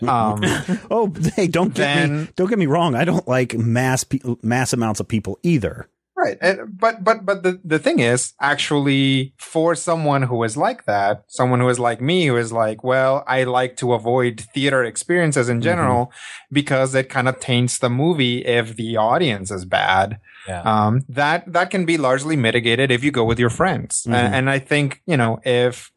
Um, 0.07 0.41
Oh, 0.91 1.12
hey, 1.37 1.47
don't 1.47 1.75
get 1.75 2.11
me 2.11 2.29
don't 2.37 2.49
get 2.49 2.59
me 2.59 2.66
wrong. 2.66 2.95
I 2.95 3.05
don't 3.05 3.27
like 3.27 3.55
mass 3.55 4.05
pe- 4.05 4.20
mass 4.43 4.73
amounts 4.73 5.01
of 5.01 5.09
people 5.09 5.39
either. 5.43 5.89
Right. 6.23 6.39
And, 6.41 6.79
but 6.79 7.03
but 7.03 7.25
but 7.25 7.43
the, 7.43 7.61
the 7.64 7.79
thing 7.79 7.99
is, 7.99 8.35
actually, 8.41 9.35
for 9.39 9.75
someone 9.75 10.23
who 10.23 10.43
is 10.45 10.57
like 10.57 10.85
that, 10.85 11.25
someone 11.27 11.59
who 11.59 11.68
is 11.68 11.81
like 11.81 12.01
me, 12.01 12.27
who 12.27 12.37
is 12.37 12.53
like, 12.53 12.85
well, 12.85 13.25
I 13.27 13.45
like 13.45 13.77
to 13.79 13.93
avoid 13.93 14.41
theater 14.55 14.85
experiences 14.85 15.49
in 15.49 15.61
general 15.61 16.07
mm-hmm. 16.07 16.55
because 16.55 16.95
it 16.95 17.09
kind 17.09 17.29
of 17.29 17.41
taints 17.41 17.79
the 17.79 17.91
movie 17.91 18.45
if 18.45 18.77
the 18.77 18.97
audience 18.97 19.51
is 19.51 19.64
bad. 19.64 20.20
Yeah. 20.47 20.62
Um, 20.62 21.01
that 21.09 21.51
that 21.53 21.70
can 21.70 21.87
be 21.87 21.97
largely 21.97 22.37
mitigated 22.37 22.91
if 22.91 23.03
you 23.03 23.11
go 23.11 23.25
with 23.25 23.39
your 23.39 23.51
friends. 23.51 24.03
Mm-hmm. 24.03 24.14
And, 24.14 24.35
and 24.35 24.51
I 24.51 24.61
think 24.61 25.03
you 25.07 25.16
know 25.16 25.41
if 25.45 25.91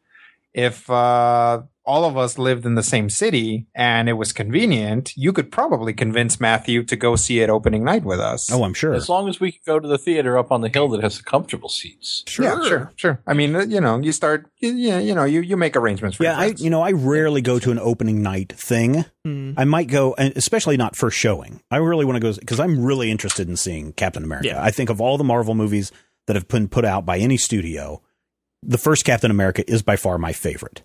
if 0.54 0.90
uh, 0.90 1.62
all 1.86 2.04
of 2.04 2.16
us 2.16 2.36
lived 2.36 2.66
in 2.66 2.74
the 2.74 2.82
same 2.82 3.08
city 3.08 3.66
and 3.74 4.08
it 4.08 4.14
was 4.14 4.32
convenient, 4.32 5.12
you 5.16 5.32
could 5.32 5.52
probably 5.52 5.92
convince 5.94 6.40
Matthew 6.40 6.82
to 6.84 6.96
go 6.96 7.14
see 7.14 7.40
it 7.40 7.48
opening 7.48 7.84
night 7.84 8.04
with 8.04 8.18
us. 8.18 8.50
Oh, 8.50 8.64
I'm 8.64 8.74
sure. 8.74 8.92
As 8.92 9.08
long 9.08 9.28
as 9.28 9.38
we 9.38 9.52
could 9.52 9.64
go 9.64 9.78
to 9.78 9.86
the 9.86 9.96
theater 9.96 10.36
up 10.36 10.50
on 10.50 10.62
the 10.62 10.68
hill 10.68 10.88
that 10.88 11.02
has 11.02 11.18
the 11.18 11.22
comfortable 11.22 11.68
seats. 11.68 12.24
Sure, 12.26 12.44
yeah, 12.44 12.68
sure, 12.68 12.92
sure. 12.96 13.22
I 13.26 13.34
mean, 13.34 13.70
you 13.70 13.80
know, 13.80 13.98
you 13.98 14.10
start, 14.12 14.50
you, 14.58 14.72
you 14.72 15.14
know, 15.14 15.24
you, 15.24 15.40
you 15.40 15.56
make 15.56 15.76
arrangements 15.76 16.16
for 16.16 16.24
Yeah, 16.24 16.36
I, 16.36 16.46
you 16.56 16.70
know, 16.70 16.82
I 16.82 16.90
rarely 16.90 17.40
go 17.40 17.58
to 17.60 17.70
an 17.70 17.78
opening 17.78 18.20
night 18.20 18.52
thing. 18.52 19.04
Mm. 19.24 19.54
I 19.56 19.64
might 19.64 19.88
go, 19.88 20.14
especially 20.18 20.76
not 20.76 20.96
first 20.96 21.16
showing. 21.16 21.62
I 21.70 21.76
really 21.76 22.04
want 22.04 22.16
to 22.16 22.20
go 22.20 22.32
because 22.32 22.58
I'm 22.58 22.84
really 22.84 23.10
interested 23.10 23.48
in 23.48 23.56
seeing 23.56 23.92
Captain 23.92 24.24
America. 24.24 24.48
Yeah. 24.48 24.62
I 24.62 24.72
think 24.72 24.90
of 24.90 25.00
all 25.00 25.16
the 25.16 25.24
Marvel 25.24 25.54
movies 25.54 25.92
that 26.26 26.34
have 26.34 26.48
been 26.48 26.68
put 26.68 26.84
out 26.84 27.06
by 27.06 27.18
any 27.18 27.36
studio, 27.36 28.02
the 28.62 28.78
first 28.78 29.04
Captain 29.04 29.30
America 29.30 29.68
is 29.70 29.82
by 29.82 29.94
far 29.94 30.18
my 30.18 30.32
favorite. 30.32 30.82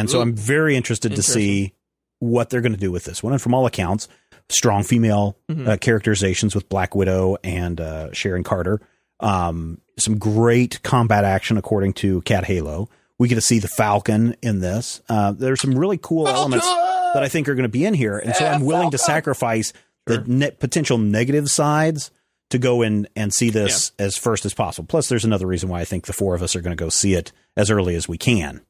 And 0.00 0.08
Ooh. 0.08 0.12
so 0.12 0.20
I'm 0.20 0.34
very 0.34 0.76
interested 0.76 1.14
to 1.14 1.22
see 1.22 1.74
what 2.18 2.50
they're 2.50 2.62
going 2.62 2.72
to 2.72 2.78
do 2.78 2.90
with 2.90 3.04
this 3.04 3.22
one. 3.22 3.32
And 3.32 3.40
from 3.40 3.54
all 3.54 3.66
accounts, 3.66 4.08
strong 4.48 4.82
female 4.82 5.36
mm-hmm. 5.48 5.68
uh, 5.68 5.76
characterizations 5.76 6.54
with 6.54 6.68
Black 6.68 6.94
Widow 6.94 7.36
and 7.44 7.80
uh, 7.80 8.12
Sharon 8.12 8.42
Carter. 8.42 8.80
Um, 9.20 9.80
some 9.98 10.18
great 10.18 10.82
combat 10.82 11.24
action 11.24 11.58
according 11.58 11.92
to 11.94 12.22
Cat 12.22 12.44
Halo. 12.44 12.88
We 13.18 13.28
get 13.28 13.34
to 13.34 13.42
see 13.42 13.58
the 13.58 13.68
Falcon 13.68 14.34
in 14.42 14.60
this. 14.60 15.02
Uh, 15.08 15.32
there's 15.32 15.60
some 15.60 15.78
really 15.78 15.98
cool 15.98 16.24
Falcon! 16.24 16.40
elements 16.40 16.66
that 17.12 17.22
I 17.22 17.28
think 17.28 17.48
are 17.48 17.54
going 17.54 17.64
to 17.64 17.68
be 17.68 17.84
in 17.84 17.92
here, 17.92 18.18
and 18.18 18.34
so 18.34 18.46
I'm 18.46 18.64
willing 18.64 18.84
Falcon! 18.84 18.98
to 18.98 18.98
sacrifice 18.98 19.74
sure. 20.08 20.18
the 20.18 20.24
ne- 20.26 20.50
potential 20.52 20.96
negative 20.96 21.50
sides 21.50 22.10
to 22.48 22.58
go 22.58 22.80
in 22.80 23.06
and 23.14 23.34
see 23.34 23.50
this 23.50 23.92
yeah. 23.98 24.06
as 24.06 24.16
first 24.16 24.46
as 24.46 24.54
possible. 24.54 24.86
Plus, 24.86 25.10
there's 25.10 25.26
another 25.26 25.46
reason 25.46 25.68
why 25.68 25.80
I 25.80 25.84
think 25.84 26.06
the 26.06 26.14
four 26.14 26.34
of 26.34 26.42
us 26.42 26.56
are 26.56 26.62
going 26.62 26.74
to 26.74 26.82
go 26.82 26.88
see 26.88 27.12
it 27.12 27.30
as 27.58 27.70
early 27.70 27.94
as 27.94 28.08
we 28.08 28.16
can. 28.16 28.62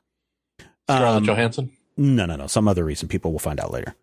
Scarlett 0.97 1.17
um, 1.19 1.25
Johansson? 1.25 1.73
No, 1.97 2.27
no, 2.27 2.37
no. 2.37 2.47
Some 2.47 2.69
other 2.69 2.85
reason 2.85 3.09
people 3.09 3.33
will 3.33 3.39
find 3.39 3.61
out 3.61 3.73
later. 3.73 3.95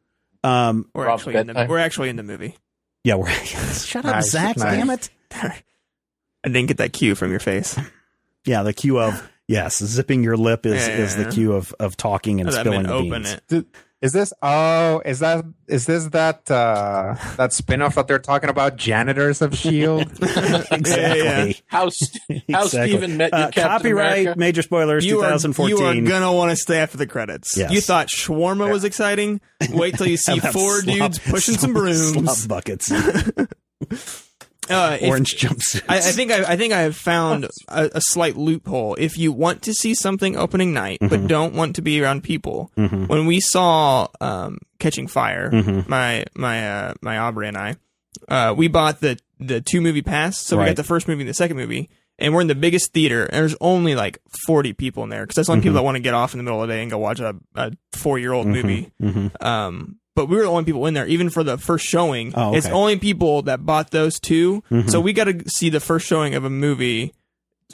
Um, 0.44 0.90
we're 0.94 1.08
actually 1.08 1.36
in 1.36 1.48
the, 1.48 1.66
we're 1.68 1.80
actually 1.80 2.10
in 2.10 2.16
the 2.16 2.24
movie. 2.24 2.56
Yeah, 3.04 3.16
we're 3.16 3.30
shut 3.74 4.06
up, 4.06 4.16
nice, 4.16 4.30
Zach. 4.30 4.58
Nice. 4.58 4.78
Damn 4.78 4.90
it! 4.90 5.10
I 5.32 6.50
didn't 6.50 6.68
get 6.68 6.78
that 6.78 6.94
cue 6.94 7.16
from 7.16 7.32
your 7.32 7.40
face. 7.40 7.78
Yeah, 8.46 8.64
the 8.64 8.72
cue 8.72 8.98
of 8.98 9.30
yes, 9.50 9.84
zipping 9.84 10.24
your 10.24 10.38
lip 10.38 10.66
is, 10.66 10.88
yeah, 10.88 10.96
yeah, 10.96 11.04
is 11.04 11.18
the 11.18 11.30
cue 11.30 11.52
of 11.52 11.76
of 11.82 11.98
talking 11.98 12.40
and 12.40 12.54
spilling 12.54 12.84
the 12.84 12.94
open 12.94 13.24
beans. 13.24 13.42
It. 13.50 13.66
Is 14.00 14.14
this 14.14 14.32
oh 14.44 15.02
is 15.06 15.20
that 15.20 15.44
is 15.68 15.88
this 15.88 16.06
that 16.10 16.52
uh 16.52 17.16
that 17.38 17.52
spin-off 17.52 17.96
that 17.96 18.08
they're 18.08 18.20
talking 18.20 18.48
about 18.48 18.76
janitors 18.76 19.42
of 19.42 19.58
shield 19.58 20.02
exactly 20.22 21.24
yeah, 21.24 21.46
yeah. 21.46 21.54
how, 21.66 21.90
how 22.52 22.64
exactly. 22.64 22.68
Steven 22.68 23.18
met 23.18 23.34
uh, 23.34 23.50
copyright 23.50 24.22
America? 24.22 24.40
major 24.40 24.62
spoilers 24.62 25.04
you 25.04 25.16
2014 25.16 25.76
are, 25.84 25.96
you 25.96 26.06
are 26.06 26.08
gonna 26.08 26.32
want 26.32 26.52
to 26.52 26.56
stay 26.56 26.78
after 26.78 26.96
the 26.98 27.08
credits 27.08 27.58
yes. 27.58 27.72
you 27.72 27.82
thought 27.82 28.08
shawarma 28.08 28.68
yeah. 28.68 28.72
was 28.72 28.84
exciting 28.84 29.42
wait 29.72 29.96
till 29.96 30.08
you 30.08 30.18
see 30.18 30.40
four 30.40 30.82
slop, 30.82 30.96
dudes 30.96 31.18
pushing 31.18 31.56
slop, 31.56 31.62
some 31.62 31.74
brooms 31.74 32.46
buckets 32.46 32.92
uh, 34.70 34.98
orange 35.04 35.34
if, 35.34 35.40
jumpsuits. 35.40 35.84
I, 35.88 35.98
I, 35.98 36.02
think 36.02 36.32
I, 36.32 36.54
I 36.54 36.58
think 36.58 36.74
I 36.74 36.82
have 36.82 36.96
found 36.96 37.46
a, 37.68 37.98
a, 37.98 38.02
slight 38.02 38.38
loophole. 38.38 38.96
If 39.00 39.18
you 39.18 39.32
want 39.32 39.64
to 39.64 39.74
see 39.74 39.94
something 39.94 40.36
opening 40.36 40.74
night, 40.74 41.00
mm-hmm. 41.00 41.10
but 41.10 41.28
don't 41.28 41.54
want 41.54 41.76
to 41.76 41.82
be 41.82 42.02
around 42.02 42.24
people, 42.24 42.72
mm-hmm. 42.78 43.06
when 43.06 43.26
we 43.26 43.40
saw 43.40 44.08
um, 44.22 44.60
Catching 44.80 45.08
Fire, 45.08 45.52
mm-hmm. 45.52 45.90
my 45.90 46.26
my 46.36 46.70
uh, 46.70 46.94
my 47.02 47.18
Aubrey 47.18 47.48
and 47.48 47.58
I, 47.58 47.76
uh, 48.28 48.54
we 48.56 48.68
bought 48.68 49.00
the 49.00 49.18
the 49.40 49.62
two 49.62 49.82
movie 49.82 50.02
pass, 50.02 50.40
so 50.40 50.58
right. 50.58 50.64
we 50.64 50.70
got 50.70 50.76
the 50.78 50.84
first 50.84 51.08
movie 51.08 51.22
and 51.22 51.30
the 51.30 51.34
second 51.34 51.58
movie. 51.58 51.90
And 52.20 52.34
we're 52.34 52.42
in 52.42 52.48
the 52.48 52.56
biggest 52.56 52.94
theater, 52.94 53.26
and 53.26 53.42
there's 53.42 53.56
only 53.62 53.94
like 53.94 54.20
40 54.48 54.74
people 54.74 55.04
in 55.04 55.10
there 55.10 55.22
because 55.22 55.36
that's 55.36 55.50
only 55.50 55.62
people 55.62 55.74
mm-hmm. 55.74 55.76
that 55.76 55.84
want 55.84 55.98
to 55.98 56.02
get 56.02 56.16
off 56.16 56.34
in 56.34 56.40
the 56.40 56.44
middle 56.44 56.64
of 56.64 56.68
the 56.68 56.74
day 56.74 56.82
and 56.82 56.90
go 56.90 56.98
watch 56.98 57.20
a, 57.20 57.36
a 57.54 57.72
four 57.92 58.18
year 58.18 58.34
old 58.34 58.48
mm-hmm. 58.48 58.56
movie. 58.56 58.92
Mm-hmm. 59.00 59.46
Um, 59.46 60.00
but 60.18 60.28
we 60.28 60.36
were 60.36 60.42
the 60.42 60.50
only 60.50 60.64
people 60.64 60.88
in 60.88 60.96
there, 60.96 61.06
even 61.06 61.30
for 61.30 61.44
the 61.44 61.60
first 61.60 61.86
showing. 61.86 62.34
Oh, 62.36 62.50
okay. 62.50 62.58
It's 62.58 62.66
only 62.66 62.98
people 62.98 63.44
that 63.44 63.64
bought 63.64 63.92
those 63.92 64.20
2 64.20 64.64
mm-hmm. 64.64 64.90
So 64.90 65.00
we 65.00 65.14
got 65.14 65.26
to 65.26 65.48
see 65.48 65.70
the 65.70 65.80
first 65.80 66.08
showing 66.08 66.34
of 66.34 66.44
a 66.44 66.50
movie, 66.50 67.14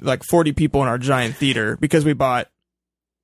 like 0.02 0.24
40 0.24 0.52
people 0.52 0.82
in 0.82 0.90
our 0.90 0.98
giant 0.98 1.38
theater 1.38 1.78
because 1.78 2.04
we 2.04 2.12
bought. 2.12 2.50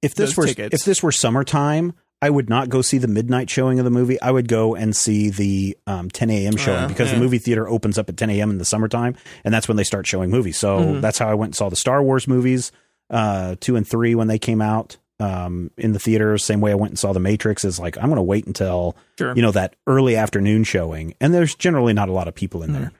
If 0.01 0.15
this 0.15 0.37
were 0.37 0.45
tickets. 0.47 0.73
if 0.73 0.85
this 0.85 1.03
were 1.03 1.11
summertime, 1.11 1.91
I 2.21 2.29
would 2.29 2.47
not 2.49 2.69
go 2.69 2.81
see 2.81 2.97
the 2.97 3.09
midnight 3.09 3.49
showing 3.49 3.77
of 3.77 3.83
the 3.83 3.91
movie. 3.91 4.21
I 4.21 4.31
would 4.31 4.47
go 4.47 4.73
and 4.73 4.95
see 4.95 5.29
the 5.29 5.77
um, 5.85 6.09
10 6.09 6.29
a.m. 6.29 6.55
showing 6.55 6.85
uh, 6.85 6.87
because 6.87 7.09
yeah. 7.09 7.15
the 7.15 7.19
movie 7.19 7.39
theater 7.39 7.67
opens 7.67 7.97
up 7.97 8.07
at 8.07 8.15
10 8.15 8.29
a.m. 8.29 8.51
in 8.51 8.57
the 8.57 8.63
summertime, 8.63 9.17
and 9.43 9.53
that's 9.53 9.67
when 9.67 9.75
they 9.75 9.83
start 9.83 10.07
showing 10.07 10.29
movies. 10.29 10.57
So 10.57 10.79
mm-hmm. 10.79 11.01
that's 11.01 11.17
how 11.17 11.27
I 11.27 11.33
went 11.33 11.49
and 11.49 11.55
saw 11.57 11.67
the 11.67 11.75
Star 11.75 12.01
Wars 12.01 12.25
movies, 12.25 12.71
uh, 13.09 13.57
two 13.59 13.75
and 13.75 13.85
three 13.85 14.15
when 14.15 14.27
they 14.29 14.39
came 14.39 14.61
out 14.61 14.95
um, 15.19 15.71
in 15.77 15.93
the 15.93 15.99
theater. 15.99 16.37
Same 16.37 16.61
way 16.61 16.71
I 16.71 16.75
went 16.75 16.91
and 16.91 16.99
saw 16.99 17.13
The 17.13 17.19
Matrix 17.19 17.65
is 17.65 17.79
like 17.79 17.97
I'm 17.97 18.05
going 18.05 18.15
to 18.15 18.21
wait 18.21 18.47
until 18.47 18.95
sure. 19.17 19.35
you 19.35 19.41
know 19.41 19.51
that 19.51 19.75
early 19.87 20.15
afternoon 20.15 20.63
showing, 20.63 21.13
and 21.19 21.33
there's 21.33 21.55
generally 21.55 21.93
not 21.93 22.09
a 22.09 22.13
lot 22.13 22.27
of 22.27 22.35
people 22.35 22.63
in 22.63 22.71
mm-hmm. 22.71 22.81
there. 22.81 22.91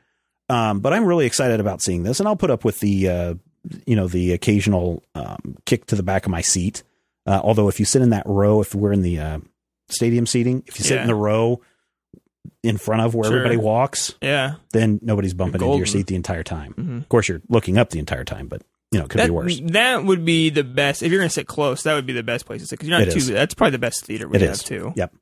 Um, 0.50 0.80
but 0.80 0.94
I'm 0.94 1.06
really 1.06 1.26
excited 1.26 1.60
about 1.60 1.82
seeing 1.82 2.04
this, 2.04 2.20
and 2.20 2.28
I'll 2.28 2.36
put 2.36 2.50
up 2.50 2.66
with 2.66 2.80
the 2.80 3.10
uh, 3.10 3.34
you 3.86 3.96
know 3.96 4.08
the 4.08 4.34
occasional 4.34 5.04
um, 5.16 5.58
kick 5.66 5.86
to 5.88 5.96
the 5.96 6.04
back 6.04 6.26
of 6.26 6.32
my 6.32 6.42
seat. 6.42 6.84
Uh, 7.26 7.40
although 7.44 7.68
if 7.68 7.80
you 7.80 7.86
sit 7.86 8.02
in 8.02 8.10
that 8.10 8.24
row, 8.26 8.62
if 8.62 8.74
we're 8.74 8.94
in 8.94 9.02
the 9.02 9.20
uh, 9.20 9.40
stadium 9.90 10.26
seating, 10.26 10.64
if 10.68 10.80
you 10.80 10.86
sit 10.86 10.96
yeah. 10.96 11.02
in 11.02 11.08
the 11.08 11.16
row 11.16 11.62
in 12.64 12.78
front 12.78 13.02
of 13.04 13.14
where 13.14 13.26
sure. 13.26 13.38
everybody 13.38 13.58
walks, 13.58 14.16
yeah, 14.22 14.56
then 14.72 15.00
nobody's 15.04 15.34
bumping 15.34 15.62
into 15.62 15.78
your 15.78 15.86
seat 15.86 16.08
the 16.08 16.16
entire 16.16 16.44
time. 16.44 16.74
Mm-hmm. 16.74 16.98
Of 16.98 17.10
course, 17.10 17.28
you're 17.28 17.42
looking 17.48 17.78
up 17.78 17.92
the 17.92 18.00
entire 18.00 18.24
time, 18.24 18.48
but 18.48 18.64
you 18.92 19.00
know, 19.00 19.06
it 19.06 19.10
could 19.10 19.20
that, 19.20 19.28
be 19.28 19.32
worse. 19.32 19.60
That 19.60 20.04
would 20.04 20.26
be 20.26 20.50
the 20.50 20.64
best. 20.64 21.04
If 21.04 21.12
you're 21.12 21.20
going 21.20 21.30
to 21.30 21.34
sit 21.34 21.48
close, 21.48 21.84
that 21.84 21.94
would 21.94 22.08
be 22.08 22.14
the 22.14 22.24
best 22.24 22.46
place 22.46 22.62
to 22.62 22.68
sit 22.68 22.80
because 22.80 22.90
you're 22.90 22.98
not 22.98 23.08
it 23.08 23.12
too. 23.12 23.20
Is. 23.20 23.28
That's 23.28 23.54
probably 23.54 23.72
the 23.72 23.80
best 23.80 24.06
theater 24.06 24.28
we 24.28 24.38
it 24.38 24.42
have 24.42 24.52
is. 24.52 24.64
too. 24.64 24.94
Yep. 24.96 25.14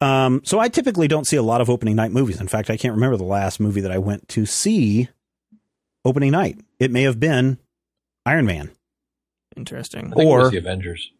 Um, 0.00 0.42
so 0.44 0.58
I 0.58 0.68
typically 0.68 1.08
don't 1.08 1.26
see 1.26 1.36
a 1.36 1.42
lot 1.42 1.60
of 1.60 1.70
opening 1.70 1.96
night 1.96 2.10
movies. 2.10 2.40
In 2.40 2.48
fact, 2.48 2.68
I 2.68 2.76
can't 2.76 2.94
remember 2.94 3.16
the 3.16 3.24
last 3.24 3.60
movie 3.60 3.80
that 3.80 3.92
I 3.92 3.98
went 3.98 4.28
to 4.30 4.44
see 4.44 5.08
opening 6.04 6.32
night. 6.32 6.58
It 6.78 6.90
may 6.90 7.02
have 7.02 7.18
been 7.18 7.58
Iron 8.26 8.44
Man. 8.44 8.70
Interesting. 9.56 10.12
or 10.14 10.50
the 10.50 10.58
Avengers. 10.58 11.12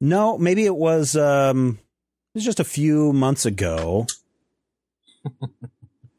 No, 0.00 0.38
maybe 0.38 0.64
it 0.64 0.76
was. 0.76 1.16
Um, 1.16 1.78
it 2.34 2.38
was 2.38 2.44
just 2.44 2.60
a 2.60 2.64
few 2.64 3.12
months 3.12 3.46
ago. 3.46 4.06
it 5.42 5.50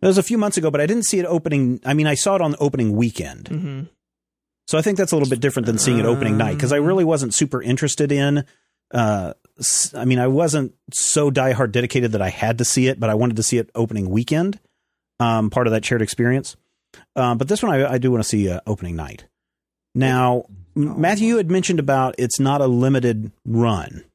was 0.02 0.18
a 0.18 0.24
few 0.24 0.38
months 0.38 0.58
ago, 0.58 0.70
but 0.70 0.82
I 0.82 0.86
didn't 0.86 1.06
see 1.06 1.20
it 1.20 1.26
opening. 1.26 1.80
I 1.86 1.93
mean, 1.93 2.08
I 2.08 2.16
saw 2.16 2.36
it 2.36 2.41
on 2.41 2.52
the 2.52 2.58
opening 2.58 2.97
weekend. 2.97 3.45
Mm-hmm. 3.45 3.84
So 4.70 4.78
I 4.78 4.84
think 4.84 4.99
that's 4.99 5.11
a 5.11 5.15
little 5.15 5.32
bit 5.32 5.39
different 5.39 5.65
than 5.65 5.80
seeing 5.80 5.97
it 5.97 6.05
opening 6.05 6.38
night 6.38 6.53
because 6.53 6.72
I 6.72 6.76
really 6.76 7.03
wasn't 7.03 7.34
super 7.34 7.59
interested 7.59 8.11
in. 8.11 8.45
Uh, 8.93 9.34
I 9.95 10.05
mean, 10.05 10.20
I 10.20 10.28
wasn't 10.28 10.76
so 10.93 11.32
diehard 11.32 11.72
dedicated 11.72 12.11
that 12.11 12.22
I 12.22 12.30
had 12.30 12.59
to 12.59 12.65
see 12.65 12.86
it, 12.86 12.99
but 12.99 13.09
I 13.09 13.15
wanted 13.15 13.38
to 13.38 13.41
see 13.41 13.57
it 13.57 13.72
opening 13.74 14.11
weekend, 14.11 14.59
um, 15.20 15.49
part 15.49 15.65
of 15.65 15.74
that 15.74 15.84
shared 15.84 16.03
experience. 16.03 16.55
Um, 17.15 17.39
but 17.39 17.47
this 17.47 17.63
one 17.63 17.74
I, 17.74 17.93
I 17.93 17.97
do 17.97 18.11
want 18.11 18.22
to 18.22 18.30
see 18.30 18.47
uh, 18.47 18.59
opening 18.67 18.95
night. 18.95 19.26
Now, 19.95 20.43
oh. 20.45 20.49
Matthew, 20.76 21.30
you 21.30 21.38
had 21.38 21.49
mentioned 21.49 21.80
about 21.80 22.13
it's 22.20 22.39
not 22.39 22.61
a 22.61 22.67
limited 22.67 23.32
run. 23.45 24.05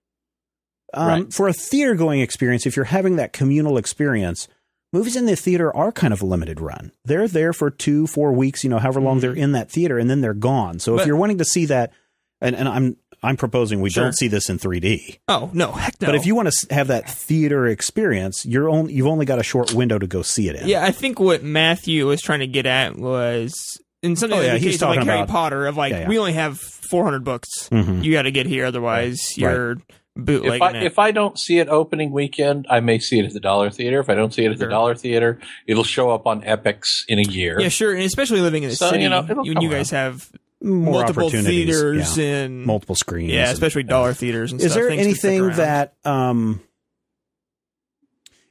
Um, 0.93 1.09
right. 1.09 1.33
For 1.33 1.49
a 1.49 1.53
theater 1.53 1.97
going 1.97 2.21
experience, 2.21 2.65
if 2.65 2.77
you're 2.77 2.85
having 2.85 3.17
that 3.17 3.33
communal 3.33 3.77
experience, 3.77 4.47
movies 4.95 5.17
in 5.17 5.27
the 5.27 5.37
theater 5.37 5.77
are 5.77 5.93
kind 5.93 6.13
of 6.15 6.23
a 6.23 6.27
limited 6.27 6.61
run. 6.61 6.93
They're 7.05 7.29
there 7.29 7.53
for 7.53 7.69
two, 7.69 8.07
four 8.07 8.33
weeks, 8.33 8.63
you 8.63 8.71
know, 8.71 8.79
however 8.79 9.01
long 9.01 9.17
mm-hmm. 9.17 9.21
they're 9.21 9.35
in 9.35 9.53
that 9.53 9.71
theater, 9.71 9.99
and 9.99 10.09
then 10.09 10.21
they're 10.21 10.33
gone. 10.33 10.79
So 10.79 10.95
but, 10.95 11.03
if 11.03 11.07
you're 11.07 11.17
wanting 11.17 11.39
to 11.39 11.45
see 11.45 11.67
that, 11.67 11.93
and, 12.41 12.55
and 12.55 12.69
I'm 12.69 12.97
I'm 13.23 13.37
proposing 13.37 13.81
we 13.81 13.91
sure. 13.91 14.05
don't 14.05 14.13
see 14.13 14.29
this 14.29 14.49
in 14.49 14.59
3D. 14.59 15.19
Oh 15.29 15.51
no, 15.53 15.73
heck 15.73 16.01
no! 16.01 16.07
But 16.07 16.15
if 16.15 16.27
you 16.27 16.35
want 16.35 16.51
to 16.51 16.75
have 16.75 16.87
that 16.89 17.11
theater 17.11 17.67
experience, 17.67 18.47
you're 18.47 18.69
only 18.69 18.95
you've 18.95 19.07
only 19.07 19.27
got 19.27 19.39
a 19.39 19.43
short 19.43 19.75
window 19.75 19.99
to 19.99 20.07
go 20.07 20.23
see 20.23 20.49
it 20.49 20.57
in. 20.57 20.69
Yeah, 20.69 20.85
I 20.85 20.93
think 20.93 21.19
what 21.19 21.43
Matthew 21.43 22.07
was 22.07 22.23
trying 22.23 22.41
to 22.41 22.47
get 22.47 22.67
at 22.67 22.97
was 22.97 23.81
in 24.03 24.15
something 24.17 24.39
oh, 24.39 24.43
yeah, 24.43 24.59
he's 24.59 24.79
talking 24.79 25.01
like 25.01 25.07
about, 25.07 25.17
Harry 25.17 25.27
Potter 25.27 25.67
of 25.67 25.77
like 25.77 25.93
yeah, 25.93 26.01
yeah. 26.01 26.09
we 26.09 26.19
only 26.19 26.35
have 26.35 26.61
400 26.61 27.25
books. 27.25 27.49
Mm-hmm. 27.71 28.03
You 28.03 28.13
got 28.13 28.23
to 28.23 28.31
get 28.31 28.47
here, 28.47 28.65
otherwise 28.67 29.19
right. 29.39 29.39
you're. 29.39 29.75
Right 29.75 29.85
if 30.17 30.63
I, 30.63 30.77
if 30.77 30.99
I 30.99 31.11
don't 31.11 31.39
see 31.39 31.59
it 31.59 31.69
opening 31.69 32.13
weekend, 32.13 32.67
I 32.71 32.81
may 32.81 32.99
see 32.99 33.19
it 33.19 33.25
at 33.25 33.33
the 33.33 33.41
Dollar 33.41 33.71
Theater. 33.71 33.99
If 34.01 34.09
I 34.09 34.15
don't 34.15 34.33
see 34.33 34.45
it 34.45 34.53
at 34.53 34.59
sure. 34.59 34.67
the 34.67 34.71
Dollar 34.71 34.95
Theater, 34.95 35.41
it'll 35.67 35.85
show 35.85 36.11
up 36.11 36.27
on 36.27 36.43
Epix 36.43 37.05
in 37.09 37.19
a 37.19 37.23
year. 37.23 37.61
Yeah, 37.61 37.69
sure. 37.69 37.93
And 37.93 38.03
especially 38.03 38.41
living 38.41 38.63
in 38.63 38.71
the 38.71 38.77
so, 38.77 38.91
city, 38.91 39.03
you 39.03 39.09
know, 39.09 39.23
when 39.23 39.61
you 39.61 39.71
guys 39.71 39.91
have 39.91 40.31
More 40.61 41.03
multiple 41.03 41.31
theaters 41.31 42.17
yeah. 42.17 42.25
and 42.25 42.65
multiple 42.65 42.95
screens, 42.95 43.33
yeah, 43.33 43.51
especially 43.51 43.83
and, 43.83 43.89
dollar 43.89 44.15
theaters. 44.15 44.53
And 44.53 44.61
stuff. 44.61 44.67
is 44.67 44.73
stuff, 44.73 44.83
there 44.83 44.91
anything 44.91 45.51
that 45.53 45.95
um, 46.05 46.61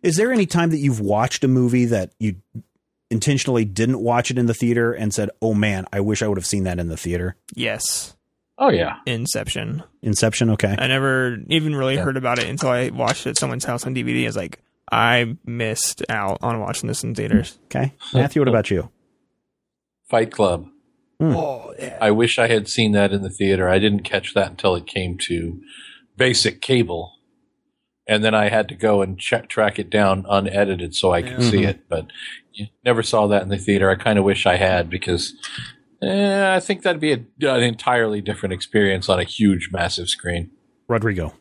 is 0.02 0.18
there 0.18 0.31
any 0.31 0.45
time 0.45 0.72
that 0.72 0.80
you've 0.80 0.99
watched 0.99 1.45
a 1.45 1.48
movie 1.48 1.85
that 1.85 2.11
you 2.19 2.35
intentionally 3.10 3.64
didn't 3.64 3.99
watch 3.99 4.31
it 4.31 4.38
in 4.38 4.48
the 4.48 4.53
theater 4.53 4.91
and 4.91 5.14
said, 5.14 5.30
"Oh 5.41 5.53
man, 5.53 5.85
I 5.94 6.02
wish 6.02 6.22
I 6.22 6.27
would 6.27 6.38
have 6.38 6.45
seen 6.45 6.65
that 6.65 6.77
in 6.77 6.90
the 6.90 6.98
theater"? 6.98 7.38
Yes, 7.56 8.15
Oh 8.58 8.70
yeah. 8.70 8.98
Inception. 9.06 9.84
Inception, 10.02 10.50
okay. 10.52 10.76
I 10.78 10.88
never 10.88 11.38
even 11.48 11.76
really 11.76 11.96
Yeah. 11.96 12.04
heard 12.04 12.18
about 12.18 12.40
it 12.40 12.48
until 12.48 12.70
I 12.70 12.90
watched 12.90 13.26
it 13.26 13.32
at 13.32 13.38
someone's 13.38 13.66
house 13.66 13.86
on 13.86 13.96
DVD. 13.96 14.24
I 14.24 14.28
was 14.28 14.38
like, 14.38 14.60
I 14.92 15.38
missed 15.46 16.04
out 16.10 16.38
on 16.42 16.60
watching 16.60 16.88
this 16.88 17.04
in 17.04 17.16
theaters. 17.16 17.58
Okay. 17.66 17.94
Matthew, 18.14 18.42
what 18.42 18.48
about 18.50 18.70
you? 18.70 18.92
Fight 20.10 20.32
Club. 20.32 20.68
Hmm. 21.20 21.36
Oh, 21.36 21.74
yeah. 21.80 21.98
I 22.02 22.12
wish 22.12 22.38
I 22.38 22.48
had 22.48 22.68
seen 22.68 22.92
that 22.92 23.12
in 23.12 23.22
the 23.24 23.30
theater. 23.30 23.68
I 23.70 23.80
didn't 23.80 24.02
catch 24.04 24.34
that 24.36 24.52
until 24.52 24.76
it 24.76 24.86
came 24.86 25.18
to 25.30 25.60
basic 26.18 26.62
cable. 26.62 27.12
And 28.08 28.24
then 28.24 28.36
I 28.36 28.50
had 28.50 28.68
to 28.70 28.76
go 28.76 29.02
and 29.02 29.18
check, 29.18 29.48
track 29.50 29.80
it 29.80 29.90
down 29.90 30.26
unedited 30.30 30.94
so 30.94 31.12
I 31.14 31.22
could 31.22 31.42
Yeah. 31.42 31.50
see 31.50 31.64
it. 31.64 31.88
But 31.90 32.08
you 32.52 32.68
never 32.86 33.02
saw 33.02 33.28
that 33.28 33.42
in 33.44 33.50
the 33.50 33.58
theater. 33.58 33.90
I 33.90 33.96
kind 33.96 34.20
of 34.20 34.26
wish 34.26 34.46
I 34.46 34.58
had 34.58 34.90
because 34.90 35.34
eh, 36.04 36.56
I 36.56 36.60
think 36.60 36.82
that'd 36.84 37.02
be 37.02 37.12
a, 37.14 37.18
an 37.50 37.64
entirely 37.64 38.22
different 38.22 38.54
experience 38.54 39.10
on 39.10 39.20
a 39.20 39.24
huge, 39.24 39.70
massive 39.72 40.10
screen. 40.10 40.52
Rodrigo. 40.88 41.34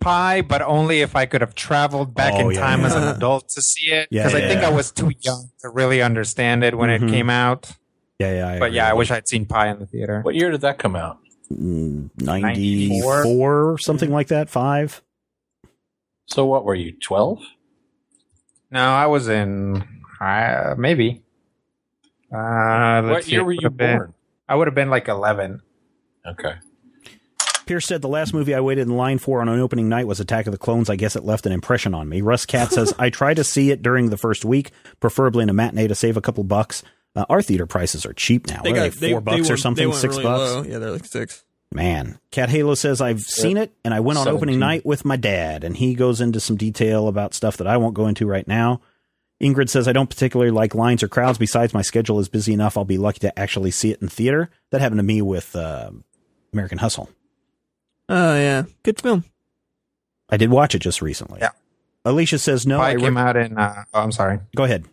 Pi, 0.00 0.42
but 0.42 0.60
only 0.62 1.00
if 1.00 1.16
I 1.16 1.24
could 1.26 1.40
have 1.40 1.54
traveled 1.54 2.14
back 2.14 2.34
Oh, 2.34 2.40
in 2.50 2.50
yeah, 2.54 2.60
time 2.60 2.80
yeah. 2.80 2.86
as 2.86 2.94
an 2.94 3.04
adult 3.16 3.48
to 3.50 3.62
see 3.62 3.90
it. 3.90 4.08
Yeah, 4.10 4.24
Because 4.24 4.34
I 4.34 4.46
think 4.46 4.60
yeah. 4.60 4.68
I 4.68 4.70
was 4.70 4.90
too 4.92 5.10
young 5.20 5.50
to 5.60 5.70
really 5.70 6.02
understand 6.02 6.62
it 6.62 6.76
when 6.76 6.90
Mhm. 6.90 7.08
it 7.08 7.10
came 7.10 7.30
out. 7.30 7.70
Yeah, 8.18 8.32
yeah. 8.34 8.48
I 8.48 8.58
But 8.58 8.66
agree 8.66 8.76
yeah, 8.76 8.90
I 8.90 8.92
wish 8.92 9.10
I'd 9.10 9.26
seen 9.26 9.46
Pi 9.46 9.68
in 9.70 9.78
the 9.78 9.86
theater. 9.86 10.20
What 10.20 10.34
year 10.34 10.50
did 10.50 10.60
that 10.60 10.78
come 10.78 10.94
out? 10.94 11.18
you. 11.50 12.10
Mm, 12.20 12.22
94, 12.22 13.78
something 13.78 14.10
like 14.10 14.28
that, 14.28 14.48
5. 14.50 15.02
So 16.26 16.44
what 16.46 16.64
were 16.64 16.74
you, 16.74 16.92
12? 17.00 17.40
No, 18.70 18.80
I 18.90 19.06
was 19.06 19.28
in 19.28 19.84
uh, 20.20 20.74
maybe. 20.76 21.22
Uh, 22.32 23.02
let's 23.04 23.10
What 23.10 23.24
see, 23.24 23.32
year 23.32 23.40
it 23.40 23.44
were 23.44 23.52
you 23.52 23.58
would've 23.62 23.76
been- 23.76 23.96
born? 23.98 24.14
I 24.48 24.54
would 24.56 24.66
have 24.66 24.74
been 24.74 24.90
like 24.90 25.08
eleven. 25.08 25.62
Okay. 26.26 26.54
Pierce 27.66 27.86
said 27.86 28.02
the 28.02 28.08
last 28.08 28.34
movie 28.34 28.54
I 28.54 28.60
waited 28.60 28.86
in 28.86 28.94
line 28.96 29.16
for 29.18 29.40
on 29.40 29.48
an 29.48 29.58
opening 29.58 29.88
night 29.88 30.06
was 30.06 30.20
Attack 30.20 30.46
of 30.46 30.52
the 30.52 30.58
Clones. 30.58 30.90
I 30.90 30.96
guess 30.96 31.16
it 31.16 31.24
left 31.24 31.46
an 31.46 31.52
impression 31.52 31.94
on 31.94 32.08
me. 32.10 32.20
Russ 32.20 32.44
Cat 32.44 32.70
says 32.72 32.92
I 32.98 33.08
try 33.08 33.32
to 33.32 33.42
see 33.42 33.70
it 33.70 33.80
during 33.82 34.10
the 34.10 34.18
first 34.18 34.44
week, 34.44 34.70
preferably 35.00 35.42
in 35.42 35.48
a 35.48 35.54
matinee 35.54 35.88
to 35.88 35.94
save 35.94 36.18
a 36.18 36.20
couple 36.20 36.44
bucks. 36.44 36.82
Uh, 37.16 37.24
our 37.30 37.40
theater 37.40 37.64
prices 37.66 38.04
are 38.04 38.12
cheap 38.12 38.48
now. 38.48 38.60
What 38.62 38.76
are 38.76 38.90
they, 38.90 39.10
four 39.12 39.20
bucks 39.22 39.48
or 39.48 39.56
something? 39.56 39.88
went 39.88 39.98
Six 40.00 40.14
really 40.16 40.24
bucks. 40.24 40.52
low. 40.52 40.62
Yeah, 40.64 40.78
they're 40.78 40.90
like 40.90 41.06
six. 41.06 41.42
Man, 41.72 42.18
Cat 42.30 42.50
Halo 42.50 42.74
says 42.74 43.00
I've 43.00 43.20
seen 43.20 43.56
it 43.56 43.72
and 43.84 43.94
I 43.94 44.00
went 44.00 44.18
on 44.18 44.28
opening 44.28 44.58
night 44.58 44.84
with 44.84 45.04
my 45.06 45.16
dad, 45.16 45.64
and 45.64 45.74
he 45.76 45.94
goes 45.94 46.20
into 46.20 46.40
some 46.40 46.56
detail 46.56 47.08
about 47.08 47.32
stuff 47.34 47.56
that 47.56 47.66
I 47.66 47.78
won't 47.78 47.94
go 47.94 48.06
into 48.08 48.26
right 48.26 48.46
now. 48.46 48.80
Ingrid 49.44 49.68
says 49.68 49.86
I 49.86 49.92
don't 49.92 50.08
particularly 50.08 50.50
like 50.50 50.74
lines 50.74 51.02
or 51.02 51.08
crowds. 51.08 51.36
Besides, 51.36 51.74
my 51.74 51.82
schedule 51.82 52.18
is 52.18 52.28
busy 52.28 52.54
enough. 52.54 52.78
I'll 52.78 52.84
be 52.86 52.96
lucky 52.96 53.18
to 53.20 53.38
actually 53.38 53.70
see 53.70 53.90
it 53.90 54.00
in 54.00 54.08
theater. 54.08 54.48
That 54.70 54.80
happened 54.80 54.98
to 55.00 55.02
me 55.04 55.20
with 55.20 55.54
uh, 55.54 55.90
American 56.52 56.78
Hustle. 56.78 57.10
Oh 58.08 58.34
yeah, 58.34 58.62
good 58.82 59.00
film. 59.00 59.24
I 60.30 60.38
did 60.38 60.50
watch 60.50 60.74
it 60.74 60.78
just 60.78 61.02
recently. 61.02 61.40
Yeah. 61.40 61.50
Alicia 62.06 62.38
says 62.38 62.66
no. 62.66 62.78
Pi 62.78 62.90
I 62.90 62.92
re- 62.94 63.00
came 63.02 63.16
out 63.18 63.36
in. 63.36 63.58
Uh, 63.58 63.84
oh, 63.92 64.00
I'm 64.00 64.12
sorry. 64.12 64.40
Go 64.56 64.64
ahead. 64.64 64.86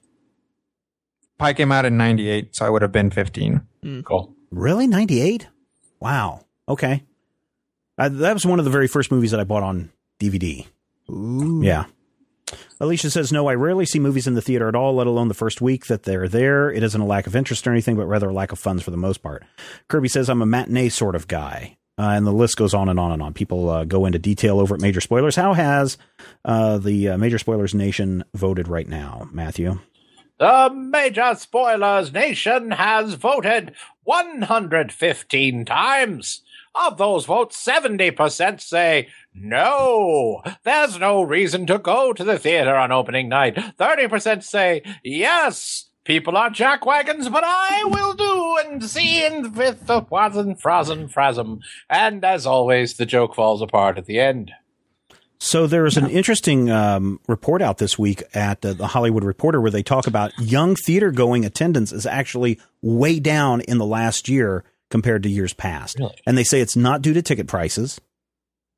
Pi 1.38 1.54
came 1.54 1.72
out 1.72 1.86
in 1.86 1.98
'98, 1.98 2.56
so 2.56 2.66
I 2.66 2.70
would 2.70 2.82
have 2.82 2.92
been 2.92 3.10
15. 3.10 3.62
Cool. 4.04 4.36
Really, 4.52 4.86
ninety 4.86 5.22
eight? 5.22 5.48
Wow. 6.00 6.46
Okay. 6.68 7.04
Uh, 7.98 8.10
that 8.10 8.34
was 8.34 8.46
one 8.46 8.60
of 8.60 8.66
the 8.66 8.72
very 8.72 8.88
first 8.88 9.12
movies 9.12 9.32
that 9.32 9.40
I 9.40 9.44
bought 9.44 9.64
on 9.64 9.92
DVD. 10.20 10.66
Ooh. 11.10 11.62
Yeah. 11.64 11.86
Alicia 12.80 13.12
says, 13.12 13.32
No, 13.32 13.48
I 13.48 13.56
rarely 13.56 13.86
see 13.86 14.00
movies 14.00 14.28
in 14.28 14.34
the 14.34 14.42
theater 14.42 14.68
at 14.68 14.76
all, 14.76 14.96
let 14.96 15.08
alone 15.08 15.28
the 15.28 15.34
first 15.34 15.62
week 15.62 15.88
that 15.88 16.04
they're 16.04 16.28
there. 16.28 16.72
It 16.72 16.84
isn't 16.84 17.02
a 17.02 17.06
lack 17.06 17.28
of 17.28 17.36
interest 17.36 17.68
or 17.68 17.72
anything, 17.72 17.96
but 17.96 18.06
rather 18.06 18.30
a 18.30 18.34
lack 18.34 18.52
of 18.52 18.60
funds 18.60 18.84
for 18.84 18.92
the 18.92 18.98
most 18.98 19.22
part. 19.22 19.44
Kirby 19.88 20.08
says, 20.08 20.30
I'm 20.30 20.42
a 20.42 20.46
matinee 20.46 20.90
sort 20.90 21.16
of 21.16 21.28
guy. 21.28 21.78
Uh, 21.98 22.14
and 22.16 22.26
the 22.26 22.32
list 22.32 22.58
goes 22.58 22.74
on 22.74 22.90
and 22.90 23.00
on 23.00 23.12
and 23.12 23.22
on. 23.22 23.34
People 23.34 23.70
uh, 23.70 23.84
go 23.84 24.06
into 24.06 24.18
detail 24.18 24.60
over 24.60 24.74
at 24.74 24.82
Major 24.82 25.02
Spoilers. 25.02 25.36
How 25.36 25.54
has 25.54 25.98
uh, 26.44 26.78
the 26.80 27.10
uh, 27.10 27.18
Major 27.18 27.38
Spoilers 27.38 27.76
Nation 27.76 28.24
voted 28.34 28.68
right 28.68 28.88
now, 28.88 29.30
Matthew? 29.32 29.80
The 30.40 30.72
Major 30.74 31.36
Spoilers 31.36 32.12
Nation 32.12 32.72
has 32.72 33.14
voted 33.14 33.76
115 34.06 35.66
times. 35.66 36.42
Of 36.74 36.98
those 36.98 37.26
votes, 37.26 37.64
70% 37.64 38.62
say 38.62 39.10
no, 39.34 40.42
there's 40.64 41.00
no 41.00 41.22
reason 41.22 41.66
to 41.68 41.78
go 41.78 42.14
to 42.14 42.24
the 42.24 42.38
theater 42.38 42.76
on 42.76 42.92
opening 42.92 43.30
night. 43.30 43.56
30% 43.56 44.44
say 44.44 44.84
yes, 45.04 45.90
people 46.04 46.38
are 46.38 46.50
jackwagons, 46.50 47.32
but 47.32 47.44
I 47.46 47.84
will 47.86 48.14
do 48.14 48.58
and 48.66 48.84
see 48.84 49.26
and 49.26 49.56
with 49.56 49.88
the 49.88 50.02
wazen 50.02 50.60
frozen 50.60 51.08
frasm. 51.08 51.60
And 51.90 52.24
as 52.26 52.46
always, 52.46 52.96
the 52.96 53.06
joke 53.06 53.36
falls 53.36 53.62
apart 53.62 53.98
at 53.98 54.06
the 54.06 54.20
end. 54.20 54.52
So 55.44 55.66
there's 55.66 55.98
an 55.98 56.08
interesting 56.08 56.70
um, 56.70 57.20
report 57.28 57.64
out 57.64 57.80
this 57.80 57.98
week 57.98 58.22
at 58.36 58.64
uh, 58.64 58.74
the 58.74 58.86
Hollywood 58.86 59.24
Reporter 59.24 59.60
where 59.60 59.72
they 59.72 59.82
talk 59.82 60.06
about 60.06 60.32
young 60.38 60.76
theater 60.76 61.12
going 61.12 61.46
attendance 61.46 61.92
is 61.92 62.06
actually 62.06 62.60
way 62.84 63.20
down 63.20 63.62
in 63.62 63.80
the 63.80 63.86
last 63.86 64.30
year 64.30 64.64
compared 64.92 65.24
to 65.24 65.30
years 65.30 65.54
past. 65.54 65.98
Really? 65.98 66.16
And 66.28 66.38
they 66.38 66.44
say 66.44 66.62
it's 66.62 66.76
not 66.76 67.02
due 67.02 67.14
to 67.14 67.24
ticket 67.24 67.48
prices, 67.48 68.00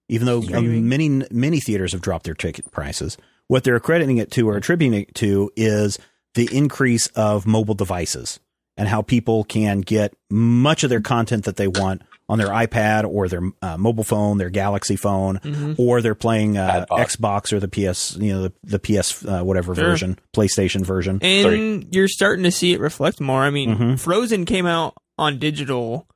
even 0.09 0.25
though 0.25 0.41
Streaming. 0.41 0.88
many 0.88 1.23
many 1.31 1.59
theaters 1.59 1.91
have 1.93 2.01
dropped 2.01 2.25
their 2.25 2.34
ticket 2.34 2.71
prices. 2.71 3.17
What 3.47 3.63
they're 3.63 3.75
accrediting 3.75 4.17
it 4.17 4.31
to 4.31 4.49
or 4.49 4.57
attributing 4.57 4.99
it 5.01 5.15
to 5.15 5.51
is 5.55 5.99
the 6.35 6.49
increase 6.55 7.07
of 7.07 7.45
mobile 7.45 7.75
devices 7.75 8.39
and 8.77 8.88
how 8.88 9.01
people 9.01 9.43
can 9.43 9.81
get 9.81 10.15
much 10.31 10.84
of 10.84 10.89
their 10.89 11.01
content 11.01 11.45
that 11.45 11.57
they 11.57 11.67
want 11.67 12.01
on 12.30 12.38
their 12.39 12.47
iPad 12.47 13.03
or 13.07 13.27
their 13.27 13.41
uh, 13.61 13.77
mobile 13.77 14.05
phone, 14.05 14.38
their 14.38 14.49
Galaxy 14.49 14.95
phone, 14.95 15.39
Mhm. 15.43 15.75
or 15.77 16.01
they're 16.01 16.15
playing 16.15 16.57
uh, 16.57 16.85
Xbox 16.89 17.51
or 17.51 17.59
the 17.59 17.67
PS, 17.67 18.15
you 18.17 18.31
know, 18.34 18.43
the, 18.43 18.53
the 18.63 18.80
PS 18.80 19.23
uh, 19.25 19.43
whatever 19.43 19.75
Sure. 19.75 19.84
version, 19.84 20.17
PlayStation 20.35 20.85
version. 20.85 21.19
And 21.21 21.43
Sorry. 21.43 21.88
you're 21.91 22.07
starting 22.07 22.43
to 22.45 22.51
see 22.51 22.71
it 22.73 22.80
reflect 22.80 23.19
more. 23.19 23.41
I 23.43 23.49
mean, 23.49 23.75
Mhm. 23.75 23.99
Frozen 23.99 24.45
came 24.45 24.65
out 24.65 24.95
on 25.19 25.38
digital 25.38 26.07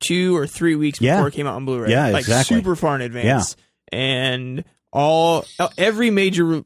two 0.00 0.36
or 0.36 0.46
three 0.46 0.74
weeks 0.74 1.00
Yeah. 1.00 1.16
before 1.16 1.28
it 1.28 1.34
came 1.34 1.46
out 1.46 1.54
on 1.54 1.64
Blu-ray. 1.64 1.90
Yeah, 1.90 2.08
like 2.08 2.20
exactly. 2.22 2.56
super 2.56 2.76
far 2.76 2.94
in 2.94 3.00
advance. 3.02 3.56
And 3.90 4.64
all 4.92 5.44
every 5.76 6.10
major 6.10 6.44
re- 6.44 6.64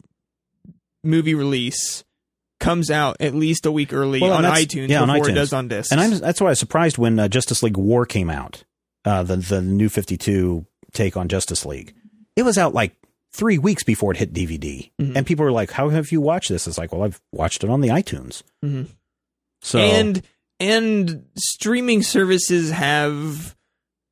movie 1.05 1.35
release 1.35 2.05
comes 2.61 2.91
out 2.91 3.17
at 3.21 3.35
least 3.35 3.67
a 3.67 3.73
week 3.73 3.93
early 3.93 4.21
Well, 4.21 4.33
on 4.35 4.45
iTunes 4.45 4.89
yeah, 4.89 5.03
on 5.03 5.09
before 5.09 5.31
it 5.31 5.35
does 5.35 5.53
on 5.53 5.69
disc. 5.69 5.91
And 5.91 6.01
I'm, 6.01 6.19
that's 6.19 6.41
why 6.41 6.49
I 6.49 6.51
was 6.51 6.59
surprised 6.61 6.99
when 6.99 7.19
uh, 7.19 7.29
Justice 7.29 7.63
League 7.63 7.77
War 7.77 8.07
came 8.07 8.31
out, 8.31 8.63
uh, 9.05 9.23
the 9.25 9.37
the 9.37 9.61
new 9.61 9.89
52 9.89 10.65
take 10.93 11.17
on 11.17 11.29
Justice 11.29 11.65
League. 11.67 11.95
It 12.37 12.43
was 12.45 12.59
out 12.59 12.73
like 12.75 12.95
three 13.33 13.59
weeks 13.59 13.83
before 13.83 14.13
it 14.13 14.19
hit 14.19 14.33
DVD, 14.33 14.91
Mhm. 15.01 15.17
and 15.17 15.27
people 15.27 15.45
were 15.45 15.51
like, 15.53 15.73
"How 15.73 15.89
have 15.89 16.13
you 16.13 16.21
watched 16.21 16.51
this?" 16.51 16.67
It's 16.69 16.79
like, 16.79 16.93
"Well, 16.93 17.03
I've 17.03 17.21
watched 17.33 17.65
it 17.65 17.71
on 17.71 17.81
the 17.81 17.89
iTunes." 17.89 18.43
Mhm. 18.65 18.87
So 19.61 19.79
and 19.81 20.23
and 20.63 21.25
streaming 21.37 22.03
services 22.03 22.71
have 22.71 23.55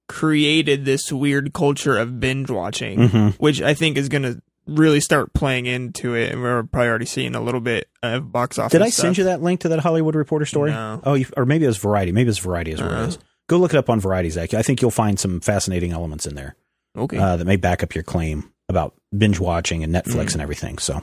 created 0.08 0.84
this 0.84 1.12
weird 1.12 1.52
culture 1.52 1.96
of 1.96 2.18
binge 2.20 2.50
watching, 2.50 2.98
Mhm. 2.98 3.34
which 3.34 3.62
I 3.62 3.74
think 3.74 3.96
is 3.96 4.08
going 4.08 4.22
to 4.24 4.42
really 4.66 5.00
start 5.00 5.32
playing 5.32 5.66
into 5.66 6.14
it, 6.14 6.32
and 6.32 6.42
we're 6.42 6.62
probably 6.64 6.88
already 6.88 7.06
seeing 7.06 7.34
a 7.34 7.40
little 7.40 7.60
bit 7.60 7.88
of 8.02 8.30
box 8.32 8.58
office. 8.58 8.72
did 8.72 8.82
I 8.82 8.90
stuff. 8.90 9.02
send 9.04 9.18
you 9.18 9.24
that 9.24 9.42
link 9.42 9.60
to 9.60 9.68
that 9.70 9.80
Hollywood 9.80 10.14
Reporter 10.16 10.44
story? 10.46 10.70
No. 10.72 11.00
Oh, 11.04 11.14
you, 11.14 11.26
or 11.36 11.46
maybe 11.46 11.64
it 11.64 11.68
was 11.68 11.78
Variety. 11.78 12.12
Maybe 12.12 12.28
it's 12.28 12.38
Variety 12.38 12.72
is 12.72 12.80
where 12.80 12.90
Uh-uh. 12.90 13.04
it 13.04 13.08
is. 13.08 13.18
Go 13.48 13.56
look 13.58 13.72
it 13.72 13.76
up 13.78 13.88
on 13.90 14.00
Variety, 14.00 14.30
Zach. 14.30 14.52
I 14.54 14.62
think 14.62 14.80
you'll 14.82 14.90
find 14.90 15.18
some 15.18 15.40
fascinating 15.40 15.92
elements 15.92 16.26
in 16.26 16.34
there. 16.34 16.56
Okay. 16.98 17.18
uh, 17.18 17.36
that 17.36 17.44
may 17.44 17.54
back 17.54 17.84
up 17.84 17.94
your 17.94 18.02
claim 18.02 18.50
about 18.68 18.94
binge 19.16 19.38
watching 19.38 19.84
and 19.84 19.94
Netflix 19.94 20.30
Mm. 20.30 20.32
and 20.34 20.42
everything. 20.42 20.78
So, 20.78 21.02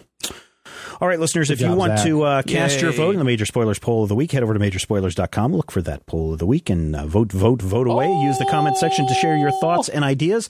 all 1.00 1.08
right, 1.08 1.20
listeners, 1.20 1.50
Good 1.50 1.62
if 1.62 1.62
you 1.62 1.74
want 1.76 1.98
Zach. 2.00 2.08
to 2.08 2.24
uh, 2.24 2.42
cast 2.42 2.82
your 2.82 2.92
vote 2.92 3.12
in 3.12 3.20
the 3.20 3.26
Major 3.26 3.46
Spoilers 3.46 3.80
poll 3.80 4.04
of 4.04 4.10
the 4.10 4.16
week, 4.16 4.32
head 4.32 4.44
over 4.44 4.54
to 4.54 4.60
majorspoilers.com, 4.60 5.56
look 5.56 5.72
for 5.72 5.82
that 5.84 6.06
poll 6.06 6.34
of 6.34 6.40
the 6.40 6.46
week, 6.46 6.70
and 6.70 6.96
uh, 6.96 7.06
vote, 7.06 7.32
vote, 7.32 7.62
vote 7.62 7.88
away. 7.88 8.08
Use 8.24 8.38
the 8.38 8.46
comment 8.46 8.78
section 8.78 9.08
to 9.08 9.14
share 9.14 9.38
your 9.38 9.52
thoughts 9.60 9.90
and 9.90 10.04
ideas. 10.04 10.50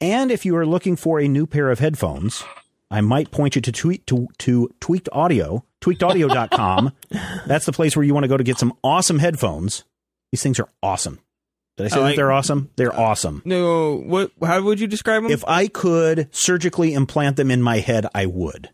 And 0.00 0.30
if 0.30 0.44
you 0.44 0.56
are 0.56 0.66
looking 0.66 0.96
for 0.96 1.18
a 1.20 1.26
new 1.28 1.46
pair 1.46 1.70
of 1.70 1.78
headphones, 1.78 2.44
I 2.90 3.00
might 3.00 3.30
point 3.30 3.56
you 3.56 3.62
to 3.62 3.72
tweet 3.72 4.06
to, 4.06 4.28
to 4.38 4.70
Tweaked 4.80 5.08
Audio, 5.12 5.64
tweakedaudio.com. 5.80 6.92
That's 7.46 7.66
the 7.66 7.72
place 7.72 7.96
where 7.96 8.04
you 8.04 8.14
want 8.14 8.24
to 8.24 8.28
go 8.28 8.36
to 8.36 8.44
get 8.44 8.58
some 8.58 8.74
awesome 8.84 9.18
headphones. 9.18 9.84
These 10.32 10.42
things 10.42 10.60
are 10.60 10.68
awesome. 10.82 11.20
Did 11.76 11.86
I 11.86 11.88
say 11.88 12.00
I 12.00 12.08
that 12.10 12.16
they're 12.16 12.32
awesome? 12.32 12.70
They're 12.76 12.98
awesome. 12.98 13.42
no, 13.44 13.96
what? 13.96 14.32
How 14.42 14.60
would 14.62 14.80
you 14.80 14.86
describe 14.88 15.22
them? 15.22 15.30
If 15.30 15.44
I 15.46 15.68
could 15.68 16.28
surgically 16.32 16.92
implant 16.92 17.36
them 17.36 17.50
in 17.50 17.62
my 17.62 17.78
head, 17.78 18.06
I 18.14 18.26
would. 18.26 18.70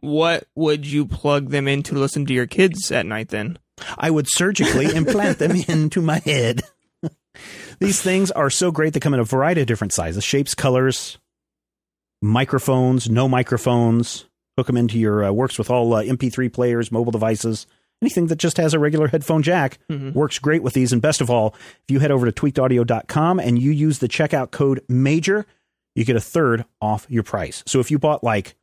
What 0.00 0.46
would 0.54 0.86
you 0.86 1.06
plug 1.06 1.50
them 1.50 1.68
in 1.68 1.82
to 1.84 1.94
listen 1.94 2.26
to 2.26 2.34
your 2.34 2.46
kids 2.46 2.90
at 2.92 3.06
night? 3.06 3.28
Then 3.28 3.58
I 3.98 4.10
would 4.10 4.26
surgically 4.28 4.86
implant 4.94 5.38
them 5.38 5.56
into 5.68 6.00
my 6.00 6.18
head. 6.18 6.62
These 7.78 8.00
things 8.00 8.30
are 8.30 8.50
so 8.50 8.70
great. 8.70 8.92
They 8.92 9.00
come 9.00 9.14
in 9.14 9.20
a 9.20 9.24
variety 9.24 9.60
of 9.60 9.66
different 9.66 9.92
sizes, 9.92 10.24
shapes, 10.24 10.54
colors, 10.54 11.18
microphones, 12.22 13.10
no 13.10 13.28
microphones, 13.28 14.24
Hook 14.56 14.68
them 14.68 14.76
into 14.78 14.98
your 14.98 15.22
uh, 15.22 15.32
works 15.32 15.58
with 15.58 15.70
all 15.70 15.92
uh, 15.92 16.02
MP3 16.02 16.50
players, 16.50 16.90
mobile 16.90 17.12
devices, 17.12 17.66
anything 18.00 18.28
that 18.28 18.36
just 18.38 18.56
has 18.56 18.72
a 18.72 18.78
regular 18.78 19.08
headphone 19.08 19.42
jack 19.42 19.78
works 20.14 20.38
great 20.38 20.62
with 20.62 20.72
these. 20.72 20.94
And 20.94 21.02
best 21.02 21.20
of 21.20 21.28
all, 21.28 21.54
if 21.82 21.90
you 21.90 21.98
head 21.98 22.10
over 22.10 22.24
to 22.24 22.32
tweakedaudio.com 22.32 23.38
and 23.38 23.58
you 23.58 23.70
use 23.70 23.98
the 23.98 24.08
checkout 24.08 24.50
code 24.50 24.82
MAJOR, 24.88 25.44
you 25.94 26.04
get 26.06 26.16
a 26.16 26.20
third 26.20 26.64
off 26.80 27.06
your 27.10 27.22
price. 27.22 27.62
So 27.66 27.80
if 27.80 27.90
you 27.90 27.98
bought 27.98 28.24
like, 28.24 28.56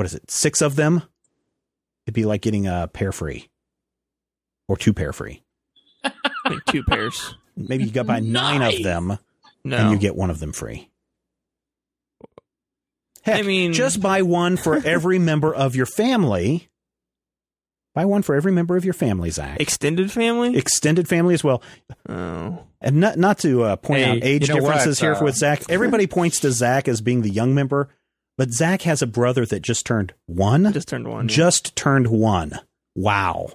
what 0.00 0.06
is 0.06 0.14
it, 0.14 0.30
six 0.30 0.62
of 0.62 0.76
them, 0.76 1.02
it'd 2.06 2.14
be 2.14 2.24
like 2.24 2.40
getting 2.40 2.66
a 2.66 2.88
pair 2.90 3.12
free 3.12 3.50
or 4.66 4.78
two 4.78 4.94
pair 4.94 5.12
free. 5.12 5.42
Like 6.46 6.64
two 6.70 6.82
pairs. 6.84 7.34
Maybe 7.54 7.84
you 7.84 7.90
got 7.90 8.06
buy 8.06 8.20
nine 8.20 8.62
of 8.62 8.82
them 8.82 9.18
No. 9.62 9.76
and 9.76 9.90
you 9.90 9.98
get 9.98 10.16
one 10.16 10.30
of 10.30 10.40
them 10.40 10.52
free. 10.52 10.88
Heck, 13.22 13.40
I 13.40 13.42
mean- 13.42 13.74
just 13.74 14.00
buy 14.00 14.22
one 14.22 14.56
for 14.56 14.76
every 14.84 15.18
member 15.18 15.54
of 15.54 15.76
your 15.76 15.84
family. 15.84 16.70
Buy 17.94 18.06
one 18.06 18.22
for 18.22 18.34
every 18.34 18.52
member 18.52 18.76
of 18.78 18.86
your 18.86 18.94
family, 18.94 19.28
Zach. 19.28 19.60
extended 19.60 20.10
family. 20.10 20.56
Extended 20.56 21.08
family 21.08 21.34
as 21.34 21.44
well. 21.44 21.62
oh. 22.08 22.64
And 22.80 22.96
not 22.96 23.18
not 23.18 23.38
to 23.40 23.64
uh, 23.64 23.76
point 23.76 24.00
Hey, 24.04 24.10
out 24.10 24.18
age 24.22 24.46
differences 24.46 24.98
what, 25.02 25.06
here 25.06 25.14
uh, 25.16 25.22
with 25.22 25.36
Zach. 25.36 25.62
Everybody 25.68 26.06
points 26.06 26.40
to 26.40 26.50
Zach 26.52 26.88
as 26.88 27.02
being 27.02 27.20
the 27.20 27.28
young 27.28 27.54
member, 27.54 27.90
but 28.40 28.50
Zach 28.52 28.80
has 28.82 29.02
a 29.02 29.06
brother 29.06 29.44
that 29.44 29.60
just 29.60 29.84
turned 29.84 30.14
one. 30.24 30.72
Just 30.72 30.88
turned 30.88 31.06
one. 31.06 31.28
yeah. 31.28 31.34
Just 31.36 31.76
turned 31.76 32.06
one. 32.06 32.58
Wow. 32.96 33.50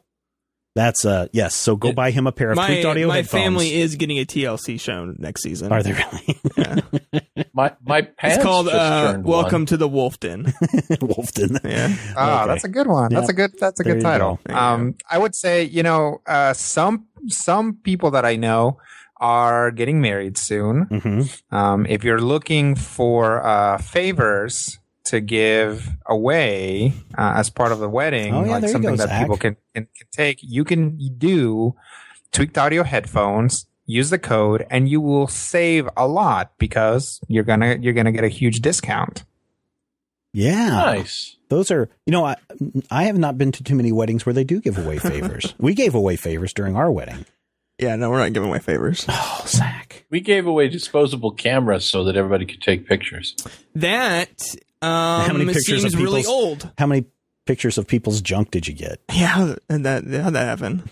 That's 0.76 1.06
uh 1.06 1.28
yes. 1.32 1.56
So 1.56 1.76
go 1.78 1.88
Yeah. 1.88 1.94
buy 1.96 2.12
him 2.12 2.28
a 2.28 2.32
pair 2.34 2.52
of 2.52 2.58
my 2.58 2.68
tweaked 2.68 2.86
audio 2.86 3.08
my 3.08 3.16
headphones. 3.16 3.44
family 3.44 3.74
is 3.82 3.96
getting 3.96 4.20
a 4.20 4.26
TLC 4.26 4.78
show 4.80 5.14
next 5.18 5.42
season. 5.42 5.72
Are 5.72 5.82
they 5.82 5.94
really? 5.94 6.40
Yeah. 6.58 6.76
My 7.54 7.74
my 7.86 8.02
pants 8.02 8.36
It's 8.36 8.44
called 8.44 8.66
just 8.68 8.76
uh, 8.78 9.14
turned 9.14 9.24
Welcome 9.26 9.62
one. 9.62 9.66
to 9.68 9.78
the 9.78 9.88
Wolf 9.88 10.20
Den. 10.20 10.44
Wolfden. 10.44 11.60
Yeah. 11.70 11.96
Oh, 12.18 12.38
Okay. 12.42 12.48
that's 12.48 12.64
a 12.66 12.70
good 12.70 12.88
one. 12.88 13.14
That's 13.14 13.28
Yeah. 13.28 13.32
a 13.32 13.34
good. 13.34 13.52
That's 13.60 13.80
a 13.80 13.84
There 13.84 13.94
good 13.96 14.02
title. 14.04 14.36
go. 14.36 14.40
There 14.46 14.56
you 14.56 14.62
Um, 14.62 14.96
I 15.10 15.18
would 15.18 15.34
say 15.36 15.64
you 15.64 15.82
know 15.84 16.20
uh, 16.28 16.52
some 16.54 17.06
some 17.30 17.76
people 17.82 18.12
that 18.12 18.26
I 18.26 18.36
know 18.36 18.78
are 19.18 19.72
getting 19.72 20.02
married 20.02 20.38
soon. 20.38 20.84
hmm 20.84 21.22
Um, 21.56 21.86
if 21.88 22.04
you're 22.04 22.22
looking 22.22 22.76
for 22.76 23.46
uh, 23.46 23.78
favors 23.78 24.80
to 25.06 25.20
give 25.22 25.88
away 26.06 26.94
uh, 27.18 27.34
as 27.38 27.50
part 27.50 27.72
of 27.72 27.80
the 27.80 27.88
wedding, 27.90 28.34
Oh, 28.34 28.44
yeah, 28.44 28.52
like 28.58 28.68
something 28.70 28.92
go, 28.92 28.96
that 28.98 29.10
Zach. 29.10 29.22
people 29.22 29.38
can, 29.38 29.56
can 29.74 29.88
can 29.98 30.08
take, 30.12 30.40
you 30.42 30.64
can 30.64 30.98
do 31.18 31.76
tweaked 32.32 32.58
audio 32.58 32.84
headphones. 32.84 33.68
Use 33.88 34.10
the 34.10 34.18
code, 34.18 34.66
and 34.72 34.90
you 34.90 35.00
will 35.00 35.28
save 35.28 35.88
a 35.96 36.08
lot 36.08 36.54
because 36.58 37.20
you're 37.28 37.44
gonna 37.44 37.78
you're 37.80 37.94
gonna 37.94 38.12
get 38.12 38.24
a 38.24 38.30
huge 38.30 38.62
discount. 38.62 39.24
Yeah. 40.34 40.70
nice. 40.70 41.38
Those 41.50 41.70
are, 41.72 41.88
you 42.08 42.12
know, 42.12 42.26
I, 42.26 42.36
I 42.90 43.04
have 43.04 43.18
not 43.18 43.38
been 43.38 43.52
to 43.54 43.64
too 43.64 43.76
many 43.76 43.92
weddings 43.92 44.26
where 44.26 44.34
they 44.34 44.44
do 44.44 44.60
give 44.60 44.78
away 44.80 44.98
favors. 44.98 45.54
we 45.60 45.76
gave 45.76 45.94
away 45.96 46.16
favors 46.16 46.52
during 46.52 46.76
our 46.76 46.92
wedding. 46.92 47.26
Yeah, 47.80 47.96
no, 47.98 48.10
we're 48.10 48.20
not 48.20 48.34
giving 48.34 48.50
away 48.50 48.60
favors. 48.60 49.06
Oh, 49.10 49.44
Zach. 49.48 50.06
We 50.10 50.22
gave 50.22 50.48
away 50.48 50.70
disposable 50.70 51.32
cameras 51.32 51.86
so 51.86 52.04
that 52.06 52.16
everybody 52.16 52.46
could 52.46 52.62
take 52.62 52.88
pictures. 52.88 53.36
That 53.76 54.42
um, 54.82 55.38
many 55.40 55.54
pictures 55.54 55.82
seems 55.82 55.94
of 55.94 56.00
really 56.02 56.26
old. 56.26 56.72
How 56.78 56.88
many 56.88 57.06
pictures 57.46 57.78
of 57.78 57.86
people's 57.88 58.22
junk 58.22 58.52
did 58.52 58.68
you 58.68 58.74
get? 58.74 59.02
Yeah, 59.14 59.28
how 59.28 59.56
and 59.70 59.86
that 59.86 60.06
how'd 60.06 60.34
that 60.34 60.46
happen? 60.46 60.90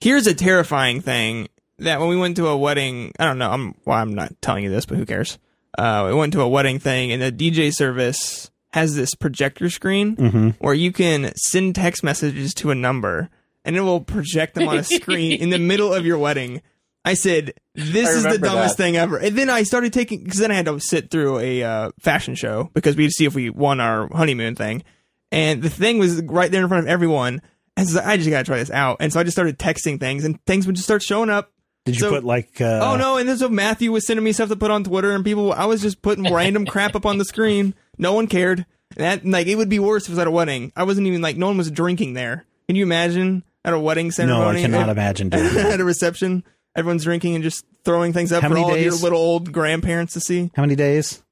Here's 0.00 0.26
a 0.26 0.34
terrifying 0.34 1.00
thing 1.00 1.48
that 1.78 2.00
when 2.00 2.08
we 2.08 2.16
went 2.16 2.36
to 2.36 2.48
a 2.48 2.56
wedding, 2.56 3.12
I 3.18 3.24
don't 3.26 3.38
know. 3.38 3.50
I'm 3.50 3.74
well, 3.84 3.98
I'm 3.98 4.14
not 4.14 4.40
telling 4.42 4.64
you 4.64 4.70
this, 4.70 4.84
but 4.86 4.98
who 4.98 5.06
cares? 5.06 5.38
Uh, 5.78 6.06
we 6.08 6.14
went 6.14 6.32
to 6.34 6.40
a 6.42 6.48
wedding 6.48 6.78
thing, 6.78 7.12
and 7.12 7.22
the 7.22 7.30
DJ 7.32 7.72
service 7.72 8.50
has 8.72 8.94
this 8.96 9.14
projector 9.14 9.70
screen 9.70 10.16
Mm-hmm. 10.16 10.48
where 10.58 10.74
you 10.74 10.92
can 10.92 11.32
send 11.36 11.74
text 11.76 12.02
messages 12.02 12.52
to 12.54 12.70
a 12.70 12.74
number, 12.74 13.30
and 13.64 13.76
it 13.76 13.80
will 13.80 14.00
project 14.00 14.54
them 14.54 14.68
on 14.68 14.78
a 14.78 14.84
screen 14.84 15.40
in 15.40 15.50
the 15.50 15.58
middle 15.60 15.92
of 15.92 16.06
your 16.06 16.18
wedding. 16.18 16.62
I 17.04 17.14
said, 17.14 17.54
"This 17.74 18.08
I 18.08 18.12
is 18.12 18.22
the 18.22 18.38
dumbest 18.38 18.76
that. 18.76 18.82
thing 18.82 18.96
ever." 18.96 19.18
And 19.18 19.36
then 19.36 19.50
I 19.50 19.64
started 19.64 19.92
taking 19.92 20.22
because 20.22 20.38
then 20.38 20.50
I 20.50 20.54
had 20.54 20.66
to 20.66 20.78
sit 20.78 21.10
through 21.10 21.38
a 21.38 21.62
uh, 21.62 21.90
fashion 22.00 22.34
show 22.34 22.70
because 22.74 22.96
we 22.96 23.04
had 23.04 23.10
to 23.10 23.14
see 23.14 23.24
if 23.24 23.34
we 23.34 23.50
won 23.50 23.80
our 23.80 24.08
honeymoon 24.08 24.54
thing, 24.54 24.84
and 25.30 25.62
the 25.62 25.70
thing 25.70 25.98
was 25.98 26.22
right 26.22 26.50
there 26.50 26.62
in 26.62 26.68
front 26.68 26.84
of 26.84 26.88
everyone. 26.88 27.42
And 27.76 27.88
so 27.88 28.00
I 28.04 28.18
just 28.18 28.28
gotta 28.28 28.44
try 28.44 28.58
this 28.58 28.70
out, 28.70 28.98
and 29.00 29.12
so 29.12 29.18
I 29.18 29.24
just 29.24 29.34
started 29.34 29.58
texting 29.58 29.98
things, 29.98 30.24
and 30.24 30.44
things 30.44 30.66
would 30.66 30.76
just 30.76 30.86
start 30.86 31.02
showing 31.02 31.30
up. 31.30 31.50
Did 31.84 31.98
you 31.98 32.08
put 32.08 32.22
like, 32.22 32.60
uh, 32.60 32.80
oh 32.82 32.96
no! 32.96 33.16
And 33.16 33.28
then 33.28 33.38
so 33.38 33.48
Matthew 33.48 33.90
was 33.90 34.06
sending 34.06 34.22
me 34.22 34.32
stuff 34.32 34.50
to 34.50 34.56
put 34.56 34.70
on 34.70 34.84
Twitter, 34.84 35.10
and 35.10 35.24
people. 35.24 35.52
I 35.52 35.64
was 35.64 35.82
just 35.82 36.02
putting 36.02 36.32
random 36.32 36.66
crap 36.66 36.94
up 36.94 37.06
on 37.06 37.18
the 37.18 37.24
screen. 37.24 37.74
No 37.98 38.12
one 38.12 38.28
cared. 38.28 38.66
That 38.96 39.24
like 39.24 39.46
it 39.48 39.56
would 39.56 39.70
be 39.70 39.78
worse 39.78 40.04
if 40.04 40.10
it 40.10 40.12
was 40.12 40.18
at 40.20 40.26
a 40.26 40.30
wedding. 40.30 40.70
I 40.76 40.84
wasn't 40.84 41.06
even 41.08 41.22
like 41.22 41.36
no 41.36 41.46
one 41.46 41.56
was 41.56 41.70
drinking 41.70 42.12
there. 42.12 42.44
Can 42.68 42.76
you 42.76 42.84
imagine 42.84 43.42
at 43.64 43.72
a 43.72 43.78
wedding 43.78 44.10
ceremony. 44.10 44.38
no, 44.38 44.44
ceremony? 44.44 44.58
I 44.58 44.62
cannot 44.62 44.88
at, 44.88 44.96
imagine 44.96 45.28
doing 45.28 45.54
that. 45.54 45.66
at 45.74 45.80
a 45.80 45.84
reception, 45.84 46.44
everyone's 46.76 47.04
drinking 47.04 47.34
and 47.34 47.44
just 47.44 47.64
throwing 47.84 48.12
things 48.12 48.32
up 48.32 48.42
How 48.42 48.48
for 48.48 48.54
many 48.54 48.64
all 48.66 48.74
of 48.74 48.80
your 48.80 48.94
little 48.94 49.18
old 49.20 49.52
grandparents 49.52 50.14
to 50.14 50.20
see 50.20 50.50
How 50.54 50.62
many 50.62 50.74
days? 50.76 51.22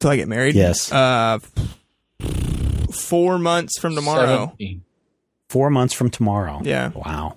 till 0.00 0.10
I 0.10 0.16
get 0.16 0.28
married. 0.28 0.54
Yes. 0.54 0.90
Uh, 0.92 1.38
four 2.92 3.38
months 3.38 3.78
from 3.78 3.94
tomorrow. 3.94 4.46
17. 4.46 4.82
Four 5.48 5.70
months 5.70 5.94
from 5.94 6.10
tomorrow. 6.10 6.60
Yeah. 6.64 6.88
Wow. 6.94 7.36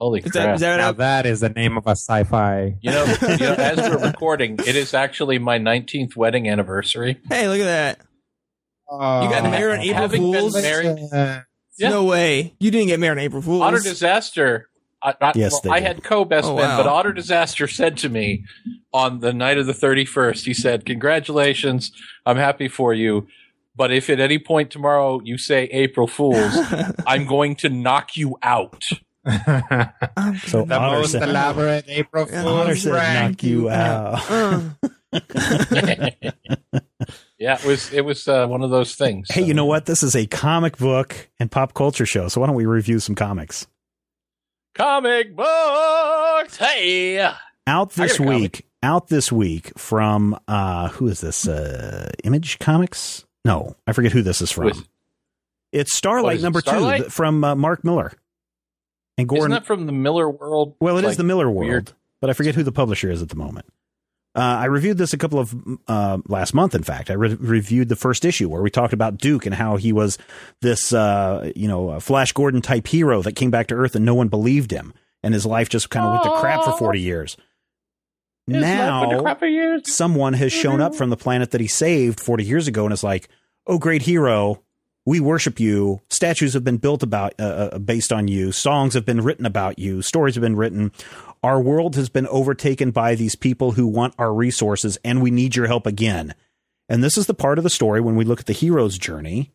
Holy 0.00 0.20
Is 0.20 0.32
crap. 0.32 0.44
that, 0.44 0.54
is 0.56 0.60
that 0.60 0.76
Now 0.78 0.88
out? 0.88 0.96
that 0.98 1.26
is 1.26 1.40
the 1.40 1.48
name 1.48 1.76
of 1.76 1.86
a 1.86 1.90
sci-fi. 1.92 2.76
you, 2.80 2.90
know, 2.90 3.04
you 3.22 3.36
know, 3.38 3.54
as 3.54 3.78
we're 3.78 4.06
recording, 4.06 4.58
it 4.66 4.76
is 4.76 4.92
actually 4.92 5.38
my 5.38 5.58
19th 5.58 6.16
wedding 6.16 6.48
anniversary. 6.48 7.20
Hey, 7.28 7.48
look 7.48 7.60
at 7.60 7.64
that! 7.64 7.98
You 8.90 9.30
got 9.30 9.44
married 9.44 9.72
on 9.78 9.80
April 9.80 9.94
Having 10.02 10.32
been 10.32 10.40
Fools? 10.40 10.62
married- 10.62 10.98
Uh, 11.12 11.40
Yeah. 11.76 11.90
No 11.90 12.04
way! 12.04 12.54
You 12.60 12.70
didn't 12.70 12.88
get 12.88 13.00
married 13.00 13.18
on 13.18 13.24
April 13.24 13.42
Fools. 13.42 13.62
Otter 13.62 13.80
Disaster. 13.80 14.68
I, 15.02 15.14
I, 15.20 15.32
Yes, 15.34 15.52
well, 15.52 15.60
they 15.64 15.70
I 15.70 15.80
did. 15.80 15.86
had 15.86 16.02
co-best 16.04 16.46
Oh, 16.48 16.56
men, 16.56 16.68
wow. 16.68 16.76
but 16.78 16.86
Otter 16.86 17.12
Disaster 17.12 17.68
said 17.68 17.96
to 17.98 18.08
me 18.08 18.44
on 18.92 19.20
the 19.20 19.32
night 19.34 19.58
of 19.58 19.66
the 19.66 19.72
31st, 19.74 20.44
he 20.46 20.54
said, 20.54 20.86
congratulations. 20.86 21.92
I'm 22.24 22.38
happy 22.38 22.68
for 22.68 22.94
you. 22.94 23.26
But 23.76 23.92
if 23.92 24.08
at 24.08 24.18
any 24.20 24.38
point 24.38 24.70
tomorrow 24.70 25.20
you 25.22 25.36
say 25.36 25.64
April 25.64 26.06
Fools, 26.06 26.54
I'm 27.06 27.26
going 27.26 27.54
to 27.56 27.68
knock 27.68 28.16
you 28.16 28.38
out. 28.42 28.84
So 30.46 30.64
the 30.64 30.76
Otter 30.78 30.98
most 31.00 31.12
said, 31.12 31.22
elaborate 31.28 31.84
April 31.88 32.26
Yeah. 32.30 32.42
Fool's 32.42 32.60
Otter 32.60 32.76
said 32.76 32.92
prank. 32.92 33.30
knock 33.30 33.42
you 33.42 33.68
out. 33.70 34.20
yeah, 37.38 37.58
it 37.58 37.64
was 37.64 37.92
it 37.92 38.04
was 38.04 38.26
uh, 38.28 38.46
one 38.46 38.62
of 38.62 38.70
those 38.70 38.94
things. 38.94 39.28
Hey, 39.30 39.42
you 39.42 39.54
know 39.54 39.64
what? 39.66 39.86
This 39.86 40.02
is 40.02 40.14
a 40.16 40.26
comic 40.26 40.76
book 40.78 41.28
and 41.40 41.50
pop 41.50 41.74
culture 41.74 42.06
show. 42.06 42.28
So 42.28 42.40
why 42.40 42.46
don't 42.46 42.56
we 42.56 42.66
review 42.66 42.98
some 43.00 43.14
comics? 43.14 43.66
Comic 44.74 45.36
books. 45.36 46.56
Hey, 46.56 47.18
Out 47.66 47.90
this 47.92 48.12
got 48.18 48.20
a 48.20 48.24
comic. 48.28 48.40
week. 48.40 48.66
Out 48.82 49.08
this 49.08 49.30
week 49.32 49.72
from 49.78 50.38
uh 50.48 50.88
who 50.88 51.06
is 51.08 51.20
this? 51.20 51.46
Uh 51.48 52.10
Image 52.24 52.58
Comics? 52.58 53.24
No, 53.44 53.76
I 53.86 53.92
forget 53.92 54.12
who 54.12 54.22
this 54.22 54.40
is 54.40 54.50
from. 54.50 54.64
Was- 54.66 54.84
it's 55.72 55.96
Starlight 55.96 56.38
it, 56.38 56.42
number 56.42 56.60
Starlight? 56.60 57.04
two 57.04 57.10
from 57.10 57.42
uh, 57.42 57.54
Mark 57.56 57.82
Millar 57.84 58.12
and 59.18 59.28
Gordon. 59.28 59.50
isn't 59.52 59.62
that 59.62 59.66
from 59.66 59.86
the 59.86 59.92
Millarworld? 59.92 60.74
well, 60.80 60.96
it 60.98 61.00
is 61.00 61.06
Like, 61.08 61.16
the 61.16 61.24
Millarworld, 61.24 61.54
weird- 61.66 61.92
but 62.20 62.30
I 62.30 62.32
forget 62.32 62.54
who 62.54 62.62
the 62.62 62.70
publisher 62.72 63.10
is 63.10 63.22
at 63.22 63.28
the 63.28 63.34
moment. 63.36 63.66
Uh, 64.36 64.40
I 64.40 64.64
reviewed 64.64 64.98
this 64.98 65.12
a 65.12 65.18
couple 65.18 65.38
of 65.38 65.54
uh, 65.86 66.18
last 66.26 66.54
month. 66.54 66.74
In 66.74 66.82
fact, 66.82 67.08
I 67.08 67.14
re- 67.14 67.34
reviewed 67.34 67.88
the 67.88 67.96
first 67.96 68.24
issue 68.24 68.48
where 68.48 68.62
we 68.62 68.70
talked 68.70 68.92
about 68.92 69.16
Duke 69.18 69.46
and 69.46 69.54
how 69.54 69.76
he 69.76 69.92
was 69.92 70.18
this, 70.60 70.92
uh, 70.92 71.52
you 71.54 71.68
know, 71.68 72.00
Flash 72.00 72.32
Gordon 72.32 72.60
type 72.60 72.88
hero 72.88 73.22
that 73.22 73.36
came 73.36 73.52
back 73.52 73.68
to 73.68 73.74
Earth 73.74 73.94
and 73.94 74.04
no 74.04 74.14
one 74.14 74.28
believed 74.28 74.72
him, 74.72 74.92
and 75.22 75.34
his 75.34 75.46
life 75.46 75.68
just 75.68 75.88
kind 75.90 76.06
of 76.06 76.12
went 76.12 76.24
to 76.24 76.40
crap 76.40 76.64
for 76.64 76.72
forty 76.76 77.00
years. 77.00 77.36
His 78.46 78.56
life 78.56 78.62
went 78.62 79.10
to 79.10 79.16
now, 79.16 79.22
crap 79.22 79.38
for 79.38 79.46
years. 79.46 79.92
someone 79.94 80.32
has 80.32 80.52
shown 80.52 80.80
up 80.80 80.94
from 80.94 81.10
the 81.10 81.16
planet 81.16 81.52
that 81.52 81.60
he 81.60 81.68
saved 81.68 82.20
40 82.20 82.44
years 82.44 82.66
ago 82.66 82.84
and 82.84 82.92
is 82.92 83.04
like, 83.04 83.28
"Oh, 83.66 83.78
great 83.78 84.02
hero, 84.02 84.64
we 85.06 85.20
worship 85.20 85.60
you. 85.60 86.00
Statues 86.08 86.54
have 86.54 86.64
been 86.64 86.78
built 86.78 87.02
about 87.02 87.34
uh, 87.38 87.70
uh, 87.72 87.78
based 87.78 88.12
on 88.12 88.26
you. 88.28 88.52
Songs 88.52 88.94
have 88.94 89.04
been 89.04 89.20
written 89.20 89.44
about 89.46 89.78
you. 89.78 90.02
Stories 90.02 90.34
have 90.34 90.42
been 90.42 90.56
written. 90.56 90.92
Our 91.44 91.60
world 91.60 91.94
has 91.94 92.08
been 92.08 92.26
overtaken 92.26 92.90
by 92.90 93.14
these 93.14 93.36
people 93.36 93.72
who 93.72 93.86
want 93.86 94.14
our 94.18 94.32
resources, 94.32 94.98
and 95.04 95.22
we 95.22 95.30
need 95.30 95.54
your 95.54 95.66
help 95.66 95.86
again." 95.86 96.34
And 96.88 97.02
this 97.02 97.16
is 97.16 97.26
the 97.26 97.34
part 97.34 97.58
of 97.58 97.64
the 97.64 97.70
story 97.70 98.00
when 98.00 98.16
we 98.16 98.24
look 98.24 98.40
at 98.40 98.46
the 98.46 98.52
hero's 98.52 98.98
journey 98.98 99.52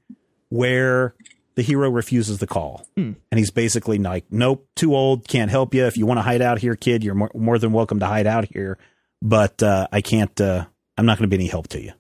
where 0.49 1.13
the 1.55 1.61
hero 1.61 1.89
refuses 1.89 2.39
the 2.39 2.47
call. 2.47 2.87
And 3.31 3.37
he's 3.37 3.51
basically 3.51 3.97
like, 3.97 4.25
nope, 4.31 4.67
too 4.75 4.95
old, 4.95 5.27
can't 5.27 5.51
help 5.51 5.73
you. 5.73 5.85
If 5.85 5.97
you 5.97 6.05
want 6.05 6.17
to 6.17 6.23
hide 6.23 6.41
out 6.41 6.59
here, 6.59 6.75
kid, 6.75 7.03
you're 7.03 7.15
more, 7.15 7.31
more 7.35 7.59
than 7.59 7.71
welcome 7.71 7.99
to 7.99 8.05
hide 8.05 8.27
out 8.27 8.45
here. 8.45 8.77
But 9.21 9.61
uh, 9.61 9.87
I 9.91 10.01
can't, 10.01 10.39
uh, 10.39 10.65
I'm 10.97 11.05
not 11.05 11.17
going 11.17 11.29
to 11.29 11.35
be 11.35 11.41
any 11.43 11.49
help 11.49 11.67
to 11.69 11.81
you. 11.81 11.91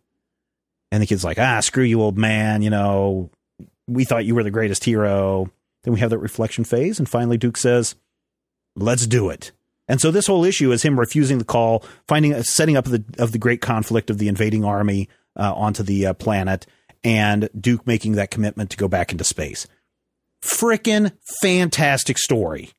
And 0.91 1.01
the 1.03 1.07
kid's 1.07 1.23
like, 1.23 1.37
ah, 1.37 1.59
screw 1.59 1.83
you, 1.83 2.01
old 2.01 2.17
man. 2.17 2.61
You 2.61 2.69
know, 2.69 3.29
we 3.87 4.05
thought 4.05 4.25
you 4.25 4.33
were 4.33 4.43
the 4.43 4.49
greatest 4.49 4.83
hero. 4.83 5.51
Then 5.83 5.93
we 5.93 5.99
have 5.99 6.09
that 6.09 6.19
reflection 6.19 6.63
phase. 6.63 6.97
And 6.97 7.07
finally, 7.07 7.37
Duke 7.37 7.57
says, 7.57 7.95
let's 8.75 9.05
do 9.05 9.29
it. 9.29 9.51
And 9.89 9.99
so 9.99 10.11
this 10.11 10.27
whole 10.27 10.45
issue 10.45 10.71
is 10.71 10.83
him 10.83 10.97
refusing 10.97 11.39
the 11.39 11.43
call, 11.43 11.83
finding 12.07 12.31
a 12.31 12.43
setting 12.43 12.77
up 12.77 12.85
of 12.85 12.91
the 12.93 13.03
of 13.21 13.33
the 13.33 13.37
great 13.39 13.59
conflict 13.59 14.09
of 14.09 14.19
the 14.19 14.29
invading 14.29 14.63
army 14.63 15.09
uh, 15.35 15.53
onto 15.53 15.83
the 15.83 16.05
uh, 16.05 16.13
planet, 16.13 16.65
and 17.03 17.49
Duke 17.59 17.85
making 17.85 18.13
that 18.13 18.31
commitment 18.31 18.69
to 18.69 18.77
go 18.77 18.87
back 18.87 19.11
into 19.11 19.23
space. 19.23 19.67
Frickin' 20.41 21.11
fantastic 21.41 22.17
story. 22.17 22.69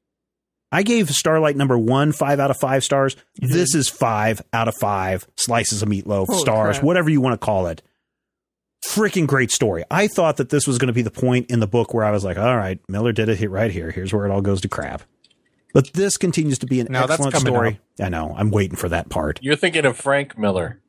I 0.72 0.84
gave 0.84 1.10
Starlight 1.10 1.56
number 1.56 1.76
one 1.76 2.12
five 2.12 2.38
out 2.38 2.50
of 2.52 2.56
five 2.58 2.84
stars. 2.84 3.16
This 3.36 3.74
is 3.74 3.88
five 3.88 4.40
out 4.52 4.68
of 4.68 4.76
five 4.76 5.26
slices 5.36 5.82
of 5.82 5.88
meatloaf, 5.88 6.26
Holy 6.26 6.38
stars, 6.38 6.76
crap. 6.76 6.84
whatever 6.86 7.10
you 7.10 7.20
want 7.20 7.38
to 7.38 7.44
call 7.44 7.66
it. 7.66 7.82
Freaking 8.88 9.26
great 9.26 9.50
story. 9.50 9.84
I 9.90 10.06
thought 10.06 10.36
that 10.38 10.48
this 10.48 10.66
was 10.66 10.78
going 10.78 10.86
to 10.86 10.92
be 10.94 11.02
the 11.02 11.10
point 11.10 11.50
in 11.50 11.60
the 11.60 11.66
book 11.66 11.92
where 11.92 12.04
I 12.04 12.12
was 12.12 12.24
like, 12.24 12.38
all 12.38 12.56
right, 12.56 12.78
Miller 12.88 13.12
did 13.12 13.28
it 13.28 13.36
hit 13.36 13.50
right 13.50 13.70
here. 13.70 13.90
Here's 13.90 14.12
where 14.12 14.24
it 14.24 14.30
all 14.30 14.40
goes 14.40 14.60
to 14.62 14.68
crap. 14.68 15.02
But 15.72 15.92
this 15.92 16.16
continues 16.16 16.58
to 16.60 16.66
be 16.66 16.80
an 16.80 16.88
No, 16.90 17.00
that's 17.00 17.12
excellent 17.12 17.34
coming 17.34 17.52
story. 17.52 17.80
I 18.00 18.08
know. 18.08 18.34
I'm 18.36 18.50
waiting 18.50 18.76
for 18.76 18.88
that 18.88 19.08
part. 19.08 19.38
You're 19.42 19.56
thinking 19.56 19.84
of 19.84 19.96
Frank 19.96 20.36
Miller. 20.38 20.80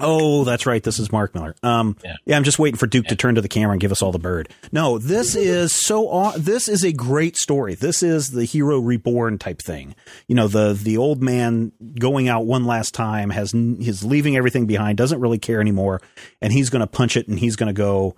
Oh, 0.00 0.42
that's 0.42 0.66
right. 0.66 0.82
This 0.82 0.98
is 0.98 1.12
Mark 1.12 1.36
Millar. 1.36 1.54
Um, 1.62 1.96
Yeah. 2.02 2.16
yeah. 2.26 2.36
I'm 2.36 2.42
just 2.42 2.58
waiting 2.58 2.76
for 2.76 2.88
Duke 2.88 3.06
to 3.06 3.14
turn 3.14 3.36
to 3.36 3.40
the 3.40 3.48
camera 3.48 3.72
and 3.74 3.80
give 3.80 3.92
us 3.92 4.02
all 4.02 4.10
the 4.10 4.18
bird. 4.18 4.48
No, 4.72 4.98
this 4.98 5.36
is 5.36 5.72
so. 5.72 6.08
Aw- 6.08 6.36
this 6.36 6.68
is 6.68 6.82
a 6.82 6.92
great 6.92 7.36
story. 7.36 7.76
This 7.76 8.02
is 8.02 8.32
the 8.32 8.44
hero 8.44 8.80
reborn 8.80 9.38
type 9.38 9.60
thing. 9.62 9.94
You 10.26 10.34
know, 10.34 10.48
the 10.48 10.72
the 10.72 10.96
old 10.96 11.22
man 11.22 11.70
going 11.96 12.28
out 12.28 12.44
one 12.44 12.64
last 12.64 12.92
time 12.92 13.30
has 13.30 13.52
he's 13.52 14.02
leaving 14.02 14.36
everything 14.36 14.66
behind, 14.66 14.98
doesn't 14.98 15.20
really 15.20 15.38
care 15.38 15.60
anymore, 15.60 16.00
and 16.42 16.52
he's 16.52 16.70
going 16.70 16.80
to 16.80 16.88
punch 16.88 17.16
it 17.16 17.28
and 17.28 17.38
he's 17.38 17.54
going 17.54 17.68
to 17.68 17.72
go 17.72 18.16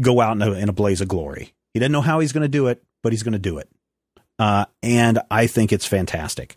go 0.00 0.22
out 0.22 0.36
in 0.36 0.42
a, 0.42 0.52
in 0.52 0.68
a 0.70 0.72
blaze 0.72 1.02
of 1.02 1.08
glory. 1.08 1.52
He 1.74 1.80
doesn't 1.80 1.92
know 1.92 2.00
how 2.00 2.20
he's 2.20 2.32
going 2.32 2.42
to 2.44 2.48
do 2.48 2.68
it, 2.68 2.82
but 3.02 3.12
he's 3.12 3.22
going 3.22 3.32
to 3.34 3.38
do 3.38 3.58
it. 3.58 3.68
Uh, 4.38 4.66
and 4.82 5.20
I 5.30 5.46
think 5.46 5.72
it's 5.72 5.86
fantastic. 5.86 6.56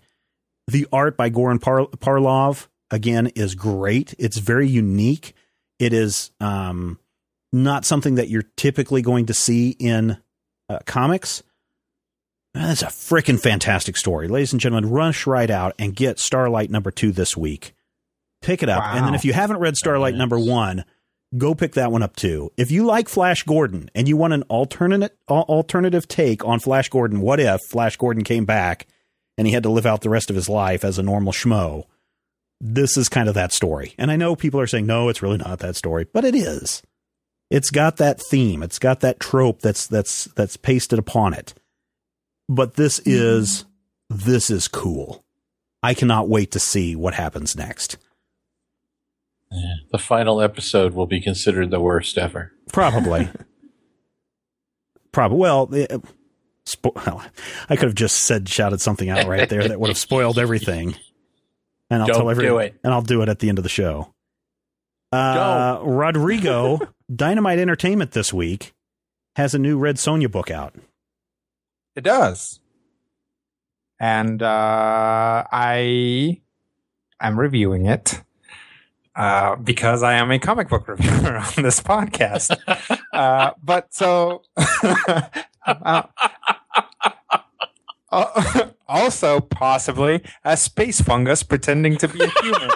The 0.68 0.88
art 0.92 1.18
by 1.18 1.30
Goran 1.30 1.62
Par- 1.62 1.88
Parlov 1.98 2.68
again 2.92 3.28
is 3.28 3.56
great. 3.56 4.14
It's 4.20 4.38
very 4.38 4.68
unique. 4.68 5.34
It 5.80 5.94
is 5.94 6.32
um, 6.40 7.00
not 7.52 7.86
something 7.86 8.16
that 8.16 8.30
you're 8.30 8.46
typically 8.56 9.02
going 9.02 9.26
to 9.26 9.34
see 9.34 9.72
in 9.72 10.18
uh, 10.70 10.80
comics. 10.86 11.44
That's 12.54 12.84
a 12.84 12.88
freaking 12.88 13.40
fantastic 13.40 13.98
story. 13.98 14.28
Ladies 14.28 14.52
and 14.52 14.60
gentlemen, 14.60 14.92
rush 14.92 15.26
right 15.26 15.50
out 15.50 15.74
and 15.80 15.96
get 15.96 16.20
Starlight 16.20 16.70
number 16.70 16.92
two 16.92 17.12
this 17.12 17.36
week. 17.36 17.74
Pick 18.42 18.62
it 18.62 18.70
up. 18.70 18.84
And 18.84 19.06
then 19.06 19.16
if 19.16 19.24
you 19.24 19.34
haven't 19.34 19.58
read 19.58 19.78
Starlight 19.78 20.14
nice. 20.14 20.20
number 20.20 20.40
one, 20.40 20.84
go 21.38 21.56
pick 21.56 21.74
that 21.74 21.92
one 21.92 22.04
up 22.04 22.16
too. 22.16 22.52
If 22.58 22.72
you 22.72 22.86
like 22.86 23.10
Flash 23.10 23.44
Gordon 23.44 23.90
and 23.96 24.08
you 24.08 24.18
want 24.18 24.34
an 24.34 24.44
alternate 24.44 25.18
alternative 25.30 26.08
take 26.08 26.46
on 26.46 26.60
Flash 26.60 26.90
Gordon, 26.90 27.22
what 27.22 27.40
if 27.40 27.60
Flash 27.70 27.98
Gordon 27.98 28.24
came 28.24 28.46
back 28.46 28.88
and 29.38 29.48
he 29.48 29.54
had 29.54 29.64
to 29.64 29.70
live 29.70 29.86
out 29.86 30.02
the 30.02 30.10
rest 30.10 30.30
of 30.30 30.36
his 30.36 30.50
life 30.50 30.84
as 30.84 30.98
a 30.98 31.04
normal 31.04 31.34
schmo? 31.34 31.86
This 32.60 32.98
is 32.98 33.10
kind 33.10 33.28
of 33.28 33.36
that 33.36 33.54
story. 33.54 33.96
And 33.98 34.12
I 34.12 34.16
know 34.16 34.36
people 34.36 34.60
are 34.60 34.68
saying 34.68 34.86
no, 34.86 35.10
it's 35.10 35.22
really 35.22 35.38
not 35.38 35.60
that 35.60 35.76
story, 35.76 36.06
but 36.12 36.26
it 36.26 36.36
is. 36.36 36.84
It's 37.50 37.70
got 37.70 37.98
that 37.98 38.22
theme. 38.22 38.64
It's 38.64 38.80
got 38.80 39.02
that 39.02 39.20
trope 39.20 39.60
that's 39.62 39.88
that's 39.88 40.26
that's 40.36 40.58
pasted 40.58 41.00
upon 41.00 41.34
it. 41.34 41.54
But 42.48 42.76
this 42.76 43.00
is 43.00 43.66
this 44.10 44.50
is 44.50 44.68
cool. 44.68 45.24
I 45.84 45.94
cannot 45.94 46.30
wait 46.30 46.52
to 46.52 46.60
see 46.60 46.96
what 46.96 47.16
happens 47.16 47.56
next. 47.56 47.98
The 49.92 49.98
final 50.00 50.42
episode 50.42 50.94
will 50.94 51.08
be 51.08 51.20
considered 51.20 51.72
the 51.72 51.82
worst 51.82 52.18
ever. 52.18 52.54
Probably. 52.72 53.30
Probably. 55.12 55.38
Well, 55.38 55.64
uh, 55.74 55.98
spo- 56.66 56.96
well, 57.06 57.22
I 57.70 57.76
could 57.76 57.90
have 57.90 57.96
just 57.96 58.22
said 58.24 58.48
shouted 58.48 58.80
something 58.80 59.10
out 59.10 59.28
right 59.28 59.50
there 59.50 59.68
that 59.68 59.80
would 59.80 59.90
have 59.90 59.98
spoiled 59.98 60.40
everything. 60.40 60.96
And 61.90 62.02
I'll 62.02 62.08
Don't 62.08 62.18
tell 62.18 62.30
every, 62.30 62.46
do 62.46 62.58
it. 62.60 62.76
and 62.84 62.94
I'll 62.94 63.02
do 63.02 63.22
it 63.22 63.28
at 63.28 63.40
the 63.40 63.50
end 63.50 63.60
of 63.60 63.64
the 63.64 63.70
show. 63.70 64.14
Uh, 65.12 65.80
Rodrigo 65.84 66.80
Dynamite 67.14 67.60
Entertainment 67.60 68.12
this 68.12 68.32
week 68.32 68.74
has 69.36 69.54
a 69.54 69.60
new 69.60 69.78
Red 69.78 69.98
Sonja 69.98 70.32
book 70.32 70.50
out. 70.50 70.74
It 71.98 72.06
does. 72.06 72.62
And 74.00 74.42
uh, 74.42 75.44
I 75.52 76.40
am 77.20 77.38
reviewing 77.38 77.86
it 77.88 78.22
uh, 79.16 79.56
because 79.58 80.04
I 80.04 80.14
am 80.14 80.32
a 80.32 80.40
comic 80.40 80.70
book 80.70 80.88
reviewer 80.88 81.38
on 81.58 81.64
this 81.64 81.80
podcast. 81.82 82.56
uh, 83.14 83.52
but 83.64 83.94
so. 83.94 84.44
uh, 85.66 86.04
also, 88.88 89.40
possibly 89.40 90.22
a 90.44 90.58
space 90.58 91.02
fungus 91.02 91.44
pretending 91.44 91.98
to 91.98 92.08
be 92.08 92.22
a 92.24 92.30
human. 92.42 92.70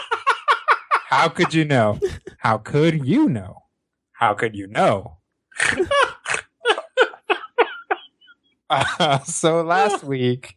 How 1.10 1.30
could 1.30 1.53
you 1.53 1.66
know? 1.66 1.99
How 2.40 2.57
could 2.57 3.06
you 3.06 3.30
know? 3.30 3.64
How 4.14 4.34
could 4.34 4.56
you 4.56 4.68
know? 4.68 5.18
Uh, 8.70 9.20
so 9.20 9.62
last 9.62 10.03
week, 10.03 10.56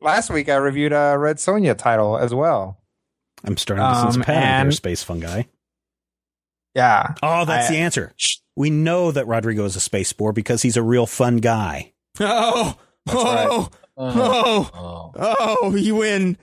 last 0.00 0.30
week 0.30 0.48
I 0.48 0.56
reviewed 0.56 0.92
a 0.92 1.16
Red 1.18 1.38
Sonja 1.38 1.76
title 1.76 2.16
as 2.16 2.32
well. 2.34 2.81
I'm 3.44 3.56
starting 3.56 3.84
to 3.84 3.94
sense 4.00 4.16
a 4.16 4.18
Um, 4.20 4.24
pattern 4.24 4.66
here, 4.66 4.72
space 4.72 5.02
fungi. 5.02 5.42
Yeah, 6.74 7.14
Oh, 7.22 7.44
that's 7.44 7.68
I- 7.68 7.72
the 7.74 7.78
answer. 7.80 8.12
We 8.56 8.70
know 8.70 9.10
that 9.12 9.26
Rodrigo 9.26 9.64
is 9.64 9.76
a 9.76 9.80
space 9.80 10.08
spore 10.08 10.32
because 10.32 10.62
he's 10.62 10.76
a 10.76 10.82
real 10.82 11.06
fun 11.06 11.38
guy. 11.38 11.92
Oh, 12.20 12.76
That's 13.06 13.18
oh, 13.18 13.68
oh, 13.96 14.70
Oh. 14.74 15.56
oh, 15.62 15.74
you 15.74 15.96
win. 15.96 16.36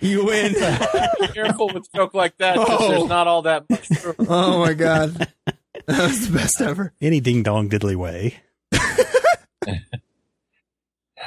You 0.00 0.24
win. 0.24 0.52
Be 1.20 1.28
careful 1.28 1.66
with 1.66 1.84
a 1.92 1.96
joke 1.96 2.14
like 2.14 2.36
that 2.38 2.54
because 2.56 2.78
Oh. 2.80 2.88
there's 2.88 3.04
not 3.08 3.26
all 3.26 3.42
that 3.42 3.68
much 3.68 3.86
truth. 3.88 4.16
oh 4.28 4.60
my 4.60 4.72
god. 4.74 5.28
That 5.86 6.02
was 6.08 6.28
the 6.28 6.38
best 6.38 6.60
ever. 6.60 6.92
Any 7.00 7.20
ding 7.20 7.42
dong 7.42 7.68
diddly 7.68 7.96
way. 7.96 8.36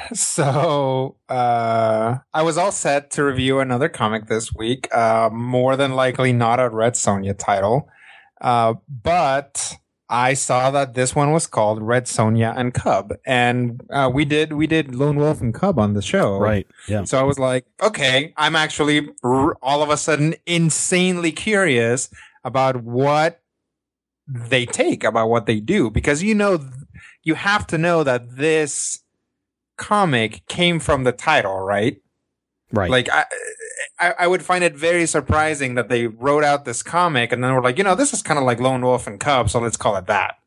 So 0.14 1.16
uh, 1.28 2.18
I 2.32 2.42
was 2.42 2.58
all 2.58 2.72
set 2.72 3.10
to 3.12 3.24
review 3.24 3.60
another 3.60 3.88
comic 3.88 4.26
this 4.26 4.54
week. 4.54 4.92
Uh, 4.94 5.30
more 5.32 5.76
than 5.76 5.92
likely 5.92 6.32
not 6.32 6.60
a 6.60 6.68
Red 6.68 6.94
Sonja 6.94 7.36
title, 7.38 7.88
uh, 8.40 8.74
but 8.88 9.76
I 10.08 10.34
saw 10.34 10.70
that 10.70 10.94
this 10.94 11.14
one 11.14 11.32
was 11.32 11.46
called 11.46 11.82
Red 11.82 12.04
Sonja 12.04 12.54
and 12.56 12.74
Cub, 12.74 13.14
and 13.24 13.80
uh, 13.90 14.10
we 14.12 14.24
did 14.24 14.52
we 14.52 14.66
did 14.66 14.94
Lone 14.94 15.16
Wolf 15.16 15.40
and 15.40 15.54
Cub 15.54 15.78
on 15.78 15.94
the 15.94 16.02
show, 16.02 16.38
Right. 16.38 16.66
Yeah. 16.88 17.04
So 17.04 17.18
I 17.18 17.22
was 17.22 17.38
like, 17.38 17.64
okay, 17.82 18.34
I'm 18.36 18.54
actually 18.54 19.08
r- 19.22 19.56
all 19.62 19.82
of 19.82 19.90
a 19.90 19.96
sudden 19.96 20.34
insanely 20.46 21.32
curious 21.32 22.10
about 22.44 22.82
what 22.82 23.40
they 24.28 24.66
take, 24.66 25.04
about 25.04 25.28
what 25.28 25.46
they 25.46 25.60
do, 25.60 25.90
because 25.90 26.22
you 26.22 26.34
know, 26.34 26.68
you 27.22 27.34
have 27.34 27.66
to 27.68 27.78
know 27.78 28.04
that 28.04 28.36
this 28.36 29.00
comic 29.76 30.46
came 30.48 30.80
from 30.80 31.04
the 31.04 31.12
title, 31.12 31.58
right? 31.60 32.00
Right. 32.72 32.90
Like 32.90 33.08
I, 33.10 33.24
I, 33.98 34.14
I 34.20 34.26
would 34.26 34.42
find 34.42 34.64
it 34.64 34.74
very 34.74 35.06
surprising 35.06 35.74
that 35.74 35.88
they 35.88 36.06
wrote 36.06 36.44
out 36.44 36.64
this 36.64 36.82
comic 36.82 37.32
and 37.32 37.42
then 37.42 37.52
we're 37.54 37.62
like, 37.62 37.78
you 37.78 37.84
know, 37.84 37.94
this 37.94 38.12
is 38.12 38.22
kind 38.22 38.38
of 38.38 38.44
like 38.44 38.60
Lone 38.60 38.82
Wolf 38.82 39.06
and 39.06 39.20
Cub, 39.20 39.50
so 39.50 39.60
let's 39.60 39.76
call 39.76 39.96
it 39.96 40.06
that. 40.06 40.38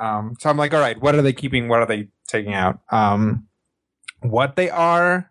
Um, 0.00 0.36
so 0.40 0.48
I'm 0.50 0.56
like, 0.56 0.72
all 0.72 0.80
right, 0.80 1.00
what 1.00 1.14
are 1.14 1.22
they 1.22 1.32
keeping? 1.32 1.68
What 1.68 1.80
are 1.80 1.86
they 1.86 2.08
taking 2.26 2.54
out? 2.54 2.80
Um, 2.90 3.46
what 4.20 4.56
they 4.56 4.70
are 4.70 5.30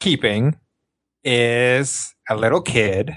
keeping 0.00 0.58
is 1.24 2.14
a 2.28 2.36
little 2.36 2.60
kid. 2.60 3.14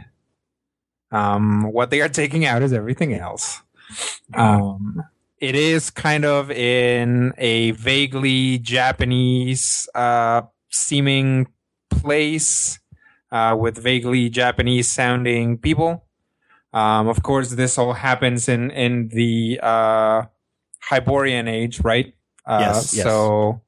Um, 1.12 1.72
what 1.72 1.90
they 1.90 2.02
are 2.02 2.10
taking 2.10 2.46
out 2.46 2.62
is 2.62 2.72
everything 2.72 3.14
else. 3.14 3.62
Um, 4.36 5.04
it 5.42 5.56
is 5.56 5.90
kind 5.90 6.26
of 6.26 6.52
in 6.52 7.34
a 7.38 7.72
vaguely 7.72 8.58
Japanese 8.60 9.88
uh, 9.96 10.42
seeming 10.70 11.48
place 11.90 12.80
uh, 13.32 13.56
with 13.60 13.78
vaguely 13.78 14.30
Japanese 14.30 14.88
sounding 14.88 15.58
people. 15.58 16.06
Um, 16.74 17.08
of 17.08 17.24
course, 17.24 17.52
this 17.52 17.78
all 17.78 17.94
happens 17.94 18.48
in 18.48 18.70
in 18.72 19.10
the 19.10 19.60
uh, 19.64 20.24
Hyborian 20.90 21.48
age, 21.48 21.82
right? 21.82 22.14
Uh, 22.46 22.58
Yes, 22.62 22.94
yes. 22.94 23.04
So, 23.06 23.62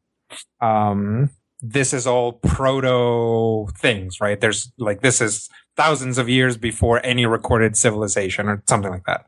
um, 0.60 1.30
this 1.62 1.94
is 1.94 2.08
all 2.08 2.34
proto 2.34 3.72
things, 3.78 4.20
right? 4.20 4.40
There's 4.40 4.72
like 4.78 5.02
this 5.02 5.22
is 5.22 5.50
thousands 5.78 6.18
of 6.18 6.30
years 6.30 6.58
before 6.58 7.00
any 7.04 7.26
recorded 7.26 7.76
civilization 7.78 8.48
or 8.48 8.64
something 8.68 8.92
like 8.92 9.06
that. 9.06 9.26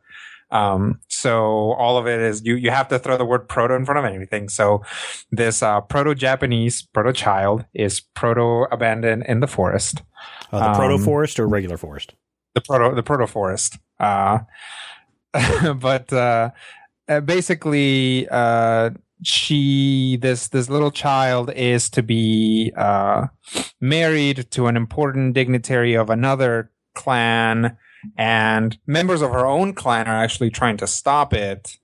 Um, 0.52 0.99
so 1.24 1.72
all 1.72 1.98
of 1.98 2.06
it 2.06 2.20
is 2.20 2.44
you, 2.44 2.56
you 2.56 2.70
have 2.70 2.90
to 2.90 3.00
throw 3.00 3.16
the 3.16 3.24
word 3.24 3.48
proto 3.48 3.74
in 3.76 3.86
front 3.86 3.98
of 3.98 4.14
anything. 4.14 4.50
So 4.50 4.84
this, 5.32 5.64
uh, 5.64 5.80
proto 5.80 6.14
Japanese, 6.14 6.82
proto 6.82 7.14
child 7.14 7.64
is 7.74 8.02
proto 8.02 8.68
abandoned 8.74 9.24
in 9.26 9.40
the 9.40 9.48
forest. 9.48 10.02
Uh, 10.52 10.60
the 10.60 10.70
um, 10.72 10.76
proto 10.76 10.98
forest 10.98 11.40
or 11.40 11.48
regular 11.48 11.78
forest? 11.78 12.14
The 12.56 12.62
proto, 12.62 12.94
the 12.94 13.04
proto 13.04 13.26
forest. 13.26 13.80
Uh, 14.02 14.40
but, 15.78 16.12
uh, 16.12 16.50
uh, 17.08 17.22
basically, 17.22 18.28
uh, 18.30 18.90
she, 19.24 20.18
this, 20.18 20.50
this 20.50 20.70
little 20.70 20.91
child 20.91 21.52
is 21.52 21.90
to 21.91 22.04
be, 22.04 22.74
uh, 22.76 23.28
married 23.80 24.52
to 24.52 24.68
an 24.68 24.76
important 24.76 25.36
dignitary 25.36 25.94
of 25.94 26.10
another 26.10 26.70
clan 26.95 27.78
and 28.18 28.78
members 28.86 29.22
of 29.22 29.32
her 29.32 29.46
own 29.46 29.74
clan 29.74 30.08
are 30.08 30.24
actually 30.24 30.50
trying 30.50 30.78
to 30.78 30.88
stop 30.88 31.34
it 31.34 31.78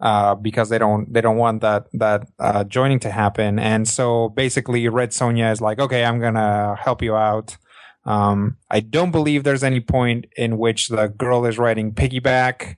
uh, 0.00 0.34
because 0.34 0.68
they 0.68 0.78
don't 0.78 1.12
they 1.12 1.20
don't 1.20 1.36
want 1.36 1.60
that 1.60 1.86
that 1.92 2.26
uh, 2.38 2.64
joining 2.64 2.98
to 3.00 3.10
happen. 3.10 3.58
And 3.58 3.88
so 3.88 4.30
basically, 4.30 4.88
Red 4.88 5.10
Sonja 5.10 5.52
is 5.52 5.60
like, 5.60 5.78
okay, 5.78 6.04
I'm 6.04 6.20
gonna 6.20 6.76
help 6.76 7.02
you 7.02 7.14
out. 7.14 7.56
Um, 8.04 8.56
I 8.68 8.80
don't 8.80 9.12
believe 9.12 9.44
there's 9.44 9.62
any 9.62 9.80
point 9.80 10.26
in 10.36 10.58
which 10.58 10.88
the 10.88 11.06
girl 11.06 11.46
is 11.46 11.56
riding 11.56 11.92
piggyback 11.92 12.76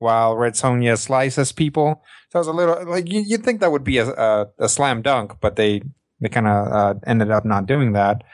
while 0.00 0.36
Red 0.36 0.54
Sonja 0.54 0.98
slices 0.98 1.52
people. 1.52 2.02
So 2.30 2.40
it's 2.40 2.48
a 2.48 2.52
little 2.52 2.84
like 2.84 3.08
you, 3.08 3.24
would 3.30 3.44
think 3.44 3.60
that 3.60 3.70
would 3.70 3.84
be 3.84 3.98
a, 3.98 4.08
a, 4.08 4.48
a 4.58 4.68
slam 4.68 5.00
dunk, 5.00 5.34
but 5.40 5.54
they 5.54 5.82
they 6.20 6.28
kind 6.28 6.48
of 6.48 6.72
uh, 6.72 6.94
ended 7.06 7.30
up 7.30 7.44
not 7.44 7.66
doing 7.66 7.92
that. 7.92 8.24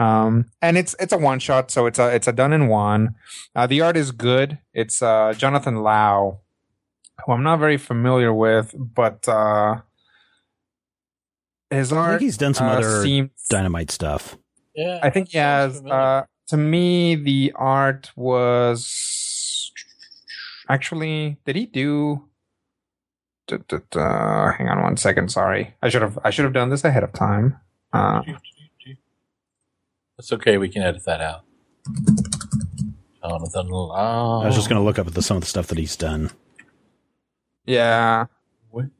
Um, 0.00 0.46
and 0.60 0.76
it's 0.76 0.96
it's 0.98 1.12
a 1.12 1.18
one 1.18 1.38
shot, 1.38 1.70
so 1.70 1.86
it's 1.86 1.98
a 1.98 2.08
it's 2.12 2.26
a 2.26 2.32
done 2.32 2.52
in 2.52 2.66
one. 2.66 3.14
Uh, 3.54 3.68
the 3.68 3.82
art 3.82 3.96
is 3.96 4.10
good. 4.10 4.58
It's 4.74 5.02
uh, 5.02 5.34
Jonathan 5.36 5.76
Lau 5.76 6.40
who 7.24 7.32
I'm 7.32 7.42
not 7.42 7.58
very 7.58 7.76
familiar 7.76 8.32
with, 8.32 8.74
but 8.76 9.26
uh, 9.28 9.80
his 11.70 11.92
art. 11.92 12.06
I 12.06 12.10
think 12.12 12.22
he's 12.22 12.36
done 12.36 12.54
some 12.54 12.68
uh, 12.68 12.72
other 12.72 13.02
seems, 13.02 13.30
dynamite 13.48 13.90
stuff. 13.90 14.36
Yeah, 14.74 15.00
I 15.02 15.10
think 15.10 15.30
he 15.30 15.38
has. 15.38 15.84
Uh, 15.84 16.24
to 16.48 16.56
me, 16.56 17.14
the 17.14 17.52
art 17.56 18.10
was 18.16 19.72
actually. 20.68 21.38
Did 21.44 21.56
he 21.56 21.66
do? 21.66 22.26
Da, 23.46 23.58
da, 23.68 23.78
da, 23.90 24.52
hang 24.52 24.68
on 24.68 24.82
one 24.82 24.96
second. 24.96 25.30
Sorry, 25.30 25.74
I 25.82 25.88
should 25.88 26.02
have. 26.02 26.18
I 26.24 26.30
should 26.30 26.44
have 26.44 26.54
done 26.54 26.70
this 26.70 26.84
ahead 26.84 27.02
of 27.02 27.12
time. 27.12 27.58
Uh, 27.92 28.22
That's 30.20 30.34
okay. 30.34 30.58
We 30.58 30.68
can 30.68 30.82
edit 30.82 31.02
that 31.06 31.22
out. 31.22 31.44
Jonathan 33.22 33.68
Lau. 33.68 34.42
I 34.42 34.46
was 34.46 34.54
just 34.54 34.68
going 34.68 34.78
to 34.78 34.84
look 34.84 34.98
up 34.98 35.06
at 35.06 35.14
the, 35.14 35.22
some 35.22 35.38
of 35.38 35.42
the 35.42 35.46
stuff 35.48 35.68
that 35.68 35.78
he's 35.78 35.96
done. 35.96 36.30
Yeah. 37.64 38.26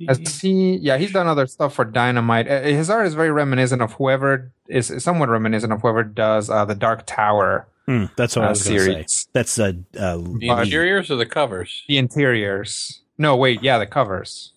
Has 0.08 0.40
he, 0.40 0.76
yeah, 0.76 0.96
he's 0.96 1.12
done 1.12 1.26
other 1.26 1.46
stuff 1.46 1.74
for 1.74 1.84
Dynamite. 1.84 2.48
Uh, 2.48 2.62
His 2.62 2.88
art 2.88 3.06
is 3.06 3.12
very 3.12 3.30
reminiscent 3.30 3.82
of 3.82 3.92
whoever 3.92 4.50
is 4.66 4.90
somewhat 5.04 5.28
reminiscent 5.28 5.74
of 5.74 5.82
whoever 5.82 6.04
does 6.04 6.48
uh, 6.48 6.64
the 6.64 6.74
Dark 6.74 7.04
Tower. 7.04 7.68
Hmm, 7.84 8.06
that's 8.16 8.34
what 8.34 8.46
I 8.46 8.48
uh, 8.48 8.50
was 8.52 8.62
going 8.66 8.78
to 8.78 8.82
say. 8.84 8.92
series. 8.92 9.28
That's 9.34 9.58
uh, 9.58 9.72
uh, 9.98 10.16
The 10.38 10.48
interiors 10.48 11.10
or 11.10 11.16
the 11.16 11.26
covers? 11.26 11.84
The 11.86 11.98
interiors. 11.98 13.02
No, 13.18 13.36
wait, 13.36 13.62
yeah, 13.62 13.76
the 13.76 13.86
covers. 13.86 14.54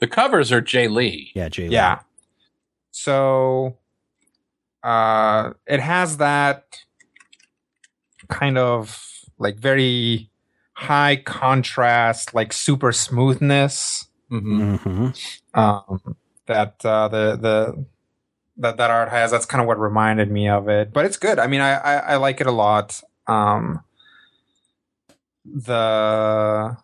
The 0.00 0.06
covers 0.06 0.52
are 0.52 0.60
Jae 0.60 0.90
Lee. 0.90 1.32
yeah, 1.34 1.48
Jae. 1.48 1.68
Lee. 1.70 1.74
Yeah. 1.74 2.00
So, 2.90 3.77
uh, 4.82 5.52
it 5.66 5.80
has 5.80 6.16
that 6.18 6.64
kind 8.28 8.58
of 8.58 9.00
like 9.38 9.56
very 9.58 10.30
high 10.74 11.16
contrast, 11.16 12.34
like 12.34 12.52
super 12.52 12.92
smoothness. 12.92 14.06
Mm-hmm. 14.30 14.74
Mhm. 14.76 15.40
um, 15.54 16.16
that 16.46 16.84
uh, 16.84 17.08
the 17.08 17.36
the 17.36 17.86
that 18.58 18.76
that 18.76 18.90
art 18.90 19.08
has. 19.08 19.30
That's 19.30 19.46
kind 19.46 19.60
of 19.62 19.66
what 19.66 19.78
reminded 19.80 20.30
me 20.30 20.48
of 20.48 20.68
it. 20.68 20.92
But 20.92 21.06
it's 21.06 21.16
good. 21.16 21.38
I 21.38 21.46
mean, 21.46 21.60
I 21.62 21.74
I, 21.76 21.94
I 21.96 22.16
like 22.16 22.40
it 22.40 22.46
a 22.46 22.52
lot. 22.52 23.00
Um, 23.26 23.82
the 25.44 26.76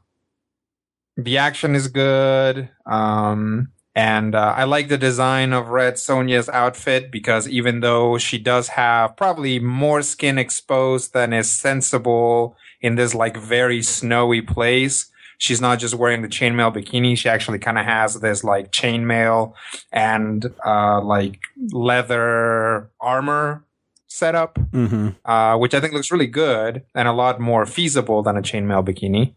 the 1.17 1.39
action 1.39 1.75
is 1.75 1.89
good. 1.89 2.71
Um, 2.87 3.73
and 3.95 4.35
uh, 4.35 4.55
I 4.57 4.65
like 4.65 4.89
the 4.89 4.99
design 4.99 5.53
of 5.53 5.69
Red 5.69 5.95
Sonja's 5.95 6.49
outfit 6.49 7.11
because 7.11 7.49
even 7.49 7.81
though 7.81 8.19
she 8.19 8.39
does 8.39 8.69
have 8.69 9.17
probably 9.17 9.59
more 9.61 10.03
skin 10.03 10.37
exposed 10.39 11.13
than 11.13 11.33
is 11.33 11.51
sensible 11.51 12.57
in 12.81 12.97
this 12.97 13.15
like 13.15 13.37
very 13.37 13.83
snowy 13.83 14.41
place, 14.43 15.11
she's 15.39 15.61
not 15.61 15.79
just 15.79 15.95
wearing 15.95 16.23
the 16.23 16.29
chainmail 16.29 16.75
bikini. 16.75 17.17
She 17.17 17.29
actually 17.29 17.59
kind 17.61 17.79
of 17.79 17.85
has 17.85 18.21
this 18.21 18.43
like 18.45 18.73
chainmail 18.73 19.53
and 19.93 20.45
uh, 20.67 21.01
like 21.01 21.39
leather 21.73 22.91
armor 23.01 23.65
setup, 24.09 24.55
Mhm. 24.73 25.17
uh, 25.25 25.57
which 25.57 25.75
I 25.75 25.81
think 25.81 25.93
looks 25.93 26.11
really 26.11 26.27
good 26.29 26.83
and 26.95 27.09
a 27.09 27.13
lot 27.13 27.41
more 27.41 27.67
feasible 27.67 28.23
than 28.23 28.37
a 28.37 28.43
chainmail 28.43 28.85
bikini. 28.85 29.35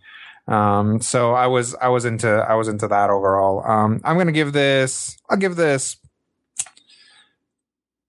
Um, 0.48 1.02
so 1.02 1.34
I 1.34 1.48
was 1.48 1.76
I 1.76 1.90
was 1.90 2.06
into 2.06 2.30
I 2.30 2.56
was 2.56 2.68
into 2.68 2.88
that 2.88 3.10
overall. 3.10 3.66
Um, 3.70 4.00
I'm 4.04 4.18
gonna 4.18 4.32
give 4.32 4.54
this 4.54 5.18
I'll 5.30 5.38
give 5.38 5.56
this 5.56 5.98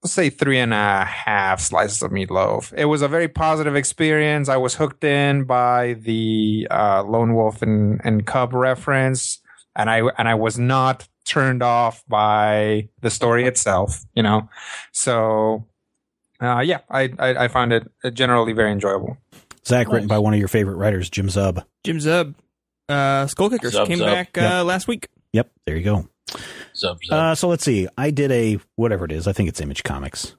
let's 0.03 0.13
say 0.13 0.31
three 0.31 0.59
and 0.59 0.73
a 0.73 1.05
half 1.05 1.61
slices 1.61 2.03
of 2.03 2.13
meatloaf. 2.13 2.73
It 2.77 2.87
was 2.87 3.03
a 3.03 3.09
very 3.09 3.29
positive 3.29 3.75
experience. 3.75 4.49
I 4.49 4.57
was 4.57 4.75
hooked 4.77 5.05
in 5.05 5.45
by 5.45 5.95
the 5.95 6.69
uh, 6.71 7.03
Lone 7.03 7.35
Wolf 7.35 7.63
and, 7.63 8.01
and 8.05 8.27
Cub 8.27 8.53
reference, 8.53 9.41
and 9.75 9.91
I 9.91 10.03
and 10.17 10.29
I 10.29 10.35
was 10.35 10.59
not 10.59 11.09
turned 11.25 11.63
off 11.63 12.05
by 12.09 12.89
the 13.01 13.11
story 13.11 13.45
itself. 13.45 14.05
You 14.15 14.23
know, 14.23 14.49
so 14.93 15.67
uh, 16.41 16.61
yeah, 16.61 16.81
I, 16.89 17.11
I 17.19 17.45
I 17.45 17.49
found 17.49 17.73
it 17.73 17.91
generally 18.13 18.53
very 18.53 18.71
enjoyable. 18.71 19.19
Zach, 19.67 19.89
written 19.89 20.09
by 20.09 20.19
one 20.19 20.33
of 20.35 20.39
your 20.39 20.49
favorite 20.49 20.77
writers, 20.77 21.11
Jim 21.11 21.29
Zub. 21.29 21.65
Jim 21.85 21.99
Zub, 21.99 22.35
uh, 22.89 23.27
Skull 23.27 23.51
Kickers 23.51 23.75
Zub, 23.75 23.87
came 23.87 23.99
Zub. 23.99 24.07
back 24.07 24.37
uh, 24.39 24.41
Yep. 24.41 24.65
last 24.67 24.89
week. 24.89 25.09
Yep, 25.33 25.51
there 25.67 25.77
you 25.77 25.85
go. 25.85 26.09
Zub, 26.75 26.99
zub. 27.11 27.13
Uh, 27.13 27.35
so 27.35 27.49
let's 27.49 27.65
see. 27.65 27.89
I 27.97 28.11
did 28.11 28.31
a 28.33 28.59
whatever 28.77 29.05
it 29.05 29.13
is. 29.13 29.27
I 29.27 29.33
think 29.33 29.49
it's 29.49 29.61
Image 29.61 29.83
Comics. 29.83 30.37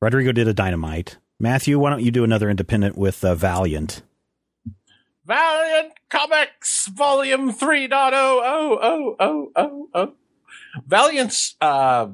Rodrigo 0.00 0.32
did 0.32 0.48
a 0.48 0.54
Dynamite. 0.54 1.18
Matthew, 1.40 1.78
why 1.78 1.90
don't 1.90 2.02
you 2.02 2.10
do 2.10 2.24
another 2.24 2.48
independent 2.50 2.96
with 2.96 3.24
uh, 3.24 3.34
Valiant? 3.34 4.02
Valiant 5.26 5.92
Comics 6.10 6.88
Volume 6.88 7.52
3.0. 7.52 7.90
Oh, 7.92 8.78
oh, 8.82 9.16
oh, 9.18 9.50
oh, 9.56 9.88
oh. 9.94 10.12
Valiant's 10.86 11.56
uh, 11.60 12.06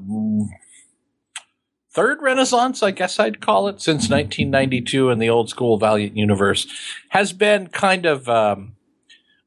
third 1.90 2.22
renaissance, 2.22 2.82
I 2.82 2.90
guess 2.92 3.18
I'd 3.18 3.40
call 3.40 3.68
it, 3.68 3.80
since 3.80 4.08
1992 4.08 5.10
in 5.10 5.18
the 5.18 5.28
old 5.28 5.50
school 5.50 5.76
Valiant 5.76 6.16
universe, 6.16 6.66
has 7.10 7.32
been 7.32 7.68
kind 7.68 8.06
of 8.06 8.28
um, 8.28 8.76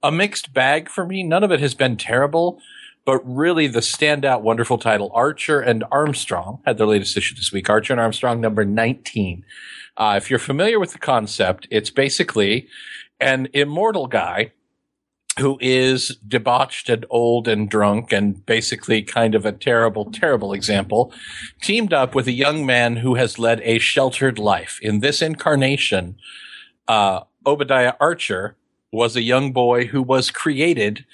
a 0.01 0.11
mixed 0.11 0.53
bag 0.53 0.89
for 0.89 1.05
me. 1.05 1.23
None 1.23 1.43
of 1.43 1.51
it 1.51 1.59
has 1.61 1.73
been 1.73 1.95
terrible, 1.97 2.59
but 3.05 3.19
really 3.19 3.67
the 3.67 3.79
standout 3.79 4.41
wonderful 4.41 4.77
title, 4.77 5.11
Archer 5.13 5.59
and 5.59 5.83
Armstrong, 5.91 6.61
had 6.65 6.77
their 6.77 6.87
latest 6.87 7.15
issue 7.15 7.35
this 7.35 7.51
week. 7.51 7.69
Archer 7.69 7.93
and 7.93 7.99
Armstrong, 7.99 8.41
number 8.41 8.65
19. 8.65 9.45
Uh, 9.95 10.15
if 10.17 10.29
you're 10.29 10.39
familiar 10.39 10.79
with 10.79 10.91
the 10.91 10.99
concept, 10.99 11.67
it's 11.71 11.89
basically 11.89 12.67
an 13.19 13.47
immortal 13.53 14.07
guy 14.07 14.51
who 15.39 15.57
is 15.61 16.17
debauched 16.27 16.89
and 16.89 17.05
old 17.09 17.47
and 17.47 17.69
drunk 17.69 18.11
and 18.11 18.45
basically 18.45 19.01
kind 19.01 19.33
of 19.33 19.45
a 19.45 19.51
terrible, 19.51 20.11
terrible 20.11 20.53
example, 20.53 21.11
teamed 21.61 21.91
up 21.91 22.13
with 22.13 22.27
a 22.27 22.31
young 22.31 22.65
man 22.65 22.97
who 22.97 23.15
has 23.15 23.39
led 23.39 23.59
a 23.63 23.79
sheltered 23.79 24.37
life. 24.37 24.79
In 24.81 24.99
this 24.99 25.21
incarnation, 25.21 26.17
uh, 26.87 27.21
Obadiah 27.45 27.93
Archer 27.99 28.55
was 28.91 29.15
a 29.15 29.23
young 29.23 29.51
boy 29.51 29.87
who 29.87 30.03
was 30.03 30.29
created 30.29 31.05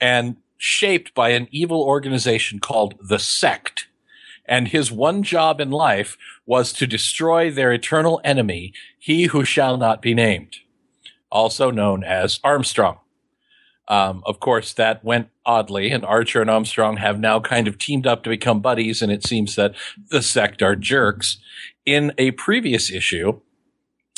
and 0.00 0.36
shaped 0.56 1.12
by 1.14 1.30
an 1.30 1.48
evil 1.50 1.82
organization 1.82 2.60
called 2.60 2.94
the 3.00 3.18
Sect. 3.18 3.88
And 4.46 4.68
his 4.68 4.92
one 4.92 5.22
job 5.22 5.60
in 5.60 5.70
life 5.70 6.16
was 6.46 6.72
to 6.74 6.86
destroy 6.86 7.50
their 7.50 7.72
eternal 7.72 8.20
enemy, 8.24 8.72
he 8.98 9.24
who 9.24 9.44
shall 9.44 9.76
not 9.76 10.00
be 10.00 10.14
named, 10.14 10.56
also 11.30 11.70
known 11.70 12.04
as 12.04 12.38
Armstrong. 12.44 12.98
Um, 13.88 14.22
of 14.24 14.40
course, 14.40 14.72
that 14.74 15.04
went 15.04 15.28
oddly, 15.44 15.90
and 15.90 16.04
Archer 16.04 16.40
and 16.40 16.50
Armstrong 16.50 16.96
have 16.96 17.18
now 17.20 17.40
kind 17.40 17.68
of 17.68 17.78
teamed 17.78 18.06
up 18.06 18.22
to 18.24 18.30
become 18.30 18.60
buddies, 18.60 19.02
and 19.02 19.12
it 19.12 19.26
seems 19.26 19.56
that 19.56 19.74
the 20.10 20.22
sect 20.22 20.62
are 20.62 20.76
jerks. 20.76 21.38
In 21.84 22.12
a 22.16 22.30
previous 22.32 22.90
issue, 22.90 23.40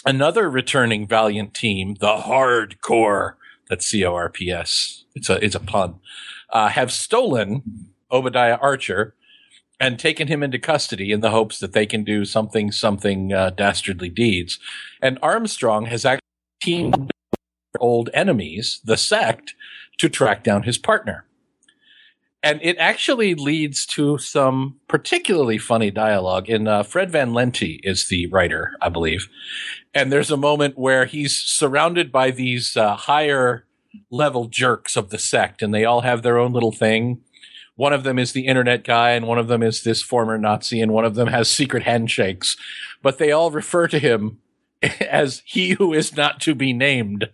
another 0.04 0.48
returning 0.48 1.06
Valiant 1.06 1.52
team, 1.52 1.96
the 1.98 2.12
H.A.R.D. 2.12 2.76
Corps, 2.80 3.36
that's 3.68 3.86
C 3.86 4.04
O 4.04 4.14
R 4.14 4.28
P 4.28 4.52
S, 4.52 5.04
it's 5.16 5.28
a, 5.28 5.44
it's 5.44 5.56
a 5.56 5.60
pun, 5.60 5.96
uh, 6.50 6.68
have 6.68 6.92
stolen 6.92 7.90
Obadiah 8.12 8.58
Archer 8.62 9.14
and 9.80 9.98
taken 9.98 10.28
him 10.28 10.42
into 10.42 10.58
custody 10.58 11.12
in 11.12 11.20
the 11.20 11.30
hopes 11.30 11.58
that 11.58 11.72
they 11.72 11.86
can 11.86 12.04
do 12.04 12.24
something, 12.24 12.72
something 12.72 13.32
uh, 13.32 13.50
dastardly 13.50 14.08
deeds. 14.08 14.58
And 15.02 15.18
Armstrong 15.22 15.86
has 15.86 16.04
actually 16.04 16.20
teamed 16.62 17.10
old 17.80 18.10
enemies, 18.14 18.80
the 18.84 18.96
sect, 18.96 19.54
to 19.98 20.08
track 20.08 20.42
down 20.42 20.64
his 20.64 20.78
partner. 20.78 21.24
And 22.42 22.60
it 22.62 22.76
actually 22.78 23.34
leads 23.34 23.84
to 23.86 24.18
some 24.18 24.76
particularly 24.86 25.58
funny 25.58 25.90
dialogue. 25.90 26.48
In 26.48 26.68
uh, 26.68 26.84
Fred 26.84 27.10
Van 27.10 27.32
Lente 27.32 27.80
is 27.82 28.08
the 28.08 28.26
writer, 28.28 28.72
I 28.80 28.88
believe, 28.88 29.28
and 29.94 30.12
there's 30.12 30.30
a 30.30 30.36
moment 30.36 30.78
where 30.78 31.06
he's 31.06 31.36
surrounded 31.36 32.12
by 32.12 32.30
these 32.30 32.76
uh, 32.76 32.94
higher 32.94 33.66
level 34.10 34.46
jerks 34.46 34.96
of 34.96 35.10
the 35.10 35.18
sect, 35.18 35.62
and 35.62 35.74
they 35.74 35.84
all 35.84 36.02
have 36.02 36.22
their 36.22 36.38
own 36.38 36.52
little 36.52 36.72
thing. 36.72 37.22
One 37.74 37.92
of 37.92 38.04
them 38.04 38.18
is 38.18 38.32
the 38.32 38.46
internet 38.46 38.84
guy, 38.84 39.10
and 39.10 39.26
one 39.26 39.38
of 39.38 39.48
them 39.48 39.62
is 39.62 39.82
this 39.82 40.02
former 40.02 40.38
Nazi, 40.38 40.80
and 40.80 40.92
one 40.92 41.04
of 41.04 41.14
them 41.14 41.28
has 41.28 41.50
secret 41.50 41.82
handshakes. 41.82 42.56
But 43.02 43.18
they 43.18 43.32
all 43.32 43.50
refer 43.50 43.88
to 43.88 43.98
him 43.98 44.38
as 45.00 45.42
he 45.44 45.70
who 45.70 45.92
is 45.92 46.16
not 46.16 46.40
to 46.42 46.54
be 46.54 46.72
named. 46.72 47.28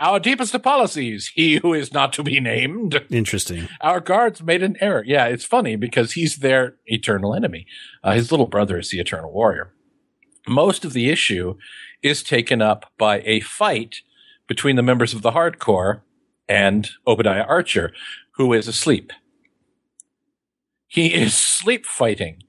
Our 0.00 0.18
deepest 0.18 0.54
apologies, 0.54 1.30
he 1.34 1.56
who 1.56 1.72
is 1.72 1.92
not 1.92 2.12
to 2.14 2.24
be 2.24 2.40
named. 2.40 3.04
Interesting. 3.10 3.68
Our 3.80 4.00
guards 4.00 4.42
made 4.42 4.62
an 4.62 4.76
error. 4.80 5.04
Yeah, 5.06 5.26
it's 5.26 5.44
funny 5.44 5.76
because 5.76 6.12
he's 6.12 6.38
their 6.38 6.76
eternal 6.86 7.32
enemy. 7.34 7.66
Uh, 8.02 8.12
his 8.12 8.32
little 8.32 8.48
brother 8.48 8.78
is 8.78 8.90
the 8.90 8.98
eternal 8.98 9.32
warrior. 9.32 9.72
Most 10.48 10.84
of 10.84 10.92
the 10.92 11.10
issue 11.10 11.54
is 12.02 12.22
taken 12.22 12.60
up 12.60 12.92
by 12.98 13.20
a 13.24 13.40
fight 13.40 13.96
between 14.48 14.76
the 14.76 14.82
members 14.82 15.14
of 15.14 15.22
the 15.22 15.30
H.A.R.D. 15.30 15.58
Corps 15.58 16.04
and 16.48 16.90
Obadiah 17.06 17.44
Archer, 17.44 17.92
who 18.32 18.52
is 18.52 18.68
asleep. 18.68 19.12
He 20.86 21.14
is 21.14 21.34
sleep 21.34 21.86
fighting. 21.86 22.42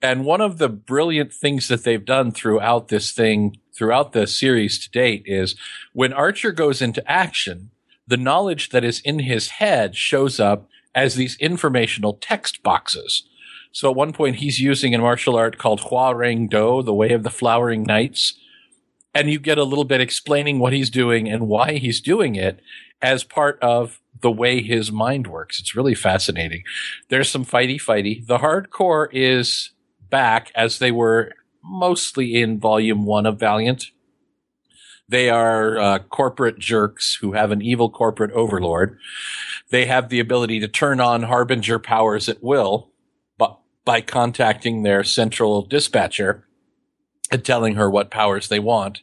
And 0.00 0.24
one 0.24 0.40
of 0.40 0.58
the 0.58 0.68
brilliant 0.68 1.32
things 1.32 1.68
that 1.68 1.84
they've 1.84 2.04
done 2.04 2.30
throughout 2.30 2.88
this 2.88 3.12
thing, 3.12 3.56
throughout 3.76 4.12
the 4.12 4.26
series 4.26 4.78
to 4.80 4.90
date, 4.90 5.22
is 5.26 5.54
when 5.92 6.12
Archer 6.12 6.52
goes 6.52 6.80
into 6.80 7.08
action, 7.10 7.70
the 8.06 8.16
knowledge 8.16 8.70
that 8.70 8.84
is 8.84 9.00
in 9.00 9.20
his 9.20 9.48
head 9.48 9.96
shows 9.96 10.38
up 10.40 10.68
as 10.94 11.14
these 11.14 11.36
informational 11.36 12.14
text 12.14 12.62
boxes. 12.62 13.24
So 13.72 13.90
at 13.90 13.96
one 13.96 14.12
point, 14.12 14.36
he's 14.36 14.60
using 14.60 14.94
a 14.94 14.98
martial 14.98 15.36
art 15.36 15.58
called 15.58 15.80
Hua 15.80 16.14
Reng 16.14 16.48
Do, 16.48 16.82
the 16.82 16.94
Way 16.94 17.12
of 17.12 17.24
the 17.24 17.30
Flowering 17.30 17.82
Knights. 17.82 18.34
And 19.14 19.30
you 19.30 19.38
get 19.38 19.58
a 19.58 19.64
little 19.64 19.84
bit 19.84 20.00
explaining 20.00 20.58
what 20.58 20.72
he's 20.72 20.88
doing 20.88 21.28
and 21.28 21.48
why 21.48 21.74
he's 21.74 22.00
doing 22.00 22.36
it 22.36 22.60
as 23.02 23.24
part 23.24 23.58
of 23.60 24.00
the 24.22 24.30
way 24.30 24.62
his 24.62 24.90
mind 24.90 25.26
works. 25.26 25.60
It's 25.60 25.76
really 25.76 25.94
fascinating. 25.94 26.62
There's 27.10 27.28
some 27.28 27.44
fighty 27.44 27.76
fighty. 27.76 28.26
The 28.26 28.36
H.A.R.D. 28.36 28.68
Corps 28.70 29.10
is 29.12 29.72
back 30.08 30.50
as 30.54 30.78
they 30.78 30.90
were 30.90 31.32
mostly 31.66 32.40
in 32.40 32.58
volume 32.58 33.04
one 33.04 33.26
of 33.26 33.38
Valiant. 33.38 33.90
They 35.08 35.30
are 35.30 35.78
uh, 35.78 35.98
corporate 36.00 36.58
jerks 36.58 37.18
who 37.20 37.32
have 37.32 37.52
an 37.52 37.62
evil 37.62 37.90
corporate 37.90 38.32
overlord. 38.32 38.98
They 39.70 39.86
have 39.86 40.08
the 40.08 40.20
ability 40.20 40.58
to 40.60 40.68
turn 40.68 41.00
on 41.00 41.24
harbinger 41.24 41.78
powers 41.78 42.28
at 42.28 42.42
will, 42.42 42.90
but 43.38 43.58
by 43.84 44.00
contacting 44.00 44.82
their 44.82 45.04
central 45.04 45.62
dispatcher 45.62 46.44
and 47.30 47.44
telling 47.44 47.76
her 47.76 47.88
what 47.88 48.10
powers 48.10 48.48
they 48.48 48.58
want. 48.58 49.02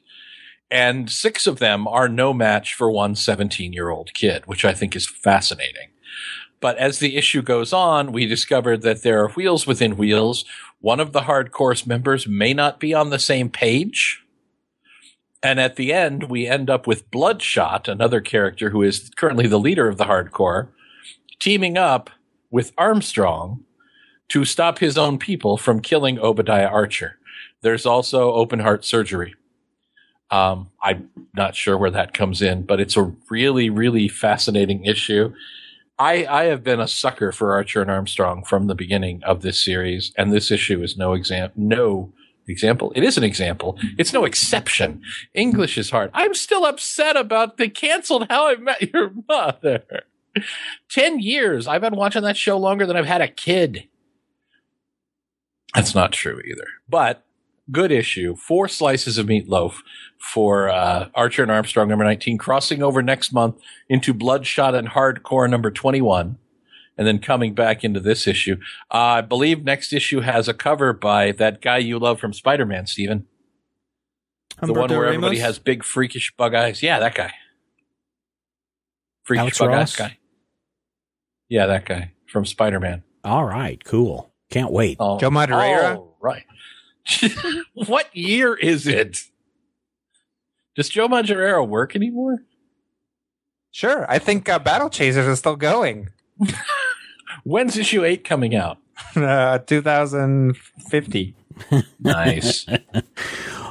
And 0.70 1.10
six 1.10 1.46
of 1.48 1.60
them 1.60 1.88
are 1.88 2.10
no 2.10 2.34
match 2.34 2.74
for 2.74 2.90
one 2.92 3.16
17 3.16 3.72
year 3.74 3.90
old 3.90 4.14
kid, 4.14 4.44
which 4.46 4.66
I 4.66 4.74
think 4.74 4.96
is 4.96 5.08
fascinating. 5.08 5.90
But 6.60 6.78
as 6.78 7.00
the 7.00 7.18
issue 7.18 7.42
goes 7.42 7.74
on, 7.74 8.12
we 8.14 8.26
discovered 8.26 8.82
that 8.84 9.04
there 9.04 9.22
are 9.22 9.30
wheels 9.30 9.68
within 9.68 9.98
wheels. 9.98 10.46
One 10.84 11.00
of 11.00 11.14
the 11.14 11.22
H.A.R.D. 11.22 11.52
Corps 11.52 11.88
members 11.88 12.28
may 12.28 12.54
not 12.54 12.78
be 12.78 12.94
on 12.94 13.10
the 13.10 13.18
same 13.18 13.50
page. 13.50 14.22
And 15.42 15.58
at 15.58 15.78
the 15.78 15.94
end, 15.94 16.24
we 16.24 16.46
end 16.46 16.70
up 16.70 16.86
with 16.86 17.10
Bloodshot, 17.10 17.88
another 17.88 18.20
character 18.20 18.70
who 18.70 18.82
is 18.82 19.10
currently 19.16 19.48
the 19.48 19.58
leader 19.58 19.88
of 19.88 19.96
the 19.98 20.04
H.A.R.D. 20.04 20.32
Corps, 20.32 20.68
teaming 21.40 21.78
up 21.78 22.10
with 22.52 22.74
Armstrong 22.78 23.64
to 24.28 24.44
stop 24.44 24.80
his 24.80 24.98
own 24.98 25.18
people 25.18 25.56
from 25.56 25.80
killing 25.80 26.20
Obadiah 26.20 26.68
Archer. 26.68 27.18
There's 27.62 27.86
also 27.86 28.34
open 28.34 28.60
heart 28.60 28.84
surgery. 28.84 29.36
Um, 30.32 30.70
I'm 30.82 31.10
not 31.34 31.56
sure 31.56 31.78
where 31.78 31.92
that 31.92 32.14
comes 32.14 32.42
in, 32.42 32.64
but 32.64 32.82
it's 32.82 32.98
a 32.98 33.14
really, 33.30 33.70
really 33.70 34.10
fascinating 34.10 34.84
issue. 34.84 35.34
I, 36.00 36.26
I 36.26 36.44
have 36.46 36.64
been 36.64 36.80
a 36.80 36.88
sucker 36.88 37.32
for 37.32 37.54
Archer 37.54 37.82
and 37.82 37.92
Armstrong 37.92 38.44
from 38.44 38.68
the 38.68 38.76
beginning 38.76 39.22
of 39.24 39.42
this 39.42 39.64
series, 39.64 40.12
and 40.18 40.32
this 40.32 40.52
issue 40.52 40.82
is 40.82 40.98
no 40.98 41.14
example. 41.14 41.62
No 41.62 42.14
example. 42.48 42.92
It 42.96 43.04
is 43.04 43.18
an 43.18 43.24
example. 43.24 43.78
It's 43.98 44.12
no 44.12 44.26
exception. 44.26 45.02
English 45.34 45.78
is 45.78 45.92
hard. 45.92 46.12
I'm 46.14 46.34
still 46.34 46.66
upset 46.66 47.16
about 47.16 47.58
they 47.58 47.70
canceled 47.70 48.28
How 48.30 48.50
I 48.50 48.56
Met 48.56 48.94
Your 48.94 49.12
Mother. 49.28 49.84
Ten 50.90 51.20
years. 51.20 51.68
I've 51.68 51.82
been 51.82 51.96
watching 51.96 52.24
that 52.24 52.38
show 52.38 52.58
longer 52.58 52.86
than 52.86 52.98
I've 52.98 53.06
had 53.06 53.22
a 53.22 53.28
kid. 53.28 53.88
That's 55.76 55.96
not 55.96 56.12
true 56.12 56.42
either. 56.46 56.68
But 56.90 57.23
good 57.72 57.92
issue. 57.92 58.36
Four 58.36 58.68
slices 58.68 59.18
of 59.18 59.28
meatloaf 59.28 59.76
for 60.20 60.70
uh, 60.70 61.10
Archer 61.16 61.44
and 61.44 61.52
Armstrong 61.52 61.88
number 61.88 62.06
19, 62.06 62.38
crossing 62.38 62.82
over 62.82 63.02
next 63.02 63.34
month 63.34 63.60
into 63.90 64.14
Bloodshot 64.14 64.76
and 64.76 64.88
H.A.R.D. 64.88 65.22
Corps 65.22 65.48
number 65.48 65.72
21, 65.72 66.38
and 66.98 67.08
then 67.08 67.20
coming 67.20 67.54
back 67.54 67.84
into 67.84 68.00
this 68.00 68.28
issue. 68.28 68.58
Uh, 68.92 68.98
I 68.98 69.22
believe 69.22 69.64
next 69.64 69.94
issue 69.94 70.22
has 70.22 70.48
a 70.48 70.54
cover 70.54 70.94
by 70.94 71.32
that 71.34 71.62
guy 71.62 71.78
you 71.78 72.00
love 72.00 72.20
from 72.20 72.34
Spider 72.34 72.66
Man, 72.66 72.88
Steven. 72.88 73.28
The 74.62 74.74
one 74.74 74.90
where 74.90 75.08
everybody 75.08 75.40
has 75.40 75.60
big 75.60 75.84
freakish 75.84 76.34
bug 76.38 76.54
eyes. 76.54 76.84
Yeah, 76.84 77.00
that 77.00 77.16
guy. 77.16 77.34
Freakish 79.24 79.42
Alex 79.42 79.60
bug 79.60 79.70
Ross? 79.70 80.00
eyes 80.00 80.10
guy. 80.10 80.18
Yeah, 81.50 81.66
that 81.66 81.86
guy 81.86 82.14
from 82.28 82.46
Spider 82.46 82.80
Man. 82.80 83.04
All 83.24 83.46
right, 83.46 83.84
cool. 83.84 84.32
Can't 84.50 84.72
wait. 84.72 84.98
Oh, 85.00 85.20
Joe 85.20 85.30
Madureira? 85.30 85.98
Oh, 85.98 86.16
right. 86.22 86.44
what 87.74 88.16
year 88.16 88.56
is 88.56 88.88
it? 88.88 89.20
Does 90.76 90.90
Joe 90.90 91.08
Madureira 91.08 91.68
work 91.68 91.96
anymore? 91.96 92.40
Sure. 93.72 94.10
I 94.10 94.20
think 94.20 94.48
uh, 94.50 94.60
Battle 94.60 94.90
Chasers 94.90 95.28
is 95.28 95.40
still 95.40 95.56
going. 95.56 96.10
When's 97.44 97.78
issue 97.78 98.04
eight 98.06 98.24
coming 98.24 98.56
out? 98.56 98.78
Uh, 99.16 99.60
2050. 99.60 101.36
Nice. 102.00 102.66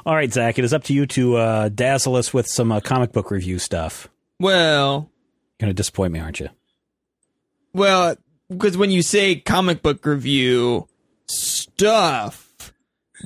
All 0.06 0.14
right, 0.14 0.32
Zach, 0.32 0.58
it 0.58 0.64
is 0.64 0.72
up 0.72 0.84
to 0.84 0.92
you 0.94 1.06
to 1.06 1.36
uh, 1.36 1.68
dazzle 1.68 2.14
us 2.16 2.32
with 2.32 2.46
some 2.46 2.70
uh, 2.70 2.78
comic 2.80 3.12
book 3.12 3.30
review 3.30 3.58
stuff. 3.58 4.08
Well, 4.38 5.10
you're 5.58 5.66
Going 5.66 5.70
to 5.70 5.74
disappoint 5.74 6.12
me, 6.12 6.20
aren't 6.20 6.38
you? 6.38 6.48
well, 7.72 8.16
because 8.50 8.76
when 8.76 8.90
you 8.90 9.02
say 9.02 9.36
comic 9.36 9.82
book 9.82 10.04
review 10.06 10.86
stuff, 11.26 12.51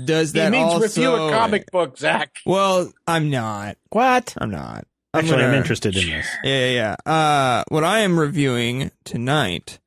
does 0.04 0.32
he 0.32 0.38
that 0.40 0.52
means 0.52 0.72
also? 0.72 0.82
review 0.84 1.14
a 1.14 1.30
comic 1.30 1.70
book, 1.70 1.98
Zach. 1.98 2.34
Well, 2.44 2.92
I'm 3.06 3.30
not. 3.30 3.76
What? 3.90 4.34
I'm 4.38 4.50
not. 4.50 4.86
Actually, 5.14 5.34
I'm 5.34 5.40
gonna- 5.50 5.56
interested 5.56 5.96
in 5.96 6.10
this. 6.10 6.26
Yeah, 6.44 6.66
yeah, 6.68 6.96
yeah. 7.06 7.12
Uh, 7.12 7.64
what 7.68 7.84
I 7.84 8.00
am 8.00 8.18
reviewing 8.20 8.90
tonight 9.04 9.78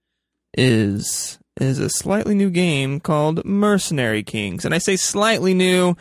is 0.57 1.37
is 1.59 1.77
a 1.79 1.89
slightly 1.89 2.35
new 2.35 2.49
game 2.49 2.99
called 2.99 3.43
Mercenary 3.45 4.23
Kings, 4.23 4.63
and 4.65 4.73
I 4.73 4.77
say 4.77 4.95
slightly 4.95 5.53
new 5.53 5.95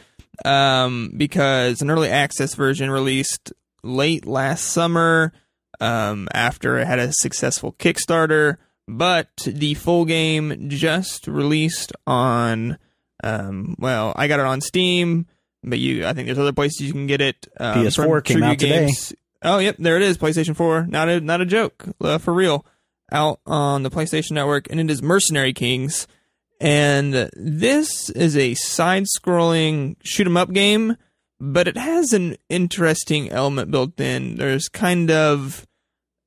um, 0.44 1.12
because 1.16 1.82
an 1.82 1.90
early 1.90 2.08
access 2.08 2.54
version 2.54 2.90
released 2.90 3.52
late 3.82 4.24
last 4.24 4.64
summer 4.66 5.32
um, 5.80 6.28
after 6.32 6.78
it 6.78 6.86
had 6.86 6.98
a 7.00 7.12
successful 7.12 7.72
Kickstarter, 7.72 8.56
but 8.86 9.28
the 9.44 9.74
full 9.74 10.04
game 10.04 10.68
just 10.70 11.26
released 11.26 11.92
on. 12.06 12.78
Um, 13.22 13.74
well, 13.78 14.12
I 14.16 14.28
got 14.28 14.40
it 14.40 14.46
on 14.46 14.60
Steam, 14.60 15.26
but 15.62 15.78
you, 15.78 16.06
I 16.06 16.12
think 16.12 16.26
there's 16.26 16.38
other 16.38 16.52
places 16.52 16.82
you 16.82 16.92
can 16.92 17.06
get 17.06 17.20
it. 17.20 17.48
Um, 17.58 17.84
PS4 17.84 17.96
from 17.96 18.22
came 18.22 18.42
out 18.42 18.58
today. 18.58 18.86
Games. 18.86 19.14
Oh, 19.42 19.58
yep, 19.58 19.76
there 19.78 19.96
it 19.96 20.02
is. 20.02 20.18
PlayStation 20.18 20.56
4. 20.56 20.86
Not 20.86 21.08
a 21.08 21.20
not 21.20 21.40
a 21.40 21.46
joke, 21.46 21.84
uh, 22.00 22.18
for 22.18 22.34
real. 22.34 22.66
Out 23.10 23.40
on 23.46 23.82
the 23.82 23.90
PlayStation 23.90 24.32
Network, 24.32 24.70
and 24.70 24.80
it 24.80 24.90
is 24.90 25.02
Mercenary 25.02 25.52
Kings. 25.52 26.06
And 26.60 27.30
this 27.34 28.10
is 28.10 28.36
a 28.36 28.54
side-scrolling 28.54 29.96
shoot 30.02 30.26
'em 30.26 30.36
up 30.36 30.52
game, 30.52 30.96
but 31.40 31.68
it 31.68 31.76
has 31.76 32.12
an 32.12 32.36
interesting 32.48 33.30
element 33.30 33.70
built 33.70 33.98
in. 34.00 34.36
There's 34.36 34.68
kind 34.68 35.10
of 35.10 35.66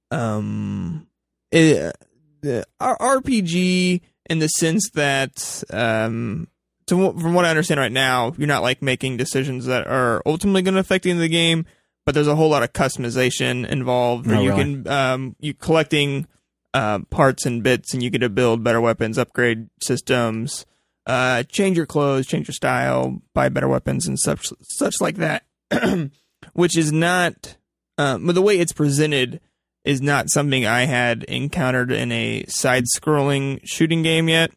um, 0.09 1.07
it, 1.51 1.95
the 2.41 2.65
RPG 2.80 4.01
in 4.30 4.39
the 4.39 4.47
sense 4.47 4.89
that 4.93 5.63
um, 5.72 6.47
to, 6.91 7.19
from 7.19 7.34
what 7.34 7.45
I 7.45 7.49
understand 7.49 7.80
right 7.80 7.91
now, 7.91 8.34
you're 8.38 8.47
not 8.47 8.61
like 8.61 8.81
making 8.81 9.18
decisions 9.18 9.65
that 9.65 9.88
are 9.88 10.22
ultimately 10.26 10.61
going 10.61 10.76
to 10.76 10.80
affect 10.80 11.03
the 11.03 11.09
end 11.09 11.18
of 11.19 11.23
the 11.23 11.30
game, 11.30 11.65
but 12.05 12.13
there's 12.15 12.27
a 12.27 12.35
whole 12.35 12.49
lot 12.49 12.63
of 12.63 12.73
customization 12.73 13.68
involved. 13.68 14.27
Where 14.27 14.38
Oh, 14.38 14.41
you 14.41 14.49
really? 14.51 14.63
can 14.84 14.88
um, 14.88 15.35
you 15.39 15.53
collecting 15.53 16.27
uh, 16.73 16.99
parts 17.09 17.45
and 17.45 17.63
bits, 17.63 17.93
and 17.93 18.01
you 18.01 18.09
get 18.09 18.19
to 18.19 18.30
build 18.30 18.63
better 18.63 18.80
weapons, 18.80 19.18
upgrade 19.18 19.68
systems, 19.81 20.65
uh, 21.05 21.43
change 21.43 21.76
your 21.77 21.85
clothes, 21.85 22.27
change 22.27 22.47
your 22.47 22.53
style, 22.53 23.22
buy 23.34 23.49
better 23.49 23.68
weapons, 23.68 24.07
and 24.07 24.19
such 24.19 24.49
such 24.61 24.95
like 25.01 25.15
that. 25.18 25.43
Which 26.53 26.77
is 26.77 26.91
not, 26.91 27.57
um, 27.97 28.26
but 28.26 28.35
the 28.35 28.41
way 28.41 28.57
it's 28.57 28.72
presented 28.73 29.39
is 29.84 30.01
not 30.01 30.30
something 30.30 30.65
I 30.65 30.85
had 30.85 31.23
encountered 31.23 31.91
in 31.91 32.11
a 32.11 32.45
side-scrolling 32.47 33.61
shooting 33.63 34.01
game 34.03 34.30
yet 34.30 34.51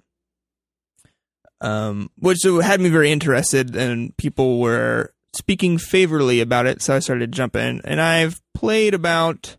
um, 1.61 2.11
which 2.19 2.43
had 2.45 2.81
me 2.81 2.89
very 2.89 3.11
interested, 3.11 3.75
and 3.77 4.17
people 4.17 4.61
were 4.61 5.13
speaking 5.35 5.79
favorably 5.79 6.41
about 6.41 6.67
it, 6.67 6.83
so 6.83 6.95
I 6.95 7.01
started 7.01 7.33
jumping. 7.33 7.81
And 7.85 8.01
I've 8.01 8.41
played 8.55 8.95
about 8.95 9.57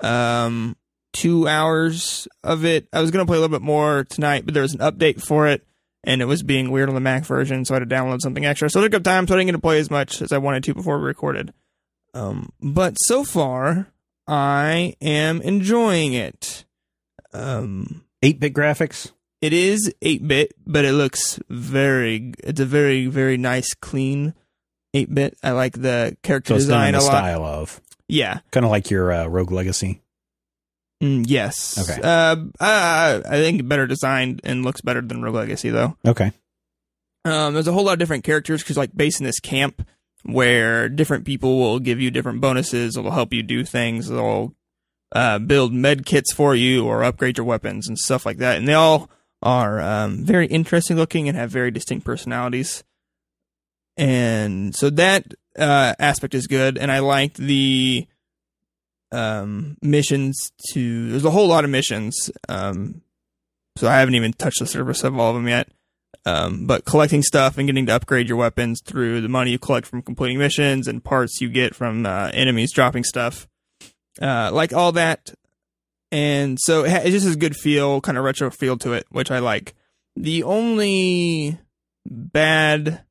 um, 0.00 0.76
two 1.12 1.48
hours 1.48 2.28
of 2.42 2.64
it. 2.64 2.88
I 2.92 3.00
was 3.00 3.10
going 3.10 3.24
to 3.24 3.30
play 3.30 3.38
a 3.38 3.40
little 3.40 3.56
bit 3.56 3.64
more 3.64 4.04
tonight, 4.04 4.44
but 4.44 4.54
there 4.54 4.62
was 4.62 4.74
an 4.74 4.80
update 4.80 5.22
for 5.22 5.46
it, 5.46 5.66
and 6.02 6.20
it 6.20 6.26
was 6.26 6.42
being 6.42 6.70
weird 6.70 6.88
on 6.88 6.94
the 6.94 7.00
Mac 7.00 7.24
version, 7.24 7.64
so 7.64 7.74
I 7.74 7.78
had 7.78 7.88
to 7.88 7.94
download 7.94 8.20
something 8.20 8.44
extra. 8.44 8.68
So 8.70 8.80
it 8.80 8.84
took 8.84 8.94
up 8.94 9.04
time, 9.04 9.26
so 9.26 9.34
I 9.34 9.38
didn't 9.38 9.48
get 9.48 9.52
to 9.52 9.58
play 9.60 9.78
as 9.78 9.90
much 9.90 10.20
as 10.20 10.32
I 10.32 10.38
wanted 10.38 10.64
to 10.64 10.74
before 10.74 10.98
we 10.98 11.06
recorded. 11.06 11.52
Um, 12.12 12.50
but 12.60 12.94
so 13.06 13.24
far, 13.24 13.92
I 14.26 14.94
am 15.00 15.40
enjoying 15.42 16.12
it. 16.12 16.64
Um, 17.32 18.04
8 18.22 18.38
bit 18.40 18.54
graphics? 18.54 19.12
It 19.40 19.52
is 19.52 19.92
8 20.02 20.26
bit, 20.26 20.52
but 20.66 20.84
it 20.84 20.92
looks 20.92 21.38
very, 21.48 22.32
it's 22.42 22.60
a 22.60 22.64
very, 22.64 23.06
very 23.06 23.36
nice, 23.36 23.74
clean 23.74 24.34
8 24.94 25.14
bit. 25.14 25.36
I 25.42 25.50
like 25.52 25.72
the 25.80 26.16
character 26.22 26.52
So 26.54 26.56
it's 26.56 26.66
done 26.66 26.88
in 26.88 26.94
design 26.94 26.94
the 26.94 26.98
a 26.98 27.02
lot. 27.02 27.18
style 27.24 27.44
of. 27.44 27.80
Yeah. 28.08 28.40
Kind 28.50 28.64
of 28.64 28.70
like 28.70 28.90
your 28.90 29.12
uh, 29.12 29.26
Rogue 29.26 29.52
Legacy. 29.52 30.00
Mm, 31.02 31.24
yes. 31.26 31.78
Okay. 31.78 32.00
Uh, 32.02 32.36
I, 32.60 33.22
I 33.26 33.36
think 33.42 33.66
better 33.68 33.86
designed 33.86 34.40
and 34.44 34.64
looks 34.64 34.80
better 34.80 35.00
than 35.02 35.22
Rogue 35.22 35.34
Legacy, 35.34 35.70
though. 35.70 35.96
Okay. 36.06 36.32
Um, 37.24 37.54
there's 37.54 37.68
a 37.68 37.72
whole 37.72 37.84
lot 37.84 37.94
of 37.94 37.98
different 37.98 38.24
characters 38.24 38.62
because, 38.62 38.76
like, 38.76 38.94
based 38.96 39.20
in 39.20 39.24
this 39.24 39.40
camp 39.40 39.86
where 40.22 40.88
different 40.88 41.24
people 41.24 41.58
will 41.58 41.78
give 41.78 42.00
you 42.00 42.10
different 42.10 42.40
bonuses, 42.40 42.96
it'll 42.96 43.10
help 43.10 43.32
you 43.32 43.42
do 43.42 43.64
things, 43.64 44.08
they'll 44.08 44.54
uh, 45.12 45.38
build 45.38 45.72
med 45.72 46.06
kits 46.06 46.32
for 46.32 46.54
you 46.54 46.86
or 46.86 47.02
upgrade 47.04 47.36
your 47.36 47.46
weapons 47.46 47.88
and 47.88 47.98
stuff 47.98 48.24
like 48.24 48.38
that. 48.38 48.56
And 48.58 48.66
they 48.68 48.74
all 48.74 49.10
are 49.44 49.80
um, 49.80 50.24
very 50.24 50.46
interesting 50.46 50.96
looking 50.96 51.28
and 51.28 51.36
have 51.36 51.50
very 51.50 51.70
distinct 51.70 52.04
personalities. 52.04 52.82
And 53.96 54.74
so 54.74 54.90
that 54.90 55.34
uh, 55.56 55.94
aspect 55.98 56.34
is 56.34 56.48
good. 56.48 56.78
And 56.78 56.90
I 56.90 56.98
liked 56.98 57.36
the 57.36 58.08
um, 59.12 59.76
missions 59.80 60.50
to. 60.72 61.10
There's 61.10 61.24
a 61.24 61.30
whole 61.30 61.46
lot 61.46 61.64
of 61.64 61.70
missions. 61.70 62.30
Um, 62.48 63.02
so 63.76 63.88
I 63.88 63.98
haven't 63.98 64.14
even 64.14 64.32
touched 64.32 64.60
the 64.60 64.66
surface 64.66 65.04
of 65.04 65.18
all 65.18 65.30
of 65.30 65.36
them 65.36 65.48
yet. 65.48 65.68
Um, 66.26 66.66
but 66.66 66.86
collecting 66.86 67.22
stuff 67.22 67.58
and 67.58 67.66
getting 67.66 67.86
to 67.86 67.94
upgrade 67.94 68.28
your 68.28 68.38
weapons 68.38 68.80
through 68.82 69.20
the 69.20 69.28
money 69.28 69.50
you 69.50 69.58
collect 69.58 69.86
from 69.86 70.00
completing 70.00 70.38
missions 70.38 70.88
and 70.88 71.04
parts 71.04 71.40
you 71.40 71.50
get 71.50 71.74
from 71.74 72.06
uh, 72.06 72.30
enemies 72.32 72.72
dropping 72.72 73.04
stuff, 73.04 73.46
uh, 74.22 74.50
like 74.52 74.72
all 74.72 74.92
that. 74.92 75.34
And 76.14 76.60
so 76.60 76.84
it, 76.84 77.10
just 77.10 77.26
has 77.26 77.34
a 77.34 77.38
good 77.38 77.56
feel, 77.56 78.00
kind 78.00 78.16
of 78.16 78.22
retro 78.22 78.48
feel 78.48 78.78
to 78.78 78.92
it, 78.92 79.04
which 79.10 79.32
I 79.32 79.40
like. 79.40 79.74
The 80.14 80.44
only 80.44 81.58
bad 82.06 83.02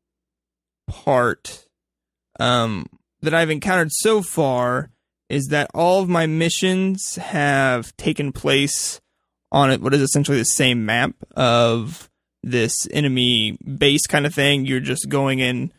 part 0.88 1.68
um, 2.40 2.86
that 3.22 3.34
I've 3.34 3.50
encountered 3.50 3.90
so 3.92 4.22
far 4.22 4.90
is 5.28 5.48
that 5.48 5.70
all 5.74 6.02
of 6.02 6.08
my 6.08 6.28
missions 6.28 7.18
have 7.18 7.94
taken 7.98 8.32
place 8.32 9.02
on 9.52 9.70
it, 9.70 9.82
what 9.82 9.94
is 9.94 10.02
essentially 10.02 10.38
the 10.38 10.46
same 10.46 10.86
map 10.86 11.14
of 11.36 12.10
this 12.42 12.88
enemy 12.92 13.58
base 13.78 14.08
kind 14.08 14.26
of 14.26 14.34
thing. 14.34 14.66
You're 14.66 14.80
just 14.80 15.10
going 15.10 15.40
in 15.40 15.74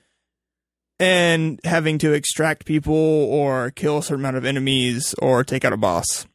and 1.01 1.59
having 1.65 1.97
to 2.01 2.13
extract 2.13 2.67
people 2.67 2.95
or 2.95 3.71
kill 3.71 3.97
a 3.97 4.03
certain 4.03 4.21
amount 4.21 4.37
of 4.37 4.45
enemies 4.45 5.15
or 5.23 5.43
take 5.43 5.65
out 5.65 5.73
a 5.73 5.79
boss. 5.79 6.27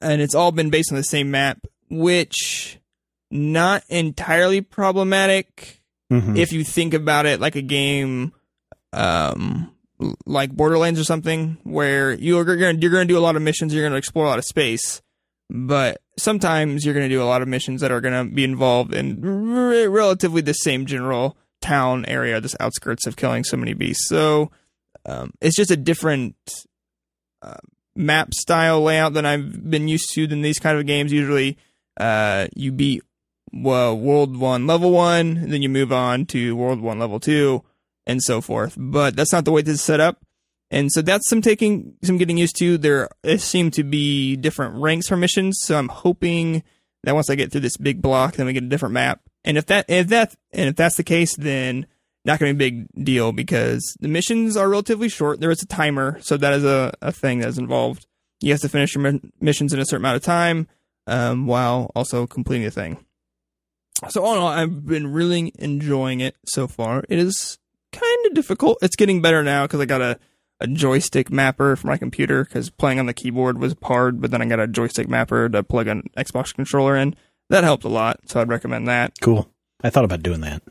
And 0.00 0.20
it's 0.22 0.34
all 0.34 0.52
been 0.52 0.70
based 0.70 0.90
on 0.92 0.96
the 0.96 1.04
same 1.04 1.30
map, 1.30 1.66
which 1.90 2.78
not 3.30 3.82
entirely 3.88 4.60
problematic 4.60 5.80
Mhm. 6.10 6.36
if 6.36 6.52
you 6.52 6.62
think 6.64 6.92
about 6.92 7.24
it 7.24 7.40
like 7.40 7.56
a 7.56 7.62
game 7.62 8.32
um 8.92 9.72
like 10.26 10.50
Borderlands 10.50 11.00
or 11.00 11.04
something 11.04 11.56
where 11.62 12.12
you're 12.12 12.44
going 12.44 12.76
to 12.76 12.82
you're 12.82 12.90
going 12.90 13.06
to 13.08 13.14
do 13.14 13.18
a 13.18 13.20
lot 13.22 13.36
of 13.36 13.40
missions 13.42 13.72
you're 13.72 13.82
going 13.82 13.92
to 13.92 13.96
explore 13.98 14.26
a 14.26 14.28
lot 14.28 14.38
of 14.38 14.44
space 14.44 15.00
but 15.48 16.02
sometimes 16.18 16.84
you're 16.84 16.92
going 16.92 17.08
to 17.08 17.14
do 17.14 17.22
a 17.22 17.24
lot 17.24 17.40
of 17.40 17.48
missions 17.48 17.80
that 17.80 17.90
are 17.90 18.02
going 18.02 18.28
to 18.28 18.34
be 18.34 18.44
involved 18.44 18.92
in 18.92 19.20
re- 19.22 19.86
relatively 19.86 20.42
the 20.42 20.52
same 20.52 20.84
general 20.84 21.36
town 21.62 22.04
area 22.06 22.38
this 22.40 22.56
outskirts 22.60 23.06
of 23.06 23.16
killing 23.16 23.44
so 23.44 23.56
many 23.56 23.72
beasts 23.72 24.06
so 24.08 24.50
um, 25.06 25.32
it's 25.40 25.56
just 25.56 25.70
a 25.70 25.76
different 25.76 26.34
uh, 27.40 27.56
map 27.94 28.34
style 28.34 28.82
layout 28.82 29.14
than 29.14 29.26
I've 29.26 29.70
been 29.70 29.88
used 29.88 30.12
to 30.14 30.26
than 30.26 30.42
these 30.42 30.58
kind 30.58 30.78
of 30.78 30.86
games 30.86 31.12
usually 31.12 31.58
uh, 31.98 32.48
you 32.54 32.72
beat 32.72 33.02
well, 33.52 33.98
World 33.98 34.36
One 34.36 34.66
Level 34.66 34.90
One, 34.90 35.50
then 35.50 35.60
you 35.62 35.68
move 35.68 35.92
on 35.92 36.24
to 36.26 36.56
World 36.56 36.80
One 36.80 36.98
Level 36.98 37.20
Two, 37.20 37.62
and 38.06 38.22
so 38.22 38.40
forth. 38.40 38.74
But 38.78 39.14
that's 39.14 39.32
not 39.32 39.44
the 39.44 39.52
way 39.52 39.62
this 39.62 39.74
is 39.74 39.82
set 39.82 40.00
up, 40.00 40.24
and 40.70 40.90
so 40.90 41.02
that's 41.02 41.28
some 41.28 41.42
taking 41.42 41.94
some 42.02 42.16
getting 42.16 42.38
used 42.38 42.56
to. 42.58 42.78
There 42.78 43.10
seem 43.36 43.70
to 43.72 43.84
be 43.84 44.36
different 44.36 44.76
ranks 44.76 45.08
for 45.08 45.16
missions, 45.16 45.58
so 45.60 45.76
I'm 45.76 45.88
hoping 45.88 46.62
that 47.04 47.14
once 47.14 47.28
I 47.28 47.34
get 47.34 47.52
through 47.52 47.60
this 47.60 47.76
big 47.76 48.00
block, 48.00 48.36
then 48.36 48.46
we 48.46 48.54
get 48.54 48.64
a 48.64 48.68
different 48.68 48.94
map. 48.94 49.20
And 49.44 49.58
if 49.58 49.66
that 49.66 49.84
if 49.88 50.08
that 50.08 50.34
and 50.52 50.70
if 50.70 50.76
that's 50.76 50.96
the 50.96 51.04
case, 51.04 51.36
then 51.36 51.86
not 52.24 52.38
going 52.38 52.52
to 52.52 52.56
be 52.56 52.66
a 52.66 52.70
big 52.70 53.04
deal 53.04 53.32
because 53.32 53.96
the 54.00 54.08
missions 54.08 54.56
are 54.56 54.68
relatively 54.68 55.08
short. 55.08 55.40
There 55.40 55.50
is 55.50 55.62
a 55.62 55.66
timer, 55.66 56.18
so 56.20 56.36
that 56.36 56.52
is 56.52 56.64
a, 56.64 56.94
a 57.02 57.12
thing 57.12 57.40
that 57.40 57.48
is 57.48 57.58
involved. 57.58 58.06
You 58.40 58.52
have 58.52 58.60
to 58.60 58.68
finish 58.68 58.94
your 58.94 59.20
missions 59.40 59.72
in 59.72 59.80
a 59.80 59.84
certain 59.84 60.02
amount 60.02 60.16
of 60.16 60.22
time 60.22 60.68
um, 61.06 61.46
while 61.46 61.90
also 61.94 62.26
completing 62.26 62.64
the 62.64 62.70
thing. 62.70 63.04
So 64.08 64.24
all 64.24 64.34
in 64.34 64.38
all, 64.40 64.48
I've 64.48 64.86
been 64.86 65.12
really 65.12 65.52
enjoying 65.58 66.20
it 66.20 66.36
so 66.46 66.66
far. 66.66 67.04
It 67.08 67.18
is 67.18 67.58
kind 67.92 68.26
of 68.26 68.34
difficult. 68.34 68.78
It's 68.82 68.96
getting 68.96 69.22
better 69.22 69.42
now 69.42 69.64
because 69.64 69.80
I 69.80 69.84
got 69.84 70.00
a, 70.00 70.18
a 70.60 70.66
joystick 70.66 71.30
mapper 71.30 71.76
for 71.76 71.86
my 71.86 71.96
computer 71.96 72.44
because 72.44 72.70
playing 72.70 72.98
on 72.98 73.06
the 73.06 73.14
keyboard 73.14 73.58
was 73.58 73.76
hard, 73.82 74.20
but 74.20 74.30
then 74.30 74.42
I 74.42 74.46
got 74.46 74.60
a 74.60 74.66
joystick 74.66 75.08
mapper 75.08 75.48
to 75.48 75.62
plug 75.62 75.86
an 75.86 76.04
Xbox 76.16 76.54
controller 76.54 76.96
in. 76.96 77.14
That 77.48 77.64
helped 77.64 77.84
a 77.84 77.88
lot, 77.88 78.20
so 78.26 78.40
I'd 78.40 78.48
recommend 78.48 78.88
that. 78.88 79.12
Cool. 79.20 79.48
I 79.84 79.90
thought 79.90 80.04
about 80.04 80.22
doing 80.22 80.40
that. 80.40 80.62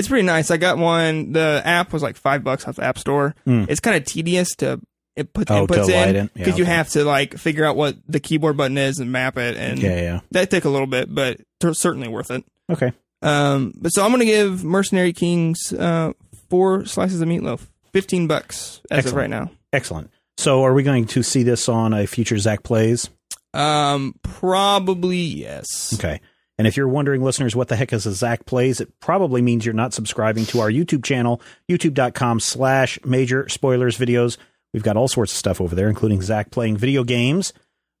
It's 0.00 0.08
pretty 0.08 0.26
nice. 0.26 0.50
I 0.50 0.56
got 0.56 0.78
one. 0.78 1.32
The 1.32 1.62
app 1.64 1.92
was 1.92 2.02
like 2.02 2.16
five 2.16 2.42
bucks 2.42 2.66
off 2.66 2.76
the 2.76 2.84
App 2.84 2.98
Store. 2.98 3.34
Hmm. 3.44 3.66
It's 3.68 3.80
kind 3.80 3.96
of 3.96 4.04
tedious 4.04 4.54
to 4.56 4.80
it 5.16 5.32
put 5.32 5.50
Oh, 5.50 5.66
inputs 5.66 5.88
in 5.90 6.30
because 6.34 6.48
Yeah, 6.48 6.56
you 6.56 6.64
have 6.64 6.88
to 6.90 7.04
like 7.04 7.36
figure 7.36 7.64
out 7.64 7.76
what 7.76 7.96
the 8.08 8.18
keyboard 8.20 8.56
button 8.56 8.78
is 8.78 8.98
and 8.98 9.12
map 9.12 9.36
it, 9.38 9.56
and 9.56 9.78
Yeah, 9.78 10.00
yeah. 10.00 10.20
that 10.32 10.50
take 10.50 10.64
a 10.64 10.68
little 10.70 10.86
bit, 10.86 11.14
but 11.14 11.38
t- 11.60 11.74
certainly 11.74 12.08
worth 12.08 12.30
it. 12.30 12.44
Okay. 12.70 12.92
Um, 13.22 13.74
but 13.76 13.90
so 13.90 14.04
I'm 14.04 14.10
gonna 14.12 14.24
give 14.24 14.64
Mercenary 14.64 15.12
Kings 15.12 15.72
uh 15.72 16.12
four 16.48 16.86
slices 16.86 17.20
of 17.20 17.28
meatloaf, 17.28 17.66
fifteen 17.92 18.26
bucks 18.26 18.80
as 18.90 18.98
Excellent. 19.04 19.12
of 19.12 19.16
right 19.16 19.30
now. 19.30 19.50
Excellent. 19.72 20.10
So, 20.38 20.62
are 20.62 20.72
we 20.72 20.82
going 20.82 21.04
to 21.08 21.22
see 21.22 21.42
this 21.42 21.68
on 21.68 21.92
a 21.92 22.06
future 22.06 22.38
Zach 22.38 22.62
Plays? 22.62 23.10
Um, 23.52 24.14
probably 24.22 25.18
yes. 25.18 25.92
Okay. 25.94 26.20
And 26.60 26.66
if 26.66 26.76
you're 26.76 26.88
wondering, 26.88 27.22
listeners, 27.22 27.56
what 27.56 27.68
the 27.68 27.76
heck 27.76 27.90
is 27.94 28.04
a 28.04 28.12
Zach 28.12 28.44
Plays, 28.44 28.82
it 28.82 29.00
probably 29.00 29.40
means 29.40 29.64
you're 29.64 29.72
not 29.72 29.94
subscribing 29.94 30.44
to 30.44 30.60
our 30.60 30.70
YouTube 30.70 31.02
channel, 31.02 31.40
youtube.com 31.70 32.38
slash 32.38 32.98
major 33.02 33.48
spoilers 33.48 33.96
videos. 33.96 34.36
We've 34.74 34.82
got 34.82 34.98
all 34.98 35.08
sorts 35.08 35.32
of 35.32 35.38
stuff 35.38 35.62
over 35.62 35.74
there, 35.74 35.88
including 35.88 36.20
Zach 36.20 36.50
playing 36.50 36.76
video 36.76 37.02
games. 37.02 37.54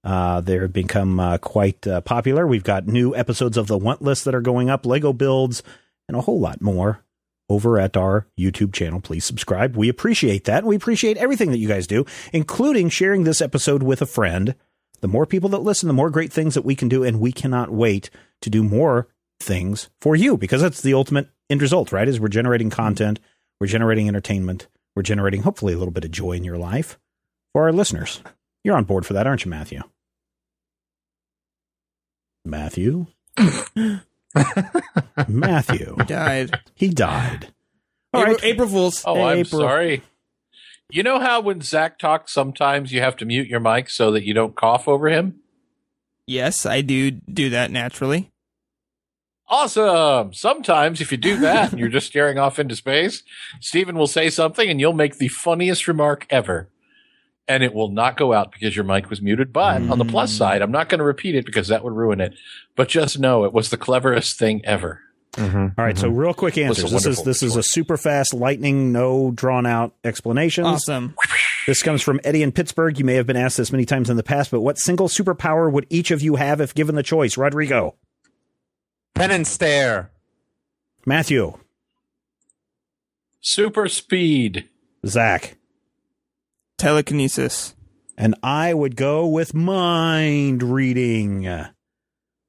Uh, 0.04 0.42
they've 0.42 0.70
become 0.70 1.18
uh, 1.18 1.38
quite 1.38 1.86
uh, 1.86 2.02
popular. 2.02 2.46
We've 2.46 2.62
got 2.62 2.86
new 2.86 3.16
episodes 3.16 3.56
of 3.56 3.66
the 3.66 3.78
Want 3.78 4.02
List 4.02 4.26
that 4.26 4.34
are 4.34 4.42
going 4.42 4.68
up, 4.68 4.84
Lego 4.84 5.14
builds, 5.14 5.62
and 6.06 6.14
a 6.14 6.20
whole 6.20 6.38
lot 6.38 6.60
more 6.60 7.02
over 7.48 7.80
at 7.80 7.96
our 7.96 8.26
YouTube 8.38 8.74
channel. 8.74 9.00
Please 9.00 9.24
subscribe. 9.24 9.74
We 9.74 9.88
appreciate 9.88 10.44
that. 10.44 10.64
We 10.64 10.76
appreciate 10.76 11.16
everything 11.16 11.50
that 11.52 11.58
you 11.60 11.68
guys 11.68 11.86
do, 11.86 12.04
including 12.30 12.90
sharing 12.90 13.24
this 13.24 13.40
episode 13.40 13.82
with 13.82 14.02
a 14.02 14.06
friend. 14.06 14.54
The 15.00 15.08
more 15.08 15.26
people 15.26 15.48
that 15.50 15.62
listen, 15.62 15.86
the 15.88 15.94
more 15.94 16.10
great 16.10 16.32
things 16.32 16.54
that 16.54 16.64
we 16.64 16.74
can 16.74 16.88
do, 16.88 17.02
and 17.02 17.20
we 17.20 17.32
cannot 17.32 17.70
wait 17.70 18.10
to 18.42 18.50
do 18.50 18.62
more 18.62 19.08
things 19.40 19.88
for 20.00 20.14
you 20.14 20.36
because 20.36 20.60
that's 20.60 20.82
the 20.82 20.94
ultimate 20.94 21.28
end 21.48 21.62
result, 21.62 21.92
right? 21.92 22.06
Is 22.08 22.20
we're 22.20 22.28
generating 22.28 22.70
content, 22.70 23.18
we're 23.60 23.66
generating 23.66 24.08
entertainment, 24.08 24.68
we're 24.94 25.02
generating 25.02 25.42
hopefully 25.42 25.72
a 25.72 25.78
little 25.78 25.92
bit 25.92 26.04
of 26.04 26.10
joy 26.10 26.32
in 26.32 26.44
your 26.44 26.58
life 26.58 26.98
for 27.52 27.64
our 27.64 27.72
listeners. 27.72 28.22
You're 28.62 28.76
on 28.76 28.84
board 28.84 29.06
for 29.06 29.14
that, 29.14 29.26
aren't 29.26 29.44
you, 29.44 29.50
Matthew? 29.50 29.80
Matthew? 32.44 33.06
Matthew. 35.28 35.96
He 35.98 36.04
died. 36.04 36.60
He 36.74 36.88
died. 36.88 37.52
All 38.12 38.22
April, 38.22 38.34
right. 38.34 38.44
April 38.44 38.68
Fools. 38.68 39.02
Oh, 39.06 39.22
I'm 39.22 39.44
sorry. 39.44 40.02
You 40.92 41.02
know 41.02 41.20
how 41.20 41.40
when 41.40 41.60
Zach 41.60 41.98
talks, 41.98 42.32
sometimes 42.32 42.92
you 42.92 43.00
have 43.00 43.16
to 43.18 43.24
mute 43.24 43.48
your 43.48 43.60
mic 43.60 43.90
so 43.90 44.10
that 44.12 44.24
you 44.24 44.34
don't 44.34 44.56
cough 44.56 44.88
over 44.88 45.08
him? 45.08 45.40
Yes, 46.26 46.64
I 46.66 46.80
do 46.80 47.10
do 47.10 47.50
that 47.50 47.70
naturally. 47.70 48.30
Awesome. 49.48 50.32
Sometimes 50.32 51.00
if 51.00 51.10
you 51.10 51.18
do 51.18 51.38
that 51.40 51.72
and 51.72 51.80
you're 51.80 51.88
just 51.88 52.06
staring 52.08 52.38
off 52.38 52.60
into 52.60 52.76
space, 52.76 53.24
Steven 53.60 53.98
will 53.98 54.06
say 54.06 54.30
something 54.30 54.70
and 54.70 54.78
you'll 54.78 54.92
make 54.92 55.18
the 55.18 55.28
funniest 55.28 55.88
remark 55.88 56.26
ever. 56.30 56.68
And 57.48 57.64
it 57.64 57.74
will 57.74 57.90
not 57.90 58.16
go 58.16 58.32
out 58.32 58.52
because 58.52 58.76
your 58.76 58.84
mic 58.84 59.10
was 59.10 59.20
muted. 59.20 59.52
But 59.52 59.82
on 59.82 59.98
the 59.98 60.04
plus 60.04 60.32
mm. 60.32 60.38
side, 60.38 60.62
I'm 60.62 60.70
not 60.70 60.88
going 60.88 61.00
to 61.00 61.04
repeat 61.04 61.34
it 61.34 61.44
because 61.44 61.66
that 61.66 61.82
would 61.82 61.94
ruin 61.94 62.20
it. 62.20 62.34
But 62.76 62.88
just 62.88 63.18
know 63.18 63.44
it 63.44 63.52
was 63.52 63.70
the 63.70 63.76
cleverest 63.76 64.38
thing 64.38 64.64
ever. 64.64 65.00
All 65.38 65.72
right, 65.78 65.96
so 65.96 66.08
real 66.08 66.34
quick 66.34 66.58
answers. 66.58 66.90
This 66.90 67.06
is 67.06 67.18
wonderful 67.18 67.24
this 67.24 67.42
is 67.42 67.56
a 67.56 67.62
super 67.62 67.96
fast 67.96 68.34
lightning, 68.34 68.92
no 68.92 69.30
drawn 69.30 69.64
out 69.64 69.94
explanations. 70.04 70.66
Awesome. 70.66 71.14
This 71.66 71.82
comes 71.82 72.02
from 72.02 72.20
Eddie 72.24 72.42
in 72.42 72.50
Pittsburgh. 72.52 72.98
You 72.98 73.04
may 73.04 73.14
have 73.14 73.26
been 73.26 73.36
asked 73.36 73.56
this 73.56 73.70
many 73.70 73.84
times 73.84 74.10
in 74.10 74.16
the 74.16 74.22
past, 74.24 74.50
but 74.50 74.60
what 74.60 74.78
single 74.78 75.08
superpower 75.08 75.70
would 75.70 75.86
each 75.88 76.10
of 76.10 76.20
you 76.20 76.36
have 76.36 76.60
if 76.60 76.74
given 76.74 76.94
the 76.96 77.02
choice? 77.02 77.36
Rodrigo. 77.36 77.94
Pen 79.14 79.30
and 79.30 79.46
stare. 79.46 80.10
Matthew, 81.06 81.58
Super 83.40 83.88
speed. 83.88 84.68
Zach, 85.06 85.56
Telekinesis. 86.76 87.74
and 88.18 88.34
I 88.42 88.74
would 88.74 88.96
go 88.96 89.26
with 89.26 89.54
mind 89.54 90.62
reading. 90.62 91.46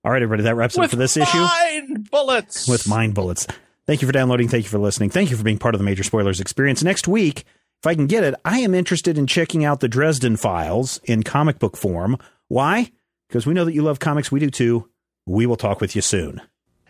All 0.04 0.12
right, 0.12 0.22
everybody, 0.22 0.44
that 0.44 0.56
wraps 0.56 0.78
it 0.78 0.84
up 0.84 0.90
for 0.90 0.96
this 0.96 1.16
issue. 1.16 1.38
mind 1.38 2.10
bullets. 2.10 2.68
with 2.68 2.88
mind 2.88 3.14
bullets. 3.14 3.46
Thank 3.86 4.02
you 4.02 4.08
for 4.08 4.12
downloading. 4.12 4.48
Thank 4.48 4.64
you 4.64 4.70
for 4.70 4.80
listening. 4.80 5.10
Thank 5.12 5.30
you 5.30 5.38
for 5.38 5.44
being 5.44 5.60
part 5.60 5.76
of 5.76 5.80
the 5.80 5.86
Major 5.86 6.04
Spoilers 6.04 6.40
experience. 6.40 6.84
Next 6.84 7.08
week, 7.08 7.44
if 7.82 7.88
I 7.88 7.94
can 7.94 8.08
get 8.08 8.24
it, 8.24 8.34
I 8.44 8.60
am 8.60 8.74
interested 8.74 9.18
in 9.18 9.28
checking 9.28 9.64
out 9.64 9.80
the 9.80 9.88
Dresden 9.88 10.38
Files 10.38 11.00
in 11.04 11.24
comic 11.24 11.60
book 11.60 11.78
form. 11.78 12.18
Why? 12.48 12.92
Because 13.28 13.46
we 13.46 13.54
know 13.54 13.66
that 13.66 13.74
you 13.74 13.84
love 13.84 14.00
comics. 14.00 14.32
We 14.32 14.40
do 14.40 14.50
too. 14.50 14.90
We 15.28 15.46
will 15.46 15.56
talk 15.56 15.82
with 15.82 15.96
you 15.96 16.02
soon. 16.02 16.42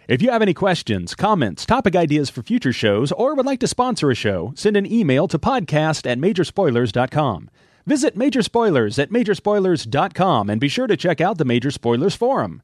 If 0.07 0.21
you 0.21 0.31
have 0.31 0.41
any 0.41 0.53
questions, 0.53 1.13
comments, 1.15 1.65
topic 1.65 1.95
ideas 1.95 2.29
for 2.29 2.41
future 2.43 2.73
shows, 2.73 3.11
or 3.11 3.35
would 3.35 3.45
like 3.45 3.59
to 3.59 3.67
sponsor 3.67 4.09
a 4.09 4.15
show, 4.15 4.51
send 4.55 4.75
an 4.75 4.91
email 4.91 5.27
to 5.29 5.39
podcast 5.39 6.09
at 6.09 6.17
majorspoilers.com. 6.17 7.49
Visit 7.85 8.15
Major 8.15 8.41
Spoilers 8.41 8.99
at 8.99 9.09
majorspoilers.com 9.09 10.49
and 10.49 10.61
be 10.61 10.67
sure 10.67 10.87
to 10.87 10.97
check 10.97 11.19
out 11.21 11.37
the 11.37 11.45
Major 11.45 11.71
Spoilers 11.71 12.15
Forum. 12.15 12.61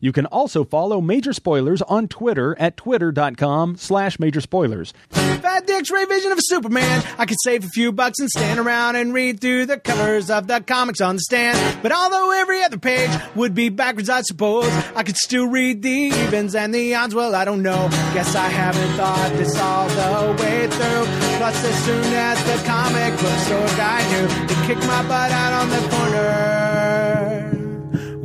You 0.00 0.12
can 0.12 0.26
also 0.26 0.64
follow 0.64 1.00
Major 1.00 1.32
Spoilers 1.32 1.82
on 1.82 2.08
Twitter 2.08 2.56
at 2.58 2.76
twitter.com 2.76 3.76
slash 3.76 4.18
major 4.18 4.40
spoilers. 4.40 4.92
Fat 5.10 5.68
X-ray 5.68 6.04
vision 6.06 6.32
of 6.32 6.38
Superman. 6.40 7.04
I 7.18 7.26
could 7.26 7.36
save 7.42 7.64
a 7.64 7.68
few 7.68 7.92
bucks 7.92 8.18
and 8.18 8.28
stand 8.28 8.58
around 8.60 8.96
and 8.96 9.12
read 9.12 9.40
through 9.40 9.66
the 9.66 9.78
covers 9.78 10.30
of 10.30 10.46
the 10.46 10.60
comics 10.60 11.00
on 11.00 11.16
the 11.16 11.20
stand. 11.20 11.82
But 11.82 11.92
although 11.92 12.32
every 12.32 12.62
other 12.62 12.78
page 12.78 13.10
would 13.34 13.54
be 13.54 13.68
backwards, 13.68 14.08
I 14.08 14.22
suppose 14.22 14.66
I 14.94 15.02
could 15.02 15.16
still 15.16 15.46
read 15.46 15.82
the 15.82 15.90
evens 15.90 16.54
and 16.54 16.74
the 16.74 16.94
odds. 16.94 17.14
Well, 17.14 17.34
I 17.34 17.44
don't 17.44 17.62
know. 17.62 17.88
Guess 18.14 18.34
I 18.34 18.48
haven't 18.48 18.96
thought 18.96 19.32
this 19.36 19.56
all 19.58 19.88
the 19.88 20.42
way 20.42 20.66
through. 20.66 21.04
Plus, 21.38 21.64
as 21.64 21.84
soon 21.84 22.04
as 22.04 22.44
the 22.44 22.66
comic 22.66 23.12
book 23.20 23.38
store 23.46 23.76
guy 23.76 24.02
knew 24.10 24.28
to 24.48 24.54
kick 24.66 24.78
my 24.86 25.02
butt 25.08 25.30
out 25.30 25.52
on 25.52 25.70
the 25.70 25.88
corner. 25.88 27.37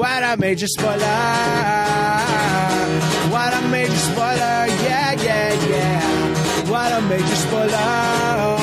What 0.00 0.22
a 0.22 0.34
major 0.38 0.66
spoiler! 0.66 0.96
What 3.28 3.52
a 3.52 3.60
major 3.68 3.94
spoiler! 3.96 4.64
Yeah, 4.88 5.12
yeah, 5.12 5.68
yeah! 5.68 6.70
What 6.70 6.90
a 6.90 7.02
major 7.02 7.36
spoiler! 7.36 8.59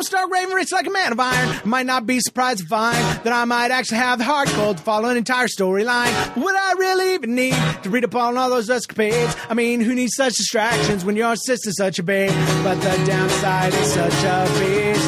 I'm 0.00 0.04
stark 0.04 0.30
raving 0.30 0.54
rich 0.54 0.72
like 0.72 0.86
a 0.86 0.90
man 0.90 1.12
of 1.12 1.20
iron, 1.20 1.60
might 1.66 1.84
not 1.84 2.06
be 2.06 2.20
surprised 2.20 2.60
to 2.60 2.66
find 2.66 2.96
that 2.96 3.34
I 3.34 3.44
might 3.44 3.70
actually 3.70 3.98
have 3.98 4.18
the 4.18 4.24
hard 4.24 4.48
code 4.48 4.78
to 4.78 4.82
follow 4.82 5.10
an 5.10 5.18
entire 5.18 5.46
storyline. 5.46 6.36
Would 6.36 6.54
I 6.56 6.72
really 6.78 7.12
even 7.12 7.34
need 7.34 7.54
to 7.82 7.90
read 7.90 8.04
up 8.04 8.14
on 8.14 8.38
all 8.38 8.48
those 8.48 8.70
escapades? 8.70 9.36
I 9.50 9.52
mean, 9.52 9.82
who 9.82 9.94
needs 9.94 10.14
such 10.16 10.36
distractions 10.36 11.04
when 11.04 11.16
your 11.16 11.36
sister's 11.36 11.76
such 11.76 11.98
a 11.98 12.02
babe? 12.02 12.32
But 12.64 12.76
the 12.76 12.96
downside 13.06 13.74
is 13.74 13.92
such 13.92 14.24
a 14.24 14.46
beast. 14.58 15.06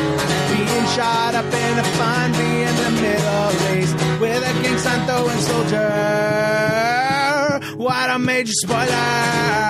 Being 0.52 0.86
shot 0.88 1.36
up 1.36 1.46
in 1.46 1.78
a 1.78 1.84
fun, 1.84 2.32
be 2.32 2.60
in 2.60 2.76
the 2.76 2.90
Middle 3.00 3.50
East 3.78 3.94
with 4.20 4.42
a 4.46 4.52
gang 4.62 4.76
sign 4.76 5.06
throwing 5.06 5.40
soldier. 5.40 5.88
What 7.78 8.10
a 8.10 8.18
major 8.18 8.52
spoiler! 8.52 9.62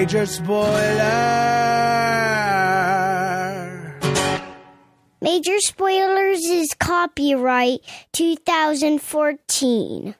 Major 0.00 0.24
spoiler! 0.24 1.20
Major 5.20 5.60
Spoilers 5.60 6.40
is 6.40 6.68
copyright 6.78 7.80
2014. 8.14 10.14